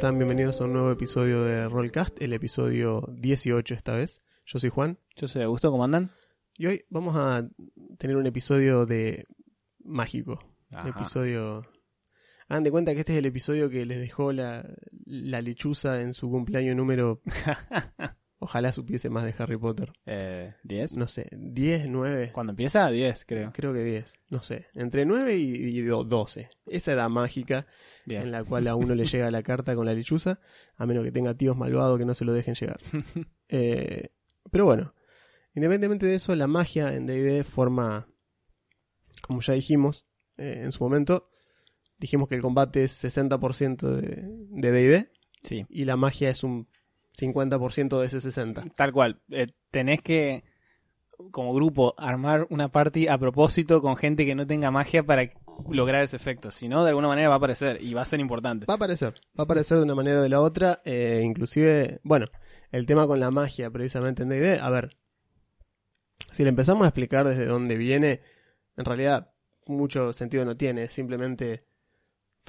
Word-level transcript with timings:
Están? 0.00 0.16
Bienvenidos 0.16 0.58
a 0.62 0.64
un 0.64 0.72
nuevo 0.72 0.90
episodio 0.90 1.42
de 1.42 1.68
Rollcast, 1.68 2.22
el 2.22 2.32
episodio 2.32 3.06
18 3.18 3.74
esta 3.74 3.92
vez. 3.92 4.22
Yo 4.46 4.58
soy 4.58 4.70
Juan 4.70 4.98
Yo 5.14 5.28
soy 5.28 5.42
Augusto, 5.42 5.70
¿cómo 5.70 5.84
andan? 5.84 6.10
y 6.56 6.68
hoy 6.68 6.86
vamos 6.88 7.16
a 7.18 7.46
tener 7.98 8.16
un 8.16 8.26
episodio 8.26 8.86
de 8.86 9.26
mágico. 9.84 10.38
Ajá. 10.70 10.84
Un 10.84 10.88
episodio... 10.88 11.66
Hagan 12.48 12.64
de 12.64 12.70
cuenta 12.70 12.94
que 12.94 13.00
este 13.00 13.12
es 13.12 13.18
el 13.18 13.26
episodio 13.26 13.68
que 13.68 13.84
les 13.84 14.00
dejó 14.00 14.32
la, 14.32 14.66
la 15.04 15.42
lechuza 15.42 16.00
en 16.00 16.14
su 16.14 16.30
cumpleaños 16.30 16.76
número... 16.76 17.20
Ojalá 18.42 18.72
supiese 18.72 19.10
más 19.10 19.24
de 19.24 19.34
Harry 19.38 19.58
Potter. 19.58 19.92
Eh, 20.06 20.54
¿10? 20.64 20.96
No 20.96 21.08
sé, 21.08 21.28
10, 21.30 21.90
9... 21.90 22.30
¿Cuándo 22.32 22.52
empieza? 22.52 22.90
10, 22.90 23.26
creo. 23.26 23.52
Creo 23.52 23.74
que 23.74 23.84
10, 23.84 24.14
no 24.30 24.40
sé, 24.42 24.66
entre 24.74 25.04
9 25.04 25.36
y, 25.36 25.52
y 25.78 25.82
do- 25.82 26.04
12. 26.04 26.48
Esa 26.66 26.92
edad 26.92 27.10
mágica 27.10 27.66
Bien. 28.06 28.22
en 28.22 28.32
la 28.32 28.42
cual 28.42 28.66
a 28.68 28.76
uno 28.76 28.94
le 28.94 29.04
llega 29.04 29.30
la 29.30 29.42
carta 29.42 29.74
con 29.74 29.84
la 29.84 29.92
lechuza, 29.92 30.40
a 30.76 30.86
menos 30.86 31.04
que 31.04 31.12
tenga 31.12 31.34
tíos 31.34 31.54
malvados 31.54 31.98
que 31.98 32.06
no 32.06 32.14
se 32.14 32.24
lo 32.24 32.32
dejen 32.32 32.54
llegar. 32.54 32.80
Eh, 33.52 34.10
pero 34.52 34.64
bueno, 34.64 34.94
independientemente 35.54 36.06
de 36.06 36.14
eso, 36.14 36.34
la 36.36 36.46
magia 36.46 36.94
en 36.94 37.04
D&D 37.06 37.42
forma, 37.42 38.06
como 39.22 39.40
ya 39.42 39.54
dijimos 39.54 40.06
eh, 40.38 40.62
en 40.64 40.70
su 40.72 40.82
momento, 40.84 41.28
dijimos 41.98 42.28
que 42.28 42.36
el 42.36 42.42
combate 42.42 42.84
es 42.84 43.04
60% 43.04 43.88
de 43.90 44.22
de 44.50 44.70
D&D 44.72 45.10
Sí, 45.42 45.66
y 45.68 45.84
la 45.84 45.96
magia 45.96 46.30
es 46.30 46.44
un 46.44 46.68
50% 47.18 48.00
de 48.00 48.06
ese 48.06 48.20
60. 48.20 48.64
tal 48.74 48.92
cual. 48.92 49.20
Eh, 49.30 49.46
tenés 49.70 50.02
que, 50.02 50.44
como 51.30 51.54
grupo, 51.54 51.94
armar 51.98 52.46
una 52.50 52.70
party 52.70 53.08
a 53.08 53.18
propósito 53.18 53.80
con 53.80 53.96
gente 53.96 54.26
que 54.26 54.34
no 54.34 54.46
tenga 54.46 54.70
magia 54.70 55.02
para 55.02 55.30
lograr 55.70 56.02
ese 56.02 56.16
efecto. 56.16 56.50
Si 56.50 56.68
no, 56.68 56.84
de 56.84 56.90
alguna 56.90 57.08
manera 57.08 57.28
va 57.28 57.34
a 57.34 57.38
aparecer 57.38 57.82
y 57.82 57.94
va 57.94 58.02
a 58.02 58.06
ser 58.06 58.20
importante. 58.20 58.66
Va 58.66 58.74
a 58.74 58.76
aparecer, 58.76 59.14
va 59.38 59.42
a 59.42 59.42
aparecer 59.42 59.76
de 59.78 59.84
una 59.84 59.94
manera 59.94 60.20
o 60.20 60.22
de 60.22 60.28
la 60.28 60.40
otra, 60.40 60.80
eh, 60.84 61.22
inclusive, 61.24 62.00
bueno, 62.02 62.26
el 62.70 62.86
tema 62.86 63.06
con 63.06 63.20
la 63.20 63.30
magia 63.30 63.70
precisamente 63.70 64.22
en 64.22 64.28
D&D, 64.28 64.58
a 64.60 64.70
ver, 64.70 64.90
si 66.32 66.42
le 66.42 66.50
empezamos 66.50 66.84
a 66.84 66.88
explicar 66.88 67.26
desde 67.26 67.46
dónde 67.46 67.76
viene, 67.76 68.20
en 68.76 68.84
realidad 68.84 69.32
mucho 69.66 70.12
sentido 70.12 70.44
no 70.44 70.56
tiene, 70.56 70.88
simplemente 70.88 71.66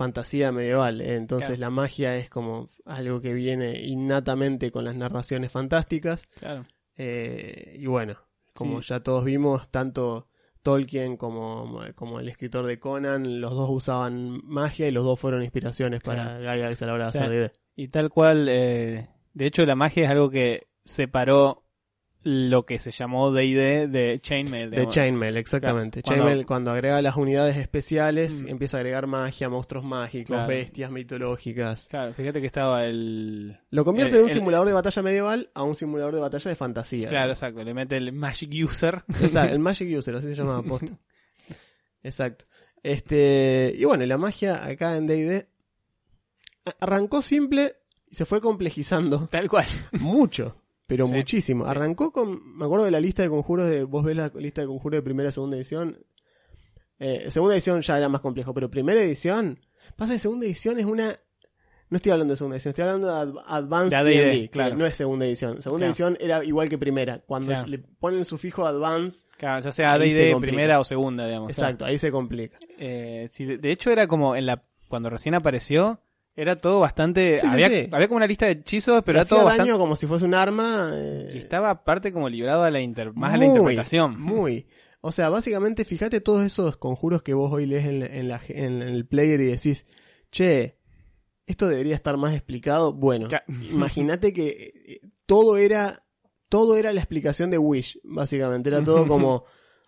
fantasía 0.04 0.52
medieval, 0.52 1.02
eh, 1.02 1.16
entonces 1.16 1.48
Claro. 1.58 1.60
la 1.62 1.70
magia 1.70 2.16
es 2.18 2.30
como 2.30 2.70
algo 2.86 3.22
que 3.22 3.34
viene 3.34 3.82
innatamente 3.82 4.72
con 4.72 4.84
las 4.86 4.96
narraciones 4.96 5.52
fantásticas, 5.52 6.28
Claro. 6.40 6.64
eh, 6.98 7.78
y 7.80 7.86
bueno, 7.86 8.16
como 8.54 8.82
Sí. 8.82 8.90
ya 8.90 9.00
todos 9.02 9.24
vimos, 9.26 9.70
tanto 9.72 10.28
Tolkien 10.64 11.18
como, 11.18 11.80
como 11.96 12.20
el 12.20 12.30
escritor 12.30 12.66
de 12.68 12.78
Conan, 12.80 13.42
los 13.42 13.56
dos 13.56 13.68
usaban 13.72 14.40
magia 14.44 14.88
y 14.88 14.92
los 14.92 15.04
dos 15.04 15.20
fueron 15.20 15.42
inspiraciones 15.44 16.02
para 16.02 16.38
Claro. 16.40 16.56
Gygax 16.56 16.82
a 16.82 16.86
la 16.86 16.94
hora 16.94 17.04
de 17.06 17.10
O 17.10 17.12
sea, 17.12 17.24
hacer. 17.26 17.54
Y 17.76 17.88
tal 17.88 18.10
cual, 18.10 18.48
eh, 18.48 19.08
de 19.34 19.46
hecho 19.48 19.66
la 19.66 19.76
magia 19.76 20.04
es 20.06 20.10
algo 20.12 20.30
que 20.30 20.68
separó 20.84 21.61
lo 22.24 22.66
que 22.66 22.78
se 22.78 22.92
llamó 22.92 23.32
D&D 23.32 23.88
de 23.88 24.20
Chainmail. 24.22 24.70
De. 24.70 24.88
Chainmail, 24.88 25.38
exactamente. 25.38 26.04
Claro, 26.04 26.18
cuando- 26.18 26.30
Chainmail 26.30 26.46
cuando 26.46 26.72
agrega 26.72 27.02
las 27.02 27.16
unidades 27.16 27.58
especiales, 27.58 28.44
Mm. 28.44 28.50
empieza 28.50 28.78
a 28.78 28.80
agregar 28.82 29.08
magia, 29.08 29.50
monstruos 29.50 29.84
mágicos, 29.86 30.28
Claro. 30.36 30.48
bestias 30.48 30.92
mitológicas. 30.92 31.88
Claro, 31.90 32.14
fíjate 32.14 32.40
que 32.42 32.46
estaba 32.48 32.86
el... 32.86 33.58
Lo 33.72 33.84
convierte 33.84 34.18
de 34.18 34.24
un 34.24 34.30
el- 34.30 34.36
simulador 34.36 34.68
de 34.68 34.74
batalla 34.74 35.02
medieval 35.02 35.50
a 35.56 35.64
un 35.64 35.76
simulador 35.76 36.14
de 36.14 36.22
batalla 36.22 36.50
de 36.50 36.56
fantasía. 36.56 37.08
Claro, 37.10 37.32
exacto, 37.32 37.64
le 37.64 37.74
mete 37.74 37.98
el 37.98 38.12
Magic 38.14 38.52
User. 38.64 39.04
Exacto, 39.20 39.54
el 39.54 39.60
Magic 39.60 39.98
User, 39.98 40.16
así 40.16 40.28
se 40.28 40.36
llama 40.36 40.62
posta. 40.62 40.98
Exacto. 42.04 42.46
Este, 42.84 43.74
y 43.78 43.84
bueno, 43.86 44.06
la 44.06 44.18
magia 44.18 44.66
acá 44.66 44.96
en 44.98 45.06
D&D 45.08 45.48
arrancó 46.80 47.22
simple 47.22 47.76
y 48.08 48.16
se 48.16 48.26
fue 48.26 48.42
complejizando 48.42 49.28
Tal 49.28 49.48
cual. 49.50 49.66
mucho, 50.00 50.61
pero 50.92 51.08
Sí, 51.08 51.14
muchísimo. 51.14 51.64
sí. 51.64 51.72
Arrancó 51.72 52.12
con, 52.12 52.58
me 52.58 52.66
acuerdo 52.66 52.84
de 52.84 52.92
la 52.92 53.00
lista 53.00 53.24
de 53.24 53.30
conjuros 53.30 53.70
de, 53.70 53.84
vos 53.86 54.04
ves 54.04 54.16
la 54.18 54.28
lista 54.36 54.60
de 54.60 54.68
conjuros 54.68 54.98
de 54.98 55.02
primera 55.02 55.30
y 55.30 55.32
segunda 55.32 55.56
edición. 55.56 55.98
Eh, 57.00 57.32
segunda 57.32 57.56
edición 57.56 57.82
ya 57.82 57.98
era 57.98 58.10
más 58.10 58.20
complejo, 58.22 58.54
pero 58.54 58.70
primera 58.70 59.02
edición, 59.02 59.60
pasa 59.96 60.14
que 60.14 60.20
segunda 60.20 60.46
edición 60.46 60.80
es 60.80 60.86
una, 60.86 61.16
no 61.90 61.96
estoy 61.96 62.12
hablando 62.12 62.34
de 62.34 62.38
segunda 62.38 62.58
edición, 62.58 62.70
estoy 62.72 62.84
hablando 62.84 63.08
de 63.08 63.14
Ad- 63.14 63.46
Advanced 63.48 63.94
AD&D, 63.98 64.50
claro. 64.52 64.76
no 64.76 64.86
es 64.86 64.96
segunda 64.98 65.26
edición. 65.26 65.62
Segunda 65.64 65.88
Claro. 65.88 65.92
edición 65.92 66.18
era 66.20 66.44
igual 66.44 66.68
que 66.70 66.78
primera, 66.78 67.20
cuando 67.26 67.48
Claro. 67.54 67.68
le 67.68 67.78
ponen 67.80 68.20
el 68.20 68.26
sufijo 68.26 68.66
Advanced, 68.66 69.24
Claro, 69.38 69.62
ya 69.62 69.72
sea 69.72 69.94
Ahí 69.94 70.12
se 70.12 70.18
D&D 70.18 70.32
complica. 70.34 70.52
primera 70.54 70.80
o 70.80 70.84
segunda, 70.84 71.26
digamos. 71.26 71.50
exacto, 71.50 71.86
ahí 71.86 71.98
se 71.98 72.12
complica. 72.12 72.60
Eh, 72.78 73.28
sí, 73.32 73.46
de 73.46 73.72
hecho 73.72 73.90
era 73.92 74.06
como 74.08 74.36
en 74.36 74.46
la 74.46 74.64
cuando 74.88 75.10
recién 75.10 75.34
apareció, 75.36 76.02
era 76.36 76.56
todo 76.56 76.80
bastante 76.80 77.40
Sí, 77.40 77.48
había, 77.50 77.68
sí. 77.70 77.90
había 77.92 78.08
como 78.08 78.18
una 78.18 78.28
lista 78.28 78.46
de 78.46 78.54
hechizos, 78.54 79.02
pero 79.06 79.18
era 79.18 79.24
hacía 79.24 79.38
todo 79.38 79.46
daño 79.48 79.58
bastante 79.60 79.80
como 79.80 79.96
si 79.96 80.08
fuese 80.08 80.26
un 80.26 80.34
arma. 80.34 80.92
eh, 80.94 81.32
y 81.36 81.38
estaba 81.38 81.70
aparte 81.70 82.12
como 82.12 82.30
librado 82.30 82.64
a 82.64 82.72
la 82.72 82.80
inter- 82.80 83.14
más 83.14 83.34
a 83.34 83.38
la 83.38 83.46
interpretación. 83.46 84.20
Muy. 84.20 84.68
O 85.02 85.12
sea, 85.12 85.30
básicamente, 85.30 85.84
fíjate 85.84 86.22
todos 86.22 86.46
esos 86.46 86.78
conjuros 86.78 87.24
que 87.24 87.34
vos 87.34 87.52
hoy 87.52 87.66
lees 87.66 87.86
en, 87.86 88.04
en 88.04 88.28
la- 88.28 88.42
en 88.50 88.82
el 88.82 89.06
player 89.06 89.42
y 89.42 89.46
decís, 89.46 89.86
che, 90.32 90.78
esto 91.48 91.68
debería 91.68 91.96
estar 91.96 92.16
más 92.18 92.34
explicado. 92.34 92.94
Bueno, 92.94 93.28
imagínate 93.72 94.32
que 94.32 94.74
eh, 94.86 95.02
todo 95.26 95.58
era, 95.58 96.06
todo 96.50 96.78
era 96.78 96.94
la 96.94 97.02
explicación 97.02 97.50
de 97.50 97.58
Wish, 97.58 98.00
básicamente. 98.04 98.70
Era 98.70 98.84
todo 98.84 99.06
como, 99.08 99.44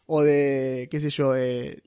o 0.05 0.23
de, 0.23 0.87
qué 0.91 0.99
sé 0.99 1.09
yo, 1.09 1.35
eh, 1.35 1.83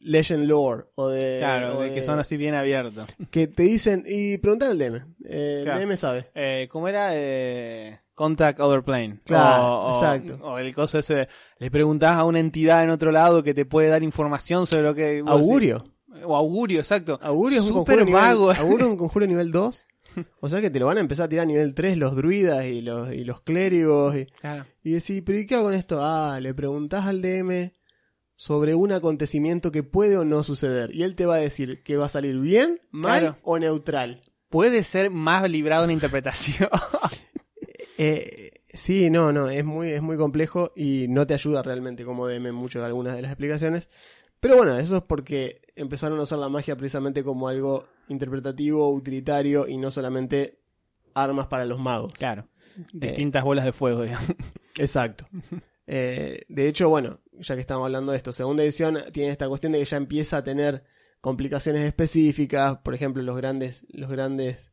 Legend 0.00 0.46
Lore, 0.46 0.84
o 0.94 1.08
de... 1.08 1.36
Claro, 1.38 1.78
o 1.78 1.82
de 1.82 1.92
que 1.94 2.02
son 2.02 2.18
así 2.18 2.36
bien 2.36 2.54
abiertos. 2.54 3.06
Que 3.30 3.46
te 3.46 3.64
dicen, 3.64 4.04
y 4.08 4.38
preguntar 4.38 4.70
al 4.70 4.78
DM. 4.78 4.96
Eh, 5.24 5.60
Claro. 5.64 5.80
El 5.80 5.86
DM 5.88 5.96
sabe. 5.96 6.30
Eh, 6.34 6.68
¿Cómo 6.70 6.88
era? 6.88 7.10
Eh, 7.12 8.00
contact 8.14 8.60
Other 8.60 8.82
Plane. 8.82 9.20
Claro, 9.24 9.80
O- 9.80 9.94
exacto. 9.94 10.38
O 10.42 10.58
el 10.58 10.74
coso 10.74 10.98
ese, 10.98 11.14
de, 11.14 11.28
le 11.58 11.70
preguntás 11.70 12.16
a 12.16 12.24
una 12.24 12.38
entidad 12.40 12.82
en 12.82 12.90
otro 12.90 13.12
lado 13.12 13.42
que 13.42 13.54
te 13.54 13.64
puede 13.66 13.88
dar 13.88 14.02
información 14.02 14.66
sobre 14.66 14.82
lo 14.84 14.94
que... 14.94 15.22
Augurio. 15.26 15.78
decís. 16.08 16.24
O 16.24 16.34
augurio, 16.36 16.80
exacto. 16.80 17.18
Augurio 17.22 17.58
es 17.60 17.66
un 17.66 17.72
Súper 17.72 17.98
conjuro 17.98 18.04
nivel- 18.06 18.20
vago. 18.28 18.50
Augurio 18.52 18.86
es 18.86 18.92
un 18.92 18.96
conjuro 18.98 19.26
nivel 19.26 19.52
2. 19.52 19.86
O 20.40 20.48
sea 20.48 20.60
que 20.60 20.70
te 20.70 20.80
lo 20.80 20.86
van 20.86 20.96
a 20.96 21.00
empezar 21.00 21.26
a 21.26 21.28
tirar 21.28 21.44
a 21.44 21.46
nivel 21.46 21.72
3 21.72 21.96
los 21.96 22.16
druidas 22.16 22.64
y 22.66 22.80
los, 22.80 23.12
y 23.12 23.22
los 23.24 23.42
clérigos. 23.42 24.16
Y, 24.16 24.26
Claro. 24.26 24.64
y 24.82 24.92
decís, 24.92 25.22
¿pero 25.24 25.38
y 25.38 25.46
qué 25.46 25.54
hago 25.54 25.64
con 25.66 25.74
esto? 25.74 25.98
Ah, 26.02 26.38
le 26.40 26.52
preguntás 26.52 27.06
al 27.06 27.22
DM 27.22 27.70
sobre 28.40 28.74
un 28.74 28.90
acontecimiento 28.90 29.70
que 29.70 29.82
puede 29.82 30.16
o 30.16 30.24
no 30.24 30.42
suceder. 30.42 30.94
Y 30.94 31.02
él 31.02 31.14
te 31.14 31.26
va 31.26 31.34
a 31.34 31.40
decir 31.40 31.82
que 31.82 31.98
va 31.98 32.06
a 32.06 32.08
salir 32.08 32.40
bien, 32.40 32.80
mal 32.90 33.20
Claro. 33.20 33.38
o 33.42 33.58
neutral. 33.58 34.22
Puede 34.48 34.82
ser 34.82 35.10
más 35.10 35.46
librado 35.50 35.84
en 35.84 35.90
interpretación. 35.90 36.70
Eh, 38.02 38.62
sí, 38.72 39.10
no, 39.10 39.30
no, 39.30 39.50
es 39.50 39.62
muy, 39.62 39.90
es 39.90 40.00
muy 40.00 40.16
complejo 40.16 40.72
y 40.74 41.04
no 41.10 41.26
te 41.26 41.34
ayuda 41.34 41.62
realmente 41.62 42.02
como 42.02 42.26
DM 42.26 42.50
mucho 42.50 42.82
algunas 42.82 43.14
de 43.14 43.20
las 43.20 43.30
explicaciones. 43.30 43.90
Pero 44.40 44.56
bueno, 44.56 44.78
eso 44.78 44.96
es 44.96 45.02
porque 45.02 45.60
empezaron 45.76 46.18
a 46.18 46.22
usar 46.22 46.38
la 46.38 46.48
magia 46.48 46.76
precisamente 46.76 47.22
como 47.22 47.46
algo 47.48 47.84
interpretativo, 48.08 48.88
utilitario 48.90 49.68
y 49.68 49.76
no 49.76 49.90
solamente 49.90 50.60
armas 51.12 51.48
para 51.48 51.66
los 51.66 51.78
magos. 51.78 52.14
Claro. 52.14 52.48
Distintas 52.94 53.44
bolas 53.44 53.66
de 53.66 53.72
fuego, 53.72 54.02
digamos. 54.02 54.30
Exacto. 54.78 55.26
Eh, 55.92 56.42
de 56.48 56.68
hecho, 56.68 56.88
bueno, 56.88 57.18
ya 57.40 57.54
que 57.54 57.60
estamos 57.60 57.84
hablando 57.84 58.12
de 58.12 58.18
esto, 58.18 58.32
segunda 58.32 58.62
edición 58.62 58.98
tiene 59.12 59.30
esta 59.30 59.48
cuestión 59.48 59.72
de 59.72 59.78
que 59.78 59.84
ya 59.84 59.96
empieza 59.96 60.38
a 60.38 60.44
tener 60.44 60.84
complicaciones 61.20 61.82
específicas, 61.82 62.78
por 62.78 62.94
ejemplo, 62.94 63.22
los 63.22 63.36
grandes, 63.36 63.84
los 63.90 64.10
grandes 64.10 64.72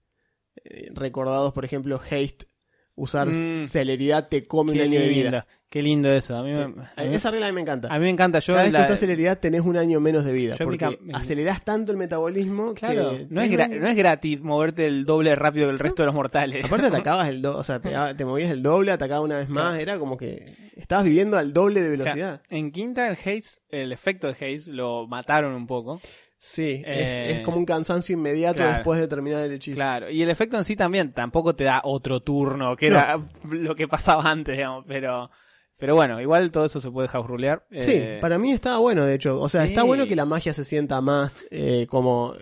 eh, 0.63 0.89
recordados, 0.93 1.53
por 1.53 1.65
ejemplo, 1.65 1.99
haste, 2.01 2.47
usar 2.95 3.27
Mm. 3.27 3.67
celeridad 3.67 4.27
te 4.29 4.47
come 4.47 4.71
un 4.73 4.81
año 4.81 4.99
de 4.99 5.09
vida. 5.09 5.47
Qué 5.69 5.81
lindo 5.81 6.09
eso. 6.11 6.35
A 6.37 6.43
mí, 6.43 6.51
me, 6.51 6.61
a 6.61 6.67
mí- 6.67 6.75
Eh, 6.97 7.15
Esa 7.15 7.29
regla 7.31 7.47
a 7.47 7.49
mí 7.49 7.55
me 7.55 7.61
encanta. 7.61 7.87
a 7.93 7.93
mí 7.99 8.05
me 8.05 8.09
encanta. 8.09 8.39
Yo 8.39 8.53
Cada 8.53 8.63
vez 8.65 8.73
la- 8.73 8.79
que 8.79 8.85
usas 8.85 8.99
celeridad 8.99 9.39
tenés 9.39 9.61
un 9.61 9.77
año 9.77 9.99
menos 9.99 10.23
de 10.25 10.31
vida, 10.33 10.55
Yo 10.55 10.65
mi 10.65 10.77
porque 10.77 10.85
cam- 10.97 11.15
acelerás 11.15 11.63
tanto 11.65 11.91
el 11.91 11.97
metabolismo 11.97 12.73
Claro, 12.73 13.11
que... 13.11 13.27
no 13.29 13.41
es, 13.41 13.49
tenés 13.49 13.67
gra- 13.69 13.73
un- 13.75 13.81
no 13.81 13.87
es 13.87 13.95
gratis 13.95 14.41
moverte 14.41 14.87
el 14.87 15.05
doble 15.05 15.35
rápido 15.35 15.67
que 15.67 15.73
el 15.73 15.79
resto 15.79 16.03
de 16.03 16.07
los 16.07 16.15
mortales. 16.15 16.65
Aparte 16.65 16.87
atacabas 16.87 17.27
el 17.29 17.41
doble, 17.41 17.59
o 17.59 17.63
sea, 17.63 17.79
te 18.17 18.25
movías 18.25 18.51
el 18.51 18.63
doble, 18.63 18.91
atacabas 18.91 19.23
una 19.25 19.37
vez 19.37 19.49
más, 19.49 19.77
era 19.79 19.97
como 19.99 20.17
que 20.17 20.45
estabas 20.75 21.05
viviendo 21.05 21.37
al 21.37 21.53
doble 21.53 21.81
de 21.81 21.89
velocidad. 21.89 22.41
en 22.49 22.71
quinta 22.71 23.07
el 23.07 23.13
Haze, 23.15 23.59
el 23.69 23.91
efecto 23.91 24.27
de 24.27 24.33
Haze 24.33 24.71
lo 24.71 25.07
mataron 25.07 25.53
un 25.53 25.67
poco. 25.67 25.99
Sí, 26.39 26.83
Eh, 26.85 27.29
es, 27.31 27.37
es 27.39 27.43
como 27.43 27.57
un 27.57 27.65
cansancio 27.65 28.13
inmediato 28.15 28.57
claro. 28.57 28.73
después 28.75 28.99
de 28.99 29.07
terminar 29.07 29.43
el 29.43 29.53
hechizo. 29.53 29.75
Claro, 29.75 30.09
y 30.11 30.21
el 30.21 30.29
efecto 30.29 30.55
en 30.55 30.63
sí 30.63 30.75
también 30.75 31.11
tampoco 31.11 31.55
te 31.55 31.63
da 31.63 31.81
otro 31.83 32.19
turno, 32.21 32.75
que 32.75 32.87
era 32.87 33.19
lo 33.49 33.75
que 33.75 33.87
pasaba 33.87 34.23
antes, 34.29 34.55
digamos, 34.55 34.85
pero 34.87 35.31
pero 35.77 35.95
bueno, 35.95 36.19
igual 36.19 36.51
todo 36.51 36.65
eso 36.65 36.81
se 36.81 36.89
puede 36.91 37.07
rulear. 37.07 37.65
Sí, 37.71 37.91
Eh, 37.93 38.17
para 38.21 38.37
mí 38.37 38.51
estaba 38.51 38.79
bueno, 38.79 39.05
de 39.05 39.15
hecho. 39.15 39.39
O 39.39 39.47
sea, 39.49 39.63
sí. 39.63 39.69
está 39.69 39.83
bueno 39.83 40.07
que 40.07 40.15
la 40.15 40.25
magia 40.25 40.53
se 40.53 40.63
sienta 40.63 40.99
más, 41.01 41.45
eh, 41.51 41.87
como 41.87 42.33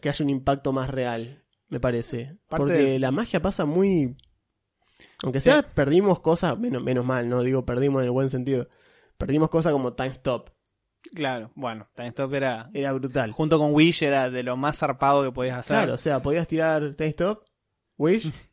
que 0.00 0.08
haya 0.08 0.24
un 0.24 0.30
impacto 0.30 0.72
más 0.72 0.90
real, 0.90 1.42
me 1.68 1.80
parece. 1.80 2.36
Parte 2.48 2.64
Porque 2.64 2.98
la 2.98 3.10
magia 3.12 3.40
pasa 3.40 3.64
muy... 3.64 4.16
Aunque 5.22 5.40
sea, 5.40 5.62
perdimos 5.62 6.20
cosas, 6.20 6.58
menos, 6.58 6.82
menos 6.82 7.04
mal, 7.04 7.28
no 7.28 7.42
digo 7.42 7.64
perdimos 7.64 8.00
en 8.02 8.06
el 8.06 8.10
buen 8.10 8.28
sentido. 8.28 8.68
Perdimos 9.16 9.50
cosas 9.50 9.72
como 9.72 9.94
Time 9.94 10.10
Stop. 10.12 10.50
Claro, 11.14 11.50
bueno, 11.54 11.88
Time 11.94 12.08
Stop 12.08 12.34
era 12.34 12.70
Era 12.74 12.92
brutal. 12.92 13.32
junto 13.32 13.58
con 13.58 13.72
Wish 13.74 14.02
era 14.02 14.28
de 14.30 14.42
lo 14.42 14.56
más 14.56 14.78
zarpado 14.78 15.22
que 15.22 15.32
podías 15.32 15.58
hacer. 15.58 15.76
Claro, 15.76 15.94
o 15.94 15.98
sea, 15.98 16.20
podías 16.20 16.46
tirar 16.46 16.94
Time 16.94 17.10
Stop, 17.10 17.44
Wish, 17.96 18.30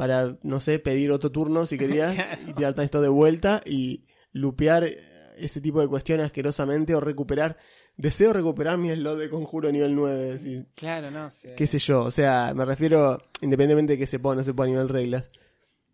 para, 0.00 0.38
no 0.42 0.60
sé, 0.60 0.78
pedir 0.78 1.10
otro 1.12 1.30
turno 1.30 1.66
si 1.66 1.76
querías, 1.76 2.14
Claro. 2.14 2.40
y 2.48 2.54
tirar 2.54 2.72
Time 2.72 2.86
Stop 2.86 3.02
de 3.02 3.08
vuelta 3.08 3.60
y 3.66 4.06
lupear 4.32 4.90
ese 5.36 5.60
tipo 5.60 5.78
de 5.82 5.88
cuestiones 5.88 6.24
asquerosamente 6.24 6.94
o 6.94 7.00
recuperar. 7.02 7.58
Deseo 7.98 8.32
recuperar 8.32 8.78
mi 8.78 8.90
slot 8.94 9.18
de 9.18 9.28
conjuro 9.28 9.70
nivel 9.70 9.94
9, 9.94 10.38
sí. 10.38 10.64
Claro, 10.74 11.10
no 11.10 11.28
sé. 11.28 11.54
qué 11.54 11.66
sé 11.66 11.78
yo, 11.78 12.04
o 12.04 12.10
sea, 12.10 12.54
me 12.56 12.64
refiero, 12.64 13.18
independientemente 13.42 13.92
de 13.92 13.98
que 13.98 14.06
se 14.06 14.18
pueda 14.18 14.32
o 14.32 14.36
no 14.38 14.42
se 14.42 14.54
pueda 14.54 14.68
a 14.70 14.72
nivel 14.72 14.88
reglas, 14.88 15.30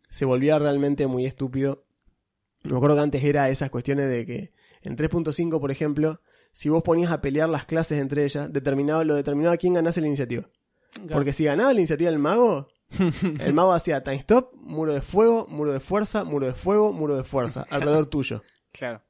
se 0.09 0.25
volvía 0.25 0.56
realmente 0.61 1.09
muy 1.09 1.26
estúpido. 1.26 1.85
Me 2.62 2.76
acuerdo 2.76 2.94
que 2.94 3.02
antes 3.02 3.25
era 3.25 3.50
esas 3.50 3.70
cuestiones 3.70 4.09
de 4.09 4.25
que 4.25 4.52
en 4.82 4.97
3.5, 4.97 5.59
por 5.59 5.73
ejemplo, 5.73 6.20
si 6.52 6.69
vos 6.69 6.85
ponías 6.85 7.11
a 7.11 7.20
pelear 7.20 7.49
las 7.49 7.67
clases 7.67 8.00
entre 8.00 8.25
ellas, 8.25 8.52
determinaba, 8.52 9.02
lo 9.02 9.17
determinaba 9.17 9.56
quién 9.56 9.75
ganase 9.75 10.00
la 10.00 10.06
iniciativa. 10.06 10.49
Claro. 10.93 11.09
Porque 11.11 11.32
si 11.32 11.43
ganaba 11.44 11.73
la 11.73 11.81
iniciativa 11.81 12.09
el 12.09 12.20
mago, 12.20 12.69
el 13.41 13.53
mago 13.53 13.73
hacía 13.73 14.03
time 14.03 14.17
stop, 14.17 14.55
muro 14.55 14.93
de 14.94 15.00
fuego, 15.00 15.47
muro 15.49 15.73
de 15.73 15.81
fuerza, 15.81 16.25
muro 16.25 16.47
de 16.47 16.55
fuego, 16.55 16.93
muro 16.93 17.17
de 17.17 17.25
fuerza, 17.25 17.67
alrededor 17.71 18.06
tuyo. 18.06 18.43
Claro. 18.73 19.03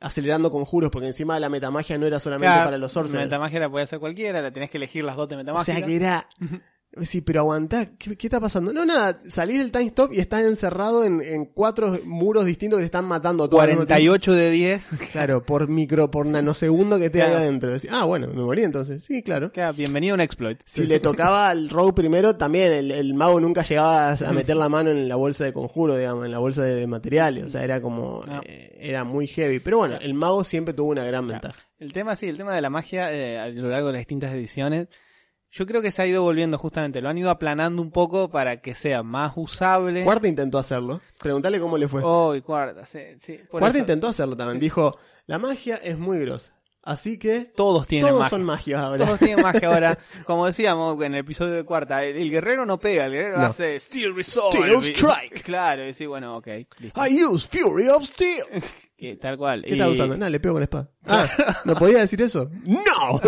Acelerando 0.00 0.50
conjuros, 0.50 0.90
porque 0.90 1.08
encima 1.08 1.38
la 1.38 1.50
metamagia 1.50 1.98
no 1.98 2.06
era 2.06 2.18
solamente 2.18 2.46
Claro, 2.52 2.64
para 2.64 2.78
los 2.78 2.92
sorcerers. 2.92 3.26
Metamagia 3.26 3.60
la 3.60 3.68
podía 3.68 3.84
hacer 3.84 3.98
cualquiera, 4.00 4.40
la 4.40 4.50
tenés 4.50 4.70
que 4.70 4.78
elegir 4.78 5.04
las 5.04 5.14
dos 5.16 5.28
de 5.28 5.34
O 5.34 5.38
metamagia. 5.38 5.74
sea 5.74 5.84
que 5.86 5.96
era. 5.96 6.26
Sí, 7.02 7.20
pero 7.20 7.40
aguantá, 7.40 7.86
¿qué, 7.96 8.16
qué 8.16 8.26
está 8.26 8.40
pasando? 8.40 8.72
No, 8.72 8.84
nada, 8.84 9.20
salís 9.28 9.58
del 9.58 9.70
time 9.70 9.86
stop 9.86 10.12
y 10.12 10.18
estás 10.18 10.42
encerrado 10.42 11.04
en, 11.04 11.22
en 11.22 11.44
cuatro 11.44 11.96
muros 12.04 12.46
distintos 12.46 12.78
que 12.78 12.82
te 12.82 12.86
están 12.86 13.04
matando 13.04 13.48
todo 13.48 13.60
al 13.60 13.68
mismo 13.68 13.86
tiempo. 13.86 14.06
48 14.10 14.32
de 14.34 14.50
10. 14.50 14.86
Claro, 15.12 15.44
por 15.44 15.68
micro, 15.68 16.10
por 16.10 16.26
nanosegundo 16.26 16.98
que 16.98 17.06
esté 17.06 17.22
ahí 17.22 17.28
Claro. 17.30 17.44
adentro. 17.44 17.72
Decís, 17.72 17.90
ah, 17.92 18.04
bueno, 18.04 18.26
me 18.26 18.42
morí 18.42 18.64
entonces. 18.64 19.04
Sí, 19.04 19.22
claro. 19.22 19.52
Claro, 19.52 19.72
bienvenido 19.76 20.14
a 20.14 20.16
un 20.16 20.20
exploit. 20.20 20.60
Si 20.66 20.84
le 20.84 20.98
tocaba 20.98 21.48
al 21.50 21.68
rogue 21.70 21.92
primero, 21.92 22.34
también 22.36 22.72
el, 22.72 22.90
el 22.90 23.14
mago 23.14 23.38
nunca 23.38 23.62
llegaba 23.62 24.12
a 24.12 24.32
meter 24.32 24.56
la 24.56 24.68
mano 24.68 24.90
en 24.90 25.08
la 25.08 25.14
bolsa 25.14 25.44
de 25.44 25.52
conjuro, 25.52 25.96
digamos, 25.96 26.24
en 26.26 26.32
la 26.32 26.38
bolsa 26.38 26.64
de 26.64 26.86
materiales. 26.88 27.44
O 27.44 27.50
sea, 27.50 27.62
era 27.62 27.80
como. 27.80 28.24
No. 28.26 28.40
eh, 28.44 28.76
era 28.80 29.04
muy 29.04 29.28
heavy. 29.28 29.60
Pero 29.60 29.78
bueno, 29.78 29.96
el 30.00 30.14
mago 30.14 30.42
siempre 30.42 30.74
tuvo 30.74 30.90
una 30.90 31.04
gran 31.04 31.28
ventaja. 31.28 31.60
El 31.78 31.92
tema, 31.92 32.16
sí, 32.16 32.26
el 32.26 32.36
tema 32.36 32.52
de 32.54 32.60
la 32.60 32.68
magia 32.70 33.12
eh, 33.12 33.38
a 33.38 33.48
lo 33.48 33.68
largo 33.68 33.86
de 33.86 33.92
las 33.92 34.00
distintas 34.00 34.34
ediciones, 34.34 34.88
yo 35.52 35.66
creo 35.66 35.82
que 35.82 35.90
se 35.90 36.02
ha 36.02 36.06
ido 36.06 36.22
volviendo 36.22 36.58
justamente, 36.58 37.00
lo 37.02 37.08
han 37.08 37.18
ido 37.18 37.30
aplanando 37.30 37.82
un 37.82 37.90
poco 37.90 38.30
para 38.30 38.60
que 38.60 38.74
sea 38.74 39.02
más 39.02 39.32
usable. 39.36 40.04
Cuarta 40.04 40.28
intentó 40.28 40.58
hacerlo. 40.58 41.00
Preguntale 41.20 41.58
cómo 41.60 41.76
le 41.76 41.88
fue. 41.88 42.02
Oh, 42.04 42.34
y 42.34 42.42
cuarta, 42.42 42.84
sí, 42.86 43.00
sí. 43.18 43.38
por 43.50 43.60
Cuarta 43.60 43.78
eso. 43.78 43.78
intentó 43.80 44.08
hacerlo 44.08 44.36
también. 44.36 44.58
Sí. 44.58 44.60
Dijo: 44.66 44.98
La 45.26 45.38
magia 45.38 45.76
es 45.76 45.98
muy 45.98 46.18
grosa. 46.20 46.52
Así 46.82 47.18
que. 47.18 47.40
Todos 47.54 47.86
tienen 47.86 48.08
Todos 48.08 48.20
magia. 48.20 48.30
son 48.30 48.42
magias 48.44 48.80
ahora. 48.80 49.04
Todos 49.04 49.18
tienen 49.18 49.42
magia 49.42 49.68
ahora. 49.68 49.98
Como 50.24 50.46
decíamos 50.46 51.00
en 51.02 51.12
el 51.14 51.20
episodio 51.20 51.52
de 51.52 51.64
cuarta, 51.64 52.02
el, 52.04 52.16
el 52.16 52.30
guerrero 52.30 52.64
no 52.64 52.78
pega, 52.78 53.04
el 53.04 53.12
guerrero 53.12 53.38
No. 53.38 53.44
hace 53.46 53.78
Steel 53.78 54.14
Resolve. 54.14 54.56
Steel 54.80 54.94
Strike. 54.96 55.42
Claro, 55.42 55.86
y 55.86 55.92
sí, 55.92 56.06
bueno, 56.06 56.36
ok. 56.36 56.46
listo. 56.78 57.06
I 57.06 57.24
use 57.24 57.48
Fury 57.48 57.88
of 57.88 58.04
Steel. 58.04 58.44
Tal 59.20 59.36
cual. 59.36 59.62
¿Qué 59.62 59.70
Y- 59.70 59.72
estás 59.72 59.88
usando? 59.88 60.16
Nada, 60.16 60.30
le 60.30 60.40
pego 60.40 60.54
con 60.54 60.60
la 60.60 60.64
espada. 60.64 60.90
Ah, 61.06 61.28
¿no 61.64 61.74
podía 61.74 61.98
decir 61.98 62.20
eso? 62.22 62.50
¡No! 62.64 63.20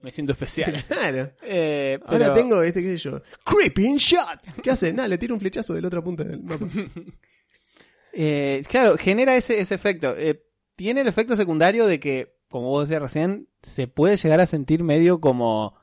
Me 0.00 0.10
siento 0.10 0.32
especial. 0.32 0.72
Claro. 0.88 1.32
Eh, 1.42 1.98
Ahora 2.06 2.32
tengo 2.32 2.62
este, 2.62 2.82
qué 2.82 2.90
sé 2.90 2.96
yo. 2.98 3.20
Creeping 3.44 3.96
Shot. 3.96 4.40
¿Qué 4.62 4.70
hace? 4.70 4.92
Nada, 4.92 5.08
le 5.08 5.18
tiro 5.18 5.34
un 5.34 5.40
flechazo 5.40 5.74
de 5.74 5.82
la 5.82 5.88
otra 5.88 6.02
punta 6.02 6.24
del 6.24 6.42
mapa. 6.42 6.66
Eh, 8.12 8.64
claro, 8.68 8.96
genera 8.98 9.36
ese, 9.36 9.60
ese 9.60 9.74
efecto. 9.74 10.14
Eh, 10.16 10.42
tiene 10.76 11.02
el 11.02 11.08
efecto 11.08 11.36
secundario 11.36 11.86
de 11.86 12.00
que, 12.00 12.34
como 12.48 12.68
vos 12.68 12.88
decías 12.88 13.02
recién, 13.02 13.48
se 13.62 13.86
puede 13.86 14.16
llegar 14.16 14.40
a 14.40 14.46
sentir 14.46 14.82
medio 14.82 15.20
como, 15.20 15.76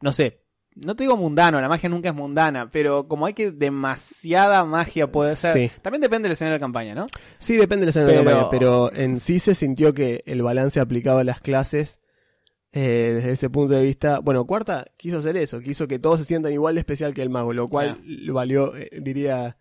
no 0.00 0.12
sé, 0.12 0.42
no 0.74 0.96
te 0.96 1.04
digo 1.04 1.16
mundano, 1.16 1.60
la 1.60 1.68
magia 1.68 1.88
nunca 1.88 2.08
es 2.08 2.14
mundana, 2.14 2.70
pero 2.70 3.06
como 3.08 3.26
hay 3.26 3.34
que 3.34 3.50
demasiada 3.52 4.64
magia 4.64 5.10
puede 5.12 5.36
ser. 5.36 5.52
Sí. 5.52 5.70
También 5.82 6.00
depende 6.00 6.24
del 6.28 6.32
escenario 6.32 6.54
de 6.54 6.60
campaña, 6.60 6.94
¿no? 6.94 7.06
Sí, 7.38 7.56
depende 7.56 7.82
del 7.82 7.90
escenario 7.90 8.18
de 8.18 8.24
Pero- 8.24 8.36
campaña, 8.40 8.50
pero 8.50 8.92
en 8.92 9.20
sí 9.20 9.38
se 9.38 9.54
sintió 9.54 9.94
que 9.94 10.22
el 10.26 10.42
balance 10.42 10.80
aplicado 10.80 11.18
a 11.18 11.24
las 11.24 11.40
clases, 11.40 11.98
eh, 12.78 13.12
desde 13.14 13.32
ese 13.32 13.48
punto 13.48 13.72
de 13.74 13.82
vista, 13.84 14.18
bueno, 14.18 14.44
Cuarta 14.46 14.84
quiso 14.98 15.18
hacer 15.18 15.36
eso, 15.38 15.60
quiso 15.60 15.88
que 15.88 15.98
todos 15.98 16.20
se 16.20 16.26
sientan 16.26 16.52
igual 16.52 16.74
de 16.74 16.80
especial 16.80 17.14
que 17.14 17.22
el 17.22 17.30
mago, 17.30 17.52
lo 17.54 17.68
cual 17.68 18.00
le 18.04 18.30
valió, 18.32 18.76
eh, 18.76 18.90
diría, 19.00 19.56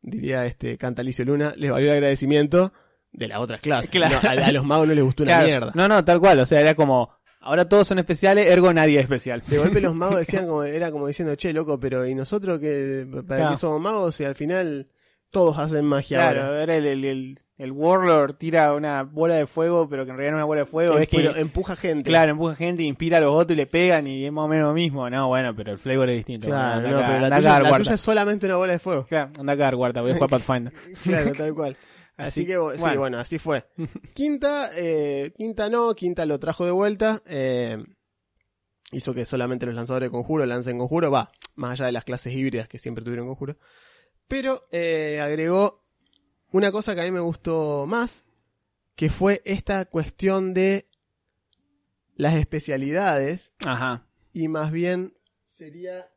diría 0.00 0.46
este 0.46 0.78
Cantalicio 0.78 1.24
Luna, 1.24 1.54
les 1.56 1.70
valió 1.72 1.88
el 1.88 1.94
agradecimiento 1.94 2.72
de 3.10 3.28
las 3.28 3.38
otras 3.40 3.60
clases. 3.60 3.90
Claro. 3.90 4.18
No, 4.22 4.28
a, 4.28 4.32
a 4.46 4.52
los 4.52 4.64
magos 4.64 4.86
no 4.86 4.94
les 4.94 5.04
gustó 5.04 5.24
Claro. 5.24 5.40
una 5.40 5.46
mierda. 5.48 5.72
No, 5.74 5.88
no, 5.88 6.04
tal 6.04 6.20
cual, 6.20 6.38
o 6.38 6.46
sea, 6.46 6.60
era 6.60 6.74
como, 6.74 7.10
ahora 7.40 7.68
todos 7.68 7.88
son 7.88 7.98
especiales, 7.98 8.46
ergo 8.48 8.72
nadie 8.72 8.98
es 8.98 9.02
especial. 9.02 9.42
De 9.46 9.58
golpe 9.58 9.80
los 9.80 9.94
magos 9.96 10.18
decían 10.20 10.46
como, 10.46 10.62
era 10.62 10.92
como 10.92 11.08
diciendo, 11.08 11.34
che, 11.34 11.52
loco, 11.52 11.80
pero 11.80 12.06
¿y 12.06 12.14
nosotros 12.14 12.60
que 12.60 13.06
para 13.26 13.40
Claro. 13.40 13.50
qué 13.50 13.56
somos 13.56 13.80
magos 13.80 14.20
y 14.20 14.24
al 14.24 14.34
final 14.36 14.86
todos 15.30 15.58
hacen 15.58 15.84
magia 15.84 16.18
Claro, 16.18 16.42
ahora? 16.42 16.60
ahora 16.60 16.76
el, 16.76 16.86
el, 16.86 17.04
el, 17.04 17.40
el 17.62 17.72
Warlord 17.72 18.34
tira 18.34 18.74
una 18.74 19.02
bola 19.04 19.34
de 19.36 19.46
fuego, 19.46 19.88
pero 19.88 20.04
que 20.04 20.10
en 20.10 20.16
realidad 20.16 20.32
no 20.32 20.38
es 20.38 20.40
una 20.40 20.46
bola 20.46 20.60
de 20.62 20.66
fuego, 20.66 20.98
es 20.98 21.08
que 21.08 21.24
empuja 21.36 21.76
gente. 21.76 22.04
Claro, 22.10 22.32
empuja 22.32 22.54
gente, 22.56 22.82
inspira 22.82 23.18
a 23.18 23.20
los 23.20 23.32
otros 23.32 23.52
y 23.52 23.56
le 23.56 23.66
pegan 23.66 24.06
y 24.06 24.24
es 24.24 24.32
más 24.32 24.44
o 24.44 24.48
menos 24.48 24.68
lo 24.68 24.74
mismo. 24.74 25.08
No, 25.08 25.28
bueno, 25.28 25.54
pero 25.54 25.72
el 25.72 25.78
flavor 25.78 26.08
es 26.10 26.16
distinto. 26.16 26.48
Claro, 26.48 26.78
Anda 26.78 26.90
no, 26.90 26.96
acá, 26.98 27.06
pero 27.06 27.20
la 27.20 27.36
tuya, 27.36 27.60
la 27.60 27.78
tuya 27.78 27.94
es 27.94 28.00
solamente 28.00 28.46
una 28.46 28.56
bola 28.56 28.72
de 28.72 28.78
fuego. 28.78 29.04
Claro, 29.06 29.30
anda 29.38 29.52
acá, 29.52 29.70
guarda, 29.74 30.00
voy 30.02 30.10
a 30.10 30.14
jugar 30.14 30.30
Pathfinder. 30.30 30.72
Claro, 31.02 31.32
tal 31.32 31.54
cual. 31.54 31.76
Así, 32.16 32.42
Así- 32.42 32.46
que, 32.46 32.52
sí, 32.52 32.80
bueno. 32.82 33.00
bueno, 33.00 33.18
así 33.18 33.38
fue. 33.38 33.64
Quinta, 34.14 34.70
eh, 34.76 35.32
quinta 35.36 35.68
no, 35.70 35.94
quinta 35.94 36.26
lo 36.26 36.38
trajo 36.38 36.64
de 36.66 36.70
vuelta. 36.70 37.22
eh, 37.26 37.78
hizo 38.92 39.14
que 39.14 39.24
solamente 39.24 39.64
los 39.66 39.74
lanzadores 39.74 40.08
de 40.08 40.10
conjuro 40.10 40.44
lancen 40.44 40.78
conjuro. 40.78 41.10
Va, 41.10 41.30
más 41.54 41.72
allá 41.72 41.86
de 41.86 41.92
las 41.92 42.04
clases 42.04 42.34
híbridas 42.34 42.68
que 42.68 42.78
siempre 42.78 43.02
tuvieron 43.02 43.26
conjuro. 43.26 43.56
Pero 44.28 44.68
eh, 44.70 45.20
agregó 45.22 45.81
una 46.52 46.70
cosa 46.72 46.94
que 46.94 47.00
a 47.00 47.04
mí 47.04 47.10
me 47.10 47.20
gustó 47.20 47.86
más, 47.86 48.22
que 48.94 49.10
fue 49.10 49.40
esta 49.44 49.84
cuestión 49.86 50.54
de 50.54 50.86
las 52.14 52.34
especialidades 52.34 53.52
Ajá. 53.64 54.06
y 54.32 54.48
más 54.48 54.70
bien 54.70 55.14
sería 55.46 56.08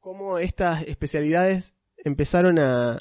cómo 0.00 0.38
estas 0.38 0.82
especialidades 0.82 1.74
empezaron 1.96 2.58
a, 2.58 3.00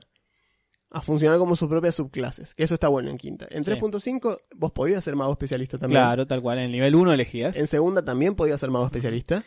a 0.90 1.02
funcionar 1.02 1.38
como 1.38 1.56
sus 1.58 1.68
propias 1.68 1.96
subclases. 1.96 2.54
Que 2.54 2.63
eso 2.63 2.75
está 2.75 2.88
bueno 2.88 3.10
en 3.10 3.18
quinta. 3.18 3.46
En 3.50 3.66
Sí. 3.66 3.72
3.5 3.72 4.40
vos 4.56 4.72
podías 4.72 5.04
ser 5.04 5.16
mago 5.18 5.34
especialista 5.34 5.78
también. 5.78 6.02
Claro, 6.02 6.25
tal 6.25 6.42
cual. 6.42 6.60
En 6.60 6.66
el 6.66 6.72
nivel 6.72 6.96
1 6.96 7.12
elegías. 7.12 7.58
En 7.58 7.68
segunda 7.68 8.06
también 8.06 8.36
podías 8.36 8.60
ser 8.62 8.70
mago 8.72 8.86
especialista. 8.86 9.44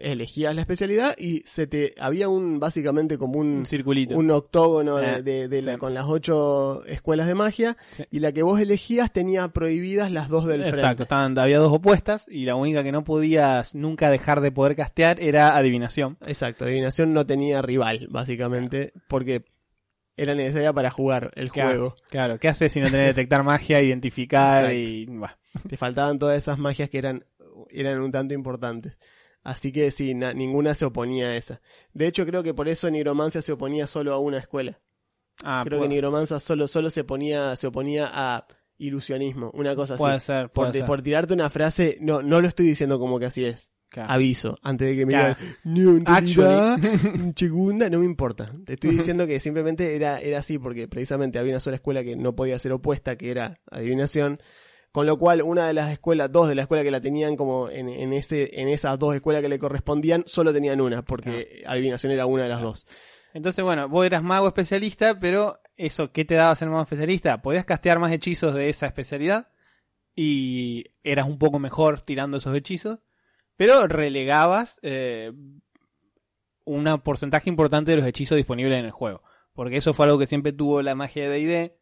Elegías 0.00 0.54
la 0.54 0.60
especialidad 0.60 1.16
y 1.18 1.42
se 1.44 1.66
te 1.66 1.94
había 1.98 2.28
un 2.28 2.60
básicamente 2.60 3.18
como 3.18 3.38
un 3.38 3.58
Un 3.58 3.66
circulito. 3.66 4.16
un 4.16 4.30
octógono 4.30 4.98
Eh, 5.00 5.22
de, 5.22 5.22
de- 5.22 5.48
de 5.48 5.62
la- 5.62 5.72
sí. 5.72 5.78
con 5.78 5.92
las 5.94 6.04
ocho 6.06 6.84
escuelas 6.86 7.26
de 7.26 7.34
magia 7.34 7.76
Sí. 7.90 8.04
y 8.10 8.20
la 8.20 8.32
que 8.32 8.42
vos 8.42 8.60
elegías 8.60 9.12
tenía 9.12 9.48
prohibidas 9.48 10.10
las 10.12 10.28
dos 10.28 10.46
del 10.46 10.60
Exacto, 10.62 10.80
frente. 10.86 11.02
estaban, 11.02 11.38
había 11.38 11.58
dos 11.58 11.72
opuestas 11.72 12.26
y 12.28 12.44
la 12.44 12.54
única 12.54 12.82
que 12.82 12.92
no 12.92 13.04
podías 13.04 13.74
nunca 13.74 14.10
dejar 14.10 14.40
de 14.40 14.52
poder 14.52 14.76
castear 14.76 15.20
era 15.20 15.56
adivinación. 15.56 16.16
Exacto, 16.26 16.64
adivinación 16.64 17.12
no 17.12 17.26
tenía 17.26 17.60
rival, 17.62 18.06
básicamente, 18.10 18.92
porque 19.08 19.44
era 20.16 20.34
necesaria 20.34 20.72
para 20.72 20.90
jugar 20.90 21.30
el 21.36 21.50
Claro, 21.50 21.68
juego. 21.70 21.94
Claro, 22.10 22.38
¿qué 22.38 22.48
haces 22.48 22.72
si 22.72 22.80
no 22.80 22.90
tenés 22.90 23.08
detectar 23.08 23.42
magia, 23.44 23.80
identificar 23.82 24.64
Exacto. 24.70 24.90
y... 25.12 25.18
bah. 25.18 25.38
Te 25.68 25.76
faltaban 25.76 26.18
todas 26.18 26.36
esas 26.38 26.58
magias 26.58 26.88
que 26.90 26.98
eran, 26.98 27.24
eran 27.70 28.00
un 28.00 28.12
tanto 28.12 28.34
importantes. 28.34 28.98
Así 29.44 29.72
que 29.72 29.90
sí, 29.90 30.14
na- 30.14 30.32
ninguna 30.34 30.74
se 30.74 30.84
oponía 30.84 31.28
a 31.28 31.36
esa. 31.36 31.60
De 31.92 32.06
hecho, 32.06 32.26
creo 32.26 32.42
que 32.42 32.54
por 32.54 32.68
eso 32.68 32.90
Nigromancia 32.90 33.40
se 33.42 33.52
oponía 33.52 33.86
solo 33.86 34.12
a 34.12 34.18
una 34.18 34.38
escuela. 34.38 34.80
Ah, 35.44 35.62
creo 35.64 35.78
puede, 35.78 35.88
que 35.88 35.94
Nigromancia 35.94 36.40
solo, 36.40 36.66
solo 36.68 36.90
se, 36.90 37.04
ponía, 37.04 37.54
se 37.56 37.66
oponía 37.68 38.10
a 38.12 38.46
ilusionismo, 38.76 39.50
una 39.54 39.74
cosa 39.74 39.94
así. 39.94 40.02
puede 40.02 40.20
ser, 40.20 40.44
por, 40.50 40.52
puede 40.52 40.72
de- 40.72 40.78
ser. 40.80 40.86
por 40.86 41.02
tirarte 41.02 41.34
una 41.34 41.50
frase, 41.50 41.98
no, 42.00 42.22
no 42.22 42.40
lo 42.40 42.48
estoy 42.48 42.66
diciendo 42.66 42.98
como 42.98 43.18
que 43.18 43.26
así 43.26 43.44
es. 43.44 43.70
Claro. 43.90 44.12
Aviso, 44.12 44.58
antes 44.62 44.86
de 44.88 44.96
que 44.96 45.06
me 45.06 45.12
Claro. 45.14 45.34
digan, 45.64 46.04
no, 46.04 47.32
segunda, 47.36 47.88
no 47.90 48.00
me 48.00 48.04
importa. 48.04 48.52
Te 48.66 48.74
estoy 48.74 48.90
diciendo 48.90 49.26
que 49.26 49.40
simplemente 49.40 49.96
era, 49.96 50.18
era 50.18 50.40
así, 50.40 50.58
porque 50.58 50.88
precisamente 50.88 51.38
había 51.38 51.52
una 51.52 51.60
sola 51.60 51.76
escuela 51.76 52.04
que 52.04 52.14
no 52.14 52.34
podía 52.36 52.58
ser 52.58 52.72
opuesta, 52.72 53.16
que 53.16 53.30
era 53.30 53.54
adivinación. 53.70 54.40
Con 54.92 55.06
lo 55.06 55.18
cual, 55.18 55.42
una 55.42 55.66
de 55.66 55.74
las 55.74 55.90
escuelas, 55.92 56.32
dos 56.32 56.48
de 56.48 56.54
las 56.54 56.64
escuelas 56.64 56.84
que 56.84 56.90
la 56.90 57.00
tenían 57.00 57.36
como 57.36 57.68
en, 57.68 57.88
en 57.88 58.12
ese, 58.12 58.60
en 58.60 58.68
esas 58.68 58.98
dos 58.98 59.14
escuelas 59.14 59.42
que 59.42 59.48
le 59.48 59.58
correspondían, 59.58 60.24
solo 60.26 60.52
tenían 60.52 60.80
una, 60.80 61.02
porque 61.02 61.62
adivinación 61.66 62.12
era 62.12 62.26
una 62.26 62.44
de 62.44 62.48
las 62.48 62.62
dos. 62.62 62.86
Entonces, 63.34 63.64
bueno, 63.64 63.88
vos 63.88 64.06
eras 64.06 64.22
mago 64.22 64.48
especialista, 64.48 65.20
pero 65.20 65.60
eso, 65.76 66.10
¿qué 66.10 66.24
te 66.24 66.34
daba 66.34 66.54
ser 66.54 66.68
mago 66.68 66.82
especialista? 66.82 67.42
Podías 67.42 67.64
castear 67.64 67.98
más 67.98 68.12
hechizos 68.12 68.54
de 68.54 68.68
esa 68.68 68.86
especialidad 68.86 69.48
y 70.14 70.86
eras 71.04 71.26
un 71.26 71.38
poco 71.38 71.58
mejor 71.58 72.00
tirando 72.00 72.38
esos 72.38 72.56
hechizos, 72.56 72.98
pero 73.56 73.86
relegabas 73.86 74.80
eh, 74.82 75.32
un 76.64 77.00
porcentaje 77.04 77.48
importante 77.48 77.92
de 77.92 77.98
los 77.98 78.06
hechizos 78.06 78.36
disponibles 78.36 78.78
en 78.78 78.86
el 78.86 78.90
juego. 78.90 79.22
Porque 79.52 79.76
eso 79.76 79.92
fue 79.94 80.06
algo 80.06 80.18
que 80.18 80.26
siempre 80.26 80.52
tuvo 80.52 80.82
la 80.82 80.94
magia 80.94 81.28
de 81.28 81.38
D&D. 81.38 81.77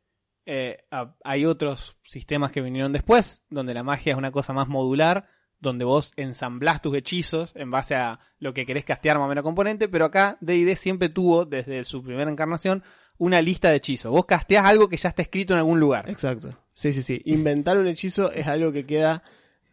Eh, 0.46 0.84
hay 1.24 1.44
otros 1.44 1.96
sistemas 2.04 2.52
que 2.52 2.60
vinieron 2.60 2.92
después, 2.92 3.42
donde 3.50 3.74
la 3.74 3.82
magia 3.82 4.12
es 4.12 4.18
una 4.18 4.30
cosa 4.30 4.52
más 4.52 4.68
modular, 4.68 5.28
donde 5.58 5.84
vos 5.84 6.12
ensamblás 6.16 6.80
tus 6.80 6.96
hechizos 6.96 7.52
en 7.56 7.70
base 7.70 7.96
a 7.96 8.20
lo 8.38 8.54
que 8.54 8.64
querés 8.64 8.84
castear 8.84 9.18
más 9.18 9.26
o 9.26 9.28
menos 9.28 9.42
componente, 9.42 9.88
pero 9.88 10.04
acá 10.04 10.38
D&D 10.40 10.76
siempre 10.76 11.08
tuvo, 11.08 11.44
desde 11.44 11.82
su 11.84 12.02
primera 12.02 12.30
encarnación, 12.30 12.84
una 13.18 13.42
lista 13.42 13.70
de 13.70 13.76
hechizos. 13.76 14.12
Vos 14.12 14.26
casteás 14.26 14.66
algo 14.66 14.88
que 14.88 14.96
ya 14.96 15.08
está 15.08 15.22
escrito 15.22 15.54
en 15.54 15.58
algún 15.58 15.80
lugar. 15.80 16.08
Exacto. 16.08 16.56
Sí, 16.74 16.92
sí, 16.92 17.02
sí. 17.02 17.22
Inventar 17.24 17.78
un 17.78 17.88
hechizo 17.88 18.30
es 18.30 18.46
algo 18.46 18.70
que 18.70 18.86
queda 18.86 19.22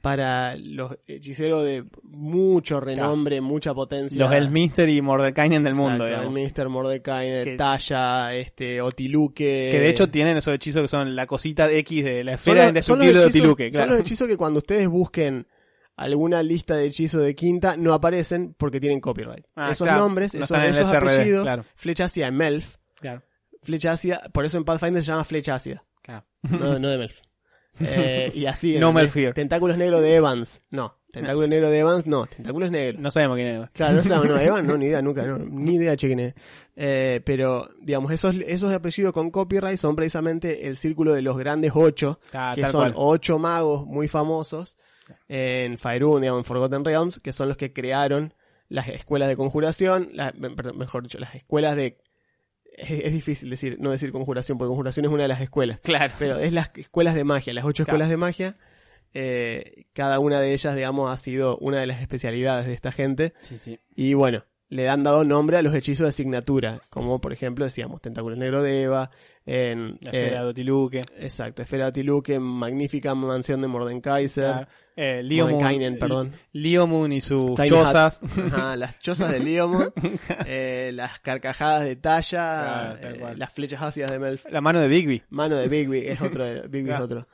para 0.04 0.58
los 0.58 0.98
hechiceros 1.08 1.64
de 1.64 1.86
mucho 2.04 2.82
renombre, 2.82 3.40
mucha 3.40 3.74
potencia. 3.74 4.20
Los 4.20 4.34
Elminster 4.34 4.90
y 4.90 5.02
Mordekainen 5.02 5.64
del 5.64 5.76
mundo, 5.76 6.06
Exacto, 6.06 6.30
digamos. 6.30 6.52
el 6.58 6.64
Mr. 6.66 6.70
Mordecai, 6.70 7.44
Que- 7.46 7.56
Talla, 7.56 8.36
este, 8.36 8.82
Otiluque. 8.82 9.70
Que 9.72 9.80
de 9.80 9.88
hecho 9.88 10.10
tienen 10.10 10.36
esos 10.36 10.54
hechizos 10.54 10.82
que 10.82 10.88
son 10.90 11.16
la 11.16 11.26
cosita 11.26 11.70
de 11.70 11.80
X 11.80 12.04
de 12.04 12.24
la 12.26 12.32
Son 12.32 12.36
esfera 12.36 12.56
los- 12.64 12.68
indestructible 12.68 13.14
son 13.14 13.22
de 13.22 13.28
Otiluque, 13.40 13.64
Son 13.64 13.72
claro. 13.72 13.92
los 13.92 14.00
hechizos 14.02 14.28
que 14.28 14.36
cuando 14.36 14.58
ustedes 14.58 14.90
busquen 14.90 15.48
alguna 15.96 16.44
lista 16.44 16.76
de 16.76 16.86
hechizos 16.88 17.24
de 17.24 17.34
quinta 17.34 17.78
no 17.78 17.94
aparecen 17.94 18.56
porque 18.58 18.82
tienen 18.82 19.00
copyright. 19.00 19.46
Ah, 19.56 19.72
esos 19.72 19.88
claro. 19.88 20.02
nombres, 20.02 20.34
No 20.36 20.44
esos, 20.44 20.58
en 20.58 20.64
esos 20.66 20.90
SRD, 20.90 21.14
apellidos, 21.16 21.44
claro. 21.46 21.66
flecha 21.78 22.04
ácida, 22.06 22.30
Melf, 22.30 22.76
Claro, 23.00 23.22
flecha 23.62 23.94
ácida, 23.94 24.22
por 24.34 24.44
eso 24.44 24.58
en 24.58 24.66
Pathfinder 24.66 25.02
se 25.02 25.08
llama 25.14 25.24
flecha 25.24 25.56
ácida, 25.56 25.86
claro. 26.02 26.26
no, 26.42 26.78
no 26.78 26.90
de 26.90 26.98
Melf. 26.98 27.22
Eh, 27.80 28.32
y 28.34 28.46
así, 28.46 28.78
No. 28.80 28.88
Tentáculos 29.34 29.78
negros 29.78 30.02
de 30.02 30.16
Evans, 30.16 30.62
no. 30.70 30.96
Tentáculos 31.12 31.48
negros 31.50 31.70
de 31.72 31.80
Evans, 31.80 32.08
no. 32.08 32.26
Tentáculos 32.26 32.72
negros. 32.72 33.00
No 33.02 33.12
sabemos 33.12 33.36
quién 33.36 33.48
es. 33.48 33.70
Claro, 33.72 33.96
no 33.98 34.04
sabemos, 34.04 34.28
no, 34.30 34.40
Evan, 34.42 34.66
no, 34.68 34.78
ni 34.78 34.86
idea, 34.86 35.02
nunca, 35.02 35.24
no, 35.24 35.38
ni 35.38 35.76
idea, 35.76 35.96
chequen. 35.96 36.20
eh. 36.20 36.36
Eh, 36.76 37.22
pero, 37.24 37.70
digamos, 37.82 38.12
esos, 38.12 38.34
esos 38.48 38.74
apellidos 38.74 39.14
con 39.14 39.30
copyright 39.30 39.78
son 39.78 39.96
precisamente 39.96 40.68
el 40.68 40.76
círculo 40.78 41.14
de 41.14 41.22
los 41.22 41.38
grandes 41.38 41.72
ocho, 41.76 42.20
Ah, 42.34 42.54
que 42.56 42.64
son 42.64 42.72
cual. 42.82 42.94
ocho 42.96 43.38
magos 43.38 43.86
muy 43.86 44.08
famosos 44.08 44.76
en 45.28 45.78
Faerun, 45.78 46.22
digamos, 46.22 46.40
en 46.42 46.46
Forgotten 46.46 46.84
Realms, 46.86 47.20
que 47.20 47.32
son 47.34 47.48
los 47.48 47.58
que 47.58 47.74
crearon 47.74 48.34
las 48.70 48.88
escuelas 48.88 49.30
de 49.30 49.36
conjuración, 49.36 50.10
la- 50.14 50.32
perdón, 50.32 50.78
mejor 50.80 51.04
dicho, 51.04 51.20
las 51.20 51.36
escuelas 51.36 51.76
de... 51.76 52.00
Es, 52.76 52.90
es 52.90 53.14
difícil 53.14 53.50
decir, 53.50 53.78
no 53.80 53.92
decir 53.92 54.12
conjuración, 54.12 54.58
porque 54.58 54.70
conjuración 54.70 55.06
es 55.06 55.12
una 55.12 55.24
de 55.24 55.28
las 55.30 55.42
escuelas. 55.42 55.80
Claro. 55.84 56.14
Pero 56.20 56.40
es 56.40 56.52
las 56.54 56.72
escuelas 56.76 57.16
de 57.16 57.24
magia, 57.24 57.54
las 57.54 57.66
ocho 57.66 57.84
Claro. 57.86 57.96
escuelas 57.98 58.10
de 58.10 58.18
magia. 58.18 58.58
eh, 59.14 59.86
cada 59.94 60.20
una 60.20 60.40
de 60.42 60.54
ellas, 60.54 60.76
digamos, 60.76 61.12
ha 61.12 61.18
sido 61.18 61.58
una 61.60 61.78
de 61.80 61.86
las 61.88 62.02
especialidades 62.02 62.66
de 62.66 62.74
esta 62.74 62.92
gente. 62.92 63.34
Sí, 63.42 63.58
sí. 63.60 63.80
Y 63.96 64.16
bueno, 64.16 64.44
le 64.70 64.90
han 64.90 65.04
dado 65.04 65.24
nombre 65.24 65.58
a 65.58 65.62
los 65.62 65.76
hechizos 65.76 66.06
de 66.06 66.10
asignatura, 66.10 66.82
como 66.90 67.22
por 67.22 67.32
ejemplo 67.34 67.64
decíamos, 67.66 68.02
Tentáculo 68.02 68.36
Negro 68.36 68.64
de 68.64 68.84
Eva, 68.84 69.12
en... 69.46 70.00
La 70.02 70.12
eh, 70.12 70.24
esfera 70.24 70.44
de 70.44 70.50
Otiluque. 70.50 71.02
exacto, 71.20 71.62
Esfera 71.62 71.86
de 71.86 71.90
Otiluque, 71.90 72.40
Magnífica 72.40 73.14
Mansión 73.14 73.62
de 73.62 73.68
Mordenkaiser, 73.68 74.44
Claro. 74.52 74.68
Eh, 74.96 75.22
Leomun- 75.24 75.52
Mordenkainen, 75.54 75.98
perdón. 76.00 76.34
Y 76.54 77.22
sus 77.22 77.56
Tiny 77.56 77.68
chozas. 77.70 78.20
Ajá, 78.52 78.76
las 78.76 79.00
chozas 79.00 79.32
de 79.32 79.40
Leomon, 79.40 79.92
eh, 80.46 80.92
las 80.94 81.20
carcajadas 81.20 81.84
de 81.84 81.96
Talla, 81.96 82.98
Claro, 83.00 83.16
eh, 83.32 83.34
las 83.38 83.52
flechas 83.54 83.82
ácidas 83.82 84.12
de 84.12 84.20
Melf, 84.20 84.46
La 84.52 84.62
mano 84.62 84.80
de 84.80 84.88
Bigby. 84.88 85.24
mano 85.30 85.56
de 85.56 85.68
Bigby, 85.68 86.08
es 86.08 86.22
otro, 86.22 86.44
de- 86.44 86.68
Bigby 86.68 86.86
Claro. 86.90 87.06
es 87.06 87.12
otro. 87.12 87.28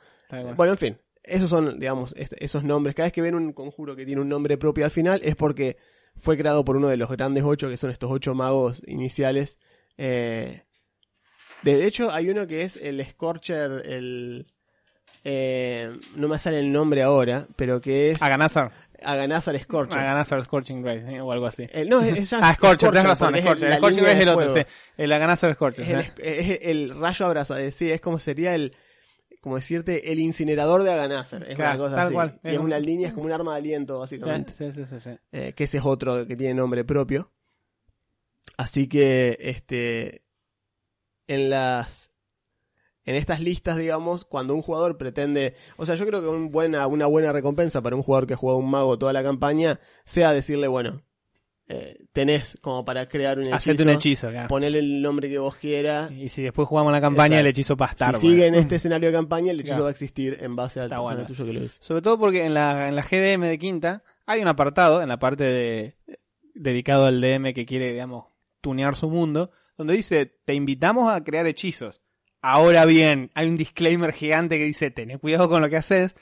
Bueno, 0.56 0.72
en 0.72 0.78
fin, 0.78 0.98
esos 1.22 1.50
son, 1.50 1.78
digamos, 1.78 2.14
esos 2.16 2.64
nombres. 2.64 2.94
Cada 2.94 3.06
vez 3.06 3.12
que 3.12 3.22
ven 3.22 3.34
un 3.34 3.52
conjuro 3.52 3.94
que 3.96 4.04
tiene 4.06 4.20
un 4.20 4.28
nombre 4.28 4.56
propio 4.58 4.84
al 4.84 4.90
final 4.90 5.20
es 5.22 5.36
porque 5.36 5.76
fue 6.16 6.36
creado 6.36 6.64
por 6.64 6.76
uno 6.76 6.88
de 6.88 6.96
los 6.96 7.08
grandes 7.10 7.44
ocho, 7.44 7.68
que 7.68 7.76
son 7.76 7.90
estos 7.90 8.10
ocho 8.10 8.34
magos 8.34 8.82
iniciales. 8.86 9.58
Eh, 9.98 10.62
de 11.62 11.86
hecho, 11.86 12.10
hay 12.10 12.30
uno 12.30 12.46
que 12.46 12.62
es 12.62 12.76
el 12.76 13.04
Scorcher, 13.06 13.82
el... 13.86 14.46
eh, 15.24 15.90
no 16.16 16.28
me 16.28 16.38
sale 16.38 16.58
el 16.60 16.72
nombre 16.72 17.02
ahora, 17.02 17.46
pero 17.56 17.80
que 17.80 18.10
es 18.12 18.22
Aganazar. 18.22 18.72
Aganazar 19.02 19.58
Scorcher. 19.62 19.98
Aganazar 19.98 20.42
Scorching 20.44 20.84
Ray 20.84 21.02
¿sí? 21.06 21.18
o 21.18 21.32
algo 21.32 21.46
así. 21.46 21.66
El- 21.72 21.88
no, 21.88 22.00
es, 22.02 22.18
es 22.18 22.32
Ah, 22.34 22.54
Scorcher, 22.54 22.90
tenés 22.90 23.04
razón, 23.06 23.34
Scorcher. 23.38 23.72
El 23.72 23.78
Scorching 23.78 24.04
Ray 24.04 24.14
es 24.14 24.20
el 24.20 24.28
otro, 24.28 24.50
sí. 24.50 24.60
El 24.96 25.12
Aganazar 25.12 25.54
Scorcher. 25.54 26.12
Es 26.18 26.60
el, 26.62 26.90
el 26.90 26.98
rayo 27.00 27.26
abrasador, 27.26 27.72
sí, 27.72 27.90
es 27.90 28.00
como 28.00 28.18
sería 28.18 28.54
el, 28.54 28.74
como 29.40 29.56
decirte, 29.56 30.12
el 30.12 30.20
incinerador 30.20 30.82
de 30.82 30.92
Aganazar. 30.92 31.42
Es 31.48 31.54
Claro, 31.56 31.76
una 31.76 31.84
cosa 31.84 31.96
tal 31.96 32.04
así. 32.06 32.14
cual. 32.14 32.40
Y 32.44 32.48
Es 32.48 32.52
es 32.54 32.58
un- 32.58 32.66
una 32.66 32.78
línea, 32.78 33.08
es 33.08 33.14
como 33.14 33.26
un 33.26 33.32
arma 33.32 33.52
de 33.52 33.58
aliento, 33.58 33.98
básicamente. 33.98 34.52
sí, 34.52 34.70
sí, 34.72 34.84
sí, 34.86 35.00
sí. 35.00 35.10
Eh, 35.32 35.52
que 35.54 35.64
ese 35.64 35.78
es 35.78 35.84
otro 35.84 36.26
que 36.26 36.36
tiene 36.36 36.54
nombre 36.54 36.84
propio. 36.84 37.32
Así 38.56 38.88
que, 38.88 39.38
este, 39.40 40.24
en 41.26 41.50
las, 41.50 42.10
en 43.04 43.14
estas 43.14 43.40
listas, 43.40 43.76
digamos, 43.76 44.24
cuando 44.24 44.54
un 44.54 44.62
jugador 44.62 44.98
pretende, 44.98 45.54
o 45.76 45.86
sea, 45.86 45.94
yo 45.94 46.06
creo 46.06 46.20
que 46.20 46.28
un 46.28 46.50
buena, 46.50 46.86
una 46.86 47.06
buena 47.06 47.32
recompensa 47.32 47.80
para 47.82 47.96
un 47.96 48.02
jugador 48.02 48.26
que 48.26 48.34
ha 48.34 48.36
jugado 48.36 48.58
un 48.58 48.70
mago 48.70 48.98
toda 48.98 49.12
la 49.12 49.22
campaña, 49.22 49.80
sea 50.04 50.32
decirle, 50.32 50.68
bueno, 50.68 51.02
eh, 51.72 51.98
tenés 52.12 52.58
como 52.60 52.84
para 52.84 53.08
crear 53.08 53.38
un 53.38 53.44
hechizo, 53.44 53.56
Hacerte 53.56 53.82
un 53.84 53.90
hechizo, 53.90 54.28
claro. 54.30 54.58
el 54.58 55.00
nombre 55.02 55.28
que 55.28 55.38
vos 55.38 55.54
quieras. 55.56 56.10
Y 56.10 56.28
si 56.28 56.42
después 56.42 56.66
jugamos 56.66 56.92
la 56.92 57.00
campaña, 57.00 57.36
Exacto. 57.36 57.40
el 57.40 57.46
hechizo 57.46 57.76
va 57.76 57.86
a 57.86 57.90
estar. 57.90 58.14
si 58.16 58.26
bueno. 58.26 58.34
sigue 58.34 58.46
en 58.48 58.54
este 58.56 58.76
escenario 58.76 59.08
de 59.08 59.14
campaña, 59.14 59.52
el 59.52 59.60
hechizo 59.60 59.72
Claro. 59.74 59.84
va 59.84 59.88
a 59.90 59.92
existir 59.92 60.38
en 60.40 60.56
base 60.56 60.80
al 60.80 60.88
bueno. 60.88 61.26
tuyo 61.26 61.44
que 61.46 61.52
lo 61.52 61.62
hizo. 61.62 61.76
Sobre 61.80 62.02
todo 62.02 62.18
porque 62.18 62.44
en 62.44 62.54
la, 62.54 62.88
en 62.88 62.96
la 62.96 63.02
GDM 63.02 63.42
de 63.46 63.58
Quinta 63.58 64.02
hay 64.26 64.42
un 64.42 64.48
apartado 64.48 65.00
en 65.02 65.08
la 65.08 65.18
parte 65.18 65.44
de 65.44 65.96
dedicado 66.54 67.06
al 67.06 67.20
DM 67.20 67.54
que 67.54 67.64
quiere, 67.64 67.92
digamos, 67.92 68.26
tunear 68.60 68.96
su 68.96 69.08
mundo, 69.08 69.50
donde 69.78 69.94
dice, 69.94 70.26
te 70.44 70.54
invitamos 70.54 71.10
a 71.10 71.22
crear 71.22 71.46
hechizos. 71.46 72.02
Ahora 72.42 72.84
bien, 72.84 73.30
hay 73.34 73.48
un 73.48 73.56
disclaimer 73.56 74.12
gigante 74.12 74.58
que 74.58 74.64
dice, 74.64 74.90
tenés 74.90 75.18
cuidado 75.18 75.48
con 75.48 75.62
lo 75.62 75.68
que 75.70 75.76
haces, 75.76 76.16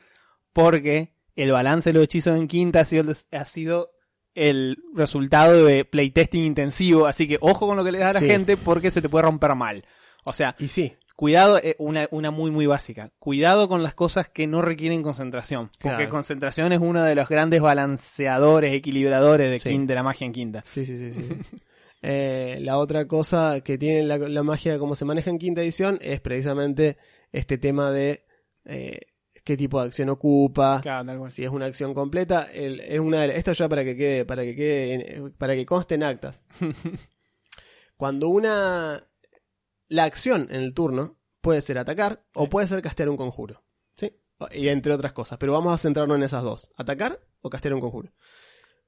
porque 0.52 1.14
el 1.36 1.52
balance 1.52 1.88
de 1.90 1.94
los 1.94 2.04
hechizos 2.04 2.36
en 2.38 2.48
Quinta 2.48 2.80
ha 2.80 2.84
sido, 2.84 3.14
ha 3.32 3.44
sido 3.44 3.90
el 4.38 4.78
resultado 4.94 5.64
de 5.66 5.84
playtesting 5.84 6.44
intensivo, 6.44 7.06
así 7.06 7.26
que 7.28 7.38
ojo 7.40 7.66
con 7.66 7.76
lo 7.76 7.84
que 7.84 7.92
le 7.92 7.98
das 7.98 8.10
a 8.10 8.12
la 8.14 8.20
Sí. 8.20 8.26
gente 8.30 8.56
porque 8.56 8.90
se 8.90 9.02
te 9.02 9.08
puede 9.08 9.24
romper 9.24 9.54
mal. 9.54 9.84
O 10.24 10.32
sea, 10.32 10.54
Y 10.58 10.68
sí, 10.68 10.94
Cuidado, 11.16 11.58
eh, 11.58 11.74
una, 11.80 12.06
una 12.12 12.30
muy 12.30 12.52
muy 12.52 12.66
básica. 12.66 13.10
Cuidado 13.18 13.68
con 13.68 13.82
las 13.82 13.92
cosas 13.94 14.28
que 14.28 14.46
no 14.46 14.62
requieren 14.62 15.02
concentración. 15.02 15.66
Porque 15.80 15.96
Claro. 15.96 16.10
concentración 16.10 16.72
es 16.72 16.78
uno 16.78 17.02
de 17.02 17.16
los 17.16 17.28
grandes 17.28 17.60
balanceadores, 17.60 18.72
equilibradores 18.72 19.50
de, 19.50 19.58
Sí. 19.58 19.68
quin- 19.70 19.86
de 19.86 19.94
la 19.96 20.04
magia 20.04 20.26
en 20.26 20.32
quinta. 20.32 20.62
Sí, 20.64 20.86
sí, 20.86 20.96
sí, 20.96 21.12
sí. 21.12 21.24
sí. 21.24 21.28
Eh, 22.00 22.58
la 22.60 22.78
otra 22.78 23.08
cosa 23.08 23.60
que 23.64 23.76
tiene 23.76 24.04
la, 24.04 24.18
la 24.18 24.44
magia 24.44 24.78
como 24.78 24.94
se 24.94 25.04
maneja 25.04 25.30
en 25.30 25.38
quinta 25.38 25.62
edición 25.62 25.98
es 26.00 26.20
precisamente 26.20 26.96
este 27.32 27.58
tema 27.58 27.90
de 27.90 28.24
eh, 28.66 29.00
qué 29.48 29.56
tipo 29.56 29.80
de 29.80 29.86
acción 29.86 30.10
ocupa, 30.10 30.80
Claro, 30.82 31.18
cual. 31.20 31.32
si 31.32 31.42
es 31.42 31.48
una 31.50 31.64
acción 31.64 31.94
completa. 31.94 32.50
El- 32.52 32.80
es 32.80 33.00
una 33.00 33.22
de- 33.22 33.34
esto 33.34 33.52
ya 33.54 33.66
para 33.66 33.82
que 33.82 33.96
quede, 33.96 34.26
para 34.26 34.42
que 34.42 34.54
quede, 34.54 35.30
para 35.38 35.54
que 35.54 35.64
conste 35.64 35.94
en 35.94 36.02
actas. 36.02 36.44
Cuando 37.96 38.28
una 38.28 39.08
la 39.88 40.04
acción 40.04 40.48
en 40.50 40.60
el 40.60 40.74
turno 40.74 41.18
puede 41.40 41.62
ser 41.62 41.78
atacar 41.78 42.24
o 42.34 42.48
puede 42.50 42.66
ser 42.66 42.82
castear 42.82 43.08
un 43.08 43.16
conjuro, 43.16 43.64
¿sí? 43.96 44.12
Y 44.52 44.68
entre 44.68 44.92
otras 44.92 45.14
cosas, 45.14 45.38
pero 45.38 45.54
vamos 45.54 45.72
a 45.72 45.78
centrarnos 45.78 46.18
en 46.18 46.24
esas 46.24 46.42
dos, 46.42 46.70
atacar 46.76 47.18
o 47.40 47.48
castear 47.48 47.72
un 47.74 47.80
conjuro. 47.80 48.12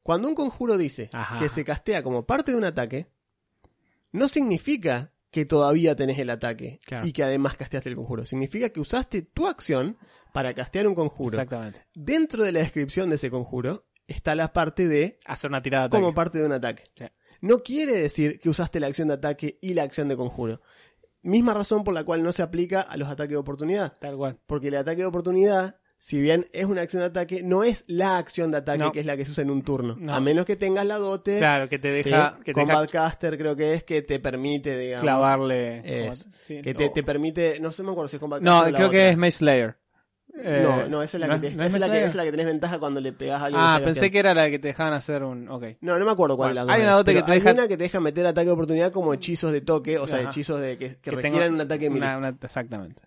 Cuando 0.02 0.28
un 0.28 0.34
conjuro 0.34 0.76
dice 0.76 1.08
Ajá. 1.14 1.38
que 1.38 1.48
se 1.48 1.64
castea 1.64 2.02
como 2.02 2.26
parte 2.26 2.52
de 2.52 2.58
un 2.58 2.64
ataque, 2.64 3.06
no 4.12 4.28
significa 4.28 5.14
que 5.30 5.44
todavía 5.46 5.96
tenés 5.96 6.18
el 6.18 6.28
ataque 6.28 6.80
Claro. 6.84 7.06
y 7.06 7.12
que 7.12 7.22
además 7.22 7.56
casteaste 7.56 7.88
el 7.88 7.96
conjuro. 7.96 8.26
Significa 8.26 8.68
que 8.70 8.80
usaste 8.80 9.22
tu 9.22 9.46
acción 9.46 9.96
para 10.32 10.54
castear 10.54 10.86
un 10.86 10.94
conjuro. 10.94 11.34
Exactamente. 11.34 11.86
Dentro 11.94 12.44
de 12.44 12.52
la 12.52 12.60
descripción 12.60 13.08
de 13.10 13.16
ese 13.16 13.30
conjuro 13.30 13.86
está 14.06 14.34
la 14.34 14.52
parte 14.52 14.88
de 14.88 15.18
Hacer 15.26 15.50
una 15.50 15.62
tirada 15.62 15.84
de 15.84 15.86
ataque. 15.88 16.00
como 16.02 16.14
parte 16.14 16.38
de 16.38 16.46
un 16.46 16.52
ataque. 16.52 16.84
Sí. 16.96 17.04
No 17.42 17.62
quiere 17.62 17.96
decir 17.96 18.38
que 18.40 18.48
usaste 18.50 18.80
la 18.80 18.88
acción 18.88 19.08
de 19.08 19.14
ataque 19.14 19.58
y 19.62 19.74
la 19.74 19.82
acción 19.84 20.08
de 20.08 20.16
conjuro. 20.16 20.60
Misma 21.22 21.54
razón 21.54 21.84
por 21.84 21.94
la 21.94 22.04
cual 22.04 22.22
no 22.22 22.32
se 22.32 22.42
aplica 22.42 22.80
a 22.80 22.96
los 22.96 23.08
ataques 23.08 23.30
de 23.30 23.36
oportunidad. 23.36 23.94
Tal 24.00 24.16
cual. 24.16 24.38
Porque 24.46 24.68
el 24.68 24.76
ataque 24.76 25.02
de 25.02 25.06
oportunidad, 25.06 25.76
si 25.98 26.18
bien 26.20 26.48
es 26.54 26.64
una 26.64 26.80
acción 26.80 27.00
de 27.00 27.06
ataque, 27.08 27.42
no 27.42 27.62
es 27.62 27.84
la 27.88 28.16
acción 28.16 28.50
de 28.50 28.56
ataque 28.58 28.78
No. 28.78 28.90
que 28.92 29.00
es 29.00 29.06
la 29.06 29.16
que 29.18 29.24
se 29.26 29.32
usa 29.32 29.42
en 29.42 29.50
un 29.50 29.62
turno. 29.62 29.96
No. 29.98 30.14
A 30.14 30.20
menos 30.20 30.46
que 30.46 30.56
tengas 30.56 30.86
la 30.86 30.96
dote. 30.96 31.36
Claro, 31.38 31.68
que 31.68 31.78
te 31.78 32.02
¿sí? 32.02 32.08
deja, 32.10 32.38
que 32.42 32.52
te 32.54 32.60
deja 32.60 32.72
Combat 32.72 32.90
Caster 32.90 33.36
creo 33.36 33.54
que 33.54 33.74
es 33.74 33.84
que 33.84 34.00
te 34.02 34.18
permite, 34.18 34.76
digamos. 34.78 35.02
clavarle. 35.02 36.10
Sí, 36.38 36.60
Que 36.62 36.72
te, 36.74 36.86
o- 36.86 36.90
te 36.92 37.02
permite, 37.02 37.58
no 37.60 37.70
sé 37.72 37.82
me 37.82 37.90
acuerdo 37.90 38.08
si 38.08 38.16
es 38.16 38.20
Combat 38.20 38.40
No, 38.42 38.52
Caster 38.52 38.68
o 38.68 38.72
la 38.72 38.78
creo 38.78 38.90
que 38.90 38.96
otra. 38.98 39.10
es 39.10 39.16
Mage 39.18 39.32
Slayer. 39.32 39.76
Eh, 40.42 40.60
no, 40.62 40.88
no, 40.88 41.02
esa 41.02 41.16
es 41.16 41.20
la, 41.20 41.26
¿no 41.26 41.40
que, 41.40 41.48
es- 41.48 41.52
te- 41.52 41.58
no 41.58 41.64
es 41.64 41.68
esa 41.74 41.76
es 41.76 41.80
la 41.80 41.90
que, 41.92 41.98
esa 41.98 42.08
es 42.08 42.14
la 42.14 42.24
que 42.24 42.30
tenés 42.30 42.46
ventaja 42.46 42.78
cuando 42.78 43.00
le 43.00 43.12
pegás 43.12 43.42
a 43.42 43.44
alguien. 43.46 43.62
Ah, 43.62 43.80
pensé 43.84 44.10
que 44.10 44.18
era 44.18 44.32
la 44.32 44.48
que 44.48 44.58
te 44.58 44.68
dejaban 44.68 44.92
hacer 44.94 45.22
un. 45.22 45.48
Ok. 45.48 45.64
No, 45.80 45.98
no 45.98 46.04
me 46.04 46.10
acuerdo 46.12 46.36
cuál 46.36 46.50
Bueno, 46.50 46.54
las 46.54 46.66
dos. 46.66 46.74
hay 46.76 46.82
una 46.82 46.90
es, 46.92 46.96
dote 46.96 47.14
que 47.14 47.22
te 47.22 47.32
deja- 47.32 47.52
una 47.52 47.68
que 47.68 47.76
te 47.76 47.82
deja 47.84 48.00
meter 48.00 48.26
ataque 48.26 48.46
de 48.46 48.52
oportunidad 48.52 48.92
como 48.92 49.12
hechizos 49.12 49.52
de 49.52 49.60
toque, 49.60 49.98
o 49.98 50.06
sea, 50.06 50.22
hechizos 50.22 50.60
de 50.60 50.78
que, 50.78 50.96
que 50.96 51.10
requieran 51.10 51.54
un 51.54 51.60
ataque 51.60 51.90
melee. 51.90 52.16
una- 52.16 52.36
exactamente. 52.42 53.02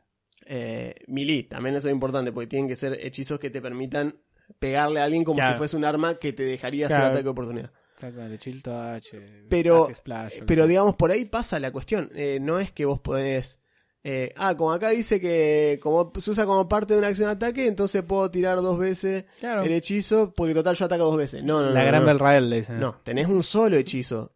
Eh, 0.46 0.96
melee, 1.08 1.44
también 1.44 1.76
eso 1.76 1.88
es 1.88 1.94
importante, 1.94 2.32
porque 2.32 2.48
tienen 2.48 2.68
que 2.68 2.76
ser 2.76 2.94
hechizos 3.02 3.40
que 3.40 3.50
te 3.50 3.62
permitan 3.62 4.16
pegarle 4.60 5.00
a 5.00 5.06
alguien 5.06 5.24
como 5.24 5.38
Claro. 5.38 5.54
si 5.56 5.58
fuese 5.58 5.76
un 5.78 5.86
arma 5.86 6.16
que 6.16 6.34
te 6.34 6.44
dejaría 6.44 6.88
hacer 6.88 7.00
ataque 7.02 7.24
de 7.24 7.30
oportunidad. 7.30 7.72
Exactamente. 7.96 8.38
Chill 8.40 8.62
touch. 8.62 9.14
eh, 9.14 9.46
Pero, 9.50 9.88
splash, 9.94 10.40
Pero 10.46 10.68
digamos, 10.68 10.96
por 10.96 11.12
ahí 11.12 11.26
pasa 11.26 11.60
la 11.60 11.72
cuestión. 11.72 12.10
Eh, 12.14 12.40
no 12.42 12.60
es 12.60 12.72
que 12.72 12.86
vos 12.86 13.00
podés... 13.00 13.60
eh, 14.04 14.34
ah, 14.36 14.56
como 14.58 14.72
acá 14.74 14.90
dice 14.90 15.22
que 15.22 15.80
como 15.82 16.12
se 16.20 16.32
usa 16.32 16.46
como 16.46 16.68
parte 16.68 16.94
de 16.94 17.00
una 17.00 17.08
acción 17.08 17.28
de 17.30 17.34
ataque, 17.36 17.68
entonces 17.68 18.04
puedo 18.04 18.30
tirar 18.30 18.58
dos 18.62 18.78
veces 18.78 19.26
Claro. 19.40 19.64
el 19.64 19.72
hechizo, 19.72 20.34
porque 20.36 20.54
total 20.54 20.76
yo 20.76 20.86
ataco 20.86 21.06
dos 21.06 21.18
veces. 21.18 21.44
No, 21.44 21.62
no, 21.62 21.68
no. 21.68 21.72
La 21.74 21.82
no, 21.82 21.88
gran 21.88 22.02
no. 22.02 22.08
Belrael 22.08 22.50
le 22.50 22.56
dicen. 22.58 22.80
No, 22.80 22.96
tenés 23.04 23.28
un 23.28 23.44
solo 23.44 23.78
hechizo. 23.78 24.32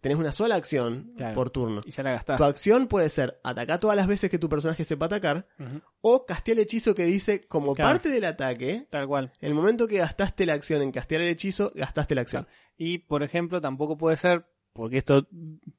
Tenés 0.00 0.16
una 0.18 0.30
sola 0.30 0.54
acción 0.54 1.12
Claro. 1.16 1.34
por 1.34 1.50
turno. 1.50 1.80
Y 1.84 1.90
ya 1.90 2.04
la 2.04 2.12
gastaste. 2.12 2.38
Tu 2.38 2.44
acción 2.48 2.86
puede 2.86 3.08
ser 3.08 3.40
atacar 3.42 3.80
todas 3.80 3.96
las 3.96 4.06
veces 4.06 4.30
que 4.30 4.38
tu 4.38 4.48
personaje 4.48 4.84
sepa 4.84 5.06
atacar 5.06 5.48
Ujú. 5.58 5.80
o 6.02 6.24
castear 6.24 6.56
el 6.58 6.62
hechizo 6.62 6.94
que 6.94 7.04
dice 7.04 7.40
como 7.48 7.74
Claro. 7.74 7.90
parte 7.92 8.08
del 8.08 8.24
ataque. 8.24 8.86
Tal 8.90 9.08
cual. 9.08 9.32
El 9.40 9.54
momento 9.54 9.88
que 9.88 9.98
gastaste 9.98 10.46
la 10.46 10.52
acción 10.54 10.82
en 10.82 10.92
castear 10.92 11.22
el 11.22 11.28
hechizo, 11.28 11.72
gastaste 11.74 12.14
la 12.14 12.20
acción. 12.20 12.46
Y, 12.76 12.98
por 12.98 13.24
ejemplo, 13.24 13.60
tampoco 13.60 13.98
puede 13.98 14.16
ser, 14.16 14.46
porque 14.78 14.98
esto 14.98 15.26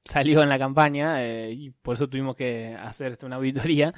salió 0.04 0.44
en 0.44 0.50
la 0.50 0.60
campaña, 0.60 1.24
eh, 1.24 1.54
y 1.54 1.70
por 1.72 1.96
eso 1.96 2.10
tuvimos 2.10 2.36
que 2.36 2.76
hacer 2.78 3.18
una 3.24 3.38
auditoría, 3.38 3.94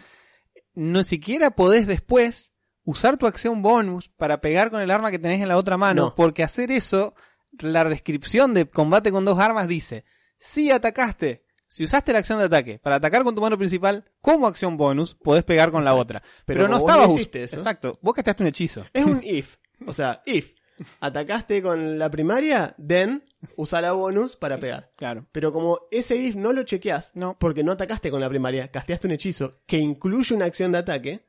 no 0.75 1.03
siquiera 1.03 1.51
podés 1.51 1.87
después 1.87 2.53
usar 2.83 3.17
tu 3.17 3.25
acción 3.25 3.63
bonus 3.63 4.09
para 4.09 4.41
pegar 4.41 4.69
con 4.69 4.79
el 4.79 4.91
arma 4.91 5.09
que 5.09 5.17
tenés 5.19 5.41
en 5.41 5.47
la 5.47 5.57
otra 5.57 5.75
mano, 5.75 6.03
No. 6.03 6.15
porque 6.15 6.43
hacer 6.43 6.71
eso, 6.71 7.15
la 7.59 7.83
descripción 7.85 8.53
de 8.53 8.69
combate 8.69 9.11
con 9.11 9.25
dos 9.25 9.39
armas 9.39 9.67
dice, 9.67 10.05
si 10.37 10.69
atacaste, 10.69 11.45
si 11.67 11.83
usaste 11.83 12.13
la 12.13 12.19
acción 12.19 12.37
de 12.37 12.45
ataque 12.45 12.77
para 12.77 12.97
atacar 12.97 13.23
con 13.23 13.33
tu 13.33 13.41
mano 13.41 13.57
principal, 13.57 14.05
como 14.21 14.45
acción 14.45 14.77
bonus, 14.77 15.15
podés 15.15 15.43
pegar 15.43 15.71
con 15.71 15.83
la 15.83 15.95
otra. 15.95 16.21
Pero 16.45 16.61
Pero, 16.61 16.67
no 16.67 16.77
estabas 16.77 17.09
no. 17.09 17.17
Exacto, 17.17 17.97
vos 18.03 18.13
gastaste 18.13 18.43
un 18.43 18.47
hechizo. 18.49 18.85
Es 18.93 19.05
un 19.05 19.21
if. 19.23 19.57
O 19.87 19.93
sea, 19.93 20.21
if 20.27 20.53
atacaste 20.99 21.61
con 21.61 21.99
la 21.99 22.09
primaria, 22.09 22.75
then 22.85 23.23
usa 23.55 23.81
la 23.81 23.91
bonus 23.91 24.35
para 24.35 24.57
pegar. 24.57 24.91
Claro. 24.95 25.25
Pero 25.31 25.51
como 25.51 25.79
ese 25.91 26.15
if 26.15 26.35
no 26.35 26.53
lo 26.53 26.63
chequeas, 26.63 27.11
No. 27.15 27.37
porque 27.39 27.63
no 27.63 27.71
atacaste 27.71 28.11
con 28.11 28.21
la 28.21 28.29
primaria, 28.29 28.67
casteaste 28.69 29.07
un 29.07 29.13
hechizo 29.13 29.59
que 29.65 29.77
incluye 29.77 30.35
una 30.35 30.45
acción 30.45 30.71
de 30.71 30.79
ataque, 30.79 31.25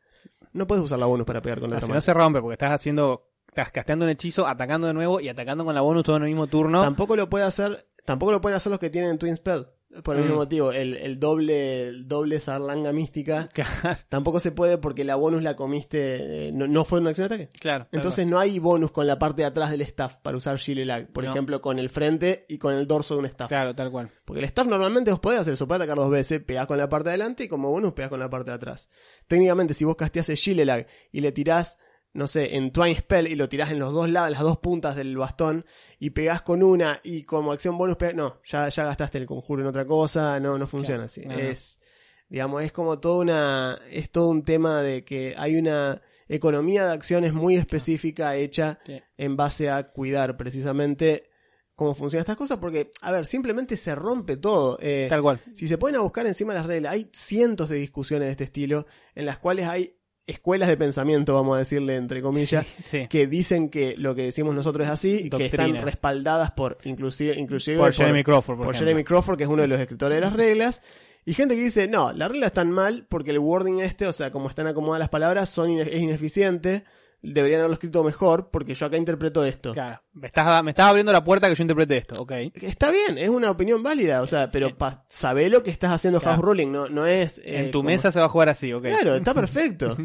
no 0.52 0.66
puedes 0.66 0.84
usar 0.84 0.98
la 0.98 1.06
bonus 1.06 1.26
para 1.26 1.40
pegar 1.42 1.60
con 1.60 1.70
la 1.70 1.80
mano. 1.80 1.94
no 1.94 2.00
se 2.00 2.12
rompe, 2.14 2.40
porque 2.40 2.54
estás 2.54 2.72
haciendo, 2.72 3.30
estás 3.48 3.70
casteando 3.70 4.04
un 4.04 4.10
hechizo, 4.10 4.46
atacando 4.46 4.86
de 4.86 4.94
nuevo 4.94 5.20
y 5.20 5.28
atacando 5.28 5.64
con 5.64 5.74
la 5.74 5.80
bonus 5.80 6.04
todo 6.04 6.16
en 6.16 6.22
el 6.22 6.28
mismo 6.28 6.46
turno. 6.46 6.82
Tampoco 6.82 7.16
lo 7.16 7.28
puede 7.30 7.44
hacer, 7.44 7.86
tampoco 8.04 8.32
lo 8.32 8.40
pueden 8.40 8.56
hacer 8.56 8.70
los 8.70 8.78
que 8.80 8.90
tienen 8.90 9.18
Twin 9.18 9.36
Spell. 9.36 9.66
Por 10.02 10.16
el 10.16 10.22
Mm. 10.22 10.24
mismo 10.24 10.38
motivo, 10.38 10.72
el, 10.72 10.94
el 10.96 11.20
doble, 11.20 11.88
el 11.88 12.08
doble 12.08 12.40
zarlanga 12.40 12.92
mística 12.92 13.48
Claro, 13.52 13.98
tampoco 14.08 14.40
se 14.40 14.50
puede 14.50 14.78
porque 14.78 15.04
la 15.04 15.16
bonus 15.16 15.42
la 15.42 15.54
comiste, 15.54 16.48
eh, 16.48 16.52
no, 16.52 16.66
no 16.66 16.84
fue 16.86 17.00
una 17.00 17.10
acción 17.10 17.28
de 17.28 17.34
ataque. 17.34 17.58
claro. 17.60 17.88
Entonces 17.92 18.26
no 18.26 18.38
hay 18.38 18.58
bonus 18.58 18.90
con 18.90 19.06
la 19.06 19.18
parte 19.18 19.42
de 19.42 19.46
atrás 19.48 19.70
del 19.70 19.82
staff 19.82 20.16
para 20.22 20.36
usar 20.36 20.56
Shield 20.56 20.86
Lag. 20.86 21.12
Por 21.12 21.24
No. 21.24 21.30
ejemplo, 21.30 21.60
con 21.60 21.78
el 21.78 21.90
frente 21.90 22.46
y 22.48 22.56
con 22.58 22.74
el 22.74 22.86
dorso 22.86 23.14
de 23.14 23.20
un 23.20 23.26
staff. 23.26 23.48
Claro, 23.48 23.74
tal 23.74 23.90
cual. 23.90 24.10
Porque 24.24 24.38
el 24.40 24.46
staff 24.46 24.66
normalmente 24.66 25.10
vos 25.10 25.20
podés 25.20 25.40
hacer 25.40 25.52
eso, 25.54 25.68
podés 25.68 25.82
atacar 25.82 25.98
dos 25.98 26.10
veces, 26.10 26.40
pegás 26.42 26.66
con 26.66 26.78
la 26.78 26.88
parte 26.88 27.10
de 27.10 27.14
adelante 27.16 27.44
y 27.44 27.48
como 27.48 27.70
bonus 27.70 27.92
pegás 27.92 28.08
con 28.08 28.20
la 28.20 28.30
parte 28.30 28.50
de 28.50 28.54
atrás. 28.56 28.88
Técnicamente, 29.28 29.74
si 29.74 29.84
vos 29.84 29.96
casteás 29.96 30.28
el 30.30 30.36
Shield 30.36 30.64
Lag 30.64 30.86
y 31.10 31.20
le 31.20 31.32
tirás, 31.32 31.76
no 32.14 32.28
sé, 32.28 32.56
en 32.56 32.72
Twine 32.72 32.98
Spell 32.98 33.26
y 33.28 33.34
lo 33.34 33.48
tirás 33.48 33.70
en 33.70 33.78
los 33.78 33.92
dos 33.92 34.08
lados, 34.08 34.30
las 34.30 34.40
dos 34.42 34.58
puntas 34.58 34.96
del 34.96 35.16
bastón 35.16 35.64
y 35.98 36.10
pegás 36.10 36.42
con 36.42 36.62
una 36.62 37.00
y 37.02 37.22
como 37.22 37.52
acción 37.52 37.78
bonus 37.78 37.96
pegás, 37.96 38.14
no, 38.14 38.40
ya, 38.44 38.68
ya 38.68 38.84
gastaste 38.84 39.18
el 39.18 39.26
conjuro 39.26 39.62
en 39.62 39.68
otra 39.68 39.86
cosa, 39.86 40.38
no, 40.40 40.58
no 40.58 40.66
funciona 40.66 41.06
Claro, 41.06 41.06
así. 41.06 41.20
no, 41.26 41.32
no. 41.34 41.38
Es, 41.38 41.80
digamos, 42.28 42.62
es 42.62 42.72
como 42.72 42.98
toda 42.98 43.16
una, 43.22 43.78
es 43.90 44.10
todo 44.10 44.28
un 44.28 44.42
tema 44.42 44.82
de 44.82 45.04
que 45.04 45.34
hay 45.36 45.56
una 45.56 46.00
economía 46.28 46.86
de 46.86 46.92
acciones 46.92 47.32
muy 47.32 47.56
específica 47.56 48.36
hecha 48.36 48.78
Sí. 48.86 49.00
en 49.16 49.36
base 49.36 49.70
a 49.70 49.90
cuidar 49.90 50.36
precisamente 50.36 51.28
cómo 51.74 51.94
funcionan 51.94 52.20
estas 52.22 52.36
cosas, 52.36 52.58
porque, 52.58 52.92
a 53.00 53.10
ver, 53.10 53.26
simplemente 53.26 53.76
se 53.76 53.94
rompe 53.94 54.36
todo. 54.36 54.78
Eh, 54.80 55.06
Tal 55.08 55.20
cual. 55.22 55.40
si 55.54 55.66
se 55.66 55.78
pueden 55.78 55.96
a 55.96 56.00
buscar 56.00 56.26
encima 56.26 56.52
de 56.52 56.58
las 56.60 56.66
reglas, 56.66 56.92
hay 56.92 57.10
cientos 57.12 57.68
de 57.70 57.76
discusiones 57.76 58.26
de 58.26 58.32
este 58.32 58.44
estilo 58.44 58.86
en 59.14 59.26
las 59.26 59.38
cuales 59.38 59.66
hay 59.66 59.98
escuelas 60.26 60.68
de 60.68 60.76
pensamiento, 60.76 61.34
vamos 61.34 61.56
a 61.56 61.58
decirle 61.58 61.96
entre 61.96 62.22
comillas, 62.22 62.66
Sí. 62.80 63.06
que 63.08 63.26
dicen 63.26 63.68
que 63.68 63.94
lo 63.96 64.14
que 64.14 64.22
decimos 64.22 64.54
nosotros 64.54 64.86
es 64.86 64.92
así 64.92 65.22
y 65.24 65.30
que 65.30 65.46
están 65.46 65.82
respaldadas 65.82 66.52
por 66.52 66.78
inclusive, 66.84 67.36
inclusive 67.38 67.78
Por 67.78 67.92
Jeremy 67.92 68.22
Crawford, 68.22 68.58
por. 68.58 68.74
Jeremy 68.76 69.04
Crawford, 69.04 69.36
que 69.36 69.44
es 69.44 69.50
uno 69.50 69.62
de 69.62 69.68
los 69.68 69.80
escritores 69.80 70.16
de 70.16 70.20
las 70.20 70.32
reglas. 70.32 70.82
Y 71.24 71.34
gente 71.34 71.54
que 71.54 71.62
dice, 71.62 71.86
no, 71.86 72.12
las 72.12 72.30
reglas 72.30 72.48
están 72.48 72.70
mal 72.72 73.06
porque 73.08 73.30
el 73.30 73.38
wording 73.38 73.78
este, 73.80 74.06
o 74.06 74.12
sea, 74.12 74.30
como 74.32 74.48
están 74.48 74.66
acomodadas 74.66 75.00
las 75.00 75.08
palabras, 75.08 75.48
son 75.50 75.70
ine- 75.70 75.88
es 75.92 76.00
ineficiente. 76.02 76.84
Deberían 77.24 77.60
haberlo 77.60 77.74
escrito 77.74 78.02
mejor 78.02 78.50
porque 78.50 78.74
yo 78.74 78.84
acá 78.86 78.96
interpreto 78.96 79.44
esto. 79.44 79.72
Claro. 79.74 80.02
Me 80.12 80.26
estás, 80.26 80.64
me 80.64 80.72
estás 80.72 80.86
abriendo 80.86 81.12
la 81.12 81.22
puerta 81.22 81.48
que 81.48 81.54
yo 81.54 81.62
interprete 81.62 81.96
esto, 81.96 82.20
ok. 82.20 82.32
Está 82.62 82.90
bien, 82.90 83.16
es 83.16 83.28
una 83.28 83.50
opinión 83.50 83.80
válida, 83.82 84.22
o 84.22 84.26
sea, 84.26 84.50
pero 84.50 84.76
pa 84.76 85.06
sabé 85.08 85.48
lo 85.48 85.62
que 85.62 85.70
estás 85.70 85.92
haciendo 85.92 86.18
Claro. 86.20 86.34
house 86.36 86.44
ruling, 86.44 86.72
no, 86.72 86.88
no 86.88 87.06
es... 87.06 87.38
eh, 87.38 87.60
en 87.60 87.70
tu 87.70 87.78
como- 87.78 87.90
mesa 87.90 88.10
se 88.10 88.18
va 88.18 88.26
a 88.26 88.28
jugar 88.28 88.48
así, 88.48 88.72
ok. 88.72 88.82
Claro, 88.82 89.14
está 89.14 89.34
perfecto. 89.34 89.96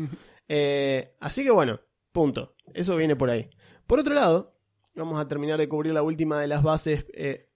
Eh, 0.48 1.16
así 1.20 1.44
que 1.44 1.50
bueno, 1.52 1.80
punto. 2.12 2.56
Eso 2.74 2.96
viene 2.96 3.16
por 3.16 3.32
ahí. 3.32 3.50
Por 3.88 3.98
otro 4.00 4.14
lado, 4.14 4.56
vamos 4.96 5.20
a 5.20 5.28
terminar 5.28 5.58
de 5.58 5.68
cubrir 5.68 5.94
la 5.94 6.04
última 6.04 6.40
de 6.40 6.48
las 6.48 6.62
bases 6.62 7.08
eh, 7.16 7.50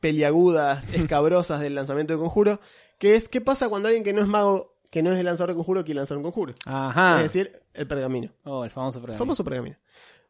peliagudas, 0.00 0.88
escabrosas 0.94 1.60
del 1.60 1.74
lanzamiento 1.74 2.12
de 2.14 2.18
conjuro, 2.18 2.60
que 2.98 3.14
es 3.14 3.28
qué 3.28 3.40
pasa 3.40 3.68
cuando 3.68 3.88
alguien 3.88 4.04
que 4.04 4.12
no 4.12 4.20
es 4.20 4.26
mago, 4.26 4.77
que 4.90 5.02
no 5.02 5.12
es 5.12 5.18
el 5.18 5.26
lanzador 5.26 5.50
de 5.50 5.56
conjuro, 5.56 5.84
quiere 5.84 5.98
lanzar 5.98 6.16
un 6.16 6.22
conjuro. 6.22 6.54
Ajá. 6.64 7.16
Es 7.16 7.22
decir, 7.24 7.60
el 7.74 7.86
pergamino. 7.86 8.30
oh, 8.44 8.64
el 8.64 8.70
famoso 8.70 8.98
programa. 9.00 9.18
Famoso 9.18 9.44
pergamino. 9.44 9.76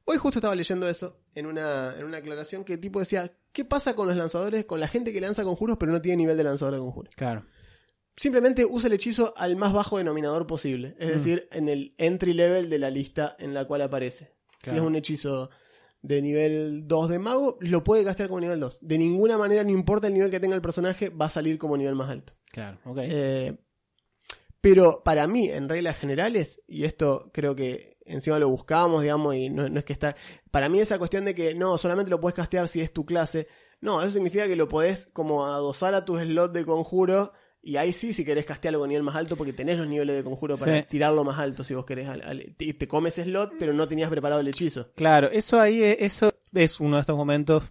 Hoy 0.04 0.16
justo 0.16 0.38
estaba 0.38 0.54
leyendo 0.54 0.88
eso 0.88 1.18
en 1.34 1.46
una, 1.46 1.94
en 1.98 2.04
una 2.04 2.16
aclaración 2.18 2.64
que 2.64 2.74
el 2.74 2.80
tipo 2.80 2.98
decía, 2.98 3.30
¿qué 3.52 3.64
pasa 3.64 3.94
con 3.94 4.08
los 4.08 4.16
lanzadores, 4.16 4.64
con 4.64 4.80
la 4.80 4.88
gente 4.88 5.12
que 5.12 5.20
lanza 5.20 5.44
conjuros 5.44 5.76
pero 5.78 5.92
no 5.92 6.00
tiene 6.00 6.16
nivel 6.16 6.36
de 6.36 6.44
lanzador 6.44 6.74
de 6.74 6.80
conjuros? 6.80 7.14
Claro. 7.14 7.44
Simplemente 8.16 8.64
usa 8.64 8.88
el 8.88 8.94
hechizo 8.94 9.32
al 9.36 9.54
más 9.56 9.72
bajo 9.72 9.98
denominador 9.98 10.46
posible, 10.46 10.96
es 10.98 11.08
Mm. 11.08 11.12
decir, 11.12 11.48
en 11.52 11.68
el 11.68 11.94
entry 11.98 12.32
level 12.32 12.68
de 12.68 12.78
la 12.78 12.90
lista 12.90 13.36
en 13.38 13.54
la 13.54 13.64
cual 13.66 13.82
aparece. 13.82 14.32
Si 14.58 14.64
Claro. 14.70 14.82
es 14.82 14.86
un 14.88 14.96
hechizo 14.96 15.50
de 16.02 16.20
nivel 16.22 16.88
2 16.88 17.10
de 17.10 17.18
mago, 17.20 17.58
lo 17.60 17.84
puede 17.84 18.02
gastar 18.02 18.26
como 18.28 18.40
nivel 18.40 18.58
2. 18.58 18.78
De 18.80 18.98
ninguna 18.98 19.38
manera, 19.38 19.62
no 19.62 19.70
importa 19.70 20.08
el 20.08 20.14
nivel 20.14 20.30
que 20.30 20.40
tenga 20.40 20.56
el 20.56 20.62
personaje, 20.62 21.10
va 21.10 21.26
a 21.26 21.30
salir 21.30 21.58
como 21.58 21.76
nivel 21.76 21.94
más 21.94 22.08
alto. 22.10 22.32
Claro, 22.50 22.78
ok. 22.84 22.98
Eh, 23.02 23.56
pero 24.60 25.02
para 25.04 25.26
mí, 25.26 25.48
en 25.48 25.68
reglas 25.68 25.98
generales, 25.98 26.60
y 26.66 26.84
esto 26.84 27.30
creo 27.32 27.54
que 27.54 27.96
encima 28.04 28.38
lo 28.38 28.48
buscábamos, 28.48 29.02
digamos, 29.02 29.34
y 29.34 29.50
no, 29.50 29.68
no 29.68 29.78
es 29.78 29.84
que 29.84 29.92
está. 29.92 30.16
Para 30.50 30.68
mí, 30.68 30.80
esa 30.80 30.98
cuestión 30.98 31.24
de 31.24 31.34
que 31.34 31.54
no, 31.54 31.76
solamente 31.78 32.10
lo 32.10 32.20
puedes 32.20 32.34
castear 32.36 32.66
si 32.68 32.80
es 32.80 32.92
tu 32.92 33.04
clase. 33.04 33.46
No, 33.80 34.00
eso 34.02 34.10
significa 34.12 34.46
que 34.48 34.56
lo 34.56 34.66
podés 34.68 35.08
como 35.12 35.44
adosar 35.46 35.94
a 35.94 36.04
tus 36.04 36.20
slots 36.20 36.52
de 36.54 36.64
conjuro. 36.64 37.32
Y 37.60 37.76
ahí 37.76 37.92
sí, 37.92 38.12
si 38.12 38.24
querés 38.24 38.46
castearlo 38.46 38.78
con 38.78 38.88
nivel 38.88 39.02
más 39.02 39.16
alto, 39.16 39.36
porque 39.36 39.52
tenés 39.52 39.78
los 39.78 39.86
niveles 39.88 40.16
de 40.16 40.24
conjuro 40.24 40.56
para 40.56 40.80
Sí. 40.80 40.86
tirarlo 40.88 41.22
más 41.24 41.38
alto 41.38 41.64
si 41.64 41.74
vos 41.74 41.84
querés. 41.84 42.08
al- 42.08 42.22
al- 42.22 42.54
te, 42.56 42.72
te 42.72 42.88
comes 42.88 43.14
slot, 43.14 43.52
pero 43.58 43.72
no 43.72 43.86
tenías 43.86 44.08
preparado 44.10 44.40
el 44.40 44.48
hechizo. 44.48 44.90
Claro, 44.94 45.28
eso 45.30 45.60
ahí, 45.60 45.82
es- 45.82 45.98
eso 46.00 46.32
es 46.54 46.80
uno 46.80 46.96
de 46.96 47.00
estos 47.02 47.16
momentos 47.16 47.64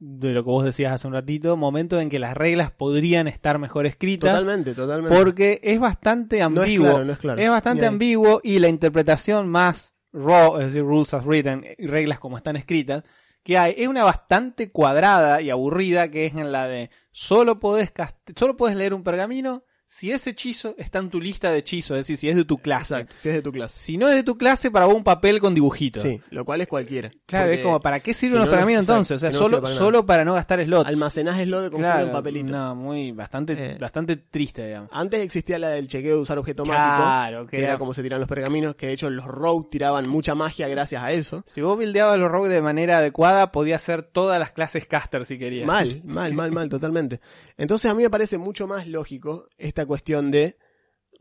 de 0.00 0.32
lo 0.32 0.42
que 0.42 0.50
vos 0.50 0.64
decías 0.64 0.94
hace 0.94 1.06
un 1.06 1.12
ratito, 1.12 1.58
momentos 1.58 2.00
en 2.00 2.08
que 2.08 2.18
las 2.18 2.34
reglas 2.34 2.72
podrían 2.72 3.28
estar 3.28 3.58
mejor 3.58 3.86
escritas. 3.86 4.32
Totalmente, 4.32 4.74
totalmente. 4.74 5.16
Porque 5.16 5.60
es 5.62 5.78
bastante 5.78 6.38
no 6.38 6.40
es 6.40 6.46
ambiguo. 6.46 6.88
claro, 6.88 7.04
no 7.04 7.12
es 7.12 7.18
claro. 7.18 7.50
bastante 7.50 7.82
Ni 7.82 7.86
ahí. 7.86 7.92
ambiguo 7.92 8.40
y 8.42 8.58
la 8.58 8.68
interpretación 8.68 9.48
más 9.48 9.94
raw, 10.12 10.58
es 10.58 10.66
decir, 10.68 10.82
rules 10.82 11.12
as 11.12 11.24
written, 11.24 11.64
y 11.78 11.86
reglas 11.86 12.18
como 12.18 12.38
están 12.38 12.56
escritas, 12.56 13.04
que 13.42 13.58
hay, 13.58 13.74
es 13.76 13.88
una 13.88 14.02
bastante 14.02 14.72
cuadrada 14.72 15.42
y 15.42 15.50
aburrida, 15.50 16.10
que 16.10 16.26
es 16.26 16.34
en 16.34 16.50
la 16.50 16.66
de 16.66 16.90
solo 17.12 17.60
podés, 17.60 17.92
solo 18.34 18.56
podés 18.56 18.76
leer 18.76 18.94
un 18.94 19.02
pergamino 19.02 19.64
si 19.92 20.12
ese 20.12 20.30
hechizo 20.30 20.76
está 20.78 21.00
en 21.00 21.10
tu 21.10 21.20
lista 21.20 21.50
de 21.50 21.58
hechizos, 21.58 21.96
es 21.96 22.06
decir, 22.06 22.16
si 22.16 22.28
es 22.28 22.36
de 22.36 22.44
tu 22.44 22.58
clase. 22.58 22.94
Exacto, 22.94 23.16
si 23.18 23.28
es 23.28 23.34
de 23.34 23.42
tu 23.42 23.50
clase. 23.50 23.76
Si 23.76 23.98
no 23.98 24.08
es 24.08 24.14
de 24.14 24.22
tu 24.22 24.38
clase, 24.38 24.70
para 24.70 24.86
vos 24.86 24.94
un 24.94 25.02
papel 25.02 25.40
con 25.40 25.52
dibujitos. 25.52 26.00
Sí, 26.04 26.20
lo 26.30 26.44
cual 26.44 26.60
es 26.60 26.68
cualquiera. 26.68 27.10
Claro, 27.26 27.46
Porque 27.46 27.56
es 27.58 27.62
como, 27.64 27.80
¿para 27.80 27.98
qué 27.98 28.14
sirven 28.14 28.34
si 28.34 28.38
los 28.38 28.46
no, 28.46 28.50
pergaminos 28.52 28.82
exacto, 28.82 28.92
entonces? 28.92 29.16
O 29.16 29.18
sea, 29.18 29.30
si 29.32 29.36
no 29.36 29.42
solo, 29.42 29.56
sirve 29.56 29.62
para 29.68 29.74
solo 29.78 30.06
para 30.06 30.24
no 30.24 30.34
gastar 30.34 30.64
slots. 30.64 30.86
Almacenás 30.88 31.40
slot 31.42 31.62
de 31.64 31.70
claro, 31.76 32.06
en 32.06 32.12
papelito. 32.12 32.52
No, 32.52 32.76
muy, 32.76 33.10
bastante, 33.10 33.52
Eh. 33.58 33.78
bastante 33.80 34.16
triste, 34.16 34.64
digamos. 34.64 34.90
Antes 34.92 35.22
existía 35.22 35.58
la 35.58 35.70
del 35.70 35.88
chequeo 35.88 36.14
de 36.14 36.22
usar 36.22 36.38
objeto 36.38 36.64
mágico, 36.64 36.96
Claro, 37.02 37.46
que 37.46 37.56
que 37.56 37.64
era 37.64 37.76
como 37.76 37.92
se 37.92 38.02
tiran 38.04 38.20
los 38.20 38.28
pergaminos, 38.28 38.76
que 38.76 38.86
de 38.86 38.92
hecho 38.92 39.10
los 39.10 39.24
rogue 39.24 39.70
tiraban 39.72 40.08
mucha 40.08 40.36
magia 40.36 40.68
gracias 40.68 41.02
a 41.02 41.10
eso. 41.10 41.42
Si 41.46 41.62
vos 41.62 41.74
buildeabas 41.74 42.16
los 42.16 42.30
rogues 42.30 42.52
de 42.52 42.62
manera 42.62 42.98
adecuada, 42.98 43.50
podías 43.50 43.82
hacer 43.82 44.04
todas 44.04 44.38
las 44.38 44.52
clases 44.52 44.86
caster 44.86 45.26
si 45.26 45.36
querías. 45.36 45.66
Mal, 45.66 46.00
mal, 46.04 46.32
mal, 46.32 46.52
mal, 46.52 46.68
totalmente. 46.68 47.20
Entonces 47.58 47.90
a 47.90 47.94
mí 47.94 48.04
me 48.04 48.10
parece 48.10 48.38
mucho 48.38 48.68
más 48.68 48.86
lógico 48.86 49.48
esta 49.58 49.79
cuestión 49.86 50.30
de 50.30 50.56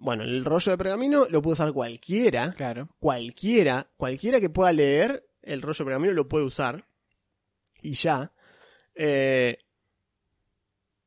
bueno, 0.02 0.24
el 0.24 0.46
rollo 0.46 0.72
de 0.72 0.78
pergamino 0.78 1.26
lo 1.30 1.42
puede 1.42 1.54
usar 1.54 1.74
cualquiera, 1.74 2.54
Claro. 2.54 2.88
cualquiera, 3.00 3.90
cualquiera 3.98 4.40
que 4.40 4.50
pueda 4.50 4.72
leer 4.72 5.28
el 5.42 5.62
rollo 5.62 5.80
de 5.80 5.86
pergamino 5.86 6.14
lo 6.14 6.28
puede 6.30 6.46
usar. 6.46 6.86
Y 7.82 7.94
ya. 7.96 8.32
Eh, 8.96 9.58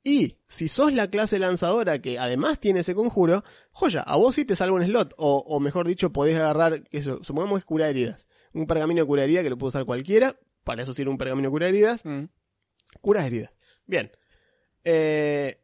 y 0.05 0.37
si 0.49 0.69
sos 0.69 0.93
la 0.93 1.09
clase 1.09 1.39
lanzadora 1.39 2.01
que 2.01 2.19
además 2.19 2.59
tiene 2.59 2.81
ese 2.81 2.95
conjuro, 2.95 3.45
joya, 3.71 4.01
a 4.03 4.17
vos 4.17 4.35
sí 4.35 4.45
te 4.45 4.57
salva 4.57 4.77
un 4.77 4.85
slot. 4.85 5.15
O, 5.17 5.39
o 5.47 5.61
mejor 5.61 5.87
dicho, 5.87 6.13
podés 6.13 6.37
agarrar, 6.37 6.83
eso, 6.91 7.23
supongamos 7.23 7.59
que 7.59 7.61
es 7.61 7.65
cura 7.65 7.89
heridas. 7.89 8.27
Un 8.53 8.67
pergamino 8.67 9.01
de 9.03 9.07
cura 9.07 9.23
herida 9.25 9.43
que 9.43 9.51
lo 9.51 9.57
puede 9.57 9.69
usar 9.69 9.85
cualquiera. 9.87 10.37
Para 10.65 10.83
eso 10.83 10.93
sirve 10.93 11.11
un 11.11 11.19
pergamino 11.19 11.49
de 11.49 11.53
cura 11.53 11.69
heridas. 11.69 12.05
Mm. 12.05 12.25
Curas 13.01 13.25
heridas. 13.25 13.53
Bien. 13.87 14.11
Eh, 14.85 15.62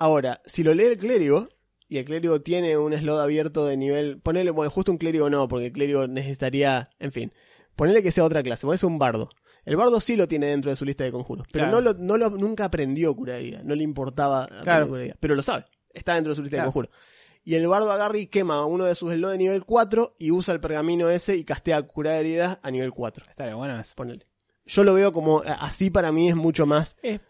ahora, 0.00 0.40
si 0.46 0.64
lo 0.64 0.74
lee 0.74 0.84
el 0.86 0.98
clérigo, 0.98 1.48
y 1.88 1.98
el 1.98 2.04
clérigo 2.04 2.40
tiene 2.40 2.76
un 2.76 2.92
slot 2.96 3.20
abierto 3.20 3.66
de 3.66 3.76
nivel. 3.76 4.20
Ponele, 4.20 4.50
bueno, 4.50 4.70
justo 4.70 4.90
un 4.92 4.98
clérigo 4.98 5.28
no, 5.30 5.46
porque 5.48 5.66
el 5.66 5.72
clérigo 5.72 6.06
necesitaría. 6.08 6.90
En 6.98 7.12
fin. 7.12 7.32
Ponele 7.76 8.02
que 8.02 8.12
sea 8.12 8.24
otra 8.24 8.42
clase, 8.42 8.66
ser 8.76 8.86
un 8.86 8.98
bardo. 8.98 9.28
El 9.64 9.76
bardo 9.76 10.00
sí 10.00 10.16
lo 10.16 10.26
tiene 10.28 10.46
dentro 10.46 10.70
de 10.70 10.76
su 10.76 10.84
lista 10.84 11.04
de 11.04 11.12
conjuros, 11.12 11.46
pero 11.52 11.66
Claro. 11.66 11.80
no 11.80 11.92
lo, 11.92 11.98
no 11.98 12.16
lo, 12.16 12.30
nunca 12.30 12.64
aprendió 12.64 13.14
cura 13.14 13.36
herida, 13.36 13.60
no 13.62 13.74
le 13.74 13.82
importaba 13.84 14.48
Claro. 14.62 14.88
cura 14.88 15.00
herida, 15.02 15.16
pero 15.20 15.34
lo 15.34 15.42
sabe, 15.42 15.66
está 15.92 16.14
dentro 16.14 16.32
de 16.32 16.36
su 16.36 16.42
lista 16.42 16.56
Claro. 16.56 16.68
de 16.68 16.72
conjuros. 16.72 16.90
Y 17.44 17.54
el 17.56 17.66
bardo 17.66 17.90
agarra 17.90 18.16
y 18.18 18.26
quema 18.26 18.64
uno 18.66 18.84
de 18.84 18.94
sus 18.94 19.12
slots 19.12 19.32
de 19.32 19.38
nivel 19.38 19.64
4 19.64 20.14
y 20.18 20.30
usa 20.30 20.54
el 20.54 20.60
pergamino 20.60 21.08
ese 21.10 21.36
y 21.36 21.44
castea 21.44 21.82
cura 21.82 22.16
heridas 22.18 22.58
a 22.62 22.70
nivel 22.70 22.92
4. 22.92 23.24
Estaría 23.28 23.54
bueno 23.54 23.78
eso. 23.80 23.94
Ponele. 23.96 24.26
Yo 24.66 24.84
lo 24.84 24.94
veo 24.94 25.12
como, 25.12 25.42
así 25.44 25.90
para 25.90 26.12
mí 26.12 26.28
es 26.28 26.36
mucho 26.36 26.64
más 26.66 26.96
Es, 27.02 27.20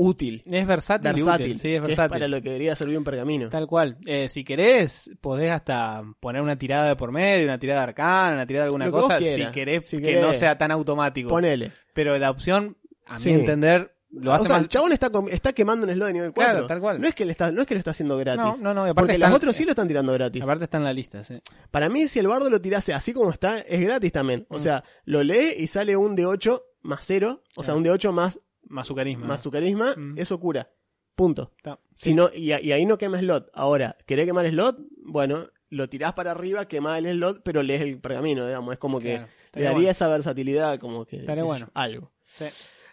útil. 0.00 0.42
es 0.46 0.66
versátil. 0.66 1.10
y 1.10 1.14
versátil. 1.14 1.46
útil, 1.46 1.58
Sí, 1.58 1.74
es 1.74 1.82
versátil. 1.82 2.10
para 2.10 2.28
lo 2.28 2.36
que 2.42 2.48
debería 2.50 2.74
servir 2.74 2.96
un 2.98 3.04
pergamino. 3.04 3.48
Tal 3.48 3.66
cual. 3.66 3.98
Eh, 4.06 4.28
si 4.28 4.44
querés, 4.44 5.10
podés 5.20 5.50
hasta 5.50 6.02
poner 6.20 6.42
una 6.42 6.56
tirada 6.58 6.88
de 6.88 6.96
por 6.96 7.12
medio, 7.12 7.44
una 7.44 7.58
tirada 7.58 7.82
arcana, 7.82 8.34
una 8.34 8.46
tirada 8.46 8.64
de 8.64 8.68
alguna 8.68 8.90
cosa, 8.90 9.18
si 9.18 9.46
querés 9.52 9.86
Si 9.86 10.00
que 10.00 10.20
no 10.20 10.32
sea 10.32 10.56
tan 10.56 10.70
automático. 10.72 11.28
Ponele. 11.28 11.72
Pero 11.92 12.18
la 12.18 12.30
opción, 12.30 12.76
a 13.06 13.14
mi 13.16 13.20
Sí. 13.20 13.30
entender, 13.30 13.94
lo 14.12 14.32
hace 14.32 14.42
o 14.42 14.46
sea, 14.46 14.54
más... 14.56 14.62
el 14.62 14.68
chabón 14.68 14.92
está, 14.92 15.08
está 15.30 15.52
quemando 15.52 15.86
un 15.86 15.92
slot 15.92 16.06
de 16.08 16.12
nivel 16.14 16.32
4. 16.32 16.52
Claro, 16.52 16.66
tal 16.66 16.80
cual. 16.80 17.00
No 17.00 17.06
es 17.06 17.14
que, 17.14 17.24
le 17.24 17.30
está, 17.32 17.52
no 17.52 17.60
es 17.60 17.66
que 17.68 17.74
lo 17.74 17.78
está 17.78 17.92
haciendo 17.92 18.16
gratis. 18.18 18.42
No, 18.42 18.56
no, 18.56 18.74
no, 18.74 18.80
aparte 18.82 18.94
Porque 18.94 19.12
están- 19.14 19.30
los 19.30 19.36
otros 19.36 19.54
sí 19.56 19.64
lo 19.64 19.70
están 19.70 19.86
tirando 19.86 20.12
gratis. 20.12 20.42
Aparte 20.42 20.64
está 20.64 20.78
en 20.78 20.84
la 20.84 20.92
lista, 20.92 21.22
sí. 21.22 21.40
Para 21.70 21.88
mí, 21.88 22.08
si 22.08 22.18
el 22.18 22.26
bardo 22.26 22.50
lo 22.50 22.60
tirase 22.60 22.92
así 22.92 23.12
como 23.12 23.30
está, 23.30 23.60
es 23.60 23.80
gratis 23.80 24.10
también. 24.12 24.46
O 24.48 24.56
Mm. 24.56 24.60
sea, 24.60 24.84
lo 25.04 25.22
lee 25.22 25.54
y 25.58 25.66
sale 25.68 25.96
un 25.96 26.16
de 26.16 26.26
8 26.26 26.62
más 26.82 27.00
0. 27.02 27.42
O 27.56 27.62
sea, 27.62 27.74
un 27.74 27.82
de 27.84 27.90
8 27.90 28.10
más, 28.12 28.40
Más 28.70 28.86
su 28.86 28.94
carisma. 28.94 29.26
más 29.26 29.42
su 29.42 29.50
carisma. 29.50 29.94
Mm. 29.96 30.18
Eso 30.18 30.40
cura. 30.40 30.70
Punto. 31.14 31.52
Si 31.94 32.14
no, 32.14 32.30
y, 32.34 32.52
y 32.54 32.72
ahí 32.72 32.86
no 32.86 32.96
quema 32.96 33.18
slot. 33.18 33.50
Ahora, 33.52 33.98
¿querés 34.06 34.24
quemar 34.24 34.48
slot? 34.48 34.78
Bueno, 35.04 35.44
lo 35.68 35.88
tirás 35.88 36.14
para 36.14 36.30
arriba, 36.30 36.66
quemás 36.66 36.98
el 36.98 37.10
slot, 37.10 37.42
pero 37.44 37.62
lees 37.62 37.82
el 37.82 38.00
pergamino, 38.00 38.46
digamos. 38.46 38.72
Es 38.72 38.78
como 38.78 39.00
que 39.00 39.26
le 39.52 39.62
daría 39.62 39.72
bueno. 39.72 39.90
esa 39.90 40.08
versatilidad, 40.08 40.78
como 40.78 41.04
que. 41.04 41.22
Bueno. 41.42 41.70
algo. 41.74 42.12
Sí. 42.26 42.46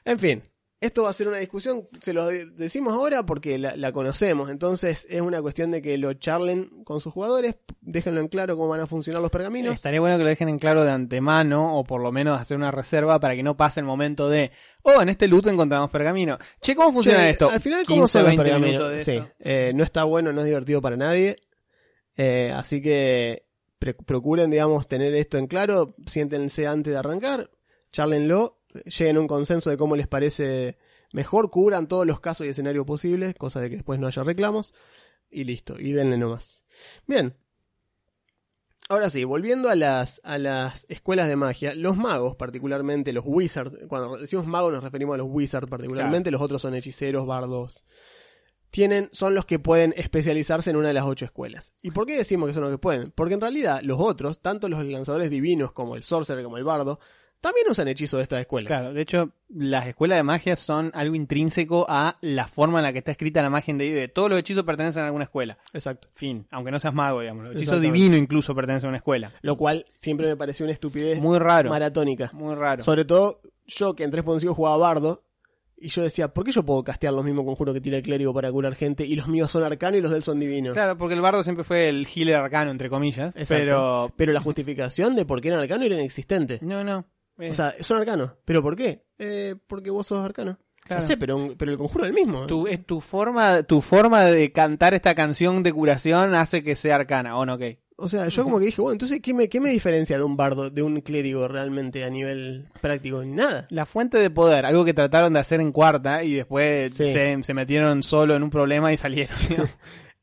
En 0.04 0.20
fin, 0.20 0.44
esto 0.80 1.04
va 1.04 1.10
a 1.10 1.14
ser 1.14 1.28
una 1.28 1.38
discusión, 1.38 1.88
se 2.00 2.14
lo 2.14 2.28
de- 2.28 2.46
decimos 2.52 2.94
ahora 2.94 3.26
porque 3.26 3.58
la, 3.58 3.76
la 3.76 3.92
conocemos, 3.92 4.52
entonces 4.52 5.08
es 5.10 5.22
una 5.22 5.42
cuestión 5.42 5.72
de 5.72 5.82
que 5.82 5.98
lo 5.98 6.14
charlen 6.14 6.84
con 6.84 7.00
sus 7.00 7.14
jugadores, 7.14 7.56
déjenlo 7.82 8.22
en 8.22 8.28
claro 8.28 8.56
cómo 8.56 8.70
van 8.70 8.82
a 8.82 8.88
funcionar 8.88 9.22
los 9.22 9.32
pergaminos. 9.32 9.74
Estaría 9.74 10.00
bueno 10.00 10.18
que 10.18 10.24
lo 10.24 10.30
dejen 10.30 10.50
en 10.50 10.60
claro 10.60 10.84
de 10.84 10.92
antemano 10.92 11.78
o 11.80 11.84
por 11.84 12.02
lo 12.02 12.12
menos 12.12 12.40
hacer 12.40 12.58
una 12.58 12.70
reserva 12.70 13.20
para 13.20 13.36
que 13.36 13.42
no 13.42 13.58
pase 13.58 13.80
el 13.80 13.86
momento 13.88 14.30
de, 14.30 14.52
oh, 14.84 15.02
en 15.02 15.10
este 15.10 15.28
loot 15.28 15.48
encontramos 15.48 15.90
pergamino. 15.90 16.38
Che, 16.62 16.76
¿cómo 16.76 16.94
funciona 16.94 17.20
Che, 17.20 17.30
esto? 17.32 17.50
Al 17.50 17.62
final, 17.62 17.84
¿cómo 17.86 18.08
son 18.08 18.22
los 18.24 18.30
20 18.36 18.44
pergaminos? 18.44 19.04
Sí, 19.04 19.20
eh, 19.40 19.72
no 19.74 19.84
está 19.84 20.04
bueno, 20.04 20.32
no 20.32 20.42
es 20.42 20.46
divertido 20.48 20.80
para 20.82 20.96
nadie, 20.96 21.38
eh, 22.16 22.52
así 22.56 22.82
que 22.82 23.46
procuren, 24.06 24.50
digamos, 24.52 24.88
tener 24.88 25.14
esto 25.16 25.38
en 25.38 25.48
claro, 25.48 25.96
siéntense 26.06 26.68
antes 26.68 26.94
de 26.94 27.00
arrancar, 27.00 27.52
charlenlo, 27.92 28.57
lleguen 28.86 29.18
a 29.18 29.20
un 29.20 29.28
consenso 29.28 29.70
de 29.70 29.78
cómo 29.78 29.96
les 29.96 30.08
parece 30.08 30.78
mejor, 31.14 31.50
cubran 31.50 31.88
todos 31.88 32.06
los 32.06 32.20
casos 32.20 32.46
y 32.46 32.50
escenarios 32.50 32.86
posibles, 32.86 33.36
cosa 33.36 33.62
de 33.62 33.70
que 33.70 33.76
después 33.78 34.00
no 34.00 34.08
haya 34.08 34.24
reclamos, 34.24 34.74
y 35.30 35.44
listo, 35.44 35.80
y 35.80 35.94
denle 35.94 36.18
nomás. 36.18 36.64
Bien. 37.06 37.36
Ahora 38.90 39.10
sí, 39.10 39.26
volviendo 39.26 39.70
a 39.70 39.76
las, 39.76 40.22
a 40.24 40.38
las 40.38 40.86
escuelas 40.88 41.28
de 41.28 41.36
magia, 41.36 41.76
los 41.76 41.98
magos, 41.98 42.38
particularmente 42.38 43.12
los 43.12 43.26
wizards, 43.28 43.78
cuando 43.90 44.18
decimos 44.18 44.48
magos 44.48 44.72
nos 44.72 44.84
referimos 44.84 45.16
a 45.16 45.18
los 45.18 45.28
wizards 45.30 45.68
particularmente, 45.70 46.32
los 46.32 46.42
otros 46.42 46.62
son 46.62 46.74
hechiceros, 46.74 47.28
bardos, 47.28 47.84
tienen, 48.70 49.10
son 49.12 49.36
los 49.36 49.46
que 49.46 49.60
pueden 49.60 49.94
especializarse 49.98 50.70
en 50.70 50.78
una 50.78 50.90
de 50.90 50.94
las 50.94 51.06
ocho 51.06 51.26
escuelas. 51.26 51.74
¿Y 51.82 51.92
por 51.92 52.06
qué 52.06 52.16
decimos 52.18 52.48
que 52.48 52.54
son 52.54 52.64
los 52.64 52.72
que 52.72 52.78
pueden? 52.78 53.12
Porque 53.12 53.34
en 53.34 53.42
realidad 53.42 53.82
los 53.84 54.00
otros, 54.00 54.42
tanto 54.42 54.70
los 54.70 54.86
lanzadores 54.86 55.30
divinos 55.30 55.74
como 55.74 55.98
el 55.98 56.04
sorcerer 56.04 56.46
como 56.46 56.58
el 56.58 56.64
bardo, 56.64 57.00
también 57.42 57.68
usan 57.70 57.88
hechizos 57.88 58.18
de 58.18 58.24
esta 58.24 58.40
escuela. 58.40 58.68
Claro, 58.68 58.94
de 58.94 59.02
hecho, 59.02 59.32
las 59.50 59.88
escuelas 59.88 60.18
de 60.18 60.24
magia 60.24 60.56
son 60.56 60.92
algo 60.94 61.16
intrínseco 61.16 61.86
a 61.88 62.18
la 62.22 62.48
forma 62.48 62.80
en 62.80 62.84
la 62.84 62.92
que 62.94 63.00
está 63.00 63.12
escrita 63.12 63.42
la 63.42 63.50
magia 63.50 63.72
en 63.72 63.78
D&D. 63.78 64.08
Todos 64.10 64.30
los 64.30 64.40
hechizos 64.40 64.64
pertenecen 64.64 65.04
a 65.04 65.08
alguna 65.08 65.26
escuela. 65.26 65.58
Exacto. 65.74 66.10
Fin, 66.12 66.48
aunque 66.52 66.72
no 66.72 66.80
seas 66.80 66.94
mago, 66.94 67.22
digamos. 67.22 67.46
El 67.46 67.56
hechizo 67.58 67.80
divino 67.80 68.16
incluso 68.18 68.56
pertenece 68.56 68.86
a 68.86 68.90
una 68.90 68.98
escuela. 68.98 69.34
Lo 69.42 69.56
cual 69.56 69.86
siempre 69.96 70.28
me 70.28 70.36
pareció 70.36 70.66
una 70.66 70.74
estupidez 70.74 71.20
Muy 71.22 71.40
raro. 71.40 71.70
maratónica. 71.70 72.30
Muy 72.34 72.56
raro. 72.56 72.84
Sobre 72.84 73.06
todo 73.06 73.42
yo 73.66 73.96
que 73.96 74.04
en 74.04 74.12
3.5 74.12 74.54
jugaba 74.54 74.78
bardo 74.78 75.24
y 75.80 75.90
yo 75.90 76.02
decía, 76.02 76.30
¿por 76.34 76.44
qué 76.44 76.52
yo 76.52 76.64
puedo 76.64 76.84
castear 76.84 77.14
los 77.14 77.24
mismos 77.24 77.46
conjuros 77.46 77.76
que 77.76 77.82
tira 77.82 77.98
el 77.98 78.04
clérigo 78.04 78.34
para 78.34 78.52
curar 78.52 78.74
gente 78.74 79.06
y 79.06 79.16
los 79.16 79.28
míos 79.28 79.52
son 79.52 79.64
arcanos 79.64 80.00
y 80.00 80.02
los 80.02 80.10
de 80.10 80.18
él 80.18 80.24
son 80.24 80.40
divinos? 80.40 80.74
Claro, 80.74 80.98
porque 80.98 81.14
el 81.14 81.22
bardo 81.22 81.44
siempre 81.44 81.64
fue 81.64 81.88
el 81.88 82.08
healer 82.08 82.36
arcano, 82.36 82.72
entre 82.72 82.90
comillas. 82.90 83.36
Exacto. 83.36 83.64
Pero. 83.64 84.14
Pero 84.16 84.34
la 84.34 84.42
justificación 84.42 85.16
de 85.16 85.26
por 85.26 85.40
qué 85.40 85.50
eran 85.50 85.60
arcanos 85.60 85.86
era 85.86 85.96
inexistente. 85.96 86.58
No, 86.64 86.84
no. 86.84 87.06
Eh, 87.40 87.52
O 87.52 87.54
sea, 87.54 87.74
son 87.82 87.98
arcanos. 88.00 88.32
¿Pero 88.46 88.62
por 88.62 88.76
qué? 88.76 89.04
Eh, 89.20 89.56
porque 89.68 89.90
vos 89.90 90.08
sos 90.08 90.24
arcano. 90.24 90.58
Claro. 90.84 91.02
No 91.02 91.08
sé, 91.08 91.18
pero, 91.18 91.54
pero 91.58 91.72
el 91.72 91.78
conjuro 91.78 92.06
es 92.06 92.10
el 92.12 92.16
mismo. 92.16 92.48
tu, 92.48 92.66
es 92.68 92.86
tu 92.86 93.02
forma, 93.02 93.64
tu 93.64 93.82
forma 93.82 94.24
de 94.26 94.52
cantar 94.54 94.94
esta 94.94 95.14
canción 95.16 95.62
de 95.62 95.74
curación 95.74 96.34
hace 96.34 96.64
que 96.64 96.76
sea 96.78 96.96
arcana, 96.96 97.38
¿o 97.38 97.46
no? 97.46 97.56
Ok. 97.56 97.64
O 98.00 98.08
sea, 98.08 98.28
yo 98.30 98.44
como 98.44 98.60
que 98.60 98.66
dije, 98.68 98.80
bueno, 98.80 98.94
entonces, 98.94 99.20
¿qué 99.24 99.34
me, 99.34 99.50
¿qué 99.50 99.60
me 99.60 99.72
diferencia 99.72 100.18
de 100.20 100.24
un 100.24 100.38
bardo, 100.38 100.70
de 100.70 100.84
un 100.84 101.02
clérigo 101.02 101.48
realmente 101.48 102.06
a 102.06 102.10
nivel 102.12 102.70
práctico? 102.80 103.26
Nada. 103.26 103.66
La 103.72 103.88
fuente 103.88 104.20
de 104.20 104.30
poder, 104.30 104.68
algo 104.68 104.86
que 104.86 104.94
trataron 104.94 105.34
de 105.34 105.40
hacer 105.40 105.60
en 105.62 105.72
cuarta 105.72 106.24
y 106.24 106.36
después 106.36 106.94
Sí. 106.94 107.06
se, 107.12 107.42
se 107.42 107.54
metieron 107.56 108.04
solo 108.04 108.36
en 108.36 108.44
un 108.44 108.52
problema 108.52 108.94
y 108.94 108.98
salieron. 108.98 109.36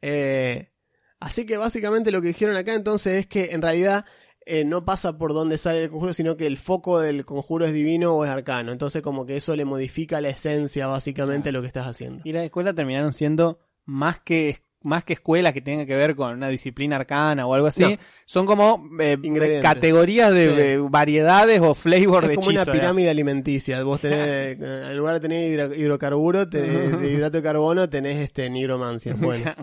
Eh, 0.07 0.71
así 1.19 1.47
que 1.47 1.57
básicamente 1.57 2.11
lo 2.13 2.21
que 2.21 2.29
dijeron 2.29 2.57
acá 2.57 2.75
entonces 2.75 3.15
es 3.21 3.27
que 3.27 3.53
en 3.53 3.63
realidad 3.63 4.05
eh, 4.47 4.65
no 4.65 4.85
pasa 4.85 5.17
por 5.17 5.33
donde 5.33 5.59
sale 5.59 5.85
el 5.85 5.91
conjuro, 5.91 6.15
sino 6.15 6.37
que 6.37 6.47
el 6.47 6.59
foco 6.59 7.01
del 7.01 7.25
conjuro 7.25 7.65
es 7.65 7.73
divino 7.73 8.15
o 8.15 8.25
es 8.25 8.31
arcano. 8.31 8.73
Entonces 8.73 9.03
como 9.03 9.27
que 9.27 9.37
eso 9.37 9.57
le 9.57 9.65
modifica 9.65 10.21
la 10.21 10.31
esencia 10.31 10.87
básicamente 10.87 11.49
a 11.49 11.53
lo 11.53 11.61
que 11.61 11.69
estás 11.69 11.87
haciendo. 11.87 12.23
y 12.25 12.33
las 12.33 12.45
escuelas 12.45 12.75
terminaron 12.75 13.13
siendo 13.13 13.59
más 13.85 14.21
que 14.21 14.63
más 14.85 15.03
que 15.03 15.15
escuelas 15.15 15.53
que 15.53 15.61
tengan 15.61 15.87
que 15.87 15.97
ver 15.97 16.15
con 16.15 16.33
una 16.35 16.49
disciplina 16.49 16.97
arcana 16.97 17.47
o 17.47 17.55
algo 17.55 17.67
así, 17.67 17.83
No. 17.83 17.97
son 18.27 18.47
como 18.47 18.89
eh, 19.01 19.19
categorías 19.63 20.33
de, 20.33 20.75
Sí. 20.77 20.87
variedades 20.91 21.61
o 21.61 21.75
flavor 21.75 22.25
Es 22.25 22.31
de 22.31 22.35
como 22.37 22.49
una 22.49 22.61
hechizo, 22.63 22.73
pirámide 22.73 23.11
alimenticia. 23.11 23.83
Vos 23.83 24.01
tenés, 24.01 24.19
eh, 24.61 24.91
en 24.91 24.97
lugar 24.97 25.15
de 25.15 25.21
tener 25.21 25.51
hidro- 25.51 25.75
hidrocarburo, 25.77 26.49
tenés, 26.49 27.01
de 27.01 27.11
hidrato 27.13 27.39
de 27.39 27.43
carbono, 27.43 27.89
tenés 27.89 28.19
este 28.19 28.49
nigromancia. 28.51 29.15
Bueno, 29.19 29.55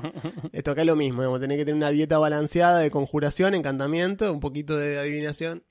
esto 0.52 0.72
acá 0.72 0.82
es 0.82 0.88
lo 0.88 0.96
mismo. 0.96 1.22
digamos, 1.22 1.40
tenés 1.40 1.58
que 1.58 1.66
tener 1.66 1.76
una 1.78 1.92
dieta 1.92 2.18
balanceada 2.18 2.80
de 2.80 2.90
conjuración, 2.92 3.54
encantamiento, 3.56 4.34
un 4.34 4.40
poquito 4.40 4.76
de 4.76 4.98
adivinación. 5.00 5.64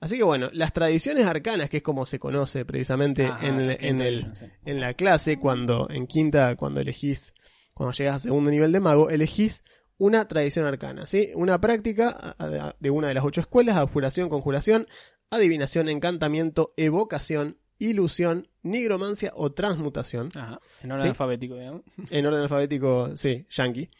Así 0.00 0.16
que 0.18 0.22
bueno, 0.24 0.50
las 0.52 0.72
tradiciones 0.72 1.24
arcanas, 1.26 1.68
que 1.70 1.78
es 1.78 1.82
como 1.82 2.04
se 2.04 2.18
conoce 2.18 2.64
precisamente 2.64 3.26
Ajá, 3.26 3.46
en, 3.46 3.60
el- 3.60 3.76
qué 3.78 3.88
en, 3.88 4.00
el, 4.00 4.14
intelligence, 4.14 4.46
sí. 4.46 4.52
en 4.66 4.80
la 4.80 4.94
clase, 4.94 5.38
cuando 5.38 5.88
en 5.90 6.06
quinta, 6.06 6.56
cuando 6.56 6.80
elegís, 6.80 7.32
cuando 7.74 7.92
llegas 7.92 8.16
a 8.16 8.18
segundo 8.20 8.50
nivel 8.50 8.72
de 8.72 8.80
mago, 8.80 9.10
elegís 9.10 9.64
una 9.98 10.26
tradición 10.26 10.66
arcana, 10.66 11.06
¿sí? 11.06 11.30
Una 11.34 11.60
práctica 11.60 12.36
de 12.80 12.90
una 12.90 13.08
de 13.08 13.14
las 13.14 13.24
ocho 13.24 13.40
escuelas, 13.40 13.76
abjuración, 13.76 14.28
conjuración, 14.28 14.88
adivinación, 15.30 15.88
encantamiento, 15.88 16.72
evocación, 16.76 17.58
ilusión, 17.78 18.48
nigromancia 18.62 19.32
o 19.34 19.52
transmutación. 19.52 20.30
Ajá, 20.34 20.60
en 20.82 20.92
orden 20.92 21.02
¿Sí? 21.02 21.08
alfabético, 21.08 21.56
digamos. 21.56 21.82
En 22.10 22.26
orden 22.26 22.40
alfabético, 22.40 23.16
sí, 23.16 23.46
yankee. 23.50 23.90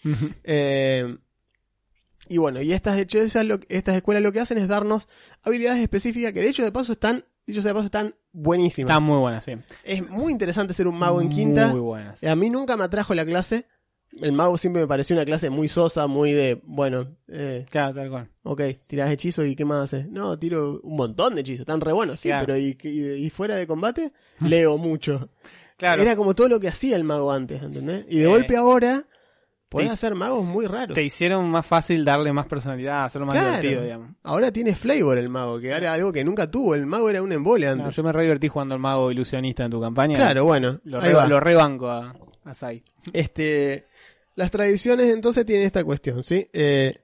Eh, 0.45 1.17
y 2.29 2.39
bueno, 2.39 2.63
y 2.63 2.73
estas 2.73 2.99
estas 2.99 3.97
escuelas 3.97 4.23
lo 4.23 4.33
que 4.33 4.41
hacen 4.41 4.59
es 4.59 4.69
darnos 4.69 5.09
habilidades 5.43 5.83
específicas 5.83 6.33
que 6.33 6.41
de 6.41 6.49
hecho 6.49 6.65
de 6.65 6.73
paso 6.73 6.93
están, 6.93 7.25
dicho 7.47 7.61
sea 7.63 7.71
de 7.71 7.75
paso, 7.75 7.87
están 7.87 8.15
buenísimas. 8.33 8.91
Está 8.91 9.01
muy 9.01 9.19
buena, 9.19 9.41
sí. 9.41 9.53
Es 9.83 10.09
muy 10.09 10.33
interesante 10.33 10.75
ser 10.75 10.87
un 10.89 10.99
mago 10.99 11.21
en 11.21 11.29
quinta. 11.29 11.69
Muy 11.69 11.81
buena. 11.81 12.17
sí. 12.17 12.27
A 12.27 12.35
mí 12.37 12.51
nunca 12.51 12.77
me 12.77 12.85
atrajo 12.85 13.15
la 13.15 13.25
clase. 13.25 13.67
El 14.21 14.31
mago 14.33 14.57
siempre 14.57 14.83
me 14.83 14.87
pareció 14.87 15.17
una 15.17 15.25
clase 15.25 15.51
muy 15.51 15.69
sosa, 15.69 16.07
muy 16.07 16.33
de, 16.33 16.61
bueno, 16.65 17.17
eh, 17.27 17.67
Claro, 17.69 17.95
tal 17.95 18.11
cual. 18.11 18.31
ok, 18.45 18.61
tirás 18.87 19.11
hechizos 19.11 19.45
y 19.47 19.57
qué 19.57 19.65
más 19.65 19.85
haces. 19.93 20.09
No, 20.09 20.39
tiro 20.39 20.79
un 20.85 20.97
montón 20.97 21.35
de 21.35 21.41
hechizos, 21.41 21.63
están 21.63 21.81
re 21.81 21.93
buenos, 21.93 22.21
sí, 22.21 22.29
Claro. 22.29 22.47
pero 22.47 22.57
¿y, 22.59 22.79
y- 22.85 23.13
y 23.27 23.31
fuera 23.31 23.57
de 23.57 23.67
combate? 23.67 24.13
Leo 24.41 24.79
mucho. 24.79 25.31
Claro. 25.77 26.01
Era 26.03 26.15
como 26.15 26.35
todo 26.35 26.49
lo 26.49 26.61
que 26.61 26.69
hacía 26.69 26.95
el 26.95 27.03
mago 27.03 27.33
antes, 27.33 27.61
¿entendés? 27.61 28.07
Y 28.09 28.19
de 28.19 28.25
Eh. 28.25 28.29
golpe 28.29 28.57
ahora 28.57 29.05
Te- 29.69 29.87
hacer 29.87 30.15
magos 30.15 30.45
muy 30.45 30.67
raros. 30.67 30.95
Te 30.95 31.03
hicieron 31.03 31.49
más 31.51 31.67
fácil 31.67 32.05
darle 32.05 32.33
más 32.33 32.47
personalidad, 32.47 33.05
hacerlo 33.05 33.27
más 33.27 33.35
Claro. 33.35 33.49
divertido, 33.61 33.83
digamos. 33.83 34.11
Ahora 34.23 34.53
tiene 34.53 34.75
flavor 34.77 35.19
el 35.19 35.29
mago, 35.29 35.59
que 35.59 35.69
era 35.71 35.93
algo 35.93 36.13
que 36.13 36.23
nunca 36.23 36.49
tuvo. 36.51 36.75
El 36.77 36.87
mago 36.87 37.11
era 37.11 37.21
un 37.23 37.33
embole 37.33 37.67
No, 37.67 37.73
antes. 37.73 37.97
yo 37.97 38.03
me 38.05 38.13
re 38.13 38.23
divertí 38.23 38.47
jugando 38.49 38.75
al 38.75 38.81
mago 38.81 39.11
ilusionista 39.11 39.65
en 39.65 39.71
tu 39.73 39.81
campaña. 39.81 40.17
claro, 40.17 40.45
bueno. 40.45 40.81
Lo, 40.85 41.01
re, 41.01 41.13
lo 41.29 41.41
rebanco 41.41 41.89
a, 41.89 42.15
a 42.45 42.55
Sai. 42.55 42.85
Este, 43.13 43.87
las 44.37 44.51
tradiciones 44.53 45.09
entonces 45.11 45.45
tienen 45.45 45.67
esta 45.67 45.83
cuestión, 45.83 46.23
¿sí? 46.23 46.49
Eh, 46.53 46.95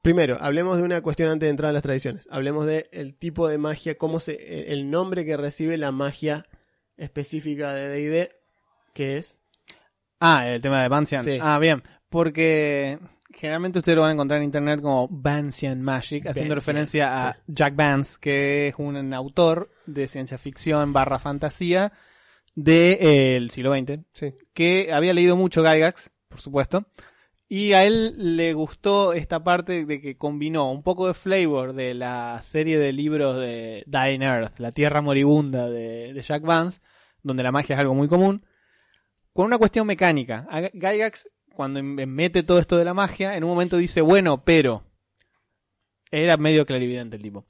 primero, 0.00 0.36
hablemos 0.40 0.78
de 0.78 0.82
una 0.84 1.00
cuestión 1.02 1.28
antes 1.30 1.46
de 1.46 1.50
entrar 1.50 1.70
a 1.70 1.72
las 1.72 1.82
tradiciones. 1.82 2.26
Hablemos 2.32 2.66
de 2.66 2.88
el 2.90 3.14
tipo 3.14 3.46
de 3.48 3.58
magia, 3.58 3.96
cómo 3.96 4.18
se, 4.18 4.72
el 4.72 4.90
nombre 4.90 5.24
que 5.24 5.36
recibe 5.36 5.76
la 5.76 5.92
magia 5.92 6.46
específica 6.96 7.72
de 7.74 7.88
D&D, 7.88 8.30
que 8.94 9.18
es 9.18 9.38
Ah, 10.24 10.48
el 10.48 10.62
tema 10.62 10.80
de 10.80 10.88
Bancian. 10.88 11.22
Sí. 11.22 11.38
Ah, 11.40 11.58
bien. 11.58 11.82
Porque 12.08 12.98
generalmente 13.34 13.80
ustedes 13.80 13.96
lo 13.96 14.02
van 14.02 14.10
a 14.10 14.14
encontrar 14.14 14.38
en 14.38 14.44
internet 14.44 14.80
como 14.80 15.08
Bancian 15.10 15.82
Magic, 15.82 16.26
haciendo 16.26 16.54
Bancian, 16.54 16.56
referencia 16.56 17.28
a 17.28 17.36
Jack 17.48 17.74
Vance, 17.74 18.18
que 18.20 18.68
es 18.68 18.74
un 18.78 19.12
autor 19.14 19.70
de 19.86 20.06
ciencia 20.06 20.38
ficción 20.38 20.92
barra 20.92 21.18
fantasía 21.18 21.92
del 22.54 23.50
siglo 23.50 23.74
XX, 23.74 24.00
sí. 24.12 24.34
que 24.54 24.92
había 24.92 25.12
leído 25.12 25.36
mucho 25.36 25.62
Gygax, 25.62 26.10
por 26.28 26.40
supuesto, 26.40 26.86
y 27.48 27.72
a 27.72 27.84
él 27.84 28.36
le 28.36 28.52
gustó 28.52 29.14
esta 29.14 29.42
parte 29.42 29.84
de 29.84 30.00
que 30.00 30.16
combinó 30.16 30.70
un 30.70 30.82
poco 30.82 31.08
de 31.08 31.14
flavor 31.14 31.72
de 31.72 31.94
la 31.94 32.40
serie 32.42 32.78
de 32.78 32.92
libros 32.92 33.36
de 33.38 33.82
Dying 33.86 34.22
Earth, 34.22 34.58
la 34.58 34.70
Tierra 34.70 35.00
Moribunda 35.00 35.68
de, 35.68 36.12
de 36.12 36.22
Jack 36.22 36.42
Vance, 36.44 36.80
donde 37.22 37.42
la 37.42 37.52
magia 37.52 37.74
es 37.74 37.80
algo 37.80 37.94
muy 37.94 38.08
común, 38.08 38.46
con 39.32 39.46
una 39.46 39.58
cuestión 39.58 39.86
mecánica. 39.86 40.46
A 40.50 40.60
Gygax, 40.62 41.28
cuando 41.54 41.82
mete 41.82 42.42
todo 42.42 42.58
esto 42.58 42.76
de 42.76 42.84
la 42.84 42.94
magia, 42.94 43.36
en 43.36 43.44
un 43.44 43.50
momento 43.50 43.76
dice, 43.76 44.00
bueno, 44.00 44.42
pero... 44.44 44.84
Era 46.10 46.36
medio 46.36 46.66
clarividente 46.66 47.16
el 47.16 47.22
tipo. 47.22 47.46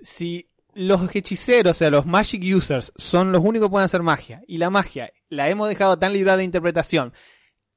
Si 0.00 0.48
los 0.74 1.14
hechiceros, 1.14 1.72
o 1.72 1.74
sea, 1.74 1.90
los 1.90 2.06
magic 2.06 2.42
users, 2.54 2.92
son 2.96 3.32
los 3.32 3.42
únicos 3.42 3.66
que 3.66 3.70
pueden 3.72 3.86
hacer 3.86 4.02
magia, 4.02 4.42
y 4.46 4.58
la 4.58 4.70
magia 4.70 5.10
la 5.28 5.48
hemos 5.48 5.68
dejado 5.68 5.98
tan 5.98 6.12
librada 6.12 6.38
de 6.38 6.44
interpretación, 6.44 7.12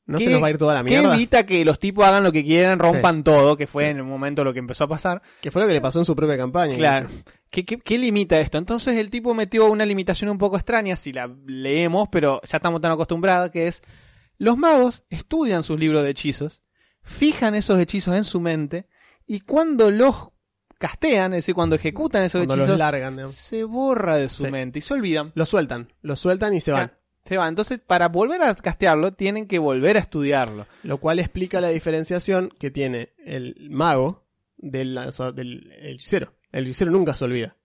No 0.05 0.17
¿Qué- 0.19 0.25
se 0.25 0.31
nos 0.31 0.43
va 0.43 0.47
a 0.47 0.49
ir 0.51 0.57
toda 0.57 0.73
la 0.75 0.83
que 0.83 0.89
mierda. 0.89 1.15
evita 1.15 1.45
que 1.45 1.63
los 1.65 1.79
tipos 1.79 2.03
hagan 2.05 2.23
lo 2.23 2.31
que 2.31 2.43
quieran, 2.43 2.77
rompan 2.79 3.23
todo, 3.23 3.55
que 3.57 3.65
fue 3.67 3.89
en 3.89 4.01
un 4.01 4.09
momento 4.09 4.43
lo 4.43 4.53
que 4.53 4.59
empezó 4.59 4.83
a 4.83 4.87
pasar. 4.87 5.21
Que 5.41 5.49
fue 5.51 5.61
lo 5.61 5.67
que 5.67 5.73
le 5.73 5.81
pasó 5.81 5.99
en 5.99 6.05
su 6.05 6.15
propia 6.15 6.35
campaña. 6.37 6.75
Claro. 6.75 7.09
¿Qué, 7.49 7.65
qué, 7.65 7.79
qué 7.79 7.97
limita 7.97 8.39
esto? 8.39 8.57
Entonces 8.57 8.97
el 8.97 9.09
tipo 9.09 9.33
metió 9.33 9.69
una 9.71 9.85
limitación 9.85 10.29
un 10.29 10.37
poco 10.37 10.55
extraña, 10.55 10.95
si 10.95 11.11
la 11.11 11.33
leemos, 11.47 12.07
pero 12.11 12.41
ya 12.43 12.57
estamos 12.57 12.81
tan 12.81 12.91
acostumbrados, 12.91 13.49
que 13.51 13.67
es, 13.67 13.81
los 14.37 14.57
magos 14.57 15.03
estudian 15.09 15.63
sus 15.63 15.79
libros 15.79 16.03
de 16.03 16.11
hechizos, 16.11 16.61
fijan 17.01 17.55
esos 17.55 17.79
hechizos 17.79 18.15
en 18.15 18.23
su 18.23 18.39
mente, 18.39 18.87
y 19.25 19.39
cuando 19.41 19.89
los 19.91 20.29
castean, 20.77 21.33
es 21.33 21.39
decir, 21.39 21.55
cuando 21.55 21.75
ejecutan 21.75 22.23
esos 22.23 22.39
Cuando 22.39 22.55
los 22.55 22.65
hechizos, 22.65 22.77
largan, 22.79 23.29
se 23.31 23.63
borra 23.63 24.15
de 24.15 24.29
su 24.29 24.45
Sí. 24.45 24.51
mente 24.51 24.79
y 24.79 24.81
se 24.81 24.93
olvidan. 24.93 25.31
Los 25.35 25.49
sueltan, 25.49 25.91
los 26.01 26.19
sueltan 26.19 26.53
y 26.53 26.61
se 26.61 26.71
van. 26.71 26.93
Se 27.25 27.35
va. 27.37 27.47
Entonces, 27.47 27.79
para 27.79 28.07
volver 28.07 28.41
a 28.41 28.55
castearlo, 28.55 29.13
tienen 29.13 29.45
que 29.47 29.59
volver 29.59 29.97
a 29.97 29.99
estudiarlo. 29.99 30.67
Lo 30.83 30.99
cual 30.99 31.19
explica 31.19 31.59
la 31.61 31.69
diferenciación 31.69 32.49
que 32.59 32.71
tiene 32.71 33.09
el 33.23 33.69
mago 33.69 34.25
del, 34.57 34.97
del 35.35 35.71
hechicero. 35.81 36.33
El 36.51 36.65
hechicero 36.65 36.91
nunca 36.91 37.15
se 37.15 37.25
olvida. 37.25 37.55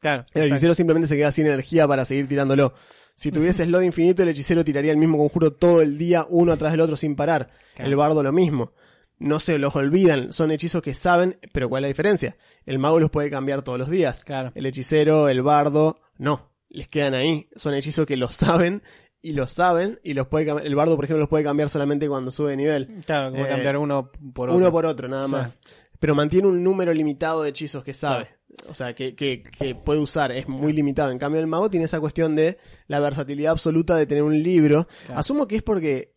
Claro. 0.00 0.20
El 0.32 0.42
exacto. 0.42 0.54
hechicero 0.54 0.74
simplemente 0.74 1.08
se 1.08 1.16
queda 1.16 1.32
sin 1.32 1.46
energía 1.46 1.86
para 1.88 2.04
seguir 2.04 2.28
tirándolo. 2.28 2.74
Si 3.14 3.32
tuviese 3.32 3.64
slot 3.64 3.82
infinito, 3.82 4.22
el 4.22 4.28
hechicero 4.28 4.64
tiraría 4.64 4.92
el 4.92 4.98
mismo 4.98 5.18
conjuro 5.18 5.52
todo 5.52 5.82
el 5.82 5.98
día, 5.98 6.24
uno 6.28 6.52
atrás 6.52 6.70
del 6.72 6.80
otro, 6.80 6.96
sin 6.96 7.16
parar. 7.16 7.50
Claro. 7.74 7.90
El 7.90 7.96
bardo 7.96 8.22
lo 8.22 8.32
mismo. 8.32 8.72
No 9.18 9.40
se 9.40 9.58
los 9.58 9.74
olvidan, 9.74 10.32
son 10.32 10.52
hechizos 10.52 10.80
que 10.80 10.94
saben, 10.94 11.38
pero 11.52 11.68
¿cuál 11.68 11.82
es 11.82 11.86
la 11.86 11.88
diferencia? 11.88 12.36
El 12.64 12.78
mago 12.78 13.00
los 13.00 13.10
puede 13.10 13.28
cambiar 13.30 13.62
todos 13.62 13.76
los 13.76 13.90
días. 13.90 14.22
Claro. 14.24 14.52
El 14.54 14.66
hechicero, 14.66 15.28
el 15.28 15.42
bardo, 15.42 16.00
no. 16.18 16.52
Les 16.68 16.86
quedan 16.88 17.14
ahí. 17.14 17.48
Son 17.56 17.74
hechizos 17.74 18.06
que 18.06 18.16
los 18.16 18.36
saben 18.36 18.82
y 19.20 19.32
los 19.32 19.50
saben 19.50 19.98
y 20.04 20.14
los 20.14 20.28
puede 20.28 20.46
cam- 20.46 20.60
El 20.62 20.76
bardo, 20.76 20.94
por 20.94 21.06
ejemplo, 21.06 21.18
los 21.20 21.28
puede 21.28 21.42
cambiar 21.42 21.68
solamente 21.70 22.06
cuando 22.08 22.30
sube 22.30 22.50
de 22.50 22.56
nivel. 22.58 23.02
Claro, 23.04 23.32
como 23.32 23.44
Eh, 23.44 23.48
cambiar 23.48 23.78
uno 23.78 24.12
por 24.32 24.50
otro. 24.50 24.58
Uno 24.58 24.70
por 24.70 24.86
otro, 24.86 25.08
nada 25.08 25.26
más. 25.26 25.58
Pero 25.98 26.14
mantiene 26.14 26.48
un 26.48 26.62
número 26.62 26.92
limitado 26.92 27.42
de 27.42 27.50
hechizos 27.50 27.82
que 27.82 27.94
sabe. 27.94 28.28
O 28.68 28.74
sea, 28.74 28.94
que, 28.94 29.14
que, 29.14 29.42
que 29.42 29.74
puede 29.74 30.00
usar. 30.00 30.32
Es 30.32 30.48
muy 30.48 30.72
limitado. 30.72 31.10
En 31.10 31.18
cambio, 31.18 31.40
el 31.40 31.46
mago 31.46 31.70
tiene 31.70 31.86
esa 31.86 32.00
cuestión 32.00 32.36
de 32.36 32.58
la 32.86 33.00
versatilidad 33.00 33.52
absoluta 33.52 33.96
de 33.96 34.06
tener 34.06 34.22
un 34.22 34.42
libro. 34.42 34.86
Claro. 35.06 35.20
Asumo 35.20 35.46
que 35.46 35.56
es 35.56 35.62
porque 35.62 36.12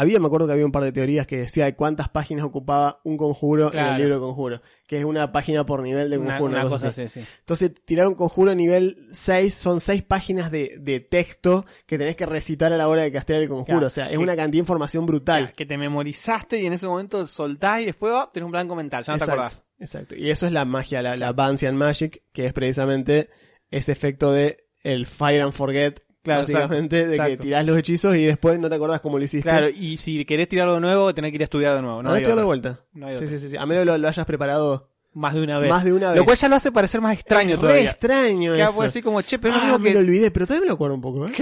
había, 0.00 0.18
me 0.20 0.26
acuerdo 0.26 0.46
que 0.46 0.52
había 0.54 0.64
un 0.66 0.72
par 0.72 0.82
de 0.84 0.92
teorías 0.92 1.26
que 1.26 1.38
decía 1.38 1.64
de 1.66 1.74
cuántas 1.76 2.08
páginas 2.08 2.44
ocupaba 2.44 3.00
un 3.04 3.16
conjuro 3.16 3.66
en 3.66 3.70
Claro. 3.72 3.92
el 3.92 3.98
libro 3.98 4.14
de 4.14 4.20
conjuro. 4.20 4.62
Que 4.86 4.98
es 4.98 5.04
una 5.04 5.30
página 5.32 5.64
por 5.66 5.82
nivel 5.82 6.10
de 6.10 6.16
conjuro. 6.16 6.44
una 6.44 6.60
una 6.62 6.68
cosa 6.70 6.88
así. 6.88 7.02
así, 7.02 7.20
sí. 7.20 7.26
Entonces, 7.40 7.72
tirar 7.84 8.08
un 8.08 8.14
conjuro 8.14 8.54
nivel 8.54 9.06
6 9.12 9.54
son 9.54 9.80
6 9.80 10.02
páginas 10.02 10.50
de, 10.50 10.76
de 10.80 11.00
texto 11.00 11.64
que 11.86 11.98
tenés 11.98 12.16
que 12.16 12.26
recitar 12.26 12.72
a 12.72 12.76
la 12.76 12.88
hora 12.88 13.02
de 13.02 13.12
castear 13.12 13.42
el 13.42 13.48
conjuro. 13.48 13.66
Claro. 13.78 13.86
O 13.86 13.90
sea, 13.90 14.06
es 14.06 14.12
Que- 14.12 14.18
una 14.18 14.34
cantidad 14.36 14.52
de 14.52 14.58
información 14.58 15.06
brutal. 15.06 15.46
Ya, 15.46 15.52
que 15.52 15.66
te 15.66 15.76
memorizaste 15.78 16.60
y 16.60 16.66
en 16.66 16.72
ese 16.72 16.86
momento 16.86 17.26
soltás 17.26 17.82
y 17.82 17.84
después 17.84 18.12
oh, 18.14 18.28
tenés 18.32 18.44
un 18.46 18.52
blanco 18.52 18.74
mental, 18.74 19.04
ya 19.04 19.12
no 19.12 19.18
te 19.18 19.24
acordás. 19.24 19.62
Exacto. 19.78 20.14
Y 20.16 20.30
eso 20.30 20.46
es 20.46 20.52
la 20.52 20.64
magia, 20.64 21.02
la, 21.02 21.16
la 21.16 21.32
Bancian 21.32 21.76
Magic, 21.76 22.22
que 22.32 22.46
es 22.46 22.52
precisamente 22.52 23.30
ese 23.70 23.92
efecto 23.92 24.32
de 24.32 24.66
el 24.82 25.06
Fire 25.06 25.42
and 25.42 25.52
Forget. 25.52 26.00
Claro, 26.22 26.42
básicamente, 26.42 26.98
exacto, 26.98 27.10
de 27.10 27.16
que 27.16 27.22
exacto. 27.22 27.42
tirás 27.44 27.64
los 27.66 27.78
hechizos 27.78 28.16
y 28.16 28.24
después 28.24 28.58
no 28.58 28.68
te 28.68 28.74
acordás 28.74 29.00
cómo 29.00 29.18
lo 29.18 29.24
hiciste. 29.24 29.48
Claro, 29.48 29.68
y 29.70 29.96
si 29.96 30.24
querés 30.26 30.48
tirarlo 30.48 30.74
de 30.74 30.80
nuevo, 30.80 31.14
tenés 31.14 31.30
que 31.30 31.36
ir 31.36 31.40
a 31.42 31.44
estudiar 31.44 31.74
de 31.76 31.82
nuevo. 31.82 32.02
No 32.02 32.10
no, 32.10 32.14
hay 32.14 32.22
de 32.24 32.42
vuelta. 32.44 32.80
No 32.92 33.06
hay 33.06 33.16
sí, 33.18 33.26
sí, 33.28 33.38
sí, 33.38 33.48
sí. 33.50 33.56
A 33.56 33.64
menos 33.64 33.82
que 33.82 33.86
lo, 33.86 33.96
lo 33.98 34.08
hayas 34.08 34.26
preparado 34.26 34.90
Más 35.14 35.32
de 35.34 35.42
una 35.42 35.58
vez. 35.58 35.70
más 35.70 35.82
de 35.82 35.92
una 35.94 36.10
vez. 36.10 36.18
Lo 36.18 36.24
cual 36.26 36.36
ya 36.36 36.48
lo 36.50 36.56
hace 36.56 36.70
parecer 36.70 37.00
más 37.00 37.14
extraño 37.14 37.54
Es 37.54 37.56
re 37.56 37.60
todavía. 37.68 37.90
extraño 37.90 38.52
Que 38.54 38.62
eso. 38.62 38.82
decir 38.82 39.02
como, 39.02 39.22
che, 39.22 39.38
pero 39.38 39.54
Ah, 39.54 39.58
no 39.58 39.78
me 39.78 39.84
mismo 39.84 39.88
lo 39.88 39.92
que... 39.92 39.98
olvidé, 40.10 40.30
pero 40.30 40.46
todavía 40.46 40.60
me 40.60 40.68
lo 40.68 40.74
acuerdo 40.74 40.94
un 40.96 41.00
poco, 41.00 41.26
¿eh? 41.26 41.32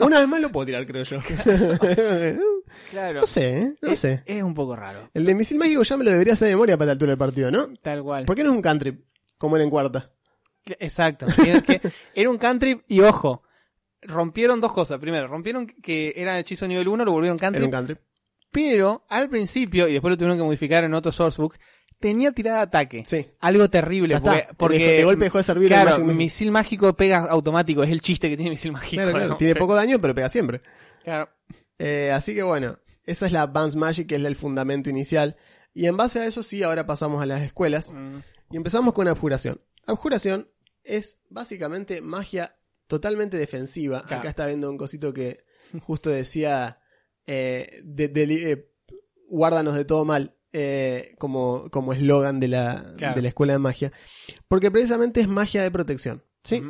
Una 0.00 0.18
vez 0.18 0.28
más 0.28 0.40
lo 0.40 0.50
puedo 0.50 0.66
tirar, 0.66 0.84
creo 0.84 1.04
yo. 1.04 1.20
Claro. 2.90 3.20
no 3.20 3.26
sé, 3.26 3.58
¿eh? 3.60 3.74
No 3.82 3.90
es, 3.92 4.00
sé. 4.00 4.22
es 4.26 4.42
un 4.42 4.52
poco 4.54 4.74
raro. 4.74 5.08
El 5.14 5.24
de 5.24 5.34
misil 5.36 5.58
mágico 5.58 5.84
ya 5.84 5.96
me 5.96 6.02
lo 6.04 6.10
debería 6.10 6.32
hacer 6.32 6.48
de 6.48 6.54
memoria 6.54 6.76
para 6.76 6.86
la 6.86 6.92
altura 6.92 7.10
del 7.12 7.18
partido, 7.18 7.50
¿no? 7.52 7.68
Tal 7.80 8.02
cual. 8.02 8.24
¿Por 8.24 8.34
qué 8.34 8.42
no 8.42 8.50
es 8.50 8.56
un 8.56 8.62
country? 8.62 9.00
Como 9.38 9.54
era 9.56 9.64
en 9.64 9.70
cuarta. 9.70 10.10
Exacto. 10.80 11.26
Era, 11.46 11.60
que- 11.60 11.80
era 12.14 12.28
un 12.30 12.36
country 12.38 12.82
y 12.88 13.00
ojo, 13.00 13.43
rompieron 14.04 14.60
dos 14.60 14.72
cosas. 14.72 14.98
Primero, 14.98 15.26
rompieron 15.28 15.66
que 15.66 16.12
era 16.16 16.38
hechizo 16.38 16.66
nivel 16.68 16.88
1, 16.88 17.04
lo 17.04 17.12
volvieron 17.12 17.38
country. 17.38 17.58
Era 17.58 17.66
un 17.66 17.70
country. 17.72 17.96
Pero 18.50 19.04
al 19.08 19.28
principio, 19.28 19.88
y 19.88 19.92
después 19.94 20.10
lo 20.12 20.16
tuvieron 20.16 20.38
que 20.38 20.44
modificar 20.44 20.84
en 20.84 20.94
otro 20.94 21.10
sourcebook, 21.10 21.56
tenía 21.98 22.30
tirada 22.32 22.58
de 22.58 22.62
ataque. 22.62 23.04
Sí. 23.06 23.26
Algo 23.40 23.68
terrible. 23.68 24.20
Porque, 24.20 24.46
porque 24.56 24.78
De- 24.78 24.96
de 24.98 25.04
golpe 25.04 25.24
dejó 25.24 25.38
de 25.38 25.44
servir 25.44 25.72
el 25.72 25.80
Claro, 25.80 25.98
Missile. 25.98 26.14
misil 26.14 26.50
mágico 26.52 26.94
pega 26.96 27.18
automático. 27.24 27.82
Es 27.82 27.90
el 27.90 28.00
chiste 28.00 28.28
que 28.30 28.36
tiene 28.36 28.50
misil 28.50 28.72
mágico. 28.72 28.96
Claro, 29.02 29.10
claro. 29.12 29.28
¿no? 29.30 29.36
Tiene 29.36 29.54
poco 29.56 29.74
daño, 29.74 29.98
pero 30.00 30.14
pega 30.14 30.28
siempre. 30.28 30.60
Claro. 31.02 31.28
Eh, 31.78 32.12
así 32.12 32.34
que 32.34 32.42
bueno, 32.44 32.78
esa 33.04 33.26
es 33.26 33.32
la 33.32 33.42
Advanced 33.42 33.78
Magic, 33.78 34.06
que 34.08 34.16
es 34.16 34.24
el 34.24 34.36
fundamento 34.36 34.88
inicial. 34.90 35.36
Y 35.72 35.86
en 35.86 35.96
base 35.96 36.20
a 36.20 36.26
eso 36.26 36.42
sí, 36.44 36.62
ahora 36.62 36.86
pasamos 36.86 37.20
a 37.20 37.26
las 37.26 37.42
escuelas. 37.42 37.90
Mm, 37.92 38.18
Y 38.52 38.56
empezamos 38.56 38.94
con 38.94 39.08
Abjuración. 39.08 39.60
Abjuración 39.86 40.48
es 40.84 41.18
básicamente 41.30 42.00
magia 42.02 42.54
totalmente 42.94 43.36
defensiva. 43.36 44.02
Claro. 44.02 44.20
Acá 44.20 44.28
está 44.30 44.46
viendo 44.46 44.70
un 44.70 44.76
cosito 44.78 45.12
que 45.12 45.44
justo 45.82 46.10
decía, 46.10 46.78
eh, 47.26 47.80
de- 47.84 48.08
de- 48.08 48.52
eh, 48.52 48.70
guárdanos 49.28 49.74
de 49.74 49.84
todo 49.84 50.04
mal, 50.04 50.36
eh, 50.52 51.14
como 51.18 51.68
como 51.70 51.92
eslogan 51.92 52.38
de, 52.40 52.48
la, 52.48 52.94
Claro. 52.96 53.14
de 53.16 53.22
la 53.22 53.28
escuela 53.28 53.52
de 53.54 53.58
magia. 53.58 53.92
Porque 54.48 54.70
precisamente 54.70 55.20
es 55.20 55.28
magia 55.28 55.62
de 55.62 55.70
protección. 55.70 56.22
¿sí? 56.44 56.62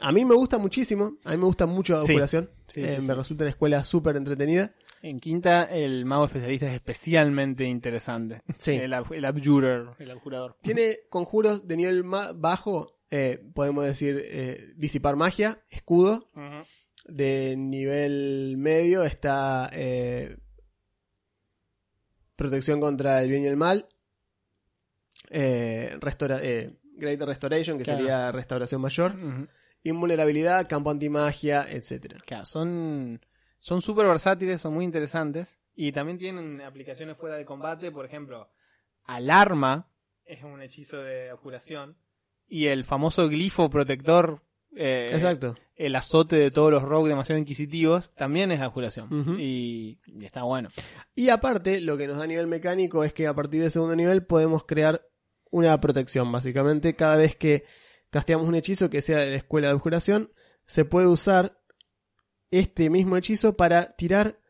A 0.00 0.10
mí 0.10 0.24
me 0.24 0.34
gusta 0.34 0.58
muchísimo, 0.58 1.18
a 1.24 1.30
mí 1.32 1.36
me 1.36 1.44
gusta 1.44 1.66
mucho 1.66 1.94
Sí. 2.04 2.12
Abjuración. 2.12 2.50
Sí, 2.66 2.80
Eh, 2.82 2.96
sí, 2.98 3.06
me 3.06 3.14
resulta 3.14 3.44
una 3.44 3.50
escuela 3.50 3.84
súper 3.84 4.16
entretenida. 4.16 4.74
En 5.02 5.20
quinta, 5.20 5.64
el 5.64 6.04
mago 6.06 6.24
especialista 6.24 6.66
es 6.66 6.72
especialmente 6.72 7.64
interesante. 7.64 8.40
Sí. 8.58 8.72
El, 8.72 8.92
ab- 8.94 9.14
el 9.14 9.24
abjurer, 9.26 9.84
el 9.98 10.10
abjurador. 10.10 10.56
Tiene 10.62 11.00
conjuros 11.10 11.68
de 11.68 11.76
nivel 11.76 12.02
bajo, 12.36 12.93
eh, 13.16 13.40
podemos 13.54 13.84
decir 13.84 14.20
eh, 14.24 14.72
disipar 14.76 15.14
magia, 15.16 15.62
escudo. 15.70 16.30
Ujú. 16.34 16.64
De 17.06 17.54
nivel 17.56 18.56
medio 18.58 19.04
está 19.04 19.70
eh, 19.72 20.36
protección 22.36 22.80
contra 22.80 23.22
el 23.22 23.28
bien 23.28 23.42
y 23.44 23.46
el 23.46 23.56
mal. 23.56 23.86
Eh, 25.30 25.96
restora- 26.00 26.40
eh, 26.42 26.76
Great 26.96 27.20
Restoration, 27.22 27.76
que 27.78 27.84
Claro. 27.84 27.98
sería 28.00 28.32
restauración 28.32 28.80
mayor. 28.80 29.14
Ujú. 29.16 29.48
Invulnerabilidad, 29.82 30.68
campo 30.68 30.90
antimagia, 30.90 31.66
etcétera. 31.68 32.20
Claro, 32.26 32.44
son 32.44 33.20
son 33.58 33.80
súper 33.80 34.06
versátiles, 34.06 34.60
son 34.60 34.74
muy 34.74 34.84
interesantes 34.84 35.58
y 35.74 35.90
también 35.92 36.18
tienen 36.18 36.60
aplicaciones 36.60 37.16
fuera 37.16 37.36
de 37.36 37.44
combate, 37.46 37.90
por 37.90 38.04
ejemplo, 38.06 38.50
alarma 39.04 39.88
es 40.26 40.42
un 40.42 40.60
hechizo 40.62 40.98
de 41.02 41.30
abjuración 41.30 41.96
y 42.48 42.66
el 42.66 42.84
famoso 42.84 43.28
glifo 43.28 43.70
protector 43.70 44.42
eh, 44.76 45.10
Exacto. 45.12 45.54
el 45.76 45.94
azote 45.96 46.36
de 46.36 46.50
todos 46.50 46.70
los 46.70 46.82
rogues 46.82 47.10
demasiado 47.10 47.38
inquisitivos, 47.38 48.10
también 48.16 48.50
es 48.52 48.60
abjuración. 48.60 49.12
Ujú. 49.12 49.34
y, 49.38 49.98
y 50.06 50.24
está 50.24 50.42
bueno. 50.42 50.68
Y 51.14 51.28
aparte, 51.28 51.80
lo 51.80 51.96
que 51.96 52.06
nos 52.06 52.18
da 52.18 52.24
a 52.24 52.28
nivel 52.28 52.46
mecánico 52.46 53.04
es 53.04 53.12
que 53.12 53.26
a 53.26 53.34
partir 53.34 53.60
del 53.62 53.70
segundo 53.70 53.94
nivel 53.96 54.24
podemos 54.24 54.64
crear 54.64 55.06
una 55.50 55.80
protección, 55.80 56.30
básicamente. 56.32 56.94
Cada 56.96 57.16
vez 57.16 57.36
que 57.36 57.64
casteamos 58.10 58.48
un 58.48 58.56
hechizo 58.56 58.90
que 58.90 59.02
sea 59.02 59.18
de 59.18 59.30
la 59.30 59.36
escuela 59.36 59.68
de 59.68 59.74
abjuración, 59.74 60.32
se 60.66 60.84
puede 60.84 61.06
usar 61.06 61.60
este 62.50 62.90
mismo 62.90 63.16
hechizo 63.16 63.56
para 63.56 63.94
tirar 63.96 64.40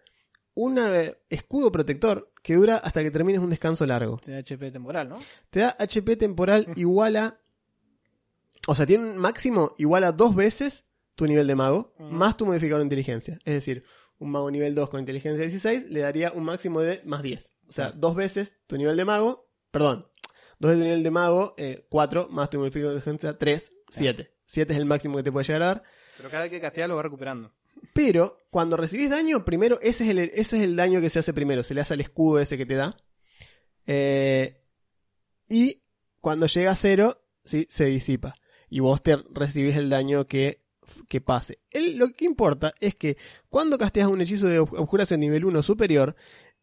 un 0.55 0.79
eh, 0.79 1.17
escudo 1.29 1.73
protector 1.73 2.33
que 2.43 2.55
dura 2.55 2.77
hasta 2.77 3.03
que 3.03 3.11
termines 3.11 3.41
un 3.41 3.51
descanso 3.51 3.87
largo. 3.87 4.19
Tiene 4.19 4.41
HP 4.41 4.71
temporal, 4.71 5.09
¿no? 5.09 5.19
Te 5.51 5.61
da 5.61 5.77
HP 5.79 6.17
temporal 6.17 6.67
igual 6.77 7.17
a... 7.17 7.41
O 8.67 8.75
sea, 8.75 8.87
tiene 8.87 9.05
un 9.05 9.19
máximo 9.19 9.75
igual 9.79 10.05
a 10.05 10.13
dos 10.13 10.35
veces 10.35 10.85
tu 11.15 11.27
nivel 11.27 11.47
de 11.47 11.55
mago, 11.55 11.95
más 11.99 12.37
tu 12.37 12.47
modificador 12.47 12.81
de 12.81 12.87
inteligencia. 12.87 13.39
Es 13.45 13.55
decir, 13.55 13.85
un 14.19 14.31
mago 14.31 14.51
nivel 14.51 14.75
2 14.75 14.91
con 14.91 15.01
inteligencia 15.01 15.43
16 15.43 15.91
le 15.91 16.01
daría 16.01 16.33
un 16.33 16.45
máximo 16.45 16.81
de 16.81 17.03
más 17.05 17.23
10. 17.23 17.53
O 17.69 17.73
sea, 17.73 17.93
dos 17.93 18.15
veces 18.15 18.59
tu 18.67 18.77
nivel 18.77 18.97
de 18.97 19.05
mago, 19.05 19.49
perdón, 19.71 20.09
dos 20.59 20.71
veces 20.71 20.81
tu 20.81 20.85
nivel 20.85 21.03
de 21.03 21.11
mago, 21.11 21.55
4, 21.89 22.29
más 22.31 22.51
tu 22.51 22.59
modificador 22.59 22.95
de 22.95 22.99
inteligencia 22.99 23.39
3, 23.39 23.73
7. 23.91 24.35
7 24.47 24.73
es 24.73 24.79
el 24.79 24.85
máximo 24.85 25.17
que 25.17 25.23
te 25.23 25.33
puede 25.33 25.47
llegar 25.47 25.63
a 25.63 25.67
dar. 25.67 25.83
Pero 26.17 26.31
cada 26.31 26.43
vez 26.45 26.53
que 26.53 26.61
castea 26.61 26.89
lo 26.89 26.97
va 26.97 27.03
recuperando. 27.03 27.53
Pero 27.93 28.39
cuando 28.51 28.77
recibís 28.77 29.11
daño, 29.11 29.45
primero 29.45 29.79
ese 29.83 30.05
es 30.05 30.11
el, 30.11 30.19
ese 30.19 30.57
es 30.59 30.63
el 30.63 30.77
daño 30.77 31.01
que 31.01 31.11
se 31.11 31.19
hace 31.19 31.33
primero. 31.33 31.63
Se 31.65 31.75
le 31.75 31.81
hace 31.81 31.95
al 31.95 32.01
escudo 32.01 32.41
ese 32.41 32.57
que 32.57 32.67
te 32.67 32.75
da. 32.75 32.97
Eh, 33.87 34.63
y 35.49 35.83
cuando 36.21 36.47
llega 36.47 36.73
a 36.73 36.77
cero, 36.77 37.23
¿sí? 37.45 37.67
se 37.69 37.87
disipa. 37.87 38.35
Y 38.71 38.81
vos 38.81 39.03
te 39.03 39.17
recibís 39.31 39.77
el 39.77 39.91
daño 39.91 40.27
que, 40.27 40.63
que 41.09 41.21
pase. 41.21 41.59
El- 41.71 41.97
lo 41.97 42.09
que 42.13 42.25
importa 42.25 42.75
es 42.81 42.95
que 42.95 43.17
cuando 43.49 43.79
casteas 43.79 44.09
un 44.09 44.21
hechizo 44.21 44.47
de 44.47 44.61
ob- 44.61 44.79
objuración 44.79 45.21
nivel 45.21 45.45
1 45.45 45.63
superior, 45.63 46.15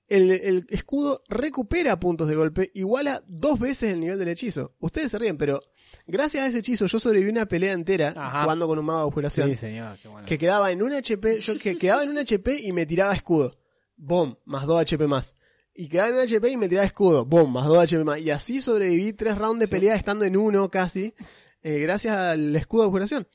el, 0.08 0.30
el 0.32 0.66
escudo 0.70 1.24
recupera 1.30 1.98
puntos 2.00 2.28
de 2.28 2.36
golpe 2.36 2.70
igual 2.74 3.08
a 3.08 3.24
dos 3.28 3.58
veces 3.60 3.94
el 3.94 4.00
nivel 4.02 4.20
del 4.20 4.28
hechizo. 4.30 4.76
Ustedes 4.80 5.12
se 5.12 5.18
ríen, 5.20 5.38
pero 5.38 5.62
gracias 6.06 6.44
a 6.44 6.48
ese 6.48 6.58
hechizo 6.60 6.86
yo 6.88 7.00
sobreviví 7.00 7.30
una 7.32 7.46
pelea 7.46 7.72
entera 7.72 8.14
Ajá. 8.18 8.44
jugando 8.44 8.68
con 8.68 8.78
un 8.78 8.86
mago 8.86 9.00
de 9.00 9.06
objuración 9.06 9.50
Sí, 9.50 9.56
señor, 9.56 9.98
qué 10.02 10.10
bueno. 10.10 10.28
que 10.28 10.38
quedaba 10.38 10.70
en 10.72 10.82
un 10.84 10.92
HP, 10.92 11.40
yo 11.40 11.58
que 11.58 11.78
quedaba 11.78 12.04
en 12.04 12.10
un 12.10 12.18
HP 12.18 12.60
y 12.62 12.74
me 12.74 12.86
tiraba 12.86 13.14
escudo. 13.14 13.58
Boom, 13.96 14.38
más 14.46 14.66
2 14.66 14.82
HP 14.82 15.08
más. 15.08 15.34
Y 15.74 15.88
quedaba 15.88 16.10
en 16.10 16.16
un 16.16 16.22
HP 16.22 16.50
y 16.50 16.58
me 16.58 16.68
tiraba 16.68 16.86
escudo. 16.86 17.24
Boom, 17.26 17.54
más 17.54 17.66
2 17.66 17.78
HP 17.78 18.04
más. 18.04 18.20
Y 18.20 18.32
así 18.32 18.60
sobreviví 18.62 19.14
tres 19.14 19.38
rounds 19.38 19.62
de 19.62 19.68
pelea 19.70 19.96
estando 19.96 20.26
en 20.26 20.36
uno 20.36 20.70
casi. 20.70 21.14
Eh, 21.64 21.80
gracias 21.80 22.16
al 22.16 22.56
escudo 22.56 22.84
de 22.84 22.88
objuración. 22.88 23.28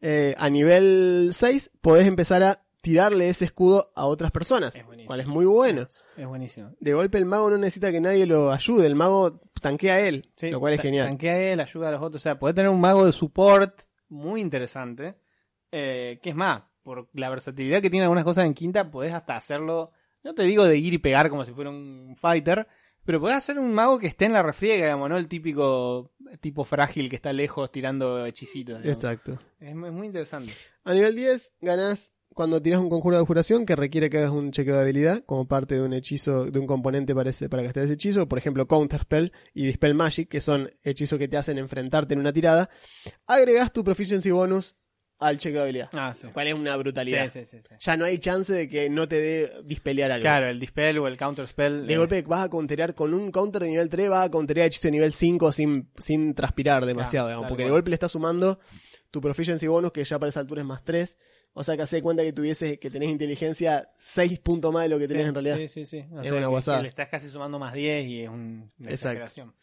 Eh, 0.00 0.34
a 0.38 0.50
nivel 0.50 1.30
6 1.32 1.70
podés 1.80 2.06
empezar 2.06 2.42
a 2.42 2.64
tirarle 2.84 3.30
ese 3.30 3.46
escudo 3.46 3.90
a 3.96 4.04
otras 4.04 4.30
personas. 4.30 4.76
Es. 4.76 4.84
Cual 5.06 5.20
es 5.20 5.26
muy 5.26 5.46
bueno. 5.46 5.88
Es 6.16 6.26
buenísimo. 6.26 6.74
De 6.78 6.92
golpe 6.92 7.18
el 7.18 7.24
mago 7.24 7.50
no 7.50 7.56
necesita 7.56 7.90
que 7.90 8.00
nadie 8.00 8.26
lo 8.26 8.52
ayude. 8.52 8.86
El 8.86 8.94
mago 8.94 9.40
tanquea 9.60 9.94
a 9.94 10.00
él. 10.00 10.28
Sí, 10.36 10.50
lo 10.50 10.60
cual 10.60 10.74
es 10.74 10.82
genial. 10.82 11.06
Tanquea 11.06 11.52
él, 11.52 11.60
ayuda 11.60 11.88
a 11.88 11.92
los 11.92 12.02
otros. 12.02 12.20
O 12.20 12.22
sea, 12.22 12.38
puede 12.38 12.54
tener 12.54 12.70
un 12.70 12.80
mago 12.80 13.06
de 13.06 13.12
support 13.12 13.82
muy 14.08 14.42
interesante. 14.42 15.16
Eh, 15.72 16.20
que 16.22 16.30
es 16.30 16.36
más, 16.36 16.62
por 16.82 17.08
la 17.14 17.30
versatilidad 17.30 17.80
que 17.80 17.90
tiene 17.90 18.04
algunas 18.04 18.24
cosas 18.24 18.44
en 18.44 18.54
quinta, 18.54 18.90
podés 18.90 19.14
hasta 19.14 19.34
hacerlo. 19.34 19.92
No 20.22 20.34
te 20.34 20.42
digo 20.42 20.64
de 20.64 20.76
ir 20.76 20.92
y 20.92 20.98
pegar 20.98 21.30
como 21.30 21.44
si 21.44 21.52
fuera 21.52 21.70
un 21.70 22.14
fighter. 22.18 22.68
Pero 23.04 23.20
podés 23.20 23.36
hacer 23.36 23.58
un 23.58 23.72
mago 23.72 23.98
que 23.98 24.06
esté 24.06 24.24
en 24.24 24.32
la 24.32 24.42
refriega, 24.42 24.84
digamos, 24.84 25.08
¿no? 25.10 25.16
El 25.18 25.28
típico 25.28 26.12
tipo 26.40 26.64
frágil 26.64 27.08
que 27.10 27.16
está 27.16 27.32
lejos 27.32 27.70
tirando 27.70 28.24
hechicitos. 28.26 28.78
digamos. 28.82 28.96
Exacto. 28.96 29.38
Es, 29.60 29.74
muy- 29.74 29.88
es 29.88 29.94
muy 29.94 30.06
interesante. 30.06 30.52
A 30.84 30.92
nivel 30.94 31.14
10 31.14 31.52
ganás 31.60 32.12
cuando 32.30 32.60
tiras 32.60 32.80
un 32.80 32.88
conjuro 32.90 33.14
de 33.14 33.20
abjuración 33.20 33.64
que 33.64 33.76
requiere 33.76 34.10
que 34.10 34.18
hagas 34.18 34.32
un 34.32 34.50
chequeo 34.50 34.74
de 34.74 34.82
habilidad 34.82 35.22
como 35.24 35.46
parte 35.46 35.76
de 35.76 35.82
un 35.82 35.92
hechizo, 35.92 36.46
de 36.46 36.58
un 36.58 36.66
componente 36.66 37.14
para, 37.14 37.30
ese- 37.30 37.48
para 37.48 37.62
gastar 37.62 37.84
ese 37.84 37.92
hechizo, 37.92 38.26
por 38.28 38.38
ejemplo 38.38 38.66
Counterspell 38.66 39.30
y 39.52 39.66
Dispel 39.66 39.94
Magic, 39.94 40.28
que 40.28 40.40
son 40.40 40.68
hechizos 40.82 41.18
que 41.20 41.28
te 41.28 41.36
hacen 41.36 41.58
enfrentarte 41.58 42.14
en 42.14 42.20
una 42.20 42.32
tirada, 42.32 42.70
agregas 43.26 43.72
tu 43.72 43.84
Proficiency 43.84 44.32
Bonus 44.32 44.74
al 45.20 45.38
chequeo 45.38 45.58
de 45.58 45.62
habilidad, 45.62 45.88
Ah, 45.92 46.12
sí. 46.12 46.26
cual 46.32 46.48
es 46.48 46.54
una 46.54 46.76
brutalidad. 46.76 47.30
Sí, 47.30 47.44
sí. 47.44 47.58
Ya 47.80 47.96
no 47.96 48.04
hay 48.04 48.18
chance 48.18 48.52
de 48.52 48.68
que 48.68 48.90
no 48.90 49.08
te 49.08 49.20
dé 49.20 49.52
dispelear 49.64 50.10
algo. 50.12 50.22
Claro, 50.22 50.48
el 50.48 50.58
dispel 50.60 50.98
o 50.98 51.06
el 51.06 51.16
counterspell. 51.16 51.86
De 51.86 51.94
eh, 51.94 51.96
golpe 51.98 52.22
vas 52.22 52.44
a 52.44 52.48
counterear 52.50 52.94
con 52.94 53.14
un 53.14 53.30
counter 53.30 53.62
de 53.62 53.68
nivel 53.68 53.88
3, 53.88 54.08
vas 54.10 54.26
a 54.26 54.30
counterear 54.30 54.66
hechizo 54.66 54.88
de 54.88 54.92
nivel 54.92 55.12
5 55.12 55.52
sin, 55.52 55.88
sin 55.98 56.34
transpirar 56.34 56.84
demasiado, 56.84 57.28
digamos, 57.28 57.48
porque 57.48 57.62
de 57.62 57.68
cual. 57.68 57.76
golpe 57.78 57.90
le 57.90 57.94
estás 57.94 58.12
sumando 58.12 58.58
tu 59.10 59.20
proficiency 59.20 59.66
bonus 59.68 59.92
que 59.92 60.04
ya 60.04 60.18
para 60.18 60.28
esa 60.30 60.40
altura 60.40 60.62
es 60.62 60.66
más 60.66 60.82
3. 60.84 61.16
O 61.56 61.62
sea 61.62 61.76
que 61.76 61.82
hace 61.82 62.02
cuenta 62.02 62.24
que 62.24 62.32
tuviese 62.32 62.80
que 62.80 62.90
tenés 62.90 63.10
inteligencia 63.10 63.88
6 63.98 64.40
puntos 64.40 64.72
más 64.72 64.82
de 64.82 64.88
lo 64.88 64.98
que 64.98 65.06
tenés 65.06 65.26
en 65.28 65.34
realidad. 65.34 65.56
Sí, 65.56 65.68
sí, 65.68 65.86
sí. 65.86 65.98
O 66.10 66.20
Es 66.20 66.26
sea, 66.26 66.36
una 66.36 66.48
que- 66.60 66.64
que 66.76 66.82
Le 66.82 66.88
estás 66.88 67.08
casi 67.08 67.30
sumando 67.30 67.60
más 67.60 67.72
10 67.72 68.04
y 68.08 68.22
es 68.22 68.28
un- 68.28 68.72
una 68.80 68.90
Exacto. 68.90 69.54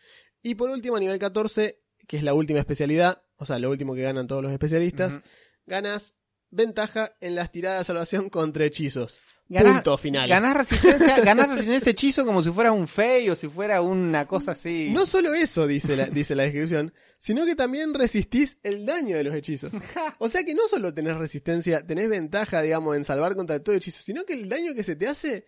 Y 0.41 0.55
por 0.55 0.69
último, 0.69 0.95
a 0.95 0.99
nivel 1.01 1.19
14, 1.19 1.80
que 2.07 2.17
es 2.17 2.23
la 2.23 2.33
última 2.33 2.59
especialidad, 2.59 3.23
o 3.37 3.45
sea, 3.45 3.59
lo 3.59 3.69
último 3.69 3.95
que 3.95 4.01
ganan 4.01 4.27
todos 4.27 4.43
los 4.43 4.51
especialistas, 4.51 5.19
ganas 5.65 6.15
ventaja 6.49 7.15
en 7.21 7.35
las 7.35 7.51
tiradas 7.51 7.79
de 7.81 7.85
salvación 7.85 8.29
contra 8.29 8.65
hechizos. 8.65 9.19
Ganás- 9.47 9.73
Punto 9.75 9.97
final. 9.97 10.29
Ganás 10.29 10.55
resistencia, 10.55 11.19
ganás 11.19 11.49
resistencia 11.49 11.91
hechizo 11.91 12.25
como 12.25 12.41
si 12.41 12.49
fuera 12.51 12.71
un 12.71 12.87
fey 12.87 13.29
o 13.29 13.35
si 13.35 13.49
fuera 13.49 13.81
una 13.81 14.25
cosa 14.25 14.51
así. 14.53 14.89
No 14.93 15.05
solo 15.05 15.33
eso, 15.33 15.67
dice 15.67 15.97
la, 15.97 16.05
dice 16.05 16.35
la 16.35 16.43
descripción, 16.43 16.93
sino 17.19 17.45
que 17.45 17.55
también 17.55 17.93
resistís 17.93 18.57
el 18.63 18.85
daño 18.85 19.17
de 19.17 19.25
los 19.25 19.35
hechizos. 19.35 19.73
O 20.19 20.29
sea 20.29 20.43
que 20.45 20.53
no 20.55 20.67
solo 20.69 20.93
tenés 20.93 21.17
resistencia, 21.17 21.85
tenés 21.85 22.09
ventaja, 22.09 22.61
digamos, 22.61 22.95
en 22.95 23.03
salvar 23.03 23.35
contra 23.35 23.61
todo 23.61 23.75
hechizo, 23.75 24.01
sino 24.01 24.23
que 24.23 24.33
el 24.35 24.47
daño 24.47 24.73
que 24.73 24.83
se 24.83 24.95
te 24.95 25.07
hace, 25.09 25.45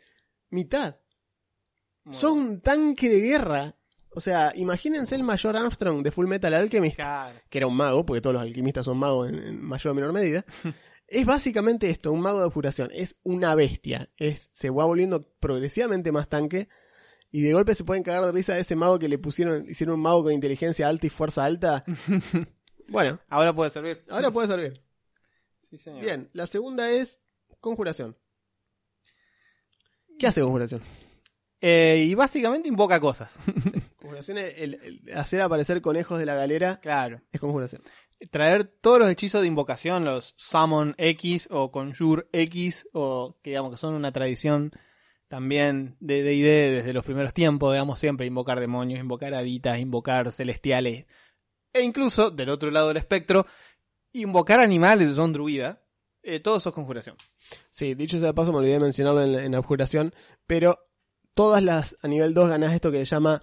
mitad. 0.50 0.98
Muy 2.04 2.14
Sos 2.14 2.32
bueno. 2.34 2.50
un 2.50 2.62
tanque 2.62 3.08
de 3.08 3.22
guerra. 3.22 3.78
O 4.16 4.22
sea, 4.22 4.52
imagínense 4.56 5.16
el 5.16 5.24
mayor 5.24 5.56
Armstrong 5.58 6.04
de 6.04 6.12
Full 6.12 6.28
Metal 6.28 6.54
Alchemist, 6.54 6.96
Claro. 6.98 7.40
que 7.50 7.58
era 7.58 7.68
un 7.68 7.76
mago, 7.76 8.06
porque 8.06 8.22
todos 8.22 8.34
los 8.36 8.44
alquimistas 8.44 8.86
son 8.86 8.98
magos 8.98 9.30
en, 9.30 9.36
en 9.40 9.62
mayor 9.64 9.92
o 9.92 9.96
menor 9.96 10.14
medida. 10.14 10.46
es 11.08 11.26
básicamente 11.26 11.90
esto, 11.90 12.12
un 12.12 12.22
mago 12.22 12.40
de 12.40 12.46
apuración. 12.48 12.90
Es 12.94 13.16
una 13.24 13.56
bestia. 13.56 14.10
Es, 14.18 14.50
se 14.54 14.70
va 14.70 14.86
volviendo 14.86 15.28
progresivamente 15.40 16.12
más 16.12 16.30
tanque. 16.30 16.70
Y 17.32 17.42
de 17.42 17.54
golpe 17.54 17.74
se 17.74 17.84
pueden 17.84 18.04
cagar 18.04 18.24
de 18.26 18.32
risa 18.32 18.54
de 18.54 18.62
ese 18.62 18.76
mago 18.76 19.00
que 19.00 19.10
le 19.10 19.18
pusieron, 19.18 19.68
hicieron 19.68 19.96
un 19.96 20.02
mago 20.02 20.24
con 20.24 20.34
inteligencia 20.34 20.88
alta 20.88 21.08
y 21.08 21.10
fuerza 21.10 21.44
alta. 21.44 21.84
bueno, 22.90 23.20
Ahora 23.28 23.54
puede 23.54 23.72
servir. 23.72 24.04
ahora 24.10 24.30
puede 24.30 24.48
servir. 24.48 24.84
Sí, 25.72 25.80
señor. 25.80 26.02
Bien, 26.04 26.30
la 26.34 26.46
segunda 26.46 26.92
es 26.92 27.20
conjuración. 27.60 28.16
¿Qué 30.20 30.28
hace 30.28 30.42
conjuración? 30.42 30.82
Eh, 31.60 32.06
y 32.08 32.14
básicamente 32.14 32.68
invoca 32.68 33.00
cosas. 33.00 33.34
Conjuración 34.04 34.38
es 34.38 34.56
el- 34.60 34.74
el 35.08 35.14
hacer 35.18 35.40
aparecer 35.42 35.82
conejos 35.82 36.20
de 36.20 36.26
la 36.26 36.36
galera. 36.36 36.80
claro. 36.82 37.22
Es 37.32 37.40
conjuración. 37.40 37.82
Traer 38.32 38.66
todos 38.66 39.00
los 39.00 39.10
hechizos 39.10 39.42
de 39.42 39.48
invocación, 39.48 40.04
los 40.06 40.34
Summon 40.38 40.94
X 40.98 41.48
o 41.50 41.72
Conjure 41.72 42.28
X, 42.34 42.88
o 42.94 43.38
que 43.42 43.52
digamos 43.52 43.72
que 43.72 43.78
son 43.78 43.94
una 43.96 44.12
tradición 44.12 44.72
también 45.30 45.96
de 46.00 46.22
D&D 46.22 46.72
desde 46.74 46.94
los 46.94 47.04
primeros 47.06 47.34
tiempos, 47.34 47.74
digamos 47.74 47.98
siempre 48.00 48.26
invocar 48.28 48.60
demonios, 48.60 49.00
invocar 49.00 49.34
haditas, 49.34 49.80
invocar 49.80 50.32
celestiales, 50.32 51.06
e 51.74 51.82
incluso 51.82 52.30
del 52.30 52.50
otro 52.50 52.70
lado 52.72 52.90
del 52.90 52.98
espectro, 52.98 53.46
invocar 54.14 54.60
animales, 54.60 55.16
son 55.16 55.34
druida, 55.34 55.82
eh, 56.22 56.40
todo 56.40 56.58
eso 56.58 56.70
es 56.70 56.76
conjuración. 56.76 57.16
Sí, 57.72 57.94
dicho 57.96 58.20
sea 58.20 58.28
de 58.28 58.34
paso, 58.34 58.52
me 58.52 58.60
olvidé 58.60 58.74
de 58.74 58.80
mencionarlo 58.80 59.24
en, 59.24 59.36
en 59.36 59.56
abjuración, 59.56 60.14
pero 60.46 60.78
todas 61.34 61.64
las 61.64 61.98
a 62.02 62.08
nivel 62.08 62.34
2 62.34 62.48
ganás 62.50 62.74
esto 62.74 62.92
que 62.92 63.00
se 63.00 63.06
llama 63.06 63.42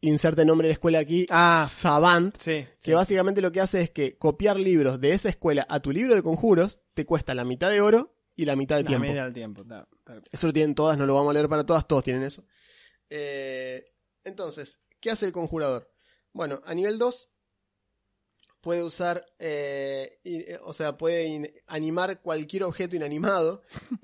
inserte 0.00 0.44
nombre 0.44 0.66
de 0.68 0.70
la 0.70 0.74
escuela 0.74 0.98
aquí, 1.00 1.26
Ah. 1.30 1.66
Savant, 1.70 2.36
Sí, 2.38 2.64
que 2.82 2.94
básicamente 2.94 3.40
lo 3.40 3.50
que 3.52 3.60
hace 3.60 3.80
es 3.82 3.90
que 3.90 4.16
copiar 4.18 4.58
libros 4.58 5.00
de 5.00 5.12
esa 5.12 5.28
escuela 5.28 5.66
a 5.68 5.80
tu 5.80 5.90
libro 5.90 6.14
de 6.14 6.22
conjuros 6.22 6.80
te 6.94 7.04
cuesta 7.06 7.34
la 7.34 7.44
mitad 7.44 7.70
de 7.70 7.80
oro 7.80 8.16
y 8.36 8.44
la 8.44 8.54
mitad 8.56 8.76
de 8.76 8.82
La 8.82 8.88
tiempo. 8.88 9.06
media 9.06 9.24
del 9.24 9.32
tiempo. 9.32 9.64
tal- 9.64 9.88
tal- 10.04 10.22
Eso 10.30 10.46
lo 10.46 10.52
tienen 10.52 10.74
todas, 10.74 10.96
no 10.98 11.06
lo 11.06 11.14
vamos 11.14 11.30
a 11.30 11.34
leer 11.34 11.48
para 11.48 11.64
todas, 11.64 11.86
todos 11.88 12.04
tienen 12.04 12.22
eso. 12.22 12.44
Eh, 13.08 13.84
entonces, 14.24 14.80
¿qué 15.00 15.10
hace 15.10 15.26
el 15.26 15.32
conjurador? 15.32 15.90
Bueno, 16.32 16.60
a 16.64 16.74
nivel 16.74 16.98
2 16.98 17.30
puede 18.60 18.82
usar, 18.82 19.24
eh, 19.38 20.18
eh, 20.24 20.58
o 20.62 20.72
sea, 20.74 20.96
puede 20.98 21.62
animar 21.66 22.20
cualquier 22.20 22.64
objeto 22.64 22.96
inanimado. 22.96 23.62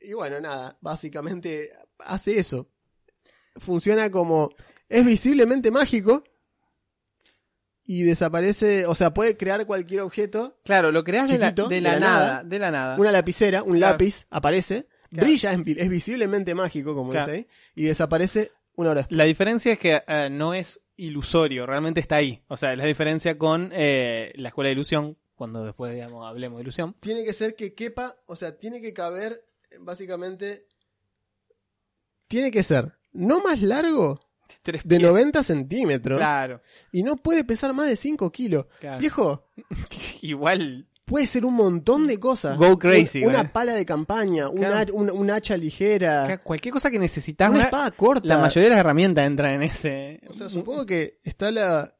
y 0.00 0.12
bueno, 0.14 0.40
nada, 0.40 0.78
básicamente 0.80 1.70
hace 1.98 2.38
eso. 2.38 2.70
Funciona 3.56 4.10
como, 4.10 4.50
es 4.88 5.04
visiblemente 5.04 5.70
mágico 5.70 6.24
y 7.86 8.02
desaparece, 8.02 8.86
o 8.86 8.94
sea, 8.94 9.12
puede 9.12 9.36
crear 9.36 9.66
cualquier 9.66 10.00
objeto 10.00 10.58
Claro, 10.64 10.90
lo 10.90 11.04
creas 11.04 11.28
de 11.30 11.38
la, 11.38 11.48
Chiquito, 11.48 11.68
de 11.68 11.74
de 11.76 11.80
la 11.82 11.92
la 11.94 12.00
nada, 12.00 12.26
nada. 12.26 12.44
de 12.44 12.58
la 12.58 12.70
nada. 12.70 12.96
una 12.98 13.12
lapicera, 13.12 13.62
un 13.62 13.76
Claro. 13.76 13.92
lápiz, 13.92 14.26
aparece, 14.30 14.86
Claro. 15.10 15.26
brilla, 15.26 15.52
es, 15.52 15.64
vi- 15.64 15.76
es 15.78 15.88
visiblemente 15.88 16.54
mágico, 16.54 16.94
como 16.94 17.10
Claro. 17.12 17.26
dice 17.32 17.36
ahí, 17.38 17.46
y 17.74 17.84
desaparece 17.84 18.52
una 18.76 18.90
hora 18.90 19.00
después. 19.00 19.16
La 19.16 19.24
diferencia 19.24 19.72
es 19.72 19.78
que 19.78 20.02
eh, 20.06 20.28
no 20.30 20.54
es 20.54 20.80
ilusorio, 20.96 21.66
realmente 21.66 22.00
está 22.00 22.16
ahí. 22.16 22.42
O 22.48 22.56
sea, 22.56 22.72
es 22.72 22.78
la 22.78 22.86
diferencia 22.86 23.36
con 23.36 23.70
eh, 23.72 24.32
la 24.36 24.48
escuela 24.48 24.68
de 24.68 24.74
ilusión, 24.74 25.18
cuando 25.34 25.64
después, 25.64 25.92
digamos, 25.92 26.26
hablemos 26.26 26.58
de 26.58 26.62
ilusión. 26.62 26.94
Tiene 27.00 27.24
que 27.24 27.32
ser 27.34 27.54
que 27.54 27.74
quepa, 27.74 28.16
o 28.26 28.34
sea, 28.34 28.56
tiene 28.56 28.80
que 28.80 28.92
caber, 28.94 29.44
básicamente, 29.80 30.66
tiene 32.28 32.50
que 32.50 32.62
ser 32.62 32.92
no 33.14 33.40
más 33.42 33.62
largo 33.62 34.20
de 34.64 34.72
pies. 34.78 35.02
90 35.02 35.42
centímetros 35.42 36.18
Claro, 36.18 36.60
y 36.92 37.02
no 37.02 37.16
puede 37.16 37.44
pesar 37.44 37.72
más 37.72 37.88
de 37.88 37.96
5 37.96 38.30
kilos. 38.30 38.66
claro. 38.80 38.98
Viejo, 39.00 39.48
Igual, 40.22 40.88
puede 41.04 41.26
ser 41.26 41.44
un 41.44 41.54
montón 41.54 42.06
de 42.06 42.18
cosas. 42.18 42.56
Go 42.58 42.78
crazy, 42.78 43.22
Un- 43.22 43.28
una 43.30 43.42
¿eh? 43.42 43.50
pala 43.52 43.74
de 43.74 43.84
campaña, 43.86 44.48
un, 44.48 44.58
Claro. 44.58 44.94
un, 44.94 45.10
un 45.10 45.30
hacha 45.30 45.56
ligera, 45.56 46.40
cualquier 46.42 46.72
cosa 46.72 46.90
que 46.90 46.98
necesitas, 46.98 47.48
una 47.48 47.56
una- 47.58 47.64
espada 47.66 47.90
corta. 47.90 48.26
la 48.28 48.38
mayoría 48.38 48.64
de 48.68 48.70
las 48.70 48.80
herramientas 48.80 49.26
entran 49.26 49.54
en 49.54 49.62
ese. 49.64 50.20
O 50.28 50.34
sea, 50.34 50.48
supongo 50.48 50.86
que 50.86 51.20
está 51.24 51.50
la... 51.50 51.94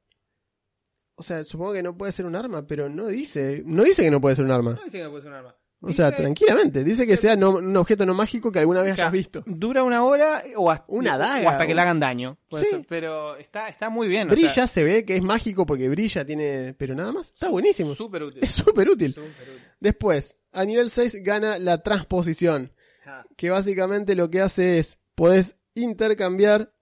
O 1.17 1.23
sea, 1.23 1.45
supongo 1.45 1.75
que 1.75 1.83
no 1.83 1.97
puede 1.97 2.11
ser 2.13 2.27
un 2.27 2.35
arma, 2.35 2.67
pero 2.67 2.89
no 2.89 3.07
dice... 3.07 3.63
No 3.67 3.85
dice 3.85 4.03
que 4.03 4.11
no 4.11 4.21
puede 4.21 4.35
ser 4.37 4.45
un 4.47 4.51
arma. 4.51 4.73
No 4.73 4.83
dice 4.85 4.99
que 4.99 5.05
no 5.05 5.11
puede 5.11 5.23
ser 5.23 5.31
un 5.31 5.37
arma. 5.39 5.55
O 5.87 5.93
sea, 5.93 6.15
tranquilamente. 6.15 6.83
Dice 6.85 7.07
que 7.07 7.17
sea 7.17 7.37
no- 7.37 7.57
un 7.57 7.77
objeto 7.77 8.05
no 8.07 8.15
mágico 8.15 8.51
que 8.51 8.59
alguna 8.61 8.83
vez 8.83 8.93
hayas 8.95 9.13
visto. 9.13 9.43
Dura 9.47 9.83
una 9.83 10.03
hora 10.05 10.43
o 10.57 10.71
hasta, 10.71 10.85
Una 10.89 11.17
o 11.17 11.19
daga, 11.19 11.51
hasta 11.51 11.67
que 11.67 11.75
le 11.75 11.81
hagan 11.83 12.01
daño. 12.01 12.39
Puede 12.49 12.65
Sí. 12.65 12.71
ser, 12.71 12.87
pero 12.89 13.37
está, 13.37 13.69
está 13.69 13.91
muy 13.91 14.09
bien. 14.09 14.29
o 14.29 14.33
Brilla, 14.33 14.49
sea, 14.49 14.67
se 14.67 14.83
ve 14.85 15.05
que 15.05 15.17
es 15.17 15.23
mágico 15.23 15.67
porque 15.67 15.89
brilla, 15.89 16.25
tiene... 16.25 16.75
Pero 16.79 16.95
nada 16.95 17.13
más. 17.13 17.33
Está 17.33 17.49
buenísimo. 17.49 17.95
súper 17.95 18.23
útil. 18.23 18.43
Es 18.45 18.53
súper 18.53 18.89
útil. 18.89 19.13
Súper 19.15 19.31
útil. 19.31 19.63
Después, 19.81 20.37
a 20.53 20.65
nivel 20.65 20.91
6 20.91 21.17
gana 21.23 21.59
la 21.59 21.83
transposición. 21.83 22.73
Ah, 23.07 23.25
Que 23.37 23.51
básicamente 23.51 24.15
lo 24.15 24.31
que 24.31 24.41
hace 24.41 24.79
es... 24.79 24.99
Podés 25.15 25.57
intercambiar, 25.75 26.73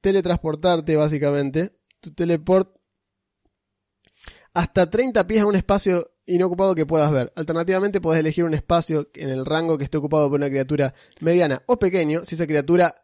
teletransportarte 0.00 0.94
básicamente. 0.96 1.76
Tu 2.00 2.12
teleport 2.12 2.76
hasta 4.54 4.88
30 4.90 5.26
pies 5.26 5.42
a 5.42 5.46
un 5.46 5.56
espacio 5.56 6.10
inocupado 6.28 6.74
que 6.74 6.86
puedas 6.86 7.10
ver. 7.10 7.32
Alternativamente 7.36 8.00
podés 8.00 8.20
elegir 8.20 8.44
un 8.44 8.54
espacio 8.54 9.08
en 9.14 9.28
el 9.30 9.44
rango 9.44 9.76
que 9.78 9.84
esté 9.84 9.98
ocupado 9.98 10.28
por 10.30 10.38
una 10.38 10.48
criatura 10.48 10.94
mediana 11.20 11.62
o 11.66 11.78
pequeño, 11.78 12.24
si 12.24 12.34
esa 12.36 12.46
criatura 12.46 12.94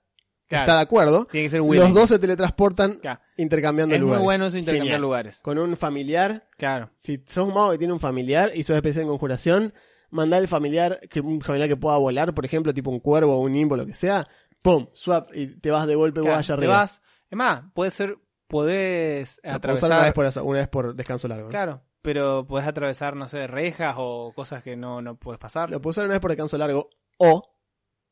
Claro. 0.47 0.65
está 0.65 0.77
de 0.77 0.83
acuerdo. 0.83 1.25
Tiene 1.25 1.47
que 1.47 1.51
ser 1.51 1.61
willing. 1.63 1.83
Los 1.85 1.95
dos 1.95 2.09
se 2.11 2.19
teletransportan 2.19 2.99
Claro. 3.01 3.21
intercambiando 3.39 3.95
Es 3.95 4.01
muy 4.01 4.07
lugares. 4.09 4.25
bueno 4.25 4.47
eso 4.47 4.59
intercambiar 4.59 4.85
Genial. 4.87 5.01
lugares. 5.01 5.41
Con 5.41 5.59
un 5.59 5.77
familiar, 5.77 6.47
Claro. 6.59 6.91
si 6.97 7.25
sos 7.27 7.49
un 7.49 7.55
mago 7.55 7.71
que 7.73 7.79
tiene 7.79 7.95
un 7.95 8.01
familiar 8.01 8.53
y 8.55 8.63
sos 8.63 8.77
especial 8.77 9.03
en 9.05 9.09
conjuración, 9.09 9.73
mandar 10.11 10.43
el 10.43 10.49
familiar, 10.49 11.01
que 11.09 11.21
un 11.21 11.41
familiar 11.41 11.69
que 11.69 11.77
pueda 11.77 11.97
volar, 11.97 12.35
por 12.35 12.45
ejemplo, 12.45 12.75
tipo 12.75 12.91
un 12.91 13.01
cuervo 13.01 13.37
o 13.37 13.41
un 13.41 13.53
nimbo, 13.53 13.75
lo 13.77 13.87
que 13.87 13.95
sea, 13.95 14.27
pum, 14.61 14.87
swap 14.93 15.31
y 15.35 15.59
te 15.61 15.71
vas 15.71 15.87
de 15.87 15.95
golpe 15.95 16.21
vos 16.21 16.27
Claro, 16.27 16.39
allá 16.41 16.47
te 16.47 16.53
arriba. 16.53 16.77
vas. 16.77 17.01
Es 17.31 17.37
más, 17.39 17.63
puede 17.73 17.91
ser. 17.91 18.19
Podés 18.47 19.41
atravesar. 19.43 19.91
una 19.91 20.03
vez 20.03 20.13
por, 20.13 20.27
eso- 20.27 20.45
una 20.45 20.59
vez 20.59 20.69
por 20.69 20.95
descanso 20.95 21.27
largo. 21.27 21.45
¿no? 21.47 21.51
Claro. 21.51 21.83
Pero 22.05 22.47
podés 22.47 22.67
atravesar, 22.69 23.17
no 23.17 23.31
sé, 23.31 23.47
rejas 23.47 23.95
o 23.97 24.33
cosas 24.37 24.63
que 24.63 24.77
no, 24.77 25.01
no 25.01 25.17
puedes 25.17 25.39
pasar. 25.39 25.71
Lo 25.71 25.81
puedo 25.81 25.93
usar 25.93 26.05
una 26.05 26.13
vez 26.13 26.21
por 26.21 26.31
descanso 26.31 26.59
largo 26.59 26.91
o 27.17 27.51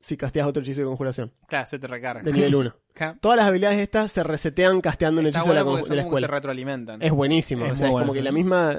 si 0.01 0.16
casteas 0.16 0.47
otro 0.47 0.62
hechizo 0.62 0.80
de 0.80 0.86
conjuración 0.86 1.32
Claro, 1.47 1.68
se 1.68 1.78
te 1.78 1.86
recarga. 1.86 2.22
de 2.22 2.32
nivel 2.32 2.55
1. 2.55 2.74
Claro. 2.95 3.18
Todas 3.20 3.36
las 3.36 3.47
habilidades 3.47 3.78
estas 3.80 4.11
se 4.12 4.22
resetean 4.22 4.80
casteando 4.80 5.20
un 5.20 5.26
hechizo 5.26 5.49
de 5.49 5.55
la, 5.55 5.64
de 5.64 5.82
se 5.84 5.99
escuela. 6.01 6.26
retroalimentan. 6.26 7.03
Es 7.03 7.12
buenísimo. 7.12 7.66
Es 7.66 7.72
o 7.72 7.76
sea, 7.76 7.86
muy 7.86 7.88
es 7.88 7.93
bueno. 7.93 8.07
como 8.07 8.12
que 8.14 8.22
la 8.22 8.32
misma 8.32 8.78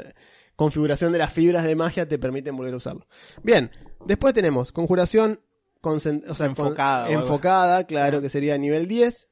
configuración 0.56 1.12
de 1.12 1.20
las 1.20 1.32
fibras 1.32 1.64
de 1.64 1.76
magia 1.76 2.08
te 2.08 2.18
permiten 2.18 2.56
volver 2.58 2.74
a 2.74 2.78
usarlo. 2.78 3.08
Bien, 3.44 3.70
después 4.06 4.34
tenemos 4.34 4.72
conjuración 4.72 5.40
o 5.82 6.00
sea, 6.00 6.46
Enfocada 6.46 7.10
enfocada, 7.12 7.84
claro, 7.86 8.22
que 8.22 8.30
sería 8.30 8.58
nivel 8.58 8.88
10. 8.88 9.28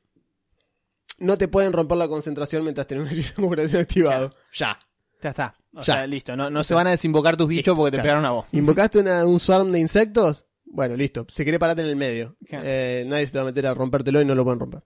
No 1.19 1.37
te 1.37 1.47
pueden 1.47 1.73
romper 1.73 1.97
la 1.97 2.07
concentración 2.07 2.63
mientras 2.63 2.87
tenés 2.87 3.03
un 3.05 3.09
hechizo 3.09 3.29
de 3.29 3.35
conjuración 3.35 3.81
activado. 3.81 4.29
Ya. 4.53 4.79
Ya 5.21 5.29
está. 5.29 5.55
O 5.73 5.79
Ya. 5.79 5.83
sea, 5.93 6.07
listo. 6.07 6.35
No, 6.35 6.49
no 6.49 6.63
se 6.63 6.73
van 6.73 6.87
a 6.87 6.91
desinvocar 6.91 7.37
tus 7.37 7.47
bichos 7.47 7.75
porque 7.77 7.91
te 7.91 7.97
claro. 7.97 8.03
pegaron 8.05 8.25
a 8.25 8.31
vos. 8.31 8.45
¿Invocaste 8.51 8.99
una- 8.99 9.25
un 9.25 9.39
swarm 9.39 9.71
de 9.71 9.79
insectos? 9.79 10.45
Bueno, 10.65 10.95
listo. 10.95 11.25
Se 11.29 11.43
quiere 11.43 11.59
pararte 11.59 11.81
en 11.83 11.89
el 11.89 11.95
medio. 11.95 12.37
Claro. 12.47 12.63
Eh, 12.67 13.03
nadie 13.07 13.25
se 13.25 13.33
te 13.33 13.37
va 13.37 13.43
a 13.43 13.45
meter 13.45 13.67
a 13.67 13.73
rompértelo 13.73 14.21
y 14.21 14.25
no 14.25 14.35
lo 14.35 14.43
pueden 14.43 14.59
romper. 14.59 14.83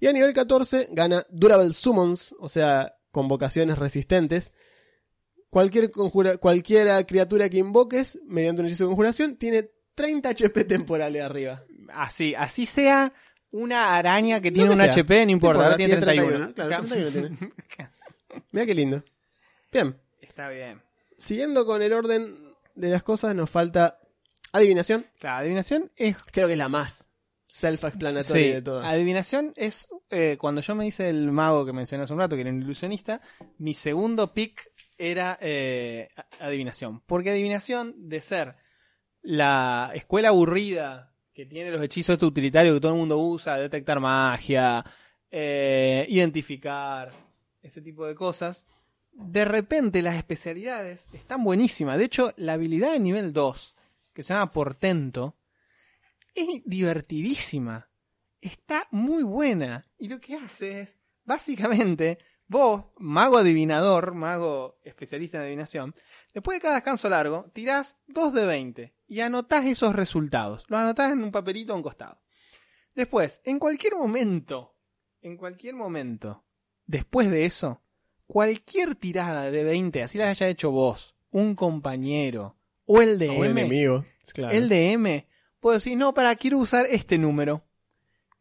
Y 0.00 0.06
a 0.06 0.12
nivel 0.12 0.32
14 0.32 0.88
gana 0.92 1.24
Durable 1.30 1.72
Summons, 1.72 2.34
o 2.38 2.48
sea, 2.48 2.94
convocaciones 3.10 3.78
resistentes. 3.78 4.52
Cualquier 5.50 5.90
conjura, 5.90 6.36
cualquiera 6.36 7.02
criatura 7.04 7.48
que 7.48 7.58
invoques 7.58 8.18
mediante 8.24 8.60
un 8.62 8.68
hechizo 8.68 8.84
de 8.84 8.88
conjuración 8.88 9.36
tiene 9.36 9.70
30 9.94 10.28
HP 10.30 10.64
temporales 10.64 11.22
arriba. 11.22 11.64
Así, 11.92 12.34
así 12.36 12.66
sea 12.66 13.12
una 13.50 13.96
araña 13.96 14.40
que 14.40 14.52
tiene 14.52 14.68
que 14.68 14.72
un 14.74 14.80
sea. 14.80 14.92
HP, 14.92 15.26
no 15.26 15.32
importa, 15.32 15.58
No 15.58 15.64
importa, 15.70 15.76
tiene 15.76 15.96
tiene 15.96 16.06
31. 16.06 16.54
31, 16.54 16.68
claro, 16.68 16.86
31 16.86 17.52
Mira 18.52 18.66
qué 18.66 18.74
lindo. 18.74 19.04
Bien, 19.72 19.96
Está 20.20 20.48
bien. 20.48 20.82
siguiendo 21.18 21.64
con 21.66 21.82
el 21.82 21.92
orden 21.92 22.54
de 22.74 22.88
las 22.88 23.02
cosas, 23.02 23.34
nos 23.34 23.50
falta 23.50 23.98
adivinación. 24.52 25.06
La 25.20 25.38
adivinación 25.38 25.90
es 25.96 26.16
Creo 26.32 26.46
que 26.46 26.54
es 26.54 26.58
la 26.58 26.68
más 26.68 27.06
self-explanatoria 27.48 28.44
Sí, 28.46 28.52
de 28.52 28.62
todas. 28.62 28.86
adivinación 28.86 29.52
es 29.56 29.88
eh, 30.10 30.36
cuando 30.38 30.60
yo 30.60 30.74
me 30.76 30.86
hice 30.86 31.08
el 31.08 31.32
mago 31.32 31.66
que 31.66 31.72
mencioné 31.72 32.04
hace 32.04 32.12
un 32.12 32.20
rato, 32.20 32.36
que 32.36 32.42
era 32.42 32.50
un 32.50 32.62
ilusionista, 32.62 33.20
mi 33.58 33.74
segundo 33.74 34.32
pick 34.32 34.70
era 34.96 35.36
eh, 35.40 36.08
adivinación. 36.38 37.00
Porque 37.06 37.30
adivinación, 37.30 37.94
de 38.08 38.20
ser 38.20 38.54
la 39.22 39.90
escuela 39.94 40.28
aburrida 40.28 41.12
que 41.34 41.46
tiene 41.46 41.70
los 41.70 41.82
hechizos 41.82 42.14
estos 42.14 42.28
utilitarios 42.28 42.74
que 42.76 42.80
todo 42.80 42.92
el 42.92 42.98
mundo 42.98 43.18
usa, 43.18 43.56
detectar 43.56 43.98
magia, 43.98 44.84
eh, 45.30 46.06
identificar, 46.08 47.10
ese 47.62 47.82
tipo 47.82 48.06
de 48.06 48.14
cosas, 48.14 48.64
de 49.12 49.44
repente 49.44 50.02
las 50.02 50.16
especialidades 50.16 51.02
están 51.12 51.44
buenísimas. 51.44 51.98
De 51.98 52.04
hecho, 52.04 52.32
la 52.36 52.54
habilidad 52.54 52.92
de 52.92 53.00
nivel 53.00 53.32
2, 53.32 53.74
que 54.12 54.22
se 54.22 54.32
llama 54.32 54.52
Portento, 54.52 55.36
es 56.34 56.62
divertidísima. 56.64 57.90
Está 58.40 58.86
muy 58.90 59.22
buena. 59.22 59.86
Y 59.98 60.08
lo 60.08 60.20
que 60.20 60.36
hace 60.36 60.82
es, 60.82 60.88
básicamente, 61.24 62.18
vos, 62.46 62.84
mago 62.96 63.38
adivinador, 63.38 64.14
mago 64.14 64.78
especialista 64.82 65.38
en 65.38 65.44
adivinación, 65.44 65.94
después 66.34 66.56
de 66.56 66.62
cada 66.62 66.74
descanso 66.74 67.08
largo, 67.08 67.50
tirás 67.52 67.96
2 68.08 68.34
de 68.34 68.44
20 68.46 68.94
y 69.06 69.20
anotás 69.20 69.66
esos 69.66 69.94
resultados. 69.94 70.64
Los 70.68 70.80
anotás 70.80 71.12
en 71.12 71.22
un 71.22 71.30
papelito 71.30 71.72
a 71.72 71.76
un 71.76 71.82
costado. 71.82 72.20
Después, 72.94 73.40
en 73.44 73.58
cualquier 73.58 73.94
momento, 73.94 74.76
en 75.20 75.36
cualquier 75.36 75.74
momento, 75.74 76.44
después 76.86 77.30
de 77.30 77.44
eso, 77.44 77.82
cualquier 78.32 78.94
tirada 78.94 79.50
de 79.50 79.64
20, 79.64 80.02
así 80.02 80.16
la 80.18 80.30
haya 80.30 80.48
hecho 80.48 80.70
vos, 80.70 81.14
un 81.30 81.54
compañero 81.56 82.56
o 82.86 83.02
el 83.02 83.10
O 83.28 83.32
un 83.34 83.38
DM, 83.40 83.44
enemigo. 83.58 84.04
Claro. 84.32 84.54
el 84.56 84.68
DM, 84.68 85.26
puedo 85.58 85.74
decir, 85.74 85.96
no, 85.96 86.14
para, 86.14 86.34
quiero 86.36 86.58
usar 86.58 86.86
este 86.88 87.18
número. 87.18 87.64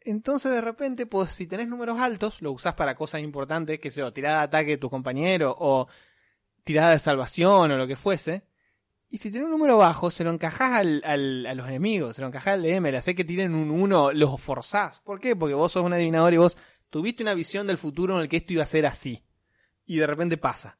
Entonces 0.01 0.51
de 0.51 0.61
repente, 0.61 1.05
pues 1.05 1.31
si 1.31 1.47
tenés 1.47 1.67
números 1.67 1.99
altos, 1.99 2.41
lo 2.41 2.51
usás 2.51 2.75
para 2.75 2.95
cosas 2.95 3.21
importantes, 3.21 3.79
que 3.79 3.91
sea, 3.91 4.11
tirada 4.13 4.37
de 4.39 4.43
ataque 4.45 4.71
de 4.71 4.77
tu 4.77 4.89
compañero 4.89 5.55
o 5.59 5.87
tirada 6.63 6.91
de 6.91 6.99
salvación 6.99 7.71
o 7.71 7.77
lo 7.77 7.87
que 7.87 7.95
fuese. 7.95 8.43
Y 9.09 9.17
si 9.17 9.31
tenés 9.31 9.45
un 9.45 9.51
número 9.51 9.77
bajo, 9.77 10.11
se 10.11 10.23
lo 10.23 10.29
encajás 10.29 10.73
al, 10.73 11.01
al- 11.03 11.45
a 11.47 11.53
los 11.55 11.67
enemigos, 11.67 12.15
se 12.15 12.21
lo 12.21 12.27
encajás 12.27 12.53
al 12.53 12.61
DM, 12.63 12.91
le 12.91 12.97
haces 12.99 13.15
que 13.15 13.23
tiren 13.25 13.55
un 13.55 13.71
1, 13.71 14.13
los 14.13 14.39
forzás. 14.39 14.99
¿Por 14.99 15.19
qué? 15.19 15.35
Porque 15.35 15.55
vos 15.55 15.71
sos 15.71 15.83
un 15.83 15.93
adivinador 15.93 16.31
y 16.33 16.37
vos 16.37 16.57
tuviste 16.91 17.23
una 17.23 17.33
visión 17.33 17.65
del 17.65 17.79
futuro 17.79 18.15
en 18.15 18.21
el 18.21 18.29
que 18.29 18.37
esto 18.37 18.53
iba 18.53 18.63
a 18.63 18.67
ser 18.67 18.85
así. 18.85 19.23
Y 19.89 19.97
de 19.97 20.05
repente 20.05 20.37
pasa. 20.37 20.77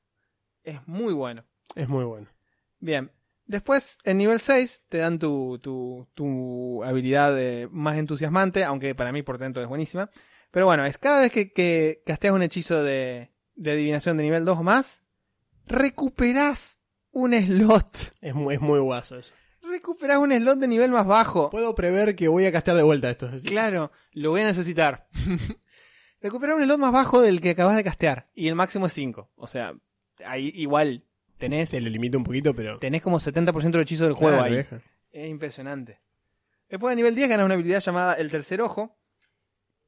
Es 0.62 0.88
muy 0.88 1.14
bueno. 1.14 1.44
Es 1.74 1.90
muy 1.90 2.04
bueno. 2.04 2.28
Bien. 2.80 3.12
Después, 3.48 3.98
en 4.04 4.18
nivel 4.18 4.40
6, 4.40 4.84
te 4.88 5.00
dan 5.00 5.18
tu, 5.18 5.58
tu, 5.58 6.08
tu 6.14 6.84
habilidad 6.84 7.34
de 7.34 7.68
más 7.72 7.98
entusiasmante, 7.98 8.64
aunque 8.64 8.94
para 8.94 9.12
mí 9.12 9.24
por 9.24 9.40
dentro 9.40 9.64
es 9.64 9.68
buenísima. 9.68 10.12
Pero 10.52 10.68
bueno, 10.68 10.86
es 10.86 11.00
cada 11.00 11.22
vez 11.22 11.32
que, 11.32 11.52
que 11.52 12.04
casteas 12.06 12.36
un 12.36 12.44
hechizo 12.44 12.84
de, 12.84 13.32
de 13.56 13.72
adivinación 13.72 14.16
de 14.16 14.26
nivel 14.26 14.46
2 14.46 14.60
o 14.60 14.64
más, 14.64 15.02
recuperás 15.66 16.78
un 17.10 17.34
slot. 17.34 18.14
Es 18.22 18.36
muy, 18.36 18.54
es 18.54 18.62
muy 18.62 18.78
guaso 18.78 19.18
eso. 19.18 19.34
Recuperás 19.64 20.20
un 20.20 20.32
slot 20.32 20.60
de 20.60 20.68
nivel 20.68 20.92
más 20.92 21.08
bajo. 21.08 21.50
Puedo 21.50 21.74
prever 21.74 22.16
que 22.16 22.28
voy 22.28 22.46
a 22.46 22.52
castear 22.52 22.78
de 22.78 22.84
vuelta 22.84 23.10
esto. 23.10 23.28
Claro, 23.44 23.92
lo 24.12 24.30
voy 24.30 24.42
a 24.42 24.46
necesitar. 24.46 25.08
Recuperar 26.22 26.56
un 26.56 26.64
slot 26.64 26.80
más 26.80 26.92
bajo 26.92 27.22
del 27.22 27.40
que 27.42 27.52
acabas 27.52 27.76
de 27.76 27.84
castear. 27.84 28.28
Y 28.36 28.48
el 28.48 28.56
máximo 28.56 28.88
es 28.88 28.94
5. 28.94 29.32
O 29.36 29.48
sea, 29.48 29.74
ahí 30.26 30.52
igual 30.56 31.04
tenés, 31.38 31.70
Se 31.70 31.80
lo 31.80 31.90
limito 31.90 32.18
un 32.18 32.24
poquito, 32.26 32.54
pero. 32.54 32.80
tenés 32.80 33.02
como 33.02 33.20
70% 33.20 33.72
del 33.72 33.82
hechizo 33.82 34.04
del 34.04 34.14
juego 34.14 34.38
Claro, 34.38 34.54
ahí. 34.54 34.66
Es 35.12 35.30
impresionante. 35.30 36.00
Después 36.70 36.92
de 36.92 36.98
nivel 36.98 37.16
10 37.16 37.30
ganas 37.30 37.46
una 37.46 37.56
habilidad 37.56 37.80
llamada 37.80 38.14
el 38.16 38.30
tercer 38.30 38.62
ojo. 38.62 38.96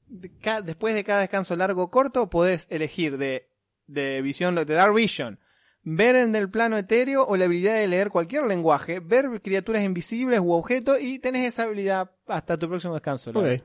Después 0.08 0.94
de 0.96 1.04
cada 1.04 1.22
descanso 1.22 1.56
largo 1.56 1.84
o 1.84 1.92
corto, 1.92 2.30
podés 2.30 2.68
elegir 2.70 3.18
de, 3.18 3.48
de 3.88 4.22
visión, 4.22 4.56
de 4.56 4.66
Dark 4.66 4.94
Vision, 4.94 5.40
ver 5.84 6.16
en 6.16 6.36
el 6.36 6.50
plano 6.50 6.78
etéreo 6.78 7.24
o 7.26 7.38
la 7.38 7.46
habilidad 7.46 7.76
de 7.76 7.88
leer 7.88 8.10
cualquier 8.10 8.44
lenguaje, 8.44 9.00
ver 9.00 9.42
criaturas 9.42 9.84
invisibles 9.84 10.40
u 10.42 10.52
objetos 10.52 11.00
y 11.00 11.20
tenés 11.20 11.48
esa 11.48 11.64
habilidad 11.64 12.12
hasta 12.28 12.58
tu 12.58 12.68
próximo 12.68 12.94
descanso. 12.94 13.32
largo. 13.32 13.64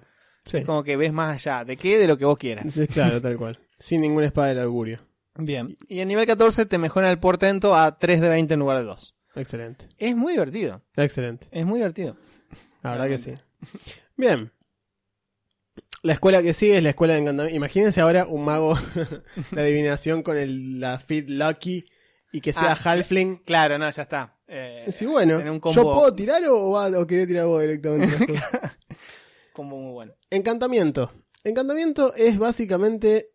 Como 0.64 0.82
que 0.84 0.96
ves 0.96 1.12
más 1.12 1.34
allá. 1.46 1.64
¿De 1.64 1.76
qué? 1.76 1.98
De 1.98 2.06
lo 2.06 2.16
que 2.16 2.24
vos 2.24 2.38
quieras. 2.38 2.72
Sí, 2.72 2.86
claro, 2.86 3.20
tal 3.20 3.36
cual. 3.36 3.58
Sin 3.78 4.00
ninguna 4.00 4.26
espada 4.26 4.48
del 4.48 4.60
augurio. 4.60 5.00
Bien. 5.36 5.76
Y 5.88 6.00
en 6.00 6.08
nivel 6.08 6.26
14 6.26 6.66
te 6.66 6.78
mejora 6.78 7.10
el 7.10 7.18
portento 7.18 7.74
a 7.76 7.98
3 7.98 8.20
de 8.20 8.28
20 8.28 8.54
en 8.54 8.60
lugar 8.60 8.78
de 8.78 8.84
2. 8.84 9.14
Excelente. 9.34 9.88
Es 9.98 10.16
muy 10.16 10.32
divertido. 10.32 10.82
Excelente. 10.96 11.46
Es 11.50 11.66
muy 11.66 11.78
divertido. 11.80 12.16
La 12.82 12.92
verdad 12.92 13.08
que 13.08 13.18
sí. 13.18 13.34
Bien. 14.16 14.50
La 16.02 16.12
escuela 16.12 16.40
que 16.42 16.54
sigue 16.54 16.76
es 16.78 16.82
la 16.82 16.90
escuela 16.90 17.14
de 17.14 17.20
encantamiento. 17.20 17.56
Imagínense 17.56 18.00
ahora 18.00 18.26
un 18.26 18.44
mago 18.44 18.78
de 19.50 19.60
adivinación 19.60 20.22
con 20.22 20.36
el, 20.36 20.78
la 20.80 20.98
Fit 21.00 21.28
Lucky 21.28 21.84
y 22.32 22.40
que 22.40 22.52
sea 22.52 22.72
Ah, 22.72 22.78
Halfling. 22.82 23.38
Claro, 23.44 23.76
no, 23.78 23.90
ya 23.90 24.02
está. 24.02 24.36
Eh, 24.46 24.84
Sí, 24.92 25.04
bueno, 25.06 25.40
¿yo 25.72 25.82
puedo 25.82 26.14
tirar 26.14 26.40
o, 26.46 26.70
va- 26.70 26.96
o 26.98 27.06
querés 27.06 27.26
tirar 27.26 27.46
vos 27.46 27.60
directamente? 27.60 28.16
combo 29.52 29.76
muy 29.78 29.92
bueno. 29.92 30.12
Encantamiento. 30.36 31.12
Encantamiento 31.44 32.14
es 32.14 32.38
básicamente 32.38 33.30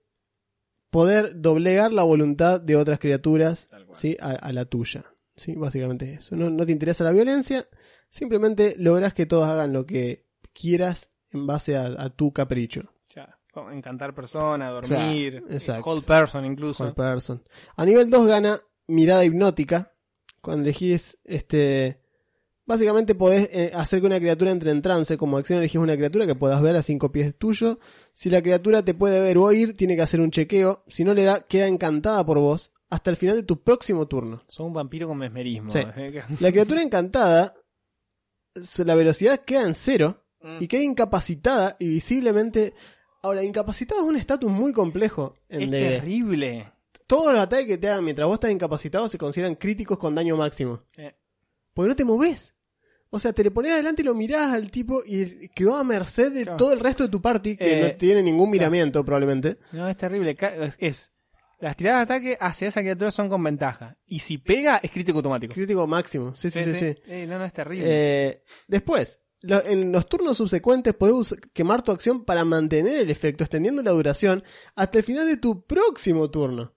poder 0.89 1.41
doblegar 1.41 1.93
la 1.93 2.03
voluntad 2.03 2.59
de 2.59 2.75
otras 2.75 2.99
criaturas. 2.99 3.69
¿sí? 3.93 4.17
a, 4.19 4.31
a 4.31 4.53
la 4.53 4.65
tuya. 4.65 5.05
¿sí? 5.35 5.55
Básicamente 5.55 6.13
eso. 6.13 6.35
No, 6.35 6.49
no 6.49 6.65
te 6.65 6.71
interesa 6.71 7.03
la 7.03 7.11
violencia, 7.11 7.67
simplemente 8.09 8.75
logras 8.77 9.13
que 9.13 9.25
todos 9.25 9.47
hagan 9.47 9.73
lo 9.73 9.85
que 9.85 10.25
quieras 10.53 11.11
en 11.31 11.47
base 11.47 11.75
a, 11.75 11.87
a 11.97 12.09
tu 12.09 12.31
capricho. 12.31 12.93
Ya, 13.15 13.37
encantar 13.71 14.13
persona, 14.13 14.69
dormir, 14.69 15.43
Claro, 15.63 15.81
hold 15.83 16.05
person 16.05 16.45
incluso. 16.45 16.83
Whole 16.83 16.93
person. 16.93 17.43
A 17.75 17.85
nivel 17.85 18.09
2 18.09 18.27
gana 18.27 18.59
mirada 18.87 19.25
hipnótica. 19.25 19.93
Cuando 20.41 20.63
elegís 20.63 21.17
este. 21.23 22.00
Básicamente 22.65 23.15
podés 23.15 23.49
eh, 23.51 23.71
hacer 23.73 23.99
que 24.01 24.05
una 24.07 24.19
criatura 24.19 24.51
entre 24.51 24.71
en 24.71 24.81
trance. 24.81 25.17
Como 25.17 25.37
acción 25.37 25.59
elegís 25.59 25.81
una 25.81 25.95
criatura 25.95 26.25
que 26.25 26.35
puedas 26.35 26.61
ver 26.61 26.75
a 26.75 26.83
5 26.83 27.11
pies 27.11 27.35
tuyo. 27.37 27.79
Si 28.13 28.29
la 28.29 28.41
criatura 28.41 28.83
te 28.85 28.93
puede 28.93 29.19
ver 29.19 29.37
o 29.37 29.43
oír, 29.43 29.75
tiene 29.75 29.95
que 29.95 30.03
hacer 30.03 30.19
un 30.21 30.31
chequeo. 30.31 30.83
Si 30.87 31.03
no 31.03 31.13
le 31.13 31.23
da, 31.23 31.41
queda 31.41 31.67
encantada 31.67 32.25
por 32.25 32.37
vos 32.39 32.71
hasta 32.89 33.09
el 33.09 33.17
final 33.17 33.35
de 33.37 33.43
tu 33.43 33.61
próximo 33.63 34.07
turno. 34.07 34.41
Son 34.47 34.67
un 34.67 34.73
vampiro 34.73 35.07
con 35.07 35.17
mesmerismo. 35.17 35.71
Sí. 35.71 35.79
Eh, 35.97 36.21
La 36.39 36.51
criatura 36.51 36.81
encantada, 36.83 37.55
la 38.85 38.95
velocidad 38.95 39.39
queda 39.45 39.63
en 39.63 39.75
cero 39.75 40.23
Mm. 40.43 40.57
y 40.59 40.67
queda 40.67 40.81
incapacitada 40.83 41.75
y 41.79 41.87
visiblemente. 41.87 42.73
Ahora, 43.23 43.43
incapacitado 43.43 44.01
es 44.01 44.07
un 44.07 44.17
estatus 44.17 44.49
muy 44.51 44.73
complejo. 44.73 45.35
En 45.49 45.61
Es 45.63 45.71
de- 45.71 45.79
terrible. 45.89 46.71
todos 47.05 47.31
los 47.31 47.41
ataques 47.41 47.67
que 47.67 47.77
te 47.77 47.87
hagan 47.89 48.03
mientras 48.03 48.27
vos 48.27 48.35
estás 48.35 48.49
incapacitado 48.51 49.07
se 49.07 49.17
consideran 49.19 49.53
críticos 49.55 49.99
con 49.99 50.15
daño 50.15 50.35
máximo. 50.37 50.81
Eh, 50.97 51.13
Porque 51.73 51.89
no 51.89 51.95
te 51.95 52.05
moves. 52.05 52.53
O 53.09 53.19
sea, 53.19 53.33
te 53.33 53.43
le 53.43 53.51
pones 53.51 53.71
adelante 53.73 54.01
y 54.01 54.05
lo 54.05 54.13
mirás 54.15 54.53
al 54.53 54.71
tipo 54.71 55.01
y 55.05 55.49
quedó 55.49 55.75
a 55.75 55.83
merced 55.83 56.31
de 56.31 56.43
Claro. 56.43 56.57
todo 56.57 56.71
el 56.73 56.79
resto 56.79 57.03
de 57.03 57.09
tu 57.09 57.21
party, 57.21 57.57
que 57.57 57.79
Eh, 57.79 57.81
no 57.91 57.97
tiene 57.97 58.23
ningún 58.23 58.49
miramiento 58.49 59.03
probablemente. 59.03 59.57
no, 59.73 59.87
es 59.87 59.97
terrible. 59.97 60.37
Es, 60.79 61.11
las 61.59 61.75
tiradas 61.75 61.99
de 61.99 62.03
ataque 62.13 62.37
hacia 62.39 62.69
esa 62.69 62.79
criatura 62.81 63.11
son 63.11 63.27
con 63.29 63.43
ventaja. 63.43 63.97
Y 64.05 64.19
si 64.19 64.37
pega, 64.37 64.77
es 64.81 64.89
crítico 64.91 65.17
automático. 65.19 65.53
Crítico 65.53 65.85
máximo. 65.87 66.33
Sí, 66.35 66.49
sí, 66.49 66.63
sí. 66.63 66.73
sí. 66.75 66.95
Eh, 67.05 67.25
no, 67.27 67.37
no, 67.37 67.43
es 67.45 67.51
terrible. 67.53 67.85
Eh, 67.87 68.43
después, 68.67 69.19
lo- 69.41 69.63
en 69.65 69.91
los 69.91 70.07
turnos 70.07 70.37
subsecuentes 70.37 70.93
podés 70.93 71.35
quemar 71.53 71.81
tu 71.81 71.91
acción 71.91 72.23
para 72.23 72.45
mantener 72.45 72.97
el 72.99 73.11
efecto, 73.11 73.43
extendiendo 73.43 73.83
la 73.83 73.91
duración 73.91 74.41
hasta 74.75 74.97
el 74.99 75.03
final 75.03 75.27
de 75.27 75.35
tu 75.37 75.65
próximo 75.65 76.31
turno. 76.31 76.73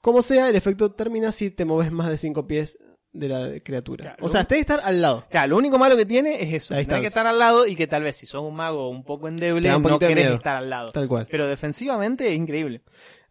Como 0.00 0.22
sea, 0.22 0.48
el 0.48 0.56
efecto 0.56 0.92
termina 0.92 1.30
si 1.30 1.50
te 1.50 1.66
moves 1.66 1.92
más 1.92 2.08
de 2.08 2.16
5 2.16 2.46
pies 2.46 2.78
de 3.12 3.28
la 3.28 3.60
criatura. 3.60 4.04
Claro. 4.04 4.24
O 4.24 4.28
sea, 4.28 4.44
tenés 4.44 4.66
que 4.66 4.72
estar 4.72 4.86
al 4.86 5.02
lado. 5.02 5.26
Claro, 5.30 5.48
lo 5.50 5.56
único 5.56 5.78
malo 5.78 5.96
que 5.96 6.06
tiene 6.06 6.42
es 6.42 6.52
eso. 6.54 6.74
Distancia. 6.74 7.00
que 7.00 7.06
estar 7.08 7.26
al 7.26 7.38
lado 7.38 7.66
y 7.66 7.74
que 7.76 7.86
tal 7.86 8.02
vez 8.04 8.16
si 8.16 8.26
sos 8.26 8.42
un 8.42 8.54
mago 8.54 8.88
un 8.88 9.02
poco 9.04 9.26
endeble, 9.28 9.74
un 9.74 9.82
no 9.82 9.98
querés 9.98 10.32
estar 10.32 10.56
al 10.58 10.70
lado. 10.70 10.92
Tal 10.92 11.08
cual. 11.08 11.26
Pero 11.30 11.46
defensivamente 11.46 12.28
es 12.28 12.36
increíble. 12.36 12.82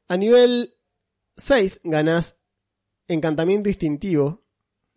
A 0.07 0.17
nivel 0.17 0.75
6 1.38 1.82
ganás 1.86 2.36
encantamiento 3.07 3.69
instintivo. 3.69 4.43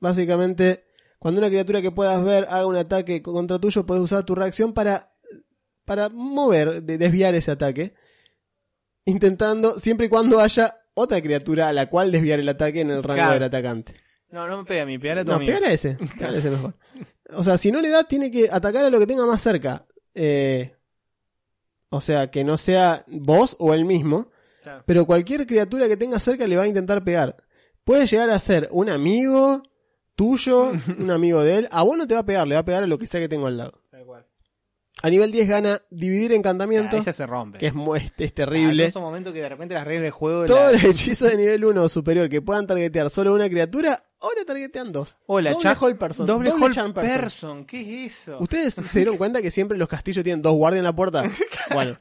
Básicamente, 0.00 0.84
cuando 1.20 1.38
una 1.40 1.48
criatura 1.48 1.80
que 1.80 1.92
puedas 1.92 2.22
ver 2.24 2.46
haga 2.50 2.66
un 2.66 2.74
ataque 2.76 3.22
contra 3.22 3.58
tuyo, 3.60 3.86
puedes 3.86 4.02
usar 4.02 4.24
tu 4.24 4.34
reacción 4.34 4.72
para, 4.72 5.14
para 5.84 6.08
mover, 6.08 6.82
de- 6.82 6.98
desviar 6.98 7.36
ese 7.36 7.52
ataque. 7.52 7.94
Intentando, 9.04 9.78
siempre 9.78 10.06
y 10.06 10.08
cuando 10.08 10.40
haya 10.40 10.76
otra 10.94 11.20
criatura 11.20 11.68
a 11.68 11.72
la 11.72 11.88
cual 11.88 12.12
desviar 12.12 12.38
el 12.40 12.48
ataque 12.48 12.80
en 12.80 12.90
el 12.90 13.02
rango 13.02 13.18
Claro. 13.18 13.34
del 13.34 13.42
atacante. 13.44 13.94
No, 14.32 14.48
no 14.48 14.58
me 14.58 14.64
pega 14.64 14.82
a 14.82 14.86
mí, 14.86 14.98
pegale 14.98 15.20
a 15.20 15.24
tu 15.24 15.30
No, 15.30 15.36
amigo. 15.36 15.48
pégale 15.50 15.66
a 15.68 15.72
ese. 15.72 15.94
Pégale 15.94 16.36
a 16.36 16.40
ese 16.40 16.50
mejor. 16.50 16.74
O 17.34 17.44
sea, 17.44 17.56
si 17.58 17.70
no 17.70 17.80
le 17.80 17.88
da, 17.90 18.04
tiene 18.04 18.30
que 18.30 18.48
atacar 18.50 18.84
a 18.84 18.90
lo 18.90 18.98
que 18.98 19.06
tenga 19.06 19.24
más 19.26 19.40
cerca. 19.40 19.86
Eh, 20.14 20.74
o 21.90 22.00
sea, 22.00 22.30
que 22.30 22.42
no 22.44 22.58
sea 22.58 23.04
vos 23.06 23.56
o 23.58 23.72
él 23.74 23.84
mismo. 23.84 24.30
Claro. 24.62 24.82
Pero 24.86 25.06
cualquier 25.06 25.46
criatura 25.46 25.88
que 25.88 25.96
tenga 25.96 26.18
cerca 26.18 26.46
le 26.46 26.56
va 26.56 26.62
a 26.64 26.68
intentar 26.68 27.04
pegar. 27.04 27.36
Puede 27.84 28.06
llegar 28.06 28.30
a 28.30 28.38
ser 28.38 28.68
un 28.70 28.88
amigo 28.88 29.62
tuyo, 30.14 30.72
un 30.98 31.10
amigo 31.10 31.42
de 31.42 31.58
él. 31.58 31.68
A 31.70 31.82
vos 31.82 31.96
no 31.98 32.06
te 32.06 32.14
va 32.14 32.20
a 32.20 32.26
pegar, 32.26 32.46
le 32.48 32.54
va 32.54 32.60
a 32.60 32.64
pegar 32.64 32.82
a 32.82 32.86
lo 32.86 32.98
que 32.98 33.06
sea 33.06 33.20
que 33.20 33.28
tengo 33.28 33.46
al 33.46 33.56
lado. 33.56 33.82
Tal 33.90 34.04
cual. 34.04 34.26
A 35.02 35.08
nivel 35.08 35.32
10 35.32 35.48
gana 35.48 35.80
dividir 35.90 36.32
Ah, 36.32 36.34
encantamiento, 36.36 36.96
ella 36.96 37.12
se 37.12 37.26
rompe. 37.26 37.58
que 37.58 37.68
es, 37.68 37.72
es, 37.96 38.12
es 38.18 38.30
Ah, 38.30 38.34
terrible. 38.34 38.84
esos 38.84 39.00
momentos 39.02 39.32
que 39.32 39.40
de 39.40 39.48
repente 39.48 39.74
las 39.74 39.84
reglas 39.86 40.02
del 40.02 40.10
juego. 40.12 40.44
Todos 40.44 40.72
la- 40.72 40.72
los 40.72 40.84
hechizos 40.84 41.30
de 41.30 41.36
nivel 41.38 41.64
1 41.64 41.82
o 41.84 41.88
superior 41.88 42.28
que 42.28 42.42
puedan 42.42 42.66
targetear 42.66 43.08
solo 43.10 43.34
una 43.34 43.48
criatura, 43.48 44.04
ahora 44.20 44.44
targetean 44.44 44.92
dos. 44.92 45.16
Hola, 45.26 45.52
doble 45.52 45.62
char- 45.62 45.76
hold 45.80 45.96
person. 45.98 46.26
Doble, 46.26 46.50
hold 46.52 46.74
charm 46.74 46.92
person. 46.92 47.64
¿Qué 47.64 48.04
es 48.04 48.12
eso? 48.20 48.36
¿Ustedes 48.38 48.74
se 48.74 48.98
dieron 48.98 49.16
cuenta 49.16 49.40
que 49.40 49.50
siempre 49.50 49.78
los 49.78 49.88
castillos 49.88 50.22
tienen 50.22 50.42
dos 50.42 50.52
guardias 50.54 50.80
en 50.80 50.84
la 50.84 50.94
puerta? 50.94 51.24
Bueno, 51.72 51.96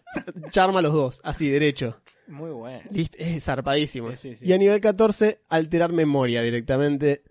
charma 0.49 0.79
a 0.79 0.81
los 0.81 0.91
dos, 0.93 1.21
así, 1.23 1.49
derecho. 1.49 1.97
Muy 2.27 2.51
bueno. 2.51 2.81
Listo, 2.91 3.17
es 3.19 3.43
zarpadísimo. 3.43 4.11
Sí, 4.11 4.17
sí, 4.17 4.35
sí. 4.35 4.45
Y 4.47 4.53
a 4.53 4.57
nivel 4.57 4.81
14, 4.81 5.39
alterar 5.49 5.93
memoria 5.93 6.41
directamente. 6.41 7.23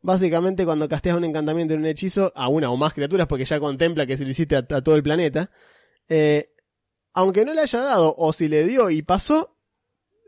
Básicamente, 0.00 0.64
cuando 0.64 0.88
casteas 0.88 1.16
un 1.16 1.24
encantamiento 1.24 1.74
en 1.74 1.80
un 1.80 1.86
hechizo, 1.86 2.32
a 2.36 2.48
una 2.48 2.70
o 2.70 2.76
más 2.76 2.94
criaturas, 2.94 3.26
porque 3.26 3.44
ya 3.44 3.58
contempla 3.58 4.06
que 4.06 4.16
se 4.16 4.24
lo 4.24 4.30
hiciste 4.30 4.54
a, 4.56 4.58
a 4.58 4.80
todo 4.82 4.94
el 4.96 5.02
planeta, 5.02 5.50
eh, 6.08 6.50
aunque 7.14 7.44
no 7.44 7.52
le 7.54 7.62
haya 7.62 7.80
dado, 7.82 8.14
o 8.16 8.32
si 8.32 8.46
le 8.48 8.64
dio 8.64 8.90
y 8.90 9.02
pasó, 9.02 9.56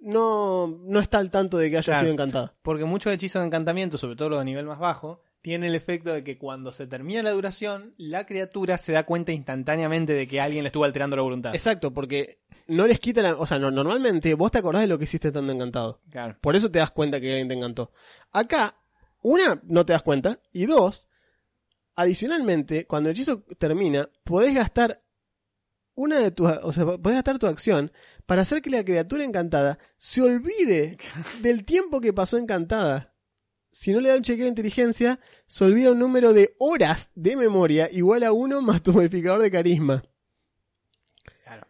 no, 0.01 0.67
no 0.85 0.99
está 1.01 1.19
al 1.19 1.31
tanto 1.31 1.59
de 1.59 1.71
que 1.71 1.77
haya 1.79 1.85
Claro. 1.85 2.01
sido 2.01 2.13
encantada. 2.15 2.55
Porque 2.63 2.85
muchos 2.85 3.13
hechizos 3.13 3.41
de 3.43 3.47
encantamiento, 3.47 3.99
sobre 3.99 4.17
todo 4.17 4.31
los 4.31 4.39
de 4.41 4.45
nivel 4.47 4.67
más 4.67 4.79
bajo, 4.79 5.23
tienen 5.43 5.71
el 5.71 5.77
efecto 5.77 6.13
de 6.13 6.25
que 6.25 6.37
cuando 6.37 6.73
se 6.73 6.87
termina 6.87 7.23
la 7.23 7.31
duración, 7.31 7.95
la 7.97 8.27
criatura 8.27 8.77
se 8.79 8.93
da 8.93 9.05
cuenta 9.05 9.33
instantáneamente 9.33 10.13
de 10.13 10.27
que 10.27 10.41
alguien 10.41 10.65
le 10.65 10.69
estuvo 10.69 10.85
alterando 10.85 11.17
la 11.17 11.23
voluntad. 11.23 11.55
Exacto, 11.55 11.93
porque 11.93 12.41
no 12.67 12.87
les 12.87 13.01
quita 13.01 13.23
la... 13.23 13.37
O 13.37 13.47
sea, 13.47 13.59
no- 13.59 13.71
normalmente 13.71 14.35
vos 14.35 14.51
te 14.51 14.59
acordás 14.59 14.83
de 14.83 14.89
lo 14.89 14.99
que 14.99 15.05
hiciste 15.05 15.29
estando 15.29 15.53
encantado. 15.53 16.01
Claro. 16.11 16.37
Por 16.41 16.57
eso 16.57 16.71
te 16.71 16.79
das 16.79 16.91
cuenta 16.91 17.21
que 17.21 17.31
alguien 17.31 17.49
te 17.49 17.55
encantó. 17.55 17.91
Acá, 18.33 18.77
una, 19.23 19.61
no 19.65 19.85
te 19.85 19.93
das 19.93 20.03
cuenta. 20.03 20.41
Y 20.53 20.67
dos, 20.67 21.07
adicionalmente, 21.97 22.87
cuando 22.87 23.11
el 23.11 23.17
hechizo 23.17 23.43
termina, 23.59 24.09
podés 24.25 24.55
gastar 24.55 25.03
una 25.95 26.19
de 26.19 26.31
tus, 26.31 26.51
o 26.63 26.73
sea, 26.73 26.85
podés 26.85 27.17
gastar 27.17 27.39
tu 27.39 27.47
acción 27.47 27.93
para 28.27 28.43
hacer 28.43 28.63
que 28.63 28.71
la 28.71 28.85
criatura 28.85 29.25
encantada 29.25 29.79
se 29.99 30.23
olvide 30.23 30.99
del 31.43 31.65
tiempo 31.65 32.01
que 32.01 32.13
pasó 32.13 32.39
encantada. 32.39 33.15
Si 33.73 33.93
no 33.93 34.01
le 34.01 34.09
da 34.09 34.17
un 34.17 34.23
chequeo 34.23 34.45
de 34.45 34.51
inteligencia, 34.51 35.21
se 35.47 35.65
olvida 35.65 35.93
un 35.93 35.99
número 35.99 36.33
de 36.33 36.57
horas 36.59 37.11
de 37.15 37.37
memoria 37.37 37.89
igual 37.93 38.25
a 38.25 38.33
uno 38.33 38.63
más 38.63 38.83
tu 38.83 38.93
modificador 38.93 39.41
de 39.43 39.51
carisma. 39.51 40.03
Claro. 41.45 41.67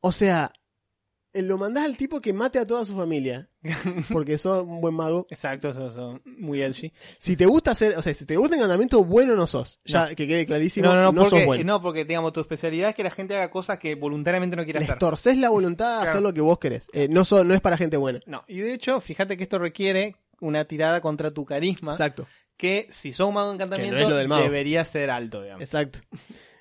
O 0.00 0.12
sea, 0.12 0.52
lo 1.34 1.56
mandás 1.58 1.84
al 1.84 1.96
tipo 1.96 2.20
que 2.20 2.32
mate 2.32 2.58
a 2.58 2.66
toda 2.66 2.84
su 2.84 2.94
familia. 2.96 3.48
Porque 4.12 4.36
sos 4.38 4.64
un 4.64 4.80
buen 4.80 4.94
mago. 4.94 5.26
Exacto, 5.30 5.70
eso, 5.70 5.88
eso, 5.90 6.20
muy 6.24 6.62
edgy. 6.62 6.92
Si 7.18 7.36
te 7.36 7.46
gusta 7.46 7.70
hacer, 7.70 7.96
o 7.96 8.02
sea, 8.02 8.12
si 8.12 8.26
te 8.26 8.36
gusta 8.36 8.56
encantamiento, 8.56 9.02
bueno 9.04 9.34
no 9.36 9.46
sos. 9.46 9.80
Ya 9.84 10.14
que 10.14 10.26
quede 10.26 10.44
clarísimo, 10.46 10.86
No, 10.88 10.94
no, 10.94 11.02
no, 11.04 11.12
no, 11.12 11.20
porque, 11.22 11.36
sos 11.38 11.46
bueno. 11.46 11.64
no, 11.64 11.80
porque 11.82 12.04
digamos, 12.04 12.32
tu 12.32 12.40
especialidad 12.40 12.90
es 12.90 12.94
que 12.94 13.02
la 13.04 13.10
gente 13.10 13.34
haga 13.34 13.50
cosas 13.50 13.78
que 13.78 13.94
voluntariamente 13.94 14.56
no 14.56 14.64
quiere 14.64 14.80
Les 14.80 14.88
hacer. 14.88 14.98
torces 14.98 15.36
la 15.38 15.48
voluntad 15.48 15.96
a 15.96 15.96
Claro. 16.02 16.10
hacer 16.10 16.22
lo 16.22 16.34
que 16.34 16.40
vos 16.40 16.58
querés. 16.58 16.86
Eh, 16.92 17.08
no, 17.08 17.24
so- 17.24 17.44
no 17.44 17.54
es 17.54 17.60
para 17.60 17.76
gente 17.76 17.96
buena. 17.96 18.20
No, 18.26 18.44
y 18.48 18.58
de 18.58 18.74
hecho, 18.74 19.00
fíjate 19.00 19.36
que 19.36 19.44
esto 19.44 19.58
requiere 19.58 20.16
una 20.40 20.64
tirada 20.66 21.00
contra 21.00 21.30
tu 21.30 21.44
carisma, 21.44 21.92
Exacto, 21.92 22.26
que 22.56 22.88
si 22.90 23.12
sos 23.12 23.28
un 23.28 23.34
mago 23.34 23.48
de 23.50 23.54
encantamiento, 23.54 24.08
no 24.10 24.28
mago. 24.28 24.42
debería 24.42 24.84
ser 24.84 25.08
alto, 25.10 25.40
digamos. 25.42 25.62
exacto. 25.62 26.00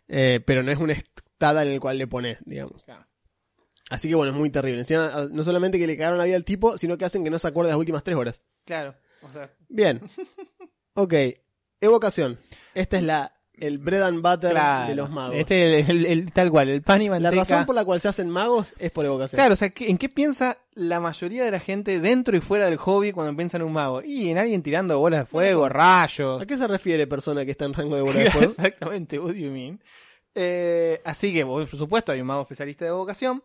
Eh, 0.07 0.39
pero 0.45 0.61
no 0.63 0.71
es 0.71 0.77
un 0.77 0.91
estada 0.91 1.63
en 1.63 1.69
el 1.69 1.79
cual 1.79 1.97
le 1.97 2.05
pones, 2.07 2.37
digamos. 2.45 2.83
Claro. 2.83 3.05
Así 3.91 4.09
que 4.09 4.15
bueno, 4.15 4.31
es 4.31 4.37
muy 4.37 4.49
terrible. 4.49 4.79
Encima, 4.79 5.11
ah, 5.13 5.27
no 5.29 5.43
solamente 5.43 5.77
que 5.77 5.85
le 5.85 5.95
cagaron 5.97 6.17
la 6.17 6.25
vida 6.25 6.35
al 6.37 6.43
tipo, 6.45 6.77
sino 6.77 6.97
que 6.97 7.05
hacen 7.05 7.23
que 7.23 7.29
no 7.29 7.37
se 7.39 7.47
acuerde 7.47 7.69
las 7.71 7.77
últimas 7.79 8.03
tres 8.03 8.17
horas. 8.17 8.41
Claro, 8.65 8.95
o 9.21 9.31
sea, 9.31 9.51
Bien. 9.69 10.01
Ok. 10.93 11.13
Evocación. 11.79 12.37
Esta 12.75 12.97
es 12.97 13.03
la 13.03 13.33
el 13.53 13.77
bread 13.77 14.01
and 14.01 14.21
butter 14.23 14.51
claro. 14.51 14.89
de 14.89 14.95
los 14.95 15.09
magos. 15.11 15.35
Este 15.37 15.79
es 15.79 15.89
el, 15.89 16.05
el- 16.07 16.19
el- 16.19 16.33
tal 16.33 16.49
cual, 16.49 16.67
el 16.69 16.81
pan 16.81 17.01
y 17.01 17.09
La 17.09 17.29
razón 17.29 17.65
por 17.67 17.75
la 17.75 17.85
cual 17.85 18.01
se 18.01 18.07
hacen 18.07 18.27
magos 18.29 18.73
es 18.79 18.89
por 18.91 19.05
evocación. 19.05 19.37
Claro, 19.37 19.53
o 19.53 19.55
sea, 19.55 19.69
¿qué- 19.69 19.87
¿en 19.89 19.97
qué 19.99 20.09
piensa 20.09 20.57
la 20.73 20.99
mayoría 20.99 21.45
de 21.45 21.51
la 21.51 21.59
gente 21.59 21.99
dentro 21.99 22.35
y 22.35 22.39
fuera 22.41 22.65
del 22.65 22.77
hobby 22.77 23.11
cuando 23.11 23.35
piensa 23.37 23.57
en 23.57 23.63
un 23.63 23.73
mago? 23.73 24.01
Y 24.01 24.29
en 24.29 24.37
alguien 24.39 24.63
tirando 24.63 24.97
bolas 24.97 25.21
de 25.21 25.25
fuego, 25.27 25.69
rayos. 25.69 26.41
¿A 26.41 26.45
qué 26.47 26.57
se 26.57 26.65
refiere 26.67 27.05
persona 27.07 27.45
que 27.45 27.51
está 27.51 27.65
en 27.65 27.73
rango 27.73 27.95
de 27.95 28.01
bola 28.01 28.19
de 28.19 28.29
fuego? 28.31 28.47
Exactamente, 28.51 29.19
what 29.19 29.27
do 29.29 29.33
you 29.35 29.51
mean? 29.51 29.79
Eh, 30.33 30.99
así 31.05 31.31
que, 31.31 31.45
por 31.45 31.67
supuesto, 31.67 32.11
hay 32.11 32.21
un 32.21 32.27
mago 32.27 32.41
especialista 32.41 32.85
de 32.85 32.89
evocación. 32.91 33.43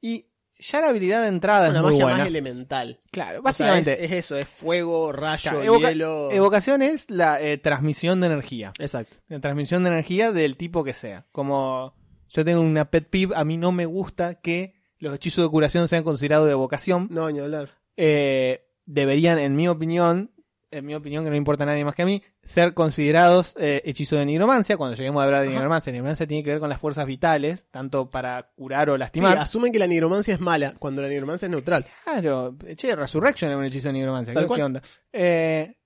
Y 0.00 0.26
ya 0.58 0.80
la 0.80 0.88
habilidad 0.88 1.22
de 1.22 1.28
entrada 1.28 1.68
Una 1.70 1.78
es 1.78 1.82
muy 1.84 1.92
magia 1.92 2.04
buena. 2.04 2.18
más 2.18 2.26
elemental. 2.28 3.00
Claro, 3.10 3.40
O 3.40 3.42
sea, 3.42 3.42
básicamente. 3.42 3.92
es, 4.04 4.10
es 4.10 4.18
eso, 4.24 4.36
es 4.36 4.46
fuego, 4.46 5.12
rayo, 5.12 5.42
claro, 5.50 5.62
evoca- 5.64 5.90
hielo. 5.90 6.30
Evocación 6.30 6.82
es 6.82 7.10
la 7.10 7.40
eh, 7.42 7.58
transmisión 7.58 8.20
de 8.20 8.26
energía. 8.28 8.72
Exacto. 8.78 9.18
La 9.28 9.40
transmisión 9.40 9.82
de 9.84 9.90
energía 9.90 10.32
del 10.32 10.56
tipo 10.56 10.82
que 10.84 10.92
sea. 10.94 11.26
Como 11.32 11.94
yo 12.28 12.44
tengo 12.44 12.60
una 12.62 12.90
pet 12.90 13.08
peeve, 13.08 13.34
a 13.36 13.44
mí 13.44 13.56
no 13.58 13.70
me 13.72 13.84
gusta 13.86 14.36
que 14.40 14.74
los 14.98 15.14
hechizos 15.14 15.44
de 15.44 15.50
curación 15.50 15.88
sean 15.88 16.02
considerados 16.04 16.46
de 16.46 16.52
evocación. 16.52 17.08
No, 17.10 17.30
ni 17.30 17.38
hablar. 17.38 17.70
Eh, 17.98 18.66
deberían, 18.86 19.38
en 19.38 19.56
mi 19.56 19.68
opinión, 19.68 20.30
en 20.78 20.86
mi 20.86 20.94
opinión 20.94 21.24
que 21.24 21.30
no 21.30 21.36
importa 21.36 21.64
a 21.64 21.66
nadie 21.66 21.84
más 21.84 21.94
que 21.94 22.02
a 22.02 22.06
mí, 22.06 22.22
ser 22.42 22.74
considerados 22.74 23.54
eh, 23.58 23.82
hechizos 23.84 24.18
de 24.18 24.26
nigromancia. 24.26 24.76
Cuando 24.76 24.96
lleguemos 24.96 25.20
a 25.20 25.24
hablar 25.24 25.42
de 25.42 25.48
nigromancia, 25.48 25.92
nigromancia 25.92 26.26
tiene 26.26 26.42
que 26.44 26.50
ver 26.50 26.60
con 26.60 26.68
las 26.68 26.80
fuerzas 26.80 27.06
vitales, 27.06 27.66
tanto 27.70 28.10
para 28.10 28.50
curar 28.54 28.90
o 28.90 28.94
Sí, 28.94 29.00
lastimar. 29.00 29.38
asumen 29.38 29.72
que 29.72 29.78
la 29.78 29.86
nigromancia 29.86 30.34
es 30.34 30.40
mala, 30.40 30.74
cuando 30.78 31.02
la 31.02 31.08
nigromancia 31.08 31.46
es 31.46 31.50
neutral. 31.50 31.84
Claro, 32.04 32.56
che, 32.76 32.94
Resurrection 32.94 33.50
es 33.50 33.56
un 33.56 33.64
hechizo 33.64 33.88
de 33.88 33.94
nigromancia. 33.94 34.34
¿Qué, 34.34 34.46
cual. 34.46 34.62
onda? 34.62 34.82
Eh, 35.12 35.76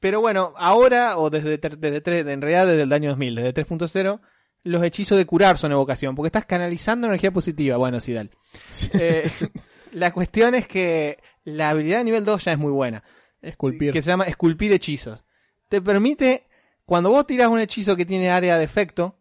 pero 0.00 0.20
bueno, 0.20 0.52
ahora, 0.56 1.16
o 1.16 1.30
desde, 1.30 1.56
desde 1.56 2.32
en 2.32 2.42
realidad 2.42 2.66
desde 2.66 2.82
el 2.82 2.92
año 2.92 3.10
2000, 3.10 3.34
desde 3.36 3.54
3.0, 3.54 4.20
los 4.64 4.82
hechizos 4.82 5.16
de 5.16 5.26
curar 5.26 5.56
son 5.56 5.72
evocación, 5.72 6.14
porque 6.14 6.28
estás 6.28 6.44
canalizando 6.44 7.06
energía 7.06 7.30
positiva. 7.30 7.76
Bueno, 7.76 8.00
sí, 8.00 8.12
dale. 8.12 8.30
Eh, 8.92 9.30
la 9.92 10.12
cuestión 10.12 10.54
es 10.54 10.66
que 10.66 11.18
la 11.44 11.70
habilidad 11.70 11.98
de 11.98 12.04
nivel 12.04 12.24
2 12.24 12.44
ya 12.44 12.52
es 12.52 12.58
muy 12.58 12.72
buena, 12.72 13.02
Esculpir. 13.44 13.92
que 13.92 14.02
se 14.02 14.08
llama 14.10 14.24
esculpir 14.24 14.72
hechizos. 14.72 15.24
Te 15.68 15.80
permite, 15.80 16.46
cuando 16.84 17.10
vos 17.10 17.26
tiras 17.26 17.48
un 17.48 17.60
hechizo 17.60 17.96
que 17.96 18.04
tiene 18.06 18.30
área 18.30 18.56
de 18.58 18.64
efecto, 18.64 19.18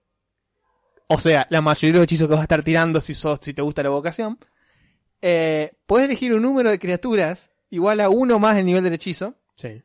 o 1.08 1.20
sea, 1.20 1.48
la 1.50 1.62
mayoría 1.62 1.94
de 1.94 1.98
los 2.00 2.04
hechizos 2.06 2.28
que 2.28 2.34
vas 2.34 2.42
a 2.42 2.44
estar 2.44 2.64
tirando 2.64 3.00
si, 3.02 3.14
sos, 3.14 3.40
si 3.42 3.54
te 3.54 3.62
gusta 3.62 3.84
la 3.84 3.90
evocación, 3.90 4.40
eh, 5.22 5.74
puedes 5.86 6.06
elegir 6.08 6.34
un 6.34 6.42
número 6.42 6.70
de 6.70 6.80
criaturas 6.80 7.52
igual 7.70 8.00
a 8.02 8.10
uno 8.10 8.40
más 8.40 8.58
el 8.58 8.66
nivel 8.66 8.84
del 8.84 8.94
hechizo, 8.94 9.36
Sí, 9.56 9.84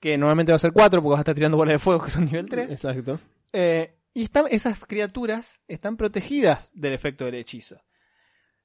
que 0.00 0.16
normalmente 0.16 0.52
va 0.52 0.56
a 0.56 0.60
ser 0.60 0.72
4 0.72 1.02
porque 1.02 1.10
vas 1.12 1.18
a 1.18 1.22
estar 1.22 1.34
tirando 1.34 1.56
bolas 1.58 1.74
de 1.74 1.78
fuego 1.78 2.02
que 2.04 2.10
son 2.10 2.24
nivel 2.26 2.48
3. 2.48 2.70
exacto. 2.70 3.20
Eh, 3.52 3.94
y 4.14 4.24
están, 4.24 4.46
esas 4.50 4.78
criaturas 4.86 5.60
están 5.68 5.96
protegidas 5.96 6.70
del 6.74 6.92
efecto 6.94 7.24
del 7.26 7.34
hechizo. 7.36 7.80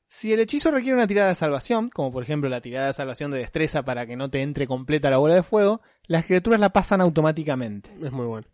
Si 0.08 0.32
el 0.32 0.39
hechizo 0.39 0.72
requiere 0.72 0.95
una 0.95 1.08
tirada 1.08 1.30
de 1.30 1.36
salvación, 1.36 1.89
como 1.89 2.12
por 2.12 2.24
ejemplo 2.24 2.49
la 2.49 2.62
tirada 2.62 2.88
de 2.88 2.93
salvación 2.93 3.32
de 3.32 3.39
destreza 3.39 3.84
para 3.84 4.06
que 4.06 4.16
no 4.16 4.30
te 4.30 4.41
entre 4.41 4.68
completa 4.68 5.10
la 5.10 5.18
bola 5.18 5.36
de 5.36 5.43
fuego, 5.43 5.82
las 6.06 6.26
criaturas 6.26 6.60
la 6.60 6.70
pasan 6.70 7.01
automáticamente. 7.01 7.91
Es 8.01 8.12
muy 8.12 8.26
bueno. 8.26 8.47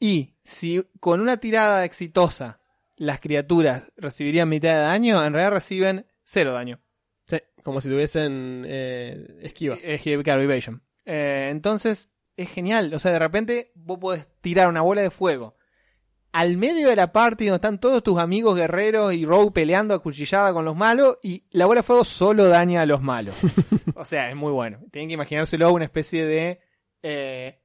Y 0.00 0.34
si 0.44 0.82
con 1.00 1.20
una 1.20 1.38
tirada 1.38 1.84
exitosa 1.84 2.60
las 2.96 3.20
criaturas 3.20 3.92
recibirían 3.96 4.48
mitad 4.48 4.74
de 4.74 4.82
daño, 4.82 5.24
en 5.24 5.32
realidad 5.32 5.52
reciben 5.52 6.06
cero 6.24 6.52
daño. 6.52 6.80
Sí, 7.26 7.38
como 7.62 7.80
si 7.80 7.88
tuviesen 7.88 8.64
eh, 8.66 9.38
esquiva. 9.42 9.76
Eh, 9.82 10.22
claro, 10.22 10.42
evasion. 10.42 10.82
Eh, 11.04 11.48
entonces, 11.50 12.08
es 12.36 12.48
genial. 12.48 12.92
O 12.94 12.98
sea, 12.98 13.12
de 13.12 13.18
repente 13.18 13.72
vos 13.74 13.98
podés 13.98 14.26
tirar 14.40 14.68
una 14.68 14.82
bola 14.82 15.02
de 15.02 15.10
fuego 15.10 15.57
al 16.32 16.56
medio 16.56 16.88
de 16.88 16.96
la 16.96 17.12
party 17.12 17.46
donde 17.46 17.56
están 17.56 17.78
todos 17.78 18.02
tus 18.02 18.18
amigos 18.18 18.56
guerreros 18.56 19.14
y 19.14 19.24
Rogue 19.24 19.52
peleando 19.52 19.94
a 19.94 20.02
cuchillada 20.02 20.52
con 20.52 20.64
los 20.64 20.76
malos 20.76 21.18
y 21.22 21.44
la 21.50 21.66
bola 21.66 21.80
de 21.80 21.86
fuego 21.86 22.04
solo 22.04 22.48
daña 22.48 22.82
a 22.82 22.86
los 22.86 23.02
malos. 23.02 23.34
o 23.94 24.04
sea, 24.04 24.30
es 24.30 24.36
muy 24.36 24.52
bueno. 24.52 24.78
Tienen 24.92 25.08
que 25.08 25.14
imaginárselo 25.14 25.72
una 25.72 25.84
especie 25.84 26.26
de 26.26 26.60
eh, 27.02 27.58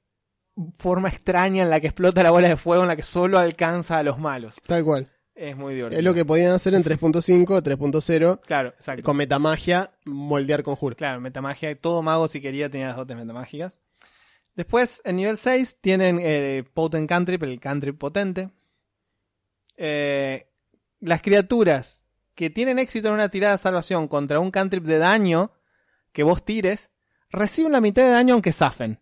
forma 0.78 1.10
extraña 1.10 1.64
en 1.64 1.70
la 1.70 1.80
que 1.80 1.88
explota 1.88 2.24
la 2.24 2.32
bola 2.32 2.48
de 2.48 2.58
fuego 2.58 2.84
en 2.84 2.88
la 2.88 2.96
que 2.96 3.04
solo 3.04 3.38
alcanza 3.40 3.98
a 3.98 4.04
los 4.04 4.18
malos. 4.20 4.56
Tal 4.66 4.84
cual. 4.84 5.10
Es 5.36 5.58
muy 5.58 5.74
divertido. 5.74 6.00
Es 6.00 6.06
lo 6.06 6.14
que 6.14 6.26
podían 6.26 6.52
hacer 6.52 6.76
en 6.76 6.84
3.5, 6.84 7.64
3.0, 7.64 8.42
Claro, 8.42 8.70
exacto. 8.70 9.02
con 9.02 9.18
metamagia, 9.18 9.92
moldear 10.06 10.62
conjuro. 10.62 10.96
Claro, 10.96 11.20
metamagia. 11.22 11.76
Todo 11.80 12.04
mago, 12.04 12.28
si 12.28 12.40
quería, 12.40 12.70
tenía 12.70 12.88
las 12.88 12.98
dotes 12.98 13.18
metamágicas. 13.18 13.80
Después, 14.56 15.02
en 15.06 15.16
nivel 15.16 15.38
6, 15.38 15.78
tienen 15.82 16.20
eh, 16.22 16.64
Potent 16.74 17.10
Cantrip, 17.10 17.42
el 17.44 17.60
cantrip 17.60 17.98
potente. 17.98 18.52
Eh, 19.78 20.48
las 21.00 21.22
criaturas 21.22 22.04
que 22.36 22.50
tienen 22.50 22.80
éxito 22.80 23.08
en 23.10 23.16
una 23.16 23.30
tirada 23.30 23.54
de 23.54 23.58
salvación 23.60 24.08
contra 24.08 24.40
un 24.40 24.52
cantrip 24.52 24.84
de 24.86 24.98
daño 25.00 25.52
que 26.12 26.24
vos 26.24 26.46
tires, 26.46 26.90
reciben 27.30 27.72
la 27.72 27.82
mitad 27.82 28.04
de 28.04 28.10
daño 28.10 28.34
aunque 28.36 28.54
zafen. 28.54 29.00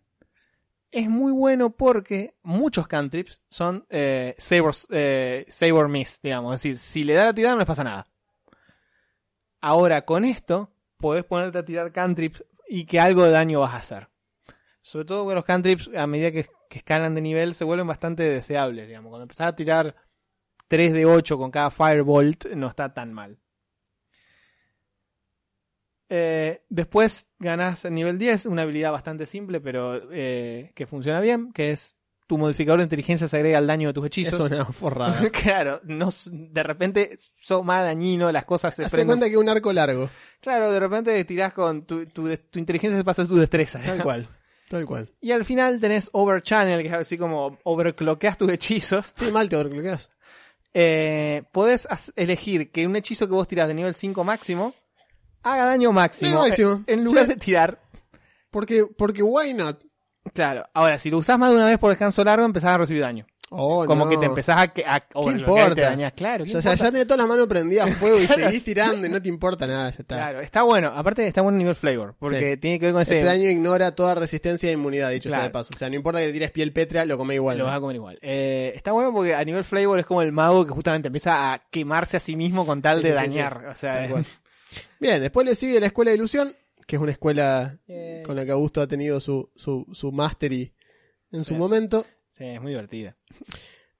Es 0.90 1.08
muy 1.08 1.32
bueno 1.32 1.70
porque 1.70 2.34
muchos 2.42 2.86
cantrips 2.88 3.40
son 3.50 3.86
eh, 3.90 4.34
save, 4.38 4.60
or- 4.62 4.74
eh, 4.90 5.44
save 5.48 5.72
or 5.72 5.88
miss, 5.88 6.20
digamos. 6.22 6.54
Es 6.54 6.62
decir, 6.62 6.78
si 6.78 7.04
le 7.04 7.14
da 7.14 7.26
la 7.26 7.34
tirada 7.34 7.54
no 7.54 7.58
les 7.60 7.66
pasa 7.66 7.84
nada. 7.84 8.06
Ahora, 9.60 10.04
con 10.04 10.24
esto, 10.24 10.70
podés 10.98 11.24
ponerte 11.24 11.58
a 11.58 11.64
tirar 11.64 11.92
cantrips 11.92 12.44
y 12.68 12.84
que 12.84 12.98
algo 13.00 13.24
de 13.24 13.30
daño 13.30 13.60
vas 13.60 13.74
a 13.74 13.78
hacer. 13.78 14.08
Sobre 14.82 15.06
todo 15.06 15.24
con 15.24 15.34
los 15.34 15.44
cantrips, 15.44 15.90
a 15.96 16.06
medida 16.06 16.32
que, 16.32 16.46
que 16.68 16.78
escalan 16.78 17.14
de 17.14 17.20
nivel, 17.20 17.54
se 17.54 17.64
vuelven 17.64 17.86
bastante 17.86 18.24
deseables, 18.24 18.88
digamos. 18.88 19.10
Cuando 19.10 19.22
empezás 19.22 19.48
a 19.48 19.54
tirar 19.54 19.94
3 20.68 20.92
de 20.92 21.06
8 21.06 21.38
con 21.38 21.50
cada 21.50 21.70
Firebolt, 21.70 22.46
no 22.54 22.66
está 22.66 22.92
tan 22.92 23.12
mal. 23.12 23.38
Eh, 26.14 26.62
después 26.68 27.26
ganás 27.38 27.86
en 27.86 27.94
nivel 27.94 28.18
10 28.18 28.44
una 28.44 28.62
habilidad 28.62 28.92
bastante 28.92 29.24
simple, 29.24 29.62
pero 29.62 30.10
eh, 30.12 30.72
que 30.74 30.86
funciona 30.86 31.20
bien, 31.20 31.52
que 31.54 31.70
es 31.70 31.96
tu 32.26 32.36
modificador 32.36 32.80
de 32.80 32.84
inteligencia 32.84 33.28
se 33.28 33.36
agrega 33.36 33.56
al 33.56 33.66
daño 33.66 33.88
de 33.88 33.94
tus 33.94 34.06
hechizos. 34.06 34.34
Eso 34.34 34.46
es 34.46 34.52
una 34.52 34.66
forrada. 34.66 35.30
claro, 35.32 35.80
no, 35.84 36.10
de 36.30 36.62
repente 36.62 37.16
sos 37.40 37.64
más 37.64 37.84
dañino, 37.84 38.30
las 38.30 38.44
cosas 38.44 38.74
se 38.74 38.82
prenden. 38.88 39.06
cuenta 39.06 39.30
que 39.30 39.38
un 39.38 39.48
arco 39.48 39.72
largo. 39.72 40.10
Claro, 40.40 40.70
de 40.70 40.80
repente 40.80 41.24
tirás 41.24 41.52
con 41.54 41.86
tu, 41.86 42.04
tu, 42.06 42.36
tu 42.36 42.58
inteligencia 42.58 42.98
se 42.98 43.04
pasa 43.04 43.22
a 43.22 43.26
tu 43.26 43.36
destreza. 43.36 43.80
Tal 43.80 44.02
cual. 44.02 44.28
Tal 44.72 44.86
cual. 44.86 45.10
Y 45.20 45.32
al 45.32 45.44
final 45.44 45.78
tenés 45.82 46.08
Over 46.12 46.42
Channel, 46.42 46.80
que 46.80 46.88
es 46.88 46.94
así 46.94 47.18
como 47.18 47.58
overclockeas 47.62 48.38
tus 48.38 48.50
hechizos. 48.50 49.12
Sí, 49.14 49.30
mal 49.30 49.48
te 49.48 49.56
overclockeas. 49.56 50.08
Eh, 50.74 51.42
podés 51.52 51.86
elegir 52.16 52.70
que 52.72 52.86
un 52.86 52.96
hechizo 52.96 53.26
que 53.28 53.34
vos 53.34 53.46
tirás 53.46 53.68
de 53.68 53.74
nivel 53.74 53.92
5 53.92 54.24
máximo 54.24 54.72
haga 55.42 55.66
daño 55.66 55.92
máximo. 55.92 56.30
Daño 56.30 56.48
máximo. 56.48 56.84
En, 56.86 57.00
en 57.00 57.04
lugar 57.04 57.24
Sí. 57.26 57.28
de 57.34 57.36
tirar. 57.36 57.82
Porque, 58.50 58.86
porque 58.96 59.22
why 59.22 59.52
not? 59.52 59.82
Claro, 60.32 60.64
ahora 60.72 60.98
si 60.98 61.10
lo 61.10 61.18
usás 61.18 61.38
más 61.38 61.50
de 61.50 61.56
una 61.56 61.66
vez 61.66 61.78
por 61.78 61.90
descanso 61.90 62.24
largo, 62.24 62.46
empezás 62.46 62.70
a 62.70 62.78
recibir 62.78 63.02
daño. 63.02 63.26
Oh, 63.54 63.84
como 63.86 64.04
no. 64.04 64.10
que 64.10 64.16
te 64.16 64.26
empezás 64.26 64.60
a, 64.60 64.68
que- 64.68 64.84
a 64.86 65.02
importa? 65.14 65.74
te 65.74 65.80
dañás. 65.82 66.12
Claro, 66.14 66.44
¿qué 66.44 66.56
O 66.56 66.62
sea, 66.62 66.72
importa? 66.72 66.84
ya 66.86 66.90
tenés 66.92 67.06
todas 67.06 67.18
las 67.18 67.28
manos 67.28 67.46
prendidas 67.48 67.88
a 67.90 67.94
fuego 67.96 68.18
y 68.18 68.26
Claro, 68.26 68.44
seguís 68.46 68.64
tirando 68.64 69.06
y 69.06 69.10
no 69.10 69.20
te 69.20 69.28
importa 69.28 69.66
nada, 69.66 69.90
ya 69.90 69.96
está. 70.00 70.14
Claro, 70.16 70.40
está 70.40 70.62
bueno. 70.62 70.88
Aparte 70.94 71.26
está 71.26 71.42
bueno 71.42 71.56
el 71.56 71.60
nivel 71.60 71.74
flavor, 71.76 72.14
porque 72.18 72.52
Sí. 72.54 72.56
tiene 72.60 72.78
que 72.78 72.86
ver 72.86 72.92
con 72.94 73.02
ese... 73.02 73.14
Este 73.16 73.26
daño 73.26 73.50
ignora 73.50 73.94
toda 73.94 74.14
resistencia 74.14 74.70
e 74.70 74.72
inmunidad, 74.72 75.10
dicho 75.10 75.28
sea 75.28 75.38
Claro. 75.38 75.44
de 75.48 75.50
paso. 75.52 75.70
O 75.74 75.78
sea, 75.78 75.88
no 75.90 75.96
importa 75.96 76.20
que 76.20 76.26
le 76.28 76.32
tires 76.32 76.50
piel 76.50 76.72
pétrea, 76.72 77.04
lo 77.04 77.18
come 77.18 77.34
igual. 77.34 77.58
Lo 77.58 77.64
¿no? 77.64 77.68
vas 77.70 77.76
a 77.76 77.80
comer 77.80 77.96
igual. 77.96 78.18
Eh, 78.22 78.72
está 78.74 78.92
bueno 78.92 79.12
porque 79.12 79.34
a 79.34 79.44
nivel 79.44 79.64
flavor 79.64 79.98
es 79.98 80.06
como 80.06 80.22
el 80.22 80.32
mago 80.32 80.64
que 80.66 80.72
justamente 80.72 81.08
empieza 81.08 81.52
a 81.52 81.58
quemarse 81.70 82.16
a 82.16 82.20
sí 82.20 82.36
mismo 82.36 82.64
con 82.66 82.80
tal 82.82 83.02
de 83.02 83.10
sí, 83.12 83.18
sí, 83.18 83.22
dañar. 83.22 83.66
O 83.66 83.74
sea, 83.74 84.08
cual. 84.08 84.24
Bien, 84.98 85.20
después 85.20 85.46
le 85.46 85.54
sigue 85.54 85.78
la 85.80 85.86
Escuela 85.86 86.10
de 86.12 86.16
Ilusión, 86.16 86.54
que 86.86 86.96
es 86.96 87.02
una 87.02 87.12
escuela 87.12 87.78
con 88.24 88.34
la 88.36 88.44
que 88.44 88.52
Augusto 88.52 88.80
ha 88.80 88.86
tenido 88.86 89.20
su, 89.20 89.50
su, 89.56 89.86
su 89.92 90.10
mastery 90.12 90.72
en 91.32 91.44
su 91.44 91.54
momento. 91.54 92.06
Sí, 92.32 92.44
es 92.44 92.60
muy 92.60 92.72
divertida. 92.72 93.16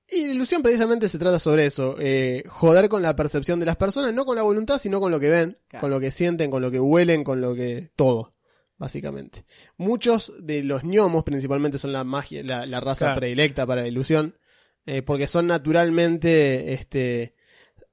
Y 0.08 0.26
la 0.26 0.32
ilusión 0.34 0.62
precisamente 0.62 1.08
se 1.08 1.18
trata 1.18 1.38
sobre 1.38 1.64
eso, 1.64 1.96
eh, 1.98 2.42
joder 2.48 2.88
con 2.90 3.00
la 3.00 3.16
percepción 3.16 3.58
de 3.60 3.64
las 3.66 3.76
personas, 3.76 4.12
no 4.12 4.24
con 4.26 4.36
la 4.36 4.42
voluntad, 4.42 4.78
sino 4.78 5.00
con 5.00 5.10
lo 5.10 5.18
que 5.18 5.30
ven, 5.30 5.58
Claro. 5.68 5.80
con 5.80 5.90
lo 5.90 6.00
que 6.00 6.10
sienten, 6.10 6.50
con 6.50 6.60
lo 6.60 6.70
que 6.70 6.80
huelen, 6.80 7.24
con 7.24 7.40
lo 7.40 7.54
que... 7.54 7.90
todo, 7.96 8.34
básicamente. 8.76 9.46
Muchos 9.78 10.32
de 10.38 10.64
los 10.64 10.82
gnomos 10.82 11.24
principalmente 11.24 11.78
son 11.78 11.92
la 11.92 12.04
magia, 12.04 12.42
la, 12.44 12.66
la 12.66 12.80
raza 12.80 13.06
Claro. 13.06 13.20
predilecta 13.20 13.64
para 13.64 13.82
la 13.82 13.88
ilusión, 13.88 14.36
eh, 14.84 15.00
porque 15.02 15.26
son 15.28 15.46
naturalmente, 15.46 16.74
este... 16.74 17.34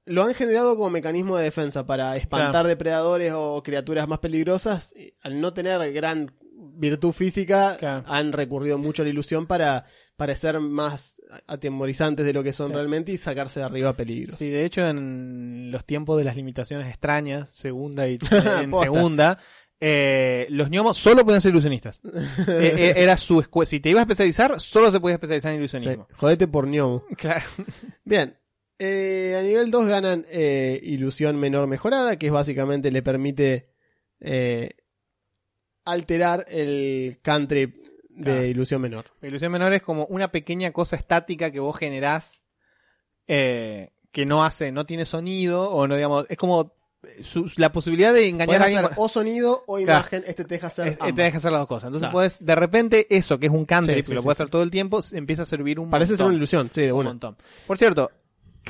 Lo 0.06 0.24
han 0.24 0.34
generado 0.34 0.74
como 0.76 0.90
mecanismo 0.90 1.36
de 1.36 1.44
defensa 1.44 1.86
para 1.86 2.16
espantar 2.16 2.50
Claro. 2.50 2.68
depredadores 2.68 3.32
o 3.34 3.62
criaturas 3.62 4.08
más 4.08 4.18
peligrosas. 4.18 4.92
Al 5.22 5.40
no 5.40 5.52
tener 5.54 5.92
gran 5.92 6.34
virtud 6.42 7.12
física, 7.12 7.78
han 8.06 8.32
recurrido 8.32 8.76
mucho 8.76 9.02
a 9.02 9.04
la 9.04 9.10
ilusión 9.10 9.46
para 9.46 9.86
parecer 10.20 10.60
más 10.60 11.16
atemorizantes 11.46 12.26
de 12.26 12.32
lo 12.32 12.42
que 12.42 12.52
son 12.52 12.68
Sí. 12.68 12.74
realmente 12.74 13.12
y 13.12 13.16
sacarse 13.18 13.60
de 13.60 13.66
arriba 13.66 13.94
peligro. 13.96 14.32
Sí, 14.34 14.48
de 14.50 14.64
hecho, 14.64 14.86
en 14.86 15.70
los 15.70 15.84
tiempos 15.86 16.18
de 16.18 16.24
las 16.24 16.36
limitaciones 16.36 16.88
extrañas, 16.88 17.48
segunda 17.50 18.06
y 18.08 18.18
en 18.60 18.70
Posta. 18.70 18.84
segunda, 18.84 19.38
eh, 19.80 20.46
los 20.50 20.68
gnomos 20.68 20.98
solo 20.98 21.24
podían 21.24 21.40
ser 21.40 21.52
ilusionistas. 21.52 22.00
Eh, 22.48 22.74
eh, 22.76 22.94
era 22.96 23.16
su 23.16 23.40
escuela. 23.40 23.66
Si 23.66 23.80
te 23.80 23.88
ibas 23.90 24.00
a 24.00 24.02
especializar, 24.02 24.60
solo 24.60 24.90
se 24.90 25.00
podía 25.00 25.14
especializar 25.14 25.52
en 25.52 25.58
Sí, 25.58 25.60
ilusionismo. 25.76 26.08
Jodete 26.16 26.46
por 26.48 26.66
ñomo. 26.68 27.04
Claro. 27.16 27.44
Bien. 28.04 28.36
Eh, 28.78 29.36
a 29.38 29.42
nivel 29.42 29.70
2 29.70 29.86
ganan 29.86 30.26
eh, 30.30 30.80
ilusión 30.82 31.38
menor 31.38 31.66
mejorada, 31.66 32.18
que 32.18 32.26
es 32.26 32.32
básicamente 32.32 32.90
le 32.90 33.02
permite 33.02 33.68
eh, 34.20 34.70
alterar 35.84 36.44
el 36.48 37.18
cantrip 37.22 37.76
de 38.16 38.22
Claro. 38.24 38.44
ilusión 38.44 38.80
menor. 38.82 39.06
La 39.20 39.28
ilusión 39.28 39.52
menor 39.52 39.72
es 39.72 39.82
como 39.82 40.04
una 40.06 40.30
pequeña 40.30 40.72
cosa 40.72 40.96
estática 40.96 41.50
que 41.50 41.60
vos 41.60 41.76
generás 41.78 42.42
eh, 43.26 43.90
que 44.12 44.26
no 44.26 44.42
hace, 44.44 44.72
no 44.72 44.86
tiene 44.86 45.06
sonido, 45.06 45.70
o 45.70 45.86
no 45.86 45.94
digamos, 45.94 46.26
es 46.28 46.36
como 46.36 46.74
su- 47.22 47.50
la 47.56 47.70
posibilidad 47.72 48.12
de 48.12 48.28
engañar 48.28 48.60
a 48.60 48.64
alguien 48.64 48.84
hacer 48.84 48.96
o 48.98 49.08
sonido 49.08 49.62
o 49.66 49.76
Claro. 49.76 50.00
imagen, 50.00 50.24
este 50.26 50.44
te 50.44 50.54
deja 50.56 50.66
hacer 50.66 50.88
es- 50.88 50.98
te 50.98 51.04
ambas. 51.04 51.16
deja 51.16 51.38
hacer 51.38 51.52
las 51.52 51.60
dos 51.60 51.68
cosas. 51.68 51.84
Entonces 51.84 52.02
Claro. 52.02 52.12
puedes, 52.12 52.44
de 52.44 52.54
repente, 52.56 53.06
eso 53.08 53.38
que 53.38 53.46
es 53.46 53.52
un 53.52 53.64
cantrip, 53.64 53.96
Sí, 53.98 54.02
que 54.02 54.08
sí, 54.08 54.14
lo 54.14 54.22
puedes 54.22 54.36
hacer 54.36 54.50
todo 54.50 54.62
el 54.62 54.70
tiempo, 54.70 55.00
empieza 55.12 55.42
a 55.42 55.46
servir 55.46 55.78
un 55.80 55.88
Parece 55.90 56.08
ser 56.08 56.14
montón. 56.18 56.26
una 56.32 56.36
ilusión, 56.38 56.70
sí, 56.72 56.82
de 56.82 56.92
un 56.92 57.04
montón. 57.04 57.36
Por 57.66 57.78
cierto, 57.78 58.10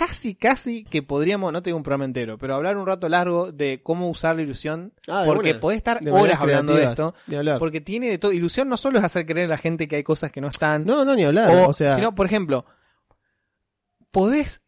casi, 0.07 0.34
casi 0.34 0.84
que 0.84 1.03
podríamos, 1.03 1.53
no 1.53 1.62
te 1.62 1.68
digo 1.68 1.76
un 1.76 1.82
programa 1.82 2.07
entero, 2.07 2.38
pero 2.38 2.55
hablar 2.55 2.78
un 2.78 2.86
rato 2.86 3.07
largo 3.09 3.53
de 3.53 3.82
cómo 3.82 4.09
usar 4.09 4.34
la 4.36 4.40
ilusión, 4.42 4.94
Ah, 5.07 5.22
de 5.22 5.26
porque 5.26 5.55
podés 5.55 5.76
estar 5.76 6.01
De 6.01 6.11
horas 6.11 6.40
hablando 6.40 6.74
de 6.74 6.84
esto, 6.84 7.14
Ni 7.26 7.36
hablar. 7.36 7.59
porque 7.59 7.82
tiene 7.82 8.09
de 8.09 8.16
todo. 8.16 8.32
Ilusión 8.32 8.68
no 8.70 8.78
solo 8.78 8.98
es 8.98 9.05
hacer 9.05 9.26
creer 9.26 9.46
a 9.46 9.51
la 9.51 9.59
gente 9.59 9.88
que 9.88 9.96
hay 9.96 10.03
cosas 10.03 10.32
que 10.32 10.40
no 10.40 10.48
están, 10.48 10.86
No, 10.86 11.05
no, 11.05 11.14
ni 11.14 11.24
hablar. 11.24 11.51
o, 11.51 11.68
O, 11.68 11.74
sea, 11.74 11.96
sino, 11.96 12.14
por 12.14 12.24
ejemplo, 12.24 12.64
podés 14.11 14.62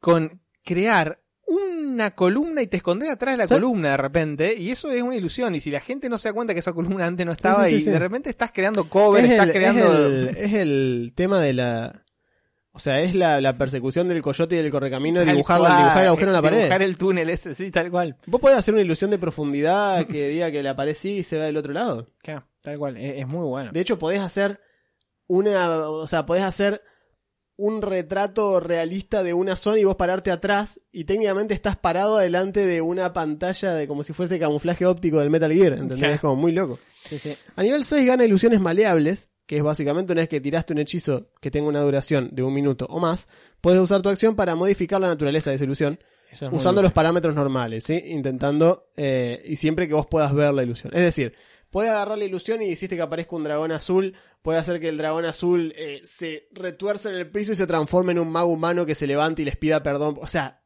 con 0.00 0.40
crear 0.64 1.20
una 1.46 2.12
columna 2.12 2.62
y 2.62 2.66
te 2.66 2.78
escondés 2.78 3.10
atrás 3.10 3.34
de 3.34 3.44
la 3.44 3.46
columna 3.46 3.90
de 3.92 3.96
repente, 3.98 4.54
y 4.56 4.70
eso 4.70 4.90
es 4.90 5.02
una 5.02 5.14
ilusión. 5.16 5.54
Y 5.54 5.60
si 5.60 5.70
la 5.70 5.80
gente 5.80 6.08
no 6.08 6.18
se 6.18 6.28
da 6.28 6.32
cuenta 6.32 6.54
que 6.54 6.60
esa 6.60 6.72
columna 6.72 7.06
antes 7.06 7.24
no 7.26 7.32
estaba, 7.32 7.66
sí, 7.66 7.70
sí, 7.70 7.76
y 7.76 7.80
sí. 7.82 7.90
de 7.90 7.98
repente 7.98 8.30
estás 8.30 8.50
creando 8.52 8.88
cover, 8.88 9.24
es, 9.24 9.30
estás 9.32 9.46
el, 9.46 9.52
creando. 9.52 9.92
es, 9.92 10.28
el, 10.30 10.36
es 10.38 10.52
el 10.54 11.12
tema 11.14 11.40
de 11.40 11.52
la... 11.52 12.01
O 12.74 12.78
sea, 12.78 13.00
es 13.02 13.14
la, 13.14 13.40
la 13.40 13.58
persecución 13.58 14.08
del 14.08 14.22
coyote 14.22 14.54
y 14.56 14.58
del 14.62 14.70
correcamino 14.70 15.20
de 15.20 15.26
Tal 15.26 15.34
dibujar, 15.34 15.60
la- 15.60 15.68
cual, 15.68 15.78
dibujar 15.82 16.02
el 16.02 16.08
agujero 16.08 16.28
en 16.30 16.32
la 16.32 16.42
pared. 16.42 16.58
Dibujar 16.58 16.82
el 16.82 16.96
túnel 16.96 17.30
ese, 17.30 17.54
sí, 17.54 17.70
tal 17.70 17.90
cual. 17.90 18.16
Vos 18.26 18.40
podés 18.40 18.56
hacer 18.58 18.72
una 18.72 18.82
ilusión 18.82 19.10
de 19.10 19.18
profundidad 19.18 20.06
que 20.06 20.28
diga 20.30 20.50
que 20.50 20.62
la 20.62 20.74
pared 20.74 20.96
sí 20.98 21.18
y 21.18 21.22
se 21.24 21.36
va 21.38 21.44
del 21.44 21.56
otro 21.58 21.72
lado. 21.74 22.08
Claro, 22.22 22.46
tal 22.62 22.78
cual. 22.78 22.96
Es, 22.96 23.18
es 23.20 23.26
muy 23.26 23.44
bueno. 23.46 23.72
De 23.72 23.80
hecho, 23.80 23.98
podés 23.98 24.20
hacer 24.20 24.58
una, 25.26 25.80
o 25.88 26.06
sea, 26.06 26.24
podés 26.26 26.42
hacer 26.44 26.82
un 27.56 27.82
retrato 27.82 28.58
realista 28.58 29.22
de 29.22 29.34
una 29.34 29.56
zona 29.56 29.78
y 29.78 29.84
vos 29.84 29.96
pararte 29.96 30.30
atrás 30.30 30.80
y 30.90 31.04
técnicamente 31.04 31.52
estás 31.54 31.76
parado 31.76 32.16
adelante 32.16 32.64
de 32.66 32.80
una 32.80 33.12
pantalla 33.12 33.74
de 33.74 33.86
como 33.86 34.02
si 34.02 34.14
fuese 34.14 34.38
camuflaje 34.38 34.86
óptico 34.86 35.20
del 35.20 35.28
Metal 35.30 35.52
Gear, 35.52 35.74
¿entendés? 35.74 36.14
Es 36.14 36.20
como 36.20 36.36
muy 36.36 36.52
loco. 36.52 36.78
Sí, 37.04 37.18
sí. 37.18 37.36
A 37.54 37.62
nivel 37.62 37.84
6 37.84 38.06
gana 38.06 38.24
ilusiones 38.24 38.60
maleables, 38.60 39.28
que 39.46 39.56
es 39.58 39.62
básicamente 39.62 40.12
una 40.12 40.22
vez 40.22 40.28
que 40.28 40.40
tiraste 40.40 40.72
un 40.72 40.78
hechizo 40.78 41.28
que 41.40 41.50
tenga 41.50 41.68
una 41.68 41.80
duración 41.80 42.30
de 42.32 42.42
un 42.42 42.54
minuto 42.54 42.86
o 42.88 43.00
más, 43.00 43.28
puedes 43.60 43.80
usar 43.80 44.02
tu 44.02 44.08
acción 44.08 44.34
para 44.36 44.54
modificar 44.54 45.00
la 45.00 45.08
naturaleza 45.08 45.50
de 45.50 45.56
esa 45.56 45.64
ilusión 45.64 45.98
es 46.30 46.40
usando 46.50 46.80
los 46.80 46.92
parámetros 46.92 47.34
normales, 47.34 47.84
¿sí? 47.84 48.02
Intentando, 48.06 48.88
eh, 48.96 49.42
y 49.44 49.56
siempre 49.56 49.86
que 49.86 49.94
vos 49.94 50.06
puedas 50.06 50.32
ver 50.34 50.54
la 50.54 50.62
ilusión. 50.62 50.90
Es 50.94 51.02
decir, 51.02 51.34
puede 51.70 51.90
agarrar 51.90 52.16
la 52.16 52.24
ilusión 52.24 52.62
y 52.62 52.66
hiciste 52.70 52.96
que 52.96 53.02
aparezca 53.02 53.36
un 53.36 53.44
dragón 53.44 53.70
azul, 53.72 54.14
puede 54.40 54.58
hacer 54.58 54.80
que 54.80 54.88
el 54.88 54.96
dragón 54.96 55.26
azul 55.26 55.74
eh, 55.76 56.00
se 56.04 56.48
retuerza 56.52 57.10
en 57.10 57.16
el 57.16 57.30
piso 57.30 57.52
y 57.52 57.54
se 57.54 57.66
transforme 57.66 58.12
en 58.12 58.18
un 58.18 58.30
mago 58.32 58.48
humano 58.50 58.86
que 58.86 58.94
se 58.94 59.06
levante 59.06 59.42
y 59.42 59.44
les 59.44 59.56
pida 59.56 59.82
perdón. 59.82 60.16
O 60.22 60.26
sea, 60.28 60.62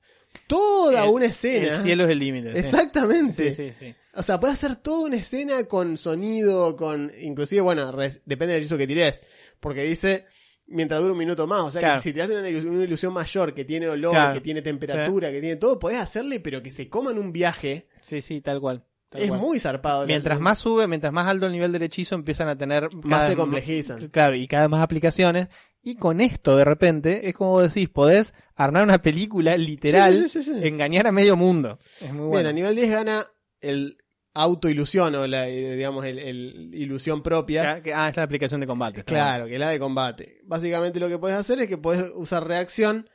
toda 0.46 1.04
El- 1.04 1.10
una 1.10 1.26
escena. 1.26 1.74
El 1.74 1.82
cielo 1.82 2.04
es 2.04 2.10
el 2.10 2.18
límite. 2.18 2.58
Exactamente. 2.58 3.52
Sí, 3.52 3.72
sí, 3.72 3.72
sí. 3.76 3.94
O 4.16 4.22
sea, 4.22 4.40
puede 4.40 4.54
hacer 4.54 4.76
toda 4.76 5.06
una 5.06 5.16
escena 5.16 5.64
con 5.64 5.96
sonido, 5.98 6.76
con. 6.76 7.12
Inclusive, 7.20 7.60
bueno, 7.60 7.92
res- 7.92 8.20
depende 8.24 8.54
del 8.54 8.62
hechizo 8.62 8.78
que 8.78 8.86
tires. 8.86 9.22
Porque 9.60 9.82
dice. 9.84 10.26
Mientras 10.68 11.00
dure 11.00 11.12
un 11.12 11.18
minuto 11.18 11.46
más. 11.46 11.60
O 11.60 11.70
sea, 11.70 11.80
Claro. 11.80 11.96
que 11.98 12.02
si 12.02 12.12
tiraste 12.12 12.36
una 12.36 12.48
ilusión, 12.48 12.74
una 12.74 12.82
ilusión 12.82 13.12
mayor, 13.12 13.54
que 13.54 13.64
tiene 13.64 13.86
olor, 13.88 14.10
Claro. 14.12 14.34
que 14.34 14.40
tiene 14.40 14.62
temperatura, 14.62 15.30
que 15.30 15.40
tiene 15.40 15.54
todo, 15.56 15.78
podés 15.78 15.98
hacerle, 15.98 16.40
pero 16.40 16.60
que 16.60 16.72
se 16.72 16.88
coma 16.88 17.12
en 17.12 17.18
un 17.18 17.30
viaje. 17.32 17.86
Sí, 18.02 18.20
sí, 18.20 18.40
tal 18.40 18.60
cual. 18.60 18.84
tal 19.08 19.22
es 19.22 19.28
cual. 19.28 19.40
muy 19.40 19.60
zarpado. 19.60 20.04
Mientras 20.08 20.40
más 20.40 20.58
sube, 20.58 20.88
mientras 20.88 21.12
más 21.12 21.28
alto 21.28 21.46
el 21.46 21.52
nivel 21.52 21.70
del 21.70 21.82
hechizo, 21.84 22.16
empiezan 22.16 22.48
a 22.48 22.58
tener 22.58 22.92
Más 23.04 23.28
se 23.28 23.36
complejizan. 23.36 24.08
Claro, 24.08 24.34
y 24.34 24.48
cada 24.48 24.64
vez 24.64 24.70
más 24.70 24.82
aplicaciones. 24.82 25.46
Y 25.84 25.94
con 25.94 26.20
esto, 26.20 26.56
de 26.56 26.64
repente, 26.64 27.28
es 27.28 27.34
como 27.34 27.50
vos 27.52 27.72
decís, 27.72 27.88
podés 27.88 28.34
armar 28.56 28.82
una 28.82 28.98
película 29.00 29.56
literal, 29.56 30.28
Sí, 30.28 30.42
sí, 30.42 30.50
engañar 30.64 31.06
a 31.06 31.12
medio 31.12 31.36
mundo. 31.36 31.78
Es 32.00 32.08
muy 32.10 32.22
Bien, 32.22 32.28
bueno. 32.30 32.48
a 32.48 32.52
nivel 32.52 32.74
10 32.74 32.90
gana 32.90 33.24
el 33.60 33.98
autoilusión 34.42 35.14
o 35.14 35.26
la, 35.26 35.48
eh, 35.48 35.76
digamos, 35.76 36.04
el, 36.04 36.18
el 36.18 36.70
ilusión 36.74 37.22
propia. 37.22 37.72
Ah, 37.72 37.82
que- 37.82 37.94
ah, 37.94 38.08
es 38.08 38.16
la 38.16 38.22
aplicación 38.22 38.60
de 38.60 38.66
combate. 38.66 39.02
Claro, 39.04 39.46
que 39.46 39.54
es 39.54 39.60
la 39.60 39.70
de 39.70 39.78
combate. 39.78 40.40
Básicamente 40.44 41.00
lo 41.00 41.08
que 41.08 41.18
puedes 41.18 41.36
hacer 41.36 41.58
es 41.60 41.68
que 41.68 41.78
puedes 41.78 42.10
usar 42.14 42.46
reacción 42.46 43.08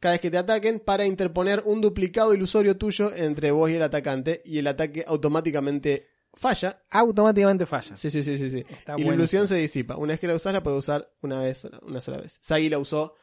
cada 0.00 0.12
vez 0.14 0.20
que 0.20 0.30
te 0.30 0.38
ataquen 0.38 0.80
para 0.80 1.06
interponer 1.06 1.62
un 1.64 1.80
duplicado 1.80 2.34
ilusorio 2.34 2.76
tuyo 2.76 3.14
entre 3.14 3.50
vos 3.50 3.70
y 3.70 3.74
el 3.74 3.82
atacante 3.82 4.42
y 4.44 4.58
el 4.58 4.66
ataque 4.66 5.04
automáticamente 5.06 6.08
falla. 6.34 6.82
Automáticamente 6.90 7.64
falla. 7.66 7.96
Sí, 7.96 8.10
sí, 8.10 8.22
sí, 8.22 8.36
sí, 8.36 8.50
sí. 8.50 8.64
Está 8.68 8.94
y 8.98 9.04
la 9.04 9.14
ilusión 9.14 9.48
se 9.48 9.56
disipa. 9.56 9.96
Una 9.96 10.12
vez 10.12 10.20
que 10.20 10.26
la 10.26 10.34
usás 10.34 10.52
la 10.52 10.62
puedes 10.62 10.78
usar 10.80 11.10
una 11.22 11.40
vez, 11.40 11.66
una 11.82 12.00
sola 12.02 12.18
vez. 12.18 12.38
Sagi 12.42 12.68
la 12.68 12.78
usó, 12.78 13.14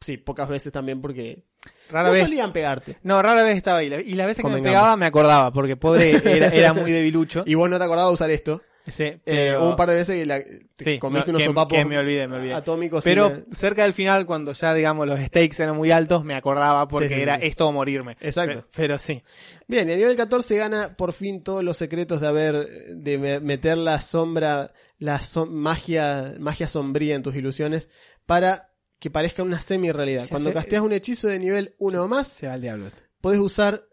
sí, 0.00 0.16
pocas 0.16 0.48
veces 0.48 0.72
también 0.72 1.00
porque 1.00 1.42
Rara 1.90 2.08
no 2.08 2.12
vez. 2.12 2.22
solían 2.24 2.52
pegarte. 2.52 2.96
No, 3.02 3.20
rara 3.22 3.42
vez 3.42 3.56
estaba 3.56 3.78
ahí. 3.78 3.92
Y 4.06 4.14
las 4.14 4.26
veces 4.26 4.44
que 4.44 4.50
me 4.50 4.62
pegaba 4.62 4.96
me 4.96 5.06
acordaba, 5.06 5.52
porque 5.52 5.76
pobre 5.76 6.10
era, 6.24 6.48
era 6.48 6.72
muy 6.72 6.92
debilucho. 6.92 7.42
Y 7.46 7.54
vos 7.54 7.68
no 7.70 7.78
te 7.78 7.84
acordabas 7.84 8.10
de 8.10 8.14
usar 8.14 8.30
esto. 8.30 8.62
Sí, 8.88 9.02
Eh, 9.02 9.20
pero- 9.24 9.68
un 9.68 9.74
par 9.74 9.88
de 9.88 9.96
veces 9.96 10.14
que 10.14 10.26
la, 10.26 10.38
Sí, 10.78 11.00
comiste 11.00 11.32
no, 11.32 11.38
unos 11.38 11.42
que- 11.42 11.46
sopapos 11.48 11.76
que 11.76 11.84
me 11.84 11.98
olvidé, 11.98 12.28
me 12.28 12.36
olvidé. 12.36 12.54
atómicos. 12.54 13.02
Pero 13.02 13.42
cerca 13.50 13.82
del 13.82 13.92
final, 13.92 14.26
cuando 14.26 14.52
ya, 14.52 14.72
digamos, 14.74 15.08
los 15.08 15.18
stakes 15.18 15.60
eran 15.60 15.74
muy 15.76 15.90
altos, 15.90 16.22
me 16.24 16.36
acordaba 16.36 16.86
porque 16.86 17.08
Sí, 17.08 17.14
era 17.14 17.34
esto 17.34 17.66
o 17.66 17.72
morirme. 17.72 18.16
Exacto. 18.20 18.60
Pe- 18.60 18.66
Pero, 18.76 18.96
sí. 19.00 19.24
Bien, 19.66 19.90
a 19.90 19.96
nivel 19.96 20.16
14 20.16 20.56
gana 20.56 20.94
por 20.96 21.12
fin 21.14 21.42
todos 21.42 21.64
los 21.64 21.76
secretos 21.76 22.20
de 22.20 22.28
haber, 22.28 22.68
de 22.94 23.18
me- 23.18 23.40
meter 23.40 23.76
la 23.76 24.00
sombra, 24.00 24.70
la 25.00 25.18
som- 25.18 25.50
magia, 25.50 26.34
magia 26.38 26.68
sombría 26.68 27.16
en 27.16 27.24
tus 27.24 27.34
ilusiones 27.34 27.88
para 28.24 28.68
que 28.98 29.10
parezca 29.10 29.42
una 29.42 29.60
semi-realidad. 29.60 30.26
Cuando 30.30 30.52
casteas 30.52 30.82
un 30.82 30.92
hechizo 30.92 31.28
de 31.28 31.38
nivel 31.38 31.74
1 31.78 32.02
o 32.02 32.08
más, 32.08 32.28
Se 32.28 32.46
va 32.46 32.54
al 32.54 32.60
diablo. 32.62 32.90
puedes 33.20 33.40
usar, 33.40 33.86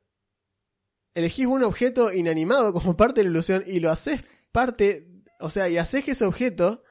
elegís 1.13 1.45
un 1.45 1.63
objeto 1.63 2.11
inanimado 2.13 2.73
como 2.73 2.95
parte 2.97 3.19
de 3.21 3.25
la 3.25 3.31
ilusión 3.31 3.63
y 3.65 3.79
lo 3.79 3.91
haces 3.91 4.23
parte, 4.51 5.07
o 5.39 5.49
sea, 5.49 5.69
y 5.69 5.77
haces 5.77 6.03
que 6.03 6.11
ese 6.11 6.25
objeto 6.25 6.83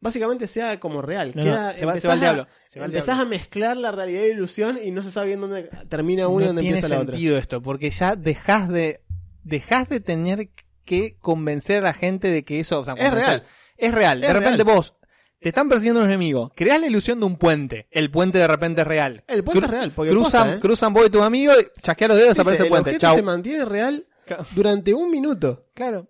básicamente 0.00 0.46
sea 0.48 0.80
como 0.80 1.02
real. 1.02 1.32
No, 1.34 1.44
no, 1.44 1.50
Queda- 1.50 1.72
se 1.72 1.84
va- 1.86 1.92
se 1.92 1.98
empezás 1.98 2.08
va 2.08 2.12
al 2.12 2.18
a- 2.18 2.22
diablo, 2.22 2.46
se 2.68 2.78
va 2.80 2.84
al 2.86 2.90
empezás 2.90 3.06
diablo. 3.16 3.22
a 3.22 3.28
mezclar 3.38 3.76
la 3.76 3.92
realidad 3.92 4.22
y 4.22 4.28
la 4.28 4.34
ilusión 4.34 4.78
y 4.82 4.90
no 4.90 5.02
se 5.02 5.10
sabe 5.10 5.26
bien 5.28 5.40
dónde 5.40 5.68
termina 5.88 6.28
una 6.28 6.44
y 6.44 6.46
no 6.46 6.48
dónde 6.48 6.62
tiene 6.62 6.78
empieza 6.78 6.94
la 6.94 7.02
otra. 7.02 7.12
sentido 7.14 7.38
esto, 7.38 7.62
porque 7.62 7.90
ya 7.90 8.16
dejas 8.16 8.68
de 8.68 9.02
dejas 9.44 9.88
de 9.88 10.00
tener 10.00 10.50
que 10.84 11.16
convencer 11.18 11.78
a 11.78 11.82
la 11.82 11.92
gente 11.94 12.28
de 12.28 12.44
que 12.44 12.60
eso, 12.60 12.80
o 12.80 12.84
sea, 12.84 12.94
Es 12.94 13.00
convencer. 13.10 13.28
real. 13.40 13.46
Es 13.76 13.92
real. 13.94 14.20
De 14.20 14.26
Es 14.28 14.32
repente 14.32 14.64
real. 14.64 14.76
vos 14.76 14.94
te 15.42 15.48
están 15.50 15.68
persiguiendo 15.68 16.00
un 16.00 16.06
enemigo, 16.06 16.52
creas 16.54 16.80
la 16.80 16.86
ilusión 16.86 17.20
de 17.20 17.26
un 17.26 17.36
puente, 17.36 17.86
el 17.90 18.10
puente 18.10 18.38
de 18.38 18.46
repente 18.48 18.82
es 18.82 18.86
real. 18.86 19.24
El 19.26 19.44
puente 19.44 19.60
Cru- 19.60 19.64
es 19.66 19.70
real, 19.70 19.92
porque 19.94 20.10
cruzan, 20.12 20.30
posta, 20.42 20.54
¿eh? 20.56 20.60
cruzan 20.60 20.94
vos 20.94 21.06
y 21.06 21.10
tu 21.10 21.22
amigo, 21.22 21.52
y 21.60 21.80
chasquea 21.82 22.08
los 22.08 22.16
dedos, 22.16 22.30
Dice, 22.30 22.38
desaparece 22.40 22.62
el 22.62 22.68
puente. 22.70 22.90
objeto 22.90 23.06
Chau. 23.06 23.16
se 23.16 23.22
mantiene 23.22 23.64
real 23.64 24.06
durante 24.54 24.94
un 24.94 25.10
minuto. 25.10 25.66
Claro. 25.74 26.08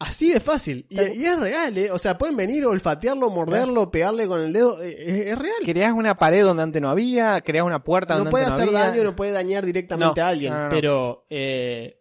Así 0.00 0.32
de 0.32 0.40
fácil. 0.40 0.86
Y, 0.90 1.00
y 1.00 1.24
es 1.24 1.38
real, 1.38 1.78
¿eh? 1.78 1.90
O 1.92 1.98
sea, 2.00 2.18
pueden 2.18 2.36
venir, 2.36 2.66
olfatearlo, 2.66 3.30
morderlo, 3.30 3.92
pegarle 3.92 4.26
con 4.26 4.40
el 4.40 4.52
dedo. 4.52 4.82
eh, 4.82 4.96
Es, 4.98 5.26
es 5.28 5.38
real. 5.38 5.54
Creás 5.64 5.92
una 5.92 6.16
pared 6.16 6.42
donde 6.42 6.64
antes 6.64 6.82
no 6.82 6.90
había, 6.90 7.40
creás 7.42 7.64
una 7.64 7.84
puerta 7.84 8.14
No 8.14 8.18
donde 8.18 8.30
puede 8.32 8.44
antes 8.44 8.56
hacer 8.60 8.72
no 8.72 8.76
había. 8.78 8.90
daño, 8.90 9.04
no 9.04 9.14
puede 9.16 9.30
dañar 9.30 9.64
directamente 9.64 10.20
No, 10.20 10.26
a 10.26 10.28
alguien. 10.28 10.52
no, 10.52 10.58
no, 10.58 10.64
no. 10.64 10.70
Pero, 10.70 11.26
eh, 11.30 12.00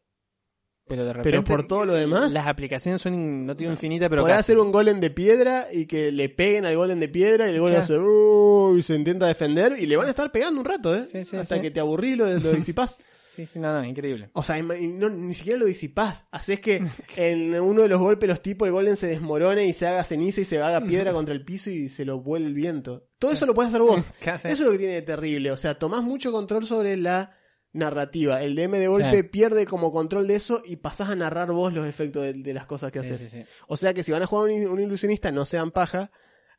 Pero 0.93 1.05
de 1.05 1.13
repente. 1.13 1.29
pero 1.31 1.43
por 1.43 1.65
todo 1.67 1.85
lo 1.85 1.93
demás, 1.93 2.31
Las 2.31 2.45
aplicaciones 2.45 3.01
son 3.01 3.45
no 3.47 3.55
tienen 3.57 3.73
infinita, 3.73 4.09
pero. 4.09 4.21
podés 4.21 4.35
casi. 4.37 4.51
hacer 4.51 4.59
un 4.59 4.71
golem 4.71 4.99
de 4.99 5.09
piedra 5.09 5.67
y 5.73 5.87
que 5.87 6.11
le 6.11 6.29
peguen 6.29 6.65
al 6.65 6.75
golem 6.75 6.99
de 6.99 7.07
piedra 7.09 7.49
y 7.49 7.55
el 7.55 7.59
golem 7.59 7.79
hace 7.79 7.97
"Uh", 7.97 8.75
y 8.77 8.81
se 8.83 8.93
intenta 8.95 9.25
defender 9.27 9.75
y 9.79 9.87
le 9.87 9.95
van 9.97 10.05
a 10.07 10.11
estar 10.11 10.31
pegando 10.31 10.59
un 10.59 10.65
rato, 10.65 10.95
¿eh? 10.95 11.05
Sí, 11.11 11.25
sí, 11.25 11.35
Hasta 11.37 11.55
sí. 11.55 11.61
que 11.61 11.71
te 11.71 11.79
aburrís 11.79 12.15
lo, 12.17 12.27
lo 12.27 12.51
disipás. 12.53 12.97
Sí, 13.35 13.47
sí, 13.47 13.57
no, 13.57 13.73
no, 13.73 13.83
increíble. 13.83 14.29
O 14.33 14.43
sea, 14.43 14.61
no, 14.61 15.09
ni 15.09 15.33
siquiera 15.33 15.57
lo 15.57 15.65
disipás. 15.65 16.25
Haces 16.29 16.59
que 16.59 16.83
en 17.15 17.59
uno 17.59 17.81
de 17.81 17.87
los 17.89 17.99
golpes 17.99 18.29
los 18.29 18.41
tipos 18.43 18.67
el 18.67 18.71
golem 18.73 18.95
se 18.95 19.07
desmorone 19.07 19.65
y 19.65 19.73
se 19.73 19.87
haga 19.87 20.03
ceniza 20.03 20.41
y 20.41 20.45
se 20.45 20.61
haga 20.61 20.81
piedra 20.81 21.11
contra 21.13 21.33
el 21.33 21.43
piso 21.43 21.71
y 21.71 21.89
se 21.89 22.05
lo 22.05 22.19
vuelve 22.19 22.45
el 22.49 22.53
viento. 22.53 23.07
Todo 23.17 23.31
eso 23.31 23.47
lo 23.47 23.55
puedes 23.55 23.69
hacer 23.69 23.81
vos. 23.81 24.03
Eso 24.21 24.47
es 24.47 24.59
lo 24.59 24.71
que 24.73 24.77
tiene 24.77 24.93
de 24.93 25.01
terrible. 25.01 25.51
O 25.51 25.57
sea, 25.57 25.79
tomás 25.79 26.03
mucho 26.03 26.31
control 26.31 26.67
sobre 26.67 26.95
la 26.97 27.35
narrativa. 27.73 28.41
El 28.43 28.55
DM 28.55 28.77
de 28.79 28.87
golpe 28.87 29.17
Sí. 29.17 29.23
pierde 29.23 29.65
como 29.65 29.91
control 29.91 30.27
de 30.27 30.35
eso 30.35 30.61
y 30.65 30.77
pasás 30.77 31.09
a 31.09 31.15
narrar 31.15 31.51
vos 31.51 31.73
los 31.73 31.85
efectos 31.87 32.23
de, 32.23 32.33
de 32.33 32.53
las 32.53 32.65
cosas 32.65 32.91
que 32.91 33.03
Sí, 33.03 33.13
haces. 33.13 33.31
sí. 33.31 33.43
O 33.67 33.75
sea 33.77 33.93
que 33.93 34.03
si 34.03 34.11
van 34.11 34.21
a 34.23 34.27
jugar 34.27 34.49
un, 34.51 34.67
un 34.67 34.79
ilusionista, 34.79 35.31
no 35.31 35.45
sean 35.45 35.71
paja 35.71 36.11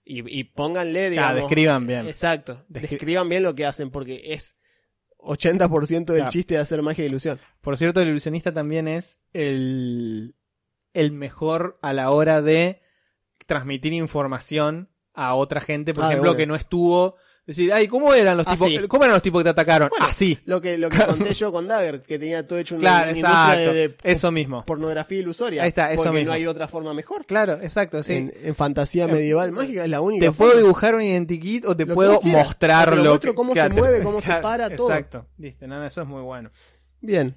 y, 0.04 0.38
y 0.38 0.44
pónganle, 0.44 1.06
Ah, 1.06 1.10
digamos. 1.10 1.36
describan 1.36 1.86
bien. 1.86 2.06
Exacto. 2.08 2.64
Descri- 2.68 2.90
Describan 2.90 3.28
bien 3.28 3.42
lo 3.42 3.54
que 3.54 3.64
hacen 3.64 3.90
porque 3.90 4.20
es 4.34 4.56
80% 5.18 6.04
del 6.12 6.16
Claro. 6.22 6.30
chiste 6.30 6.54
de 6.54 6.60
hacer 6.60 6.82
magia 6.82 7.04
e 7.04 7.08
ilusión. 7.08 7.38
Por 7.60 7.76
cierto, 7.78 8.00
el 8.00 8.08
ilusionista 8.08 8.52
también 8.52 8.88
es 8.88 9.20
el, 9.32 10.34
el 10.92 11.12
mejor 11.12 11.78
a 11.80 11.92
la 11.92 12.10
hora 12.10 12.42
de 12.42 12.82
transmitir 13.46 13.92
información 13.92 14.90
a 15.14 15.34
otra 15.34 15.60
gente, 15.60 15.94
por 15.94 16.04
Ah, 16.04 16.08
de 16.08 16.14
ejemplo, 16.14 16.36
que 16.36 16.46
no 16.46 16.54
estuvo. 16.56 17.16
Decir, 17.46 17.70
ay, 17.74 17.86
¿cómo 17.88 18.14
eran 18.14 18.38
los 18.38 18.46
tipos? 18.46 18.68
sí. 18.68 18.78
¿Cómo 18.88 19.04
eran 19.04 19.12
los 19.14 19.22
tipos 19.22 19.40
que 19.40 19.44
te 19.44 19.50
atacaron? 19.50 19.90
Bueno, 19.90 20.06
Así. 20.06 20.38
Lo 20.46 20.62
que, 20.62 20.78
lo 20.78 20.88
que 20.88 20.98
conté 21.04 21.34
yo 21.34 21.52
con 21.52 21.68
Dagger, 21.68 22.00
que 22.02 22.18
tenía 22.18 22.46
todo 22.46 22.58
hecho 22.58 22.74
una, 22.76 22.80
Claro, 22.80 23.02
una 23.10 23.18
industria 23.18 23.42
exacto. 23.52 23.72
de, 23.74 23.88
de 23.88 23.96
Eso 24.02 24.30
mismo. 24.32 24.64
pornografía 24.64 25.18
ilusoria. 25.18 25.62
Ahí 25.62 25.68
está, 25.68 25.92
eso 25.92 26.04
porque 26.04 26.18
mismo. 26.18 26.28
no 26.28 26.32
hay 26.32 26.46
otra 26.46 26.68
forma 26.68 26.94
mejor. 26.94 27.26
Claro, 27.26 27.54
exacto, 27.60 28.02
sí. 28.02 28.14
En, 28.14 28.32
en 28.42 28.54
fantasía 28.54 29.04
Eh, 29.04 29.08
medieval 29.12 29.52
mágica 29.52 29.84
es 29.84 29.90
la 29.90 30.00
única 30.00 30.24
Te 30.24 30.32
forma. 30.32 30.52
puedo 30.52 30.62
dibujar 30.64 30.94
un 30.94 31.02
identikit 31.02 31.66
o 31.66 31.76
te 31.76 31.82
Lo 31.84 31.88
que 31.88 31.94
puedo 31.94 32.18
te 32.18 32.26
lo 32.28 32.32
muestro 32.32 33.34
cómo 33.34 33.54
se 33.54 33.68
mueve, 33.68 34.02
cómo 34.02 34.20
se 34.22 34.32
para, 34.36 34.74
todo. 34.74 34.88
Exacto. 34.88 35.26
Viste, 35.36 35.66
no, 35.68 35.84
eso 35.84 36.00
es 36.00 36.08
muy 36.08 36.22
bueno. 36.22 36.50
Bien. 37.02 37.36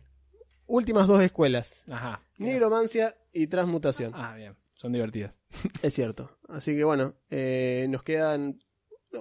últimas 0.68 1.08
dos 1.08 1.22
escuelas. 1.22 1.84
Ajá. 1.92 2.22
Nigromancia 2.38 3.14
y 3.34 3.48
transmutación. 3.48 4.14
Ah, 4.16 4.36
bien. 4.36 4.56
Son 4.74 4.94
divertidas. 4.94 5.38
Es 5.82 5.94
cierto. 5.96 6.32
Así 6.48 6.76
que 6.76 6.84
bueno, 6.86 7.16
eh, 7.30 7.88
nos 7.90 8.04
quedan... 8.04 8.60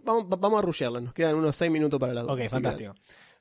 Vamos, 0.05 0.29
vamos 0.29 0.59
a 0.59 0.63
rushearla, 0.63 1.01
nos 1.01 1.13
quedan 1.15 1.35
unos 1.37 1.57
6 1.57 1.71
minutos 1.71 1.99
para 2.01 2.15
las 2.15 2.25
dos. 2.25 2.33
Ok, 2.39 2.49
fantástico. 2.49 2.95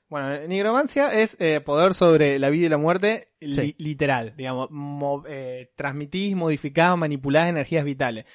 Bueno, 0.08 0.47
nigromancia 0.47 1.10
es 1.20 1.36
eh, 1.39 1.62
poder 1.62 1.93
sobre 1.95 2.38
la 2.38 2.49
vida 2.51 2.68
y 2.68 2.70
la 2.70 2.78
muerte 2.78 3.30
li- 3.39 3.53
Sí. 3.56 3.76
literal, 3.80 4.34
digamos, 4.38 4.70
mo- 4.70 5.24
eh, 5.28 5.72
transmitís, 5.76 6.36
modificás, 6.36 6.95
manipulás 6.97 7.49
energías 7.49 7.84
vitales. 7.84 8.26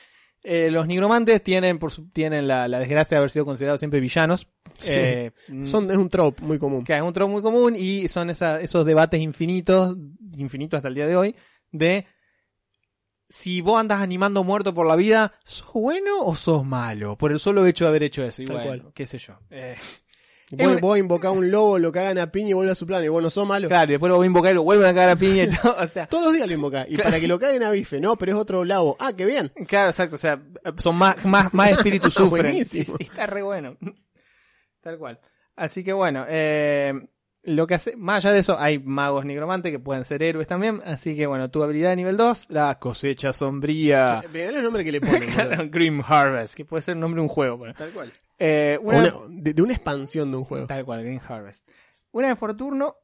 Eh, 0.43 0.71
los 0.73 0.87
nigromantes 0.87 1.43
tienen, 1.45 1.79
por 1.79 1.93
su- 1.93 2.09
tienen 2.11 2.49
la, 2.49 2.66
la 2.66 2.79
desgracia 2.81 3.14
de 3.14 3.18
haber 3.18 3.31
sido 3.31 3.45
considerados 3.45 3.79
siempre 3.81 4.01
villanos. 4.01 4.49
Sí. 4.79 4.91
Eh, 4.95 5.33
que- 5.47 5.66
Son, 5.66 5.89
es 5.91 5.97
un 5.97 6.09
trope 6.11 6.43
muy 6.43 6.59
común. 6.59 6.83
que 6.83 6.97
es 6.97 7.03
un 7.03 7.12
tropo 7.12 7.31
muy 7.31 7.43
común 7.43 7.77
y 7.77 8.09
son 8.09 8.31
esa- 8.31 8.61
esos 8.61 8.85
debates 8.85 9.21
infinitos, 9.21 9.97
infinitos 10.37 10.79
hasta 10.79 10.89
el 10.89 10.95
día 10.95 11.07
de 11.07 11.16
hoy, 11.16 11.37
de 11.71 12.07
si 13.31 13.62
vos 13.62 13.81
andas 13.81 14.03
animando 14.03 14.45
muerto 14.45 14.74
por 14.74 14.87
la 14.87 14.97
vida, 14.97 15.33
¿sos 15.45 15.72
bueno 15.72 16.20
o 16.26 16.35
sos 16.37 16.64
malo? 16.66 17.16
Por 17.16 17.33
el 17.33 17.39
solo 17.39 17.64
hecho 17.64 17.85
de 17.85 17.89
haber 17.89 18.03
hecho 18.03 18.22
eso. 18.22 18.43
Tal 18.45 18.57
bueno, 18.57 18.68
cual. 18.83 18.93
qué 18.95 19.07
sé 19.07 19.16
yo. 19.18 19.39
Eh, 19.51 19.76
Vos, 20.53 20.81
vos 20.81 20.99
invocás 20.99 21.31
un 21.31 21.49
lobo, 21.49 21.78
lo 21.78 21.93
cagan 21.93 22.18
a 22.18 22.33
piña 22.33 22.49
y 22.51 22.53
vuelve 22.55 22.72
a 22.72 22.74
su 22.74 22.85
plan 22.85 23.05
y 23.05 23.09
vos 23.09 23.22
no 23.22 23.31
sos 23.31 23.47
malo. 23.47 23.68
claro, 23.68 23.89
y 23.89 23.93
después 23.93 24.11
lo 24.11 24.16
voy 24.16 24.24
a 24.24 24.26
invocar 24.26 24.51
y 24.51 24.55
lo 24.57 24.64
vuelven 24.64 24.89
a 24.91 24.93
cagar 24.93 25.11
a 25.11 25.14
piña 25.16 25.45
y 25.45 25.49
todo. 25.62 25.76
O 25.81 25.87
sea, 25.87 26.09
Todos 26.09 26.24
los 26.24 26.35
días 26.35 26.49
lo 26.49 26.55
invocás. 26.55 26.89
Y 26.91 26.97
Claro. 26.97 27.09
para 27.11 27.20
que 27.20 27.28
lo 27.28 27.39
caguen 27.39 27.62
a 27.62 27.70
bife, 27.70 28.01
no, 28.01 28.16
pero 28.16 28.33
es 28.33 28.39
otro 28.39 28.64
labo. 28.64 28.97
Ah, 28.99 29.12
qué 29.16 29.26
bien. 29.26 29.53
claro, 29.68 29.91
exacto. 29.91 30.16
O 30.16 30.18
sea, 30.18 30.43
son 30.78 30.97
más, 30.97 31.24
más, 31.24 31.55
más 31.55 31.70
espíritus 31.70 32.12
sufren. 32.14 32.64
Sí, 32.64 32.85
sí, 32.85 32.97
está 32.99 33.26
re 33.28 33.43
bueno. 33.43 33.76
Tal 34.81 34.99
cual. 34.99 35.20
Así 35.55 35.85
que 35.85 35.93
bueno, 35.93 36.24
eh, 36.28 36.95
lo 37.43 37.66
que 37.66 37.74
hace, 37.74 37.97
más 37.97 38.24
allá 38.24 38.34
de 38.34 38.41
eso, 38.41 38.59
hay 38.59 38.78
magos 38.78 39.24
nigromantes 39.24 39.72
que 39.72 39.78
pueden 39.78 40.05
ser 40.05 40.22
héroes 40.22 40.47
también. 40.47 40.80
Así 40.84 41.16
que 41.16 41.26
bueno, 41.26 41.51
tu 41.51 41.62
habilidad 41.62 41.91
de 41.91 41.97
nivel 41.97 42.16
2, 42.16 42.47
la 42.51 42.78
cosecha 42.78 43.32
sombría. 43.32 44.22
Mirá 44.32 44.51
el 44.51 44.62
nombre 44.62 44.84
que 44.84 44.93
le 44.93 45.01
ponen. 45.01 45.70
Grim 45.70 46.03
Harvest, 46.07 46.55
que 46.55 46.64
puede 46.64 46.82
ser 46.82 46.95
el 46.95 47.01
nombre 47.01 47.18
de 47.18 47.22
un 47.22 47.28
juego. 47.28 47.57
bueno. 47.57 47.74
Tal 47.76 47.91
cual. 47.93 48.12
Eh, 48.38 48.78
O 48.82 48.88
una, 48.88 48.99
una- 48.99 49.12
de, 49.28 49.55
de 49.55 49.62
una 49.62 49.72
expansión 49.74 50.30
de 50.30 50.36
un 50.38 50.45
juego. 50.45 50.66
Tal 50.66 50.84
cual, 50.84 51.03
Green 51.03 51.20
Harvest. 51.26 51.66
Una 52.12 52.28
vez 52.28 52.36
por 52.38 52.57
turno, 52.57 52.97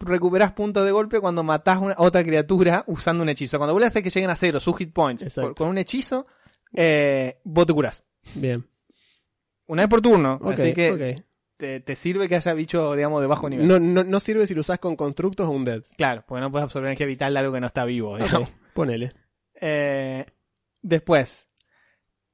recuperás 0.00 0.52
puntos 0.52 0.84
de 0.86 0.90
golpe 0.92 1.20
cuando 1.20 1.42
matás 1.44 1.78
una 1.78 1.94
otra 1.98 2.24
criatura 2.24 2.84
usando 2.86 3.22
un 3.22 3.28
hechizo. 3.28 3.58
Cuando 3.58 3.74
vuelves 3.74 3.88
a 3.88 3.90
hacer 3.90 4.02
que 4.02 4.08
lleguen 4.10 4.30
a 4.30 4.36
cero 4.36 4.58
sus 4.60 4.76
hit 4.78 4.92
points 4.94 5.34
por- 5.34 5.54
con 5.54 5.68
un 5.68 5.76
hechizo, 5.78 6.26
eh, 6.72 7.38
vos 7.44 7.66
te 7.66 7.72
curás. 7.74 8.02
Bien. 8.34 8.64
Una 9.66 9.82
vez 9.82 9.90
por 9.90 10.00
turno. 10.00 10.38
Así 10.42 10.72
que. 10.74 11.22
Te, 11.60 11.80
te 11.80 11.94
sirve 11.96 12.28
que 12.28 12.36
haya 12.36 12.52
bicho, 12.54 12.94
digamos, 12.96 13.20
de 13.20 13.26
bajo 13.28 13.48
nivel. 13.48 13.68
No, 13.68 13.78
no, 13.78 14.02
no 14.02 14.20
sirve 14.20 14.46
si 14.46 14.54
lo 14.54 14.62
usás 14.62 14.78
con 14.78 14.96
constructos 14.96 15.46
o 15.46 15.50
un 15.50 15.64
dead. 15.64 15.82
Claro, 15.96 16.24
porque 16.26 16.40
no 16.40 16.50
puedes 16.50 16.64
absorber 16.64 16.88
energía 16.88 17.06
vital 17.06 17.32
de 17.34 17.38
algo 17.38 17.52
que 17.52 17.60
no 17.60 17.66
está 17.66 17.84
vivo. 17.84 18.16
digamos. 18.16 18.48
Ponele. 18.74 19.12
Eh, 19.60 20.24
después, 20.82 21.46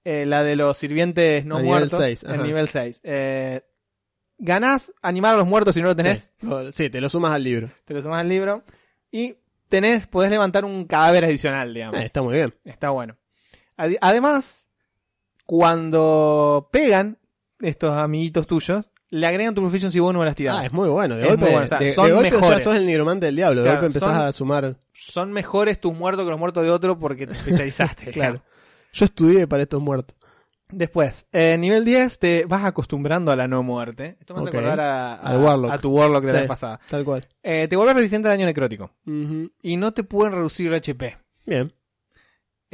eh, 0.05 0.25
la 0.25 0.43
de 0.43 0.57
los 0.57 0.77
sirvientes 0.77 1.45
no 1.45 1.57
A 1.57 1.63
nivel 1.63 1.79
muertos. 1.81 1.99
seis, 1.99 2.23
el 2.23 2.35
ajá. 2.35 2.43
nivel 2.45 2.69
6. 2.69 3.01
Eh, 3.05 3.61
ganás 4.39 4.93
animar 5.03 5.35
a 5.35 5.39
los 5.39 5.47
muertos 5.47 5.75
si 5.75 5.81
no 5.83 5.89
lo 5.89 5.97
tenés. 5.97 6.33
Sí. 6.73 6.89
Te 6.91 7.01
lo 7.01 7.11
sumas 7.11 7.33
al 7.33 7.43
libro. 7.43 7.71
te 7.85 7.95
lo 7.95 8.03
sumas 8.03 8.21
al 8.21 8.29
libro 8.29 8.63
y 9.11 9.35
tenés, 9.69 10.07
podés 10.07 10.31
levantar 10.31 10.65
un 10.65 10.85
cadáver 10.87 11.25
adicional, 11.25 11.75
digamos. 11.75 12.01
Eh, 12.01 12.05
está 12.07 12.23
muy 12.23 12.35
bien. 12.35 12.55
Está 12.65 12.91
bueno. 12.91 13.17
Además, 13.77 14.67
cuando 15.45 16.69
pegan 16.73 17.19
estos 17.61 17.93
amiguitos 17.93 18.47
tuyos, 18.47 18.91
le 19.11 19.27
agregan 19.27 19.55
tu 19.55 19.63
proficiency 19.63 19.99
bonus 20.01 20.23
a 20.23 20.25
las 20.27 20.35
tiradas. 20.35 20.63
Ah, 20.63 20.67
es 20.67 20.73
muy 20.73 20.89
bueno. 20.89 21.17
De 21.17 21.23
Es 21.23 21.29
golpe, 21.29 21.45
muy 21.45 21.53
bueno, 21.53 21.65
o 21.65 21.69
sea, 21.69 21.79
de, 21.79 21.95
son 21.95 22.07
de 22.07 22.13
golpe, 22.13 22.29
o 22.29 22.31
sea, 22.31 22.41
mejores. 22.41 22.65
sos 22.65 22.77
el 22.77 22.87
nigromante 22.87 23.27
del 23.27 23.37
diablo. 23.37 23.61
De 23.63 23.67
Claro, 23.67 23.81
golpe 23.81 23.87
empezás 23.99 24.17
son- 24.17 24.27
a 24.29 24.33
sumar. 24.33 24.77
Son 24.93 25.33
mejores 25.33 25.81
tus 25.81 25.95
muertos 25.95 26.25
que 26.25 26.31
los 26.31 26.39
muertos 26.39 26.63
de 26.65 26.71
otro 26.71 26.99
porque 26.99 27.27
te 27.27 27.35
especializaste. 27.35 28.07
Claro. 28.13 28.43
Yo 28.93 29.05
estudié 29.05 29.47
para 29.47 29.63
estos 29.63 29.81
muertos. 29.83 30.17
Después, 30.69 31.27
eh, 31.33 31.57
nivel 31.59 31.85
10, 31.85 32.19
te 32.19 32.45
vas 32.47 32.65
acostumbrando 32.65 33.31
a 33.31 33.37
la 33.37 33.47
no 33.47 33.63
muerte. 33.63 34.17
Esto 34.19 34.35
me 34.35 34.41
hace 34.41 34.49
Ok. 34.49 34.55
acordar 34.57 34.81
a, 34.81 35.15
a- 35.15 35.21
Al 35.21 35.41
Warlock. 35.41 35.71
a 35.71 35.79
tu 35.79 35.91
Warlock 35.91 36.25
de 36.25 36.33
la 36.33 36.39
vez 36.41 36.49
pasada. 36.49 36.81
Tal 36.91 37.05
cual. 37.05 37.29
Eh, 37.43 37.69
te 37.69 37.77
vuelves 37.77 37.95
resistente 37.95 38.27
al 38.29 38.35
daño 38.35 38.47
necrótico. 38.47 38.91
Y 39.63 39.77
no 39.77 39.93
te 39.93 40.03
pueden 40.03 40.33
reducir 40.33 40.75
HP. 40.75 41.17
Bien. 41.45 41.73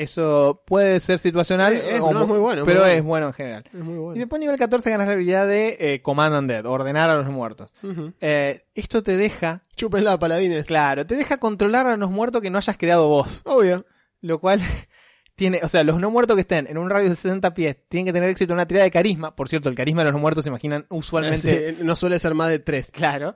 Eso 0.03 0.63
puede 0.67 1.01
ser 1.01 1.19
situacional, 1.19 1.75
es- 1.75 2.01
o- 2.01 2.13
no, 2.13 2.23
es 2.23 2.29
muy 2.29 2.39
bueno, 2.39 2.65
pero 2.65 2.81
muy 2.81 2.89
bueno. 2.89 2.99
es 2.99 3.03
bueno 3.05 3.27
en 3.29 3.33
general. 3.33 3.65
Es 3.73 3.81
muy 3.81 4.17
Y 4.17 4.19
después 4.21 4.41
nivel 4.41 4.59
14 4.59 4.91
ganas 4.91 5.07
la 5.07 5.15
habilidad 5.15 5.47
de 5.47 5.77
eh, 5.81 6.03
Command 6.03 6.35
Undead, 6.37 6.67
ordenar 6.67 7.11
a 7.11 7.17
los 7.17 7.27
muertos. 7.27 7.75
Eh, 8.21 8.63
esto 8.75 9.03
te 9.03 9.17
deja, 9.17 9.63
Chúpenla, 9.77 10.19
paladines. 10.19 10.65
claro, 10.65 11.07
te 11.07 11.15
deja 11.17 11.39
controlar 11.39 11.87
a 11.87 11.97
los 11.97 12.11
muertos 12.11 12.43
que 12.43 12.51
no 12.51 12.59
hayas 12.59 12.77
creado 12.77 13.09
vos. 13.09 13.43
Obvio. 13.45 13.87
Lo 14.21 14.39
cual 14.41 14.61
tiene, 15.35 15.61
o 15.63 15.69
sea, 15.69 15.83
los 15.85 15.99
no 15.99 16.11
muertos 16.11 16.37
que 16.37 16.43
estén 16.43 16.67
en 16.67 16.79
un 16.79 16.91
radio 16.91 17.09
de 17.09 17.15
60 17.17 17.55
pies 17.55 17.77
tienen 17.89 18.07
que 18.07 18.13
tener 18.13 18.29
éxito 18.29 18.53
en 18.53 18.57
una 18.59 18.67
tirada 18.67 18.85
de 18.85 18.91
carisma. 18.91 19.35
Por 19.35 19.49
cierto, 19.49 19.69
el 19.69 19.75
carisma 19.75 20.03
de 20.03 20.07
los 20.07 20.13
no 20.15 20.19
muertos 20.21 20.45
se 20.45 20.51
imaginan 20.51 20.87
usualmente, 20.91 21.75
Sí, 21.79 21.83
no 21.85 21.97
suele 21.97 22.19
ser 22.19 22.35
más 22.35 22.49
de 22.51 22.59
tres. 22.59 22.91
claro. 22.93 23.35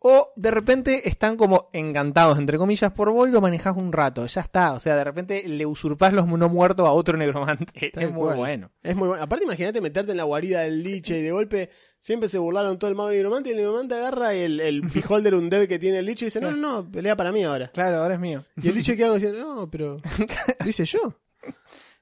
O 0.00 0.32
de 0.36 0.52
repente 0.52 1.08
están 1.08 1.36
como 1.36 1.70
encantados, 1.72 2.38
entre 2.38 2.56
comillas, 2.56 2.92
por 2.92 3.10
vos 3.10 3.28
y 3.28 3.32
lo 3.32 3.40
manejás 3.40 3.76
un 3.76 3.92
rato. 3.92 4.24
Ya 4.26 4.42
está. 4.42 4.72
O 4.72 4.80
sea, 4.80 4.94
de 4.94 5.02
repente 5.02 5.42
le 5.48 5.66
usurpás 5.66 6.12
los 6.12 6.26
no 6.28 6.48
muertos 6.48 6.86
a 6.86 6.92
otro 6.92 7.16
negromante. 7.18 7.90
Tal 7.92 8.04
es 8.04 8.12
muy 8.12 8.26
cual. 8.26 8.36
bueno. 8.36 8.70
Es 8.82 8.94
muy 8.94 9.08
bueno. 9.08 9.22
Aparte, 9.24 9.44
imagínate 9.44 9.80
meterte 9.80 10.12
en 10.12 10.18
la 10.18 10.22
guarida 10.24 10.60
del 10.60 10.84
liche 10.84 11.18
y 11.18 11.22
de 11.22 11.32
golpe 11.32 11.70
siempre 11.98 12.28
se 12.28 12.38
burlaron 12.38 12.78
todo 12.78 12.88
el 12.90 12.96
mago 12.96 13.10
nigromante 13.10 13.48
y 13.48 13.52
el 13.52 13.58
nigromante 13.58 13.96
agarra 13.96 14.34
el, 14.34 14.60
el 14.60 14.82
beholder 14.94 15.34
undead 15.34 15.66
que 15.66 15.80
tiene 15.80 15.98
el 15.98 16.06
liche 16.06 16.26
y 16.26 16.28
dice, 16.28 16.40
no, 16.40 16.52
no, 16.52 16.82
no, 16.82 16.90
pelea 16.90 17.16
para 17.16 17.32
mí 17.32 17.42
ahora. 17.42 17.68
Claro, 17.72 17.96
ahora 18.00 18.14
es 18.14 18.20
mío. 18.20 18.44
Y 18.56 18.68
el 18.68 18.76
liche 18.76 18.96
queda 18.96 19.12
diciendo, 19.14 19.38
no, 19.54 19.68
pero 19.68 19.96
lo 20.60 20.68
hice 20.70 20.84
yo. 20.84 21.14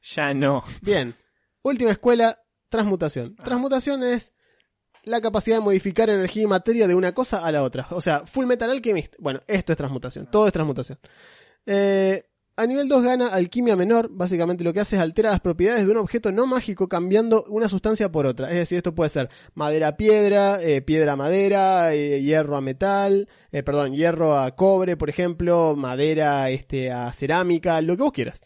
Ya 0.02 0.34
no. 0.34 0.62
Bien. 0.82 1.14
Última 1.62 1.90
escuela, 1.90 2.42
transmutación. 2.68 3.34
Transmutación 3.36 4.02
es 4.04 4.34
la 5.06 5.20
capacidad 5.20 5.56
de 5.56 5.62
modificar 5.62 6.10
energía 6.10 6.42
y 6.42 6.46
materia 6.46 6.86
de 6.86 6.94
una 6.94 7.12
cosa 7.12 7.46
a 7.46 7.50
la 7.52 7.62
otra. 7.62 7.86
O 7.90 8.00
sea, 8.00 8.26
Full 8.26 8.44
Metal 8.44 8.68
Alchemist. 8.68 9.14
Bueno, 9.18 9.40
esto 9.46 9.72
es 9.72 9.78
transmutación. 9.78 10.28
Todo 10.30 10.46
es 10.46 10.52
transmutación. 10.52 10.98
Eh, 11.64 12.24
a 12.58 12.66
nivel 12.66 12.88
2 12.88 13.02
gana 13.02 13.28
alquimia 13.28 13.76
menor. 13.76 14.08
Básicamente 14.10 14.64
lo 14.64 14.72
que 14.72 14.80
hace 14.80 14.96
es 14.96 15.02
altera 15.02 15.30
las 15.30 15.40
propiedades 15.40 15.84
de 15.84 15.92
un 15.92 15.98
objeto 15.98 16.32
no 16.32 16.46
mágico 16.46 16.88
cambiando 16.88 17.44
una 17.48 17.68
sustancia 17.68 18.10
por 18.10 18.26
otra. 18.26 18.50
Es 18.50 18.56
decir, 18.56 18.78
esto 18.78 18.94
puede 18.94 19.10
ser 19.10 19.28
madera 19.54 19.88
a 19.88 19.96
piedra, 19.96 20.60
eh, 20.60 20.82
piedra 20.82 21.12
a 21.12 21.16
madera, 21.16 21.94
eh, 21.94 22.22
hierro 22.22 22.56
a 22.56 22.60
metal, 22.60 23.28
eh, 23.52 23.62
perdón, 23.62 23.94
hierro 23.94 24.38
a 24.38 24.56
cobre, 24.56 24.96
por 24.96 25.08
ejemplo, 25.08 25.74
madera 25.76 26.50
este, 26.50 26.90
a 26.90 27.12
cerámica, 27.12 27.80
lo 27.80 27.96
que 27.96 28.02
vos 28.02 28.12
quieras. 28.12 28.40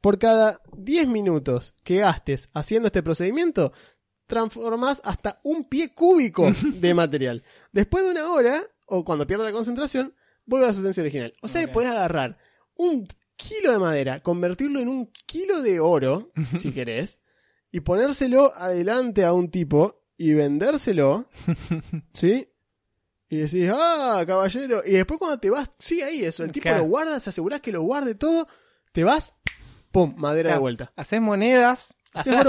Por 0.00 0.18
cada 0.18 0.60
10 0.76 1.06
minutos 1.06 1.74
que 1.84 1.98
gastes 1.98 2.50
haciendo 2.54 2.88
este 2.88 3.04
procedimiento, 3.04 3.72
transformás 4.32 5.02
hasta 5.04 5.40
un 5.44 5.64
pie 5.68 5.92
cúbico 5.92 6.50
de 6.62 6.94
material. 6.94 7.42
Después 7.70 8.02
de 8.04 8.12
una 8.12 8.30
hora, 8.32 8.62
o 8.86 9.04
cuando 9.04 9.26
pierda 9.26 9.44
la 9.44 9.52
concentración, 9.52 10.14
vuelve 10.46 10.64
a 10.64 10.68
la 10.70 10.74
sustancia 10.74 11.02
original. 11.02 11.34
O 11.42 11.48
sea 11.48 11.60
Ok. 11.60 11.66
que 11.66 11.72
podés 11.74 11.90
agarrar 11.90 12.38
un 12.76 13.06
kilo 13.36 13.72
de 13.72 13.78
madera, 13.78 14.22
convertirlo 14.22 14.80
en 14.80 14.88
un 14.88 15.12
kilo 15.26 15.60
de 15.60 15.80
oro, 15.80 16.32
si 16.58 16.72
querés, 16.72 17.18
y 17.70 17.80
ponérselo 17.80 18.54
adelante 18.56 19.22
a 19.26 19.34
un 19.34 19.50
tipo 19.50 20.02
y 20.16 20.32
vendérselo, 20.32 21.28
¿sí? 22.14 22.48
Y 23.28 23.36
decís, 23.36 23.70
ah, 23.74 24.24
caballero. 24.26 24.82
Y 24.86 24.92
después 24.92 25.18
cuando 25.18 25.38
te 25.38 25.50
vas, 25.50 25.70
sigue 25.78 26.04
ahí 26.04 26.24
eso. 26.24 26.42
El 26.44 26.52
tipo 26.52 26.62
Claro. 26.64 26.78
lo 26.78 26.84
guarda, 26.84 27.20
se 27.20 27.28
asegurás 27.30 27.60
que 27.60 27.72
lo 27.72 27.82
guarde 27.82 28.14
todo, 28.14 28.46
te 28.92 29.04
vas, 29.04 29.34
pum, 29.90 30.14
madera 30.16 30.52
de 30.52 30.58
vuelta. 30.58 30.92
Haces 30.96 31.20
monedas, 31.20 31.94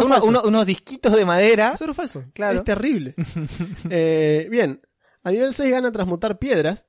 uno- 0.02 0.24
uno- 0.24 0.42
unos 0.44 0.66
disquitos 0.66 1.14
de 1.16 1.26
madera. 1.26 1.72
Es 1.76 1.82
oro 1.82 1.94
falso. 1.94 2.24
Claro. 2.34 2.60
Es 2.60 2.66
terrible. 2.66 3.16
Eh, 3.90 4.48
bien. 4.52 4.82
A 5.24 5.32
nivel 5.32 5.54
6 5.54 5.72
gana 5.72 5.92
transmutar 5.92 6.38
piedras. 6.40 6.86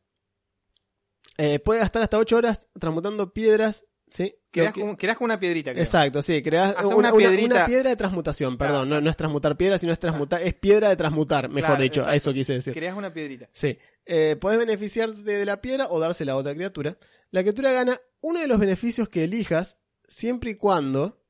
Eh, 1.36 1.58
puede 1.58 1.80
gastar 1.80 2.02
hasta 2.02 2.18
8 2.18 2.36
horas 2.36 2.66
transmutando 2.78 3.32
piedras. 3.32 3.84
¿Sí? 4.08 4.36
Creás 4.52 4.68
Lo 4.68 4.72
que- 4.74 4.80
como, 4.82 4.96
como 4.96 5.24
una 5.24 5.40
piedrita, 5.40 5.72
creo. 5.72 5.82
Exacto, 5.82 6.22
sí. 6.22 6.40
Creas 6.42 6.74
una, 6.84 7.12
piedrita. 7.12 7.56
una 7.56 7.66
piedra 7.66 7.90
de 7.90 7.96
transmutación. 7.96 8.56
Claro, 8.56 8.72
Perdón, 8.74 8.88
no, 8.90 9.00
no 9.00 9.10
es 9.10 9.16
transmutar 9.16 9.56
piedra, 9.56 9.78
sino 9.78 9.92
es 9.92 9.98
transmutar. 9.98 10.42
Es 10.42 10.54
piedra 10.54 10.88
de 10.90 10.96
transmutar, 10.96 11.48
mejor 11.48 11.70
Claro, 11.70 11.82
dicho. 11.82 12.06
A 12.06 12.14
eso 12.14 12.32
quise 12.32 12.52
decir. 12.54 12.72
Creás 12.74 12.96
una 12.96 13.12
piedrita. 13.12 13.48
Sí. 13.52 13.76
Eh, 14.06 14.36
podés 14.40 14.58
beneficiarte 14.58 15.22
de 15.22 15.44
la 15.44 15.60
piedra 15.60 15.88
o 15.90 15.98
dársela 15.98 16.32
a 16.32 16.36
otra 16.36 16.54
criatura. 16.54 16.96
La 17.30 17.40
criatura 17.40 17.72
gana 17.72 17.98
uno 18.20 18.38
de 18.40 18.46
los 18.46 18.60
beneficios 18.60 19.08
que 19.08 19.24
elijas 19.24 19.78
siempre 20.06 20.50
y 20.50 20.54
cuando 20.56 21.23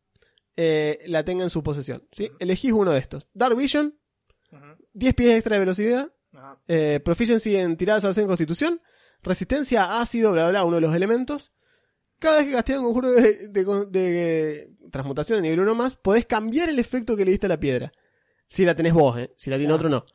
eh, 0.57 1.02
la 1.07 1.24
tenga 1.24 1.42
en 1.44 1.50
su 1.50 1.62
posesión. 1.62 2.07
¿sí? 2.12 2.30
Elegís 2.38 2.72
uno 2.72 2.92
de 2.92 2.98
estos. 2.98 3.28
Dark 3.34 3.57
Vision, 3.57 3.98
10 4.92 5.14
pies 5.14 5.34
extra 5.34 5.55
de 5.55 5.61
velocidad, 5.61 6.12
eh, 6.68 7.00
Proficiency 7.05 7.57
en 7.57 7.76
tiradas 7.76 8.05
al 8.05 8.18
en 8.18 8.26
constitución, 8.28 8.80
Resistencia 9.22 9.84
a 9.84 10.02
ácido, 10.02 10.32
bla, 10.32 10.48
bla, 10.50 10.64
uno 10.64 10.76
de 10.76 10.82
los 10.82 10.94
elementos. 10.94 11.52
Cada 12.18 12.38
vez 12.38 12.46
que 12.46 12.52
casteas 12.52 12.78
un 12.80 12.84
conjuro 12.86 13.11
de, 13.11 13.48
de- 13.48 13.64
de 13.90 14.70
transmutación 14.90 15.38
de 15.38 15.42
nivel 15.42 15.61
1 15.61 15.74
más, 15.74 15.96
podés 15.96 16.26
cambiar 16.26 16.68
el 16.68 16.78
efecto 16.78 17.16
que 17.16 17.24
le 17.24 17.30
diste 17.30 17.46
a 17.46 17.48
la 17.48 17.59
piedra. 17.59 17.92
Si 18.48 18.64
la 18.64 18.74
tenés 18.74 18.92
vos, 18.92 19.18
¿eh? 19.18 19.32
Si 19.36 19.48
la 19.50 19.57
tiene 19.57 19.72
Claro. 19.72 19.88
otro, 19.88 19.88
no. 19.88 20.07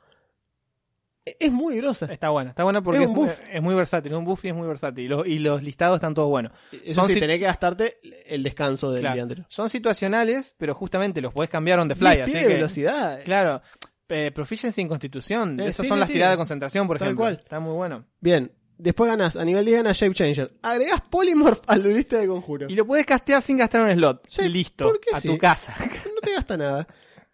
Es 1.26 1.51
muy 1.51 1.78
grosa. 1.78 2.07
Está 2.11 2.30
buena, 2.30 2.51
está 2.51 2.63
buena 2.63 2.82
porque 2.82 2.97
Es 2.99 3.03
es, 3.03 3.09
un 3.09 3.15
muy- 3.15 3.28
buff. 3.28 3.39
es 3.51 3.61
muy 3.61 3.76
versátil, 3.76 4.11
es 4.13 4.17
un 4.17 4.26
buff 4.26 4.45
y 4.45 4.47
es 4.47 4.55
muy 4.55 4.67
versátil. 4.67 5.05
Y 5.05 5.07
los, 5.07 5.28
y 5.28 5.39
los 5.39 5.61
listados 5.61 5.95
están 5.97 6.13
todos 6.15 6.30
buenos. 6.30 6.51
Eso 6.72 6.95
Son 7.01 7.07
sí, 7.07 7.20
tenés 7.20 7.38
que 7.39 7.45
gastarte 7.45 7.99
el 8.26 8.41
descanso 8.41 8.91
del 8.91 9.01
Claro, 9.01 9.13
día 9.15 9.24
anterior. 9.24 9.45
Son 9.49 9.70
situacionales, 9.70 10.55
pero 10.57 10.74
justamente 10.74 11.22
los 11.22 11.32
podés 11.34 11.49
cambiar 11.49 11.80
on 11.80 11.88
the 11.88 11.95
fly. 11.95 12.22
Así 12.22 12.34
que, 12.34 12.47
velocidad. 12.47 13.20
claro, 13.26 13.61
eh, 14.07 14.32
proficiency 14.34 14.82
en 14.82 14.88
constitución. 14.88 15.59
Eh, 15.59 15.67
Esas 15.67 15.84
sí, 15.86 15.88
son 15.89 15.97
sí, 15.97 15.99
las 15.99 16.07
sí. 16.07 16.13
tiradas 16.13 16.34
de 16.34 16.38
concentración, 16.38 16.88
por 16.88 16.97
Tal 16.97 17.09
ejemplo. 17.09 17.24
cual. 17.26 17.39
Está 17.43 17.59
muy 17.59 17.74
bueno. 17.76 18.05
Bien. 18.20 18.51
Después 18.80 19.09
ganás, 19.11 19.36
a 19.36 19.43
nivel 19.43 19.65
10 19.65 19.84
ganás 19.84 19.97
Shape 19.97 20.15
Changer. 20.15 20.53
Agregás 20.63 21.01
Polymorph 21.11 21.59
a 21.67 21.76
la 21.76 21.88
lista 21.89 22.17
de 22.17 22.28
conjuros. 22.28 22.72
Y 22.72 22.76
lo 22.76 22.88
puedes 22.88 23.05
castear 23.05 23.41
sin 23.41 23.57
gastar 23.57 23.82
un 23.82 23.91
slot. 23.91 24.26
Sí, 24.30 24.47
Listo. 24.47 24.86
porque 24.88 25.09
A 25.13 25.20
sí. 25.20 25.28
tu 25.28 25.38
casa. 25.38 25.76
No 26.15 26.22
te 26.22 26.34
gasta 26.34 26.55
nada. 26.57 26.88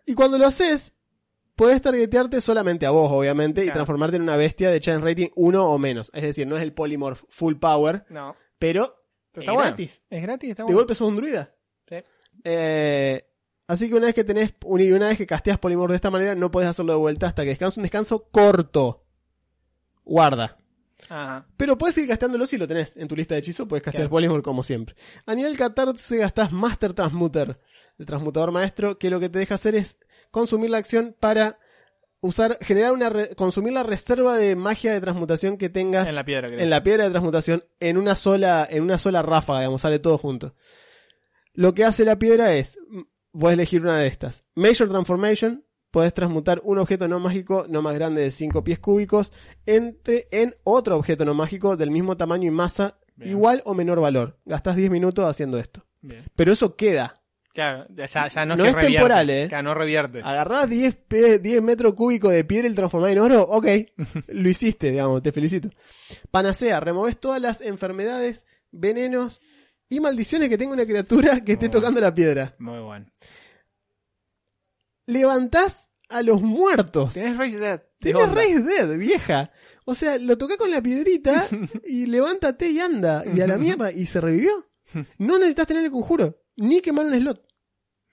Y 0.07 0.15
cuando 0.15 0.39
lo 0.39 0.47
haces, 0.47 0.91
puedes 1.55 1.81
targetearte 1.81 2.41
solamente 2.41 2.85
a 2.85 2.91
vos, 2.91 3.11
obviamente, 3.11 3.63
y 3.65 3.71
transformarte 3.71 4.17
en 4.17 4.23
una 4.23 4.35
bestia 4.37 4.69
de 4.69 4.79
challenge 4.79 5.05
rating 5.07 5.27
1 5.35 5.65
o 5.65 5.77
menos. 5.79 6.11
Es 6.13 6.23
decir, 6.23 6.45
no 6.47 6.57
es 6.57 6.63
el 6.63 6.73
Polymorph 6.73 7.23
full 7.29 7.55
power, 7.55 8.05
no. 8.09 8.35
pero, 8.59 9.03
Pero 9.31 9.41
es 9.41 9.43
está 9.43 9.51
bueno. 9.53 9.67
gratis. 9.69 10.01
Es 10.09 10.21
gratis, 10.21 10.49
está 10.51 10.63
De 10.63 10.65
bueno. 10.65 10.77
golpe 10.79 10.95
sos 10.95 11.07
un 11.09 11.15
druida. 11.15 11.55
Sí. 11.89 11.95
Eh, 12.43 13.25
así 13.67 13.89
que 13.89 13.95
una 13.95 14.05
vez 14.07 14.15
que 14.15 14.23
tenés, 14.23 14.53
una 14.65 15.07
vez 15.07 15.17
que 15.17 15.25
casteas 15.27 15.57
Polymorph 15.59 15.91
de 15.91 15.95
esta 15.97 16.11
manera, 16.11 16.35
no 16.35 16.51
puedes 16.51 16.69
hacerlo 16.69 16.93
de 16.93 16.99
vuelta 16.99 17.27
hasta 17.27 17.43
que 17.43 17.49
descanse 17.49 17.79
un 17.79 17.83
descanso 17.83 18.27
corto. 18.31 19.05
Guarda. 20.03 20.57
Ajá. 21.09 21.47
Pero 21.57 21.77
puedes 21.77 21.97
ir 21.97 22.07
gastándolo 22.07 22.45
si 22.47 22.57
lo 22.57 22.67
tenés 22.67 22.93
en 22.95 23.07
tu 23.07 23.15
lista 23.15 23.35
de 23.35 23.39
hechizos, 23.39 23.67
puedes 23.67 23.83
castear 23.83 24.03
Claro. 24.03 24.11
Polymorph 24.11 24.43
como 24.43 24.63
siempre. 24.63 24.95
A 25.25 25.35
nivel 25.35 25.57
14 25.57 26.17
gastás 26.17 26.51
Master 26.51 26.93
Transmuter, 26.93 27.59
el 27.97 28.05
transmutador 28.05 28.51
maestro, 28.51 28.97
que 28.97 29.09
lo 29.09 29.19
que 29.19 29.29
te 29.29 29.39
deja 29.39 29.55
hacer 29.55 29.75
es 29.75 29.97
consumir 30.35 30.69
la 30.69 30.77
acción 30.79 31.15
para 31.17 31.57
usar, 32.19 32.57
generar 32.61 32.91
una, 32.91 33.09
re- 33.09 33.35
consumir 33.35 33.71
la 33.71 33.83
reserva 33.83 34.35
de 34.35 34.55
magia 34.57 34.91
de 34.91 34.99
transmutación 34.99 35.57
que 35.57 35.69
tengas 35.69 36.09
En 36.09 36.15
la 36.15 36.25
piedra, 36.25 36.49
creo. 36.49 36.59
en 36.59 36.69
la 36.69 36.83
piedra 36.83 37.05
de 37.05 37.09
transmutación 37.11 37.63
en 37.79 37.95
una 37.97 38.17
sola, 38.17 38.67
en 38.69 38.83
una 38.83 38.97
sola 38.97 39.21
ráfaga, 39.21 39.59
digamos, 39.61 39.81
sale 39.81 39.99
todo 39.99 40.17
junto. 40.17 40.53
Lo 41.53 41.73
que 41.73 41.85
hace 41.85 42.03
la 42.03 42.19
piedra 42.19 42.53
es, 42.53 42.77
puedes 43.31 43.53
elegir 43.57 43.81
una 43.81 43.97
de 43.97 44.07
estas. 44.07 44.43
Major 44.55 44.89
Transformation, 44.89 45.63
puedes 45.89 46.13
transmutar 46.13 46.59
un 46.65 46.79
objeto 46.79 47.07
no 47.07 47.21
mágico 47.21 47.65
no 47.69 47.81
más 47.81 47.95
grande 47.95 48.21
de 48.21 48.31
5 48.31 48.61
pies 48.65 48.79
cúbicos 48.79 49.31
entre, 49.65 50.27
en 50.31 50.53
otro 50.65 50.97
objeto 50.97 51.23
no 51.23 51.33
mágico 51.33 51.77
del 51.77 51.91
mismo 51.91 52.17
tamaño 52.17 52.47
y 52.47 52.51
masa, 52.51 52.99
Bien. 53.15 53.31
igual 53.31 53.61
o 53.63 53.73
menor 53.73 54.01
valor. 54.01 54.37
Gastas 54.43 54.75
10 54.75 54.91
minutos 54.91 55.25
haciendo 55.25 55.57
esto. 55.59 55.85
Bien. 56.01 56.25
Pero 56.35 56.51
eso 56.51 56.75
queda. 56.75 57.21
Claro, 57.55 57.87
ya, 57.95 58.05
ya 58.27 58.45
no, 58.45 58.55
No 58.57 58.63
que 58.63 58.69
es 58.69 58.75
revierte. 58.75 58.97
temporal, 58.97 59.29
¿eh? 59.29 59.45
Claro, 59.47 59.63
no 59.63 59.73
revierte. 59.73 60.19
Agarrás 60.23 60.69
10, 60.69 60.95
pe- 61.07 61.39
10 61.39 61.61
metros 61.63 61.93
cúbicos 61.95 62.31
de 62.33 62.43
piedra 62.43 62.67
y 62.67 62.69
lo 62.71 62.75
transformás 62.75 63.11
en 63.11 63.19
oro, 63.19 63.41
ok, 63.43 63.65
lo 64.27 64.49
hiciste, 64.49 64.91
digamos, 64.91 65.23
te 65.23 65.31
felicito. 65.31 65.69
Panacea, 66.31 66.79
removés 66.81 67.17
todas 67.19 67.41
las 67.41 67.61
enfermedades, 67.61 68.45
venenos 68.71 69.41
y 69.87 70.01
maldiciones 70.01 70.49
que 70.49 70.57
tenga 70.57 70.73
una 70.73 70.85
criatura 70.85 71.41
que 71.45 71.53
esté 71.53 71.67
bueno. 71.67 71.79
tocando 71.79 72.01
la 72.01 72.13
piedra. 72.13 72.55
Muy 72.59 72.79
bueno. 72.81 73.05
Levantás 75.07 75.89
a 76.09 76.21
los 76.21 76.41
muertos. 76.41 77.13
Tienes 77.13 77.37
Raise 77.37 77.59
Dead. 77.59 77.81
onda. 78.15 78.33
Raise 78.33 78.63
Dead, 78.63 78.97
vieja. 78.97 79.51
O 79.85 79.93
sea, 79.95 80.17
lo 80.17 80.37
tocás 80.37 80.57
con 80.57 80.71
la 80.71 80.81
piedrita 80.81 81.47
y 81.87 82.07
levántate 82.07 82.69
y 82.69 82.79
anda. 82.79 83.23
Y 83.33 83.39
a 83.41 83.47
la 83.47 83.57
mierda. 83.57 83.91
Y 83.91 84.05
se 84.07 84.21
revivió. 84.21 84.67
No 85.17 85.37
necesitas 85.39 85.67
tener 85.67 85.83
el 85.85 85.91
conjuro. 85.91 86.41
Ni 86.57 86.79
quemar 86.79 87.05
un 87.07 87.15
slot. 87.15 87.44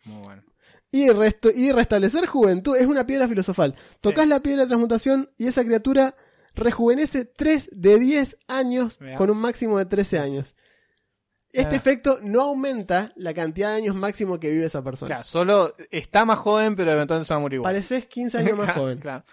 Muy 0.05 0.23
bueno. 0.23 0.43
Y, 0.91 1.09
resto, 1.09 1.51
y 1.55 1.73
restablecer 1.73 2.27
juventud 2.27 2.77
es 2.77 2.87
una 2.87 3.07
piedra 3.07 3.27
filosofal. 3.27 3.75
Tocas 4.01 4.25
Sí. 4.25 4.29
la 4.29 4.41
piedra 4.41 4.63
de 4.63 4.69
transmutación 4.69 5.31
y 5.39 5.47
esa 5.47 5.65
criatura 5.65 6.15
rejuvenece 6.55 7.25
3 7.25 7.71
de 7.73 7.99
10 7.99 8.37
años 8.47 9.01
Mirá. 9.01 9.17
con 9.17 9.31
un 9.31 9.39
máximo 9.39 9.79
de 9.79 9.87
13 9.87 10.19
años. 10.19 10.55
Este 11.51 11.77
efecto 11.77 12.19
no 12.23 12.43
aumenta 12.43 13.13
la 13.17 13.35
cantidad 13.35 13.71
de 13.71 13.77
años 13.77 13.95
máximo 13.95 14.41
que 14.41 14.51
vive 14.51 14.65
esa 14.67 14.83
persona. 14.83 15.09
Claro, 15.09 15.25
solo 15.25 15.73
está 15.91 16.25
más 16.25 16.39
joven, 16.39 16.77
pero 16.77 16.93
se 17.25 17.35
va 17.35 17.37
a 17.37 17.41
morir 17.41 17.57
igual. 17.57 17.73
Pareces 17.75 18.07
15 18.07 18.39
años 18.39 18.57
más 18.59 18.73
joven. 18.75 18.99
Claro. 18.99 19.25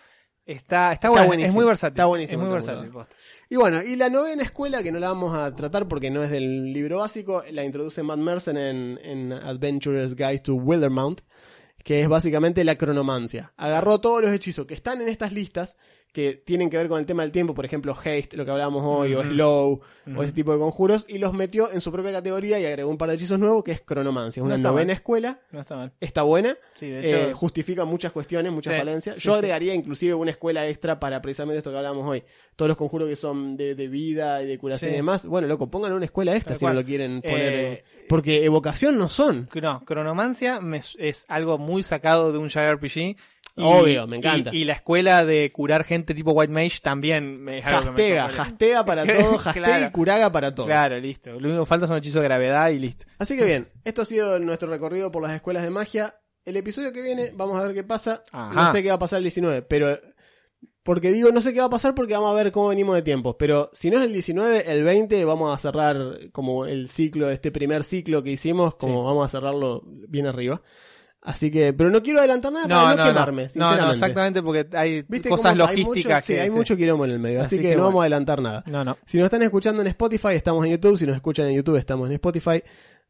Está, 0.45 0.91
está, 0.91 1.09
bueno, 1.09 1.27
buenísimo. 1.27 1.49
es 1.51 1.55
muy 1.55 1.65
versátil. 1.65 1.93
Está 1.93 2.05
buenísimo 2.05 2.41
Es 2.41 2.47
muy 2.47 2.53
versátil. 2.53 2.91
Y 3.51 3.55
bueno, 3.55 3.81
y 3.81 3.95
la 3.95 4.09
novena 4.09 4.43
escuela, 4.43 4.83
que 4.83 4.91
no 4.91 4.99
la 4.99 5.07
vamos 5.07 5.35
a 5.35 5.55
tratar 5.55 5.87
porque 5.87 6.11
no 6.11 6.23
es 6.23 6.29
del 6.29 6.71
libro 6.71 6.97
básico, 6.97 7.41
la 7.51 7.65
introduce 7.65 8.03
Matt 8.03 8.19
Mercer 8.19 8.55
en, 8.55 8.99
en 9.03 9.33
Adventurer's 9.33 10.15
Guide 10.15 10.41
to 10.41 10.53
Wildermount, 10.53 11.21
que 11.83 11.99
es 11.99 12.07
básicamente 12.07 12.63
la 12.63 12.77
cronomancia. 12.77 13.51
Agarró 13.57 13.99
todos 14.01 14.21
los 14.21 14.29
hechizos 14.31 14.67
que 14.67 14.75
están 14.75 15.01
en 15.01 15.09
estas 15.09 15.33
listas, 15.33 15.77
que 16.11 16.33
tienen 16.33 16.69
que 16.71 16.77
ver 16.77 16.89
con 16.89 16.99
el 16.99 17.05
tema 17.05 17.21
del 17.21 17.31
tiempo, 17.31 17.53
por 17.53 17.65
ejemplo, 17.65 17.93
Haste, 17.93 18.35
lo 18.35 18.43
que 18.43 18.49
hablábamos 18.51 18.83
hoy, 18.83 19.13
o. 19.13 19.21
Slow, 19.21 19.79
o 20.17 20.23
ese 20.23 20.33
tipo 20.33 20.51
de 20.51 20.57
conjuros, 20.57 21.05
y 21.07 21.19
los 21.19 21.33
metió 21.33 21.71
en 21.71 21.81
su 21.81 21.91
propia 21.91 22.11
categoría 22.11 22.59
y 22.59 22.65
agregó 22.65 22.89
un 22.89 22.97
par 22.97 23.09
de 23.09 23.15
hechizos 23.15 23.37
nuevos, 23.37 23.63
que 23.63 23.71
es 23.73 23.81
cronomancia. 23.81 24.41
Es 24.41 24.43
No 24.47 24.55
una 24.55 24.57
novena 24.57 24.87
mal. 24.87 24.95
escuela, 24.95 25.39
No 25.51 25.61
está 25.61 25.75
mal. 25.75 25.91
está 25.99 26.23
buena, 26.23 26.57
Sí, 26.73 26.87
de 26.87 27.29
eh, 27.29 27.33
justifica 27.33 27.85
muchas 27.85 28.11
cuestiones, 28.11 28.51
muchas 28.51 28.73
Sí, 28.73 28.79
falencias. 28.79 29.15
Yo 29.17 29.33
sí. 29.33 29.35
agregaría 29.35 29.75
inclusive 29.75 30.15
una 30.15 30.31
escuela 30.31 30.67
extra 30.67 30.99
para 30.99 31.21
precisamente 31.21 31.59
esto 31.59 31.69
que 31.69 31.77
hablamos 31.77 32.07
hoy. 32.07 32.23
Todos 32.55 32.69
los 32.69 32.77
conjuros 32.77 33.07
que 33.07 33.15
son 33.15 33.55
de, 33.55 33.75
de 33.75 33.87
vida 33.87 34.41
y 34.41 34.47
de 34.47 34.57
curación 34.57 34.91
y 34.91 34.95
demás. 34.95 35.25
Bueno, 35.27 35.47
loco, 35.47 35.69
pongan 35.69 35.93
una 35.93 36.05
escuela 36.05 36.35
extra 36.35 36.55
si 36.55 36.65
no 36.65 36.73
lo 36.73 36.83
quieren 36.83 37.21
poner. 37.21 37.53
Eh, 37.53 37.71
en- 38.01 38.07
Porque 38.09 38.43
evocación 38.43 38.97
no 38.97 39.09
son. 39.09 39.47
No, 39.61 39.85
Cronomancia 39.85 40.59
me- 40.59 40.79
es 40.97 41.25
algo 41.29 41.59
muy 41.59 41.83
sacado 41.83 42.31
de 42.31 42.39
un 42.39 42.49
JRPG. 42.49 43.15
Obvio, 43.63 44.07
me 44.07 44.17
encanta. 44.17 44.49
Y, 44.53 44.59
y 44.59 44.65
la 44.65 44.73
escuela 44.73 45.25
de 45.25 45.51
curar 45.51 45.83
gente 45.83 46.13
tipo 46.13 46.31
White 46.31 46.51
Mage 46.53 46.79
también 46.81 47.41
me 47.41 47.61
Hastega, 47.61 48.85
para 48.85 49.05
todo, 49.05 49.39
hastega 49.39 49.53
Claro. 49.67 49.85
y 49.85 49.91
curaga 49.91 50.31
para 50.31 50.53
todo. 50.55 50.65
Claro, 50.65 50.97
listo. 50.99 51.31
Lo 51.39 51.47
único 51.49 51.63
que 51.63 51.69
falta 51.69 51.87
son 51.87 51.97
hechizos 51.97 52.21
de 52.21 52.27
gravedad 52.27 52.69
y 52.69 52.79
listo. 52.79 53.05
Así 53.17 53.35
que 53.37 53.45
bien, 53.45 53.69
esto 53.83 54.01
ha 54.01 54.05
sido 54.05 54.39
nuestro 54.39 54.69
recorrido 54.69 55.11
por 55.11 55.21
las 55.23 55.33
escuelas 55.33 55.63
de 55.63 55.69
magia. 55.69 56.15
El 56.45 56.57
episodio 56.57 56.91
que 56.93 57.01
viene, 57.01 57.31
vamos 57.35 57.59
a 57.59 57.63
ver 57.65 57.75
qué 57.75 57.83
pasa. 57.83 58.23
Ajá. 58.31 58.53
No 58.53 58.71
sé 58.71 58.81
qué 58.81 58.89
va 58.89 58.95
a 58.95 58.99
pasar 58.99 59.17
el 59.17 59.23
19, 59.23 59.61
pero. 59.63 59.99
Porque 60.81 61.11
digo, 61.11 61.29
no 61.31 61.41
sé 61.41 61.53
qué 61.53 61.59
va 61.59 61.67
a 61.67 61.69
pasar 61.69 61.93
porque 61.93 62.13
vamos 62.13 62.31
a 62.31 62.33
ver 62.41 62.51
cómo 62.51 62.69
venimos 62.69 62.95
de 62.95 63.01
tiempo. 63.03 63.37
Pero 63.37 63.69
si 63.73 63.91
no 63.91 63.99
es 63.99 64.05
el 64.07 64.13
19, 64.13 64.71
el 64.71 64.83
20 64.83 65.23
vamos 65.25 65.53
a 65.53 65.59
cerrar 65.59 66.31
como 66.31 66.65
el 66.65 66.87
ciclo, 66.87 67.29
este 67.29 67.51
primer 67.51 67.83
ciclo 67.83 68.23
que 68.23 68.31
hicimos, 68.31 68.73
como 68.75 69.01
Sí. 69.01 69.05
vamos 69.05 69.25
a 69.25 69.29
cerrarlo 69.29 69.83
bien 69.85 70.25
arriba. 70.25 70.61
Así 71.21 71.51
que, 71.51 71.73
pero 71.73 71.89
no 71.89 72.01
quiero 72.01 72.19
adelantar 72.19 72.51
nada 72.53 72.65
No, 72.67 72.75
para 72.75 72.95
no, 72.95 73.03
quemarme, 73.11 73.43
No, 73.43 73.49
sinceramente. 73.49 73.85
no, 73.85 73.91
exactamente 73.91 74.41
porque 74.41 74.77
hay 74.77 75.03
¿Viste 75.07 75.27
cosas 75.29 75.51
cómo 75.51 75.67
hay 75.69 75.77
logísticas 75.77 76.15
mucho, 76.23 76.25
sí, 76.27 76.33
que 76.33 76.39
hay 76.41 76.49
sí. 76.49 76.55
mucho 76.55 76.77
quilombo 76.77 77.05
en 77.05 77.11
el 77.11 77.19
medio, 77.19 77.41
así, 77.41 77.55
Así 77.55 77.57
que, 77.57 77.69
que 77.69 77.75
no 77.75 77.81
bueno. 77.83 77.85
vamos 77.87 77.99
a 77.99 78.03
adelantar 78.03 78.41
nada. 78.41 78.63
No, 78.67 78.83
no. 78.85 78.97
Si 79.05 79.17
nos 79.17 79.25
están 79.25 79.41
escuchando 79.43 79.81
en 79.81 79.87
Spotify, 79.89 80.29
estamos 80.29 80.65
en 80.65 80.71
YouTube. 80.71 80.97
Si 80.97 81.05
nos 81.05 81.15
escuchan 81.17 81.47
en 81.47 81.55
YouTube, 81.55 81.75
estamos 81.75 82.07
en 82.07 82.13
Spotify. 82.13 82.63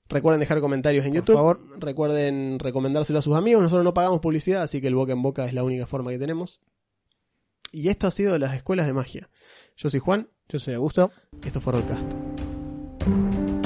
Recuerden 0.09 0.39
dejar 0.39 0.59
comentarios 0.59 1.05
en 1.05 1.11
Por 1.11 1.17
YouTube. 1.17 1.35
favor. 1.35 1.59
Recuerden 1.77 2.57
recomendárselo 2.57 3.19
a 3.19 3.21
sus 3.21 3.37
amigos. 3.37 3.61
Nosotros 3.61 3.83
no 3.83 3.93
pagamos 3.93 4.19
publicidad, 4.21 4.63
así 4.63 4.81
que 4.81 4.87
el 4.87 4.95
boca 4.95 5.13
en 5.13 5.21
boca 5.21 5.45
es 5.45 5.53
la 5.53 5.63
única 5.63 5.85
forma 5.85 6.09
que 6.09 6.17
tenemos. 6.17 6.59
Y 7.71 7.89
esto 7.89 8.07
ha 8.07 8.11
sido 8.11 8.39
las 8.39 8.55
escuelas 8.55 8.87
de 8.87 8.93
magia. 8.93 9.29
Yo 9.77 9.91
soy 9.91 9.99
Juan. 9.99 10.29
Yo 10.47 10.57
soy 10.57 10.73
Augusto. 10.73 11.11
Esto 11.45 11.61
fue 11.61 11.73
Rollcast. 11.73 13.58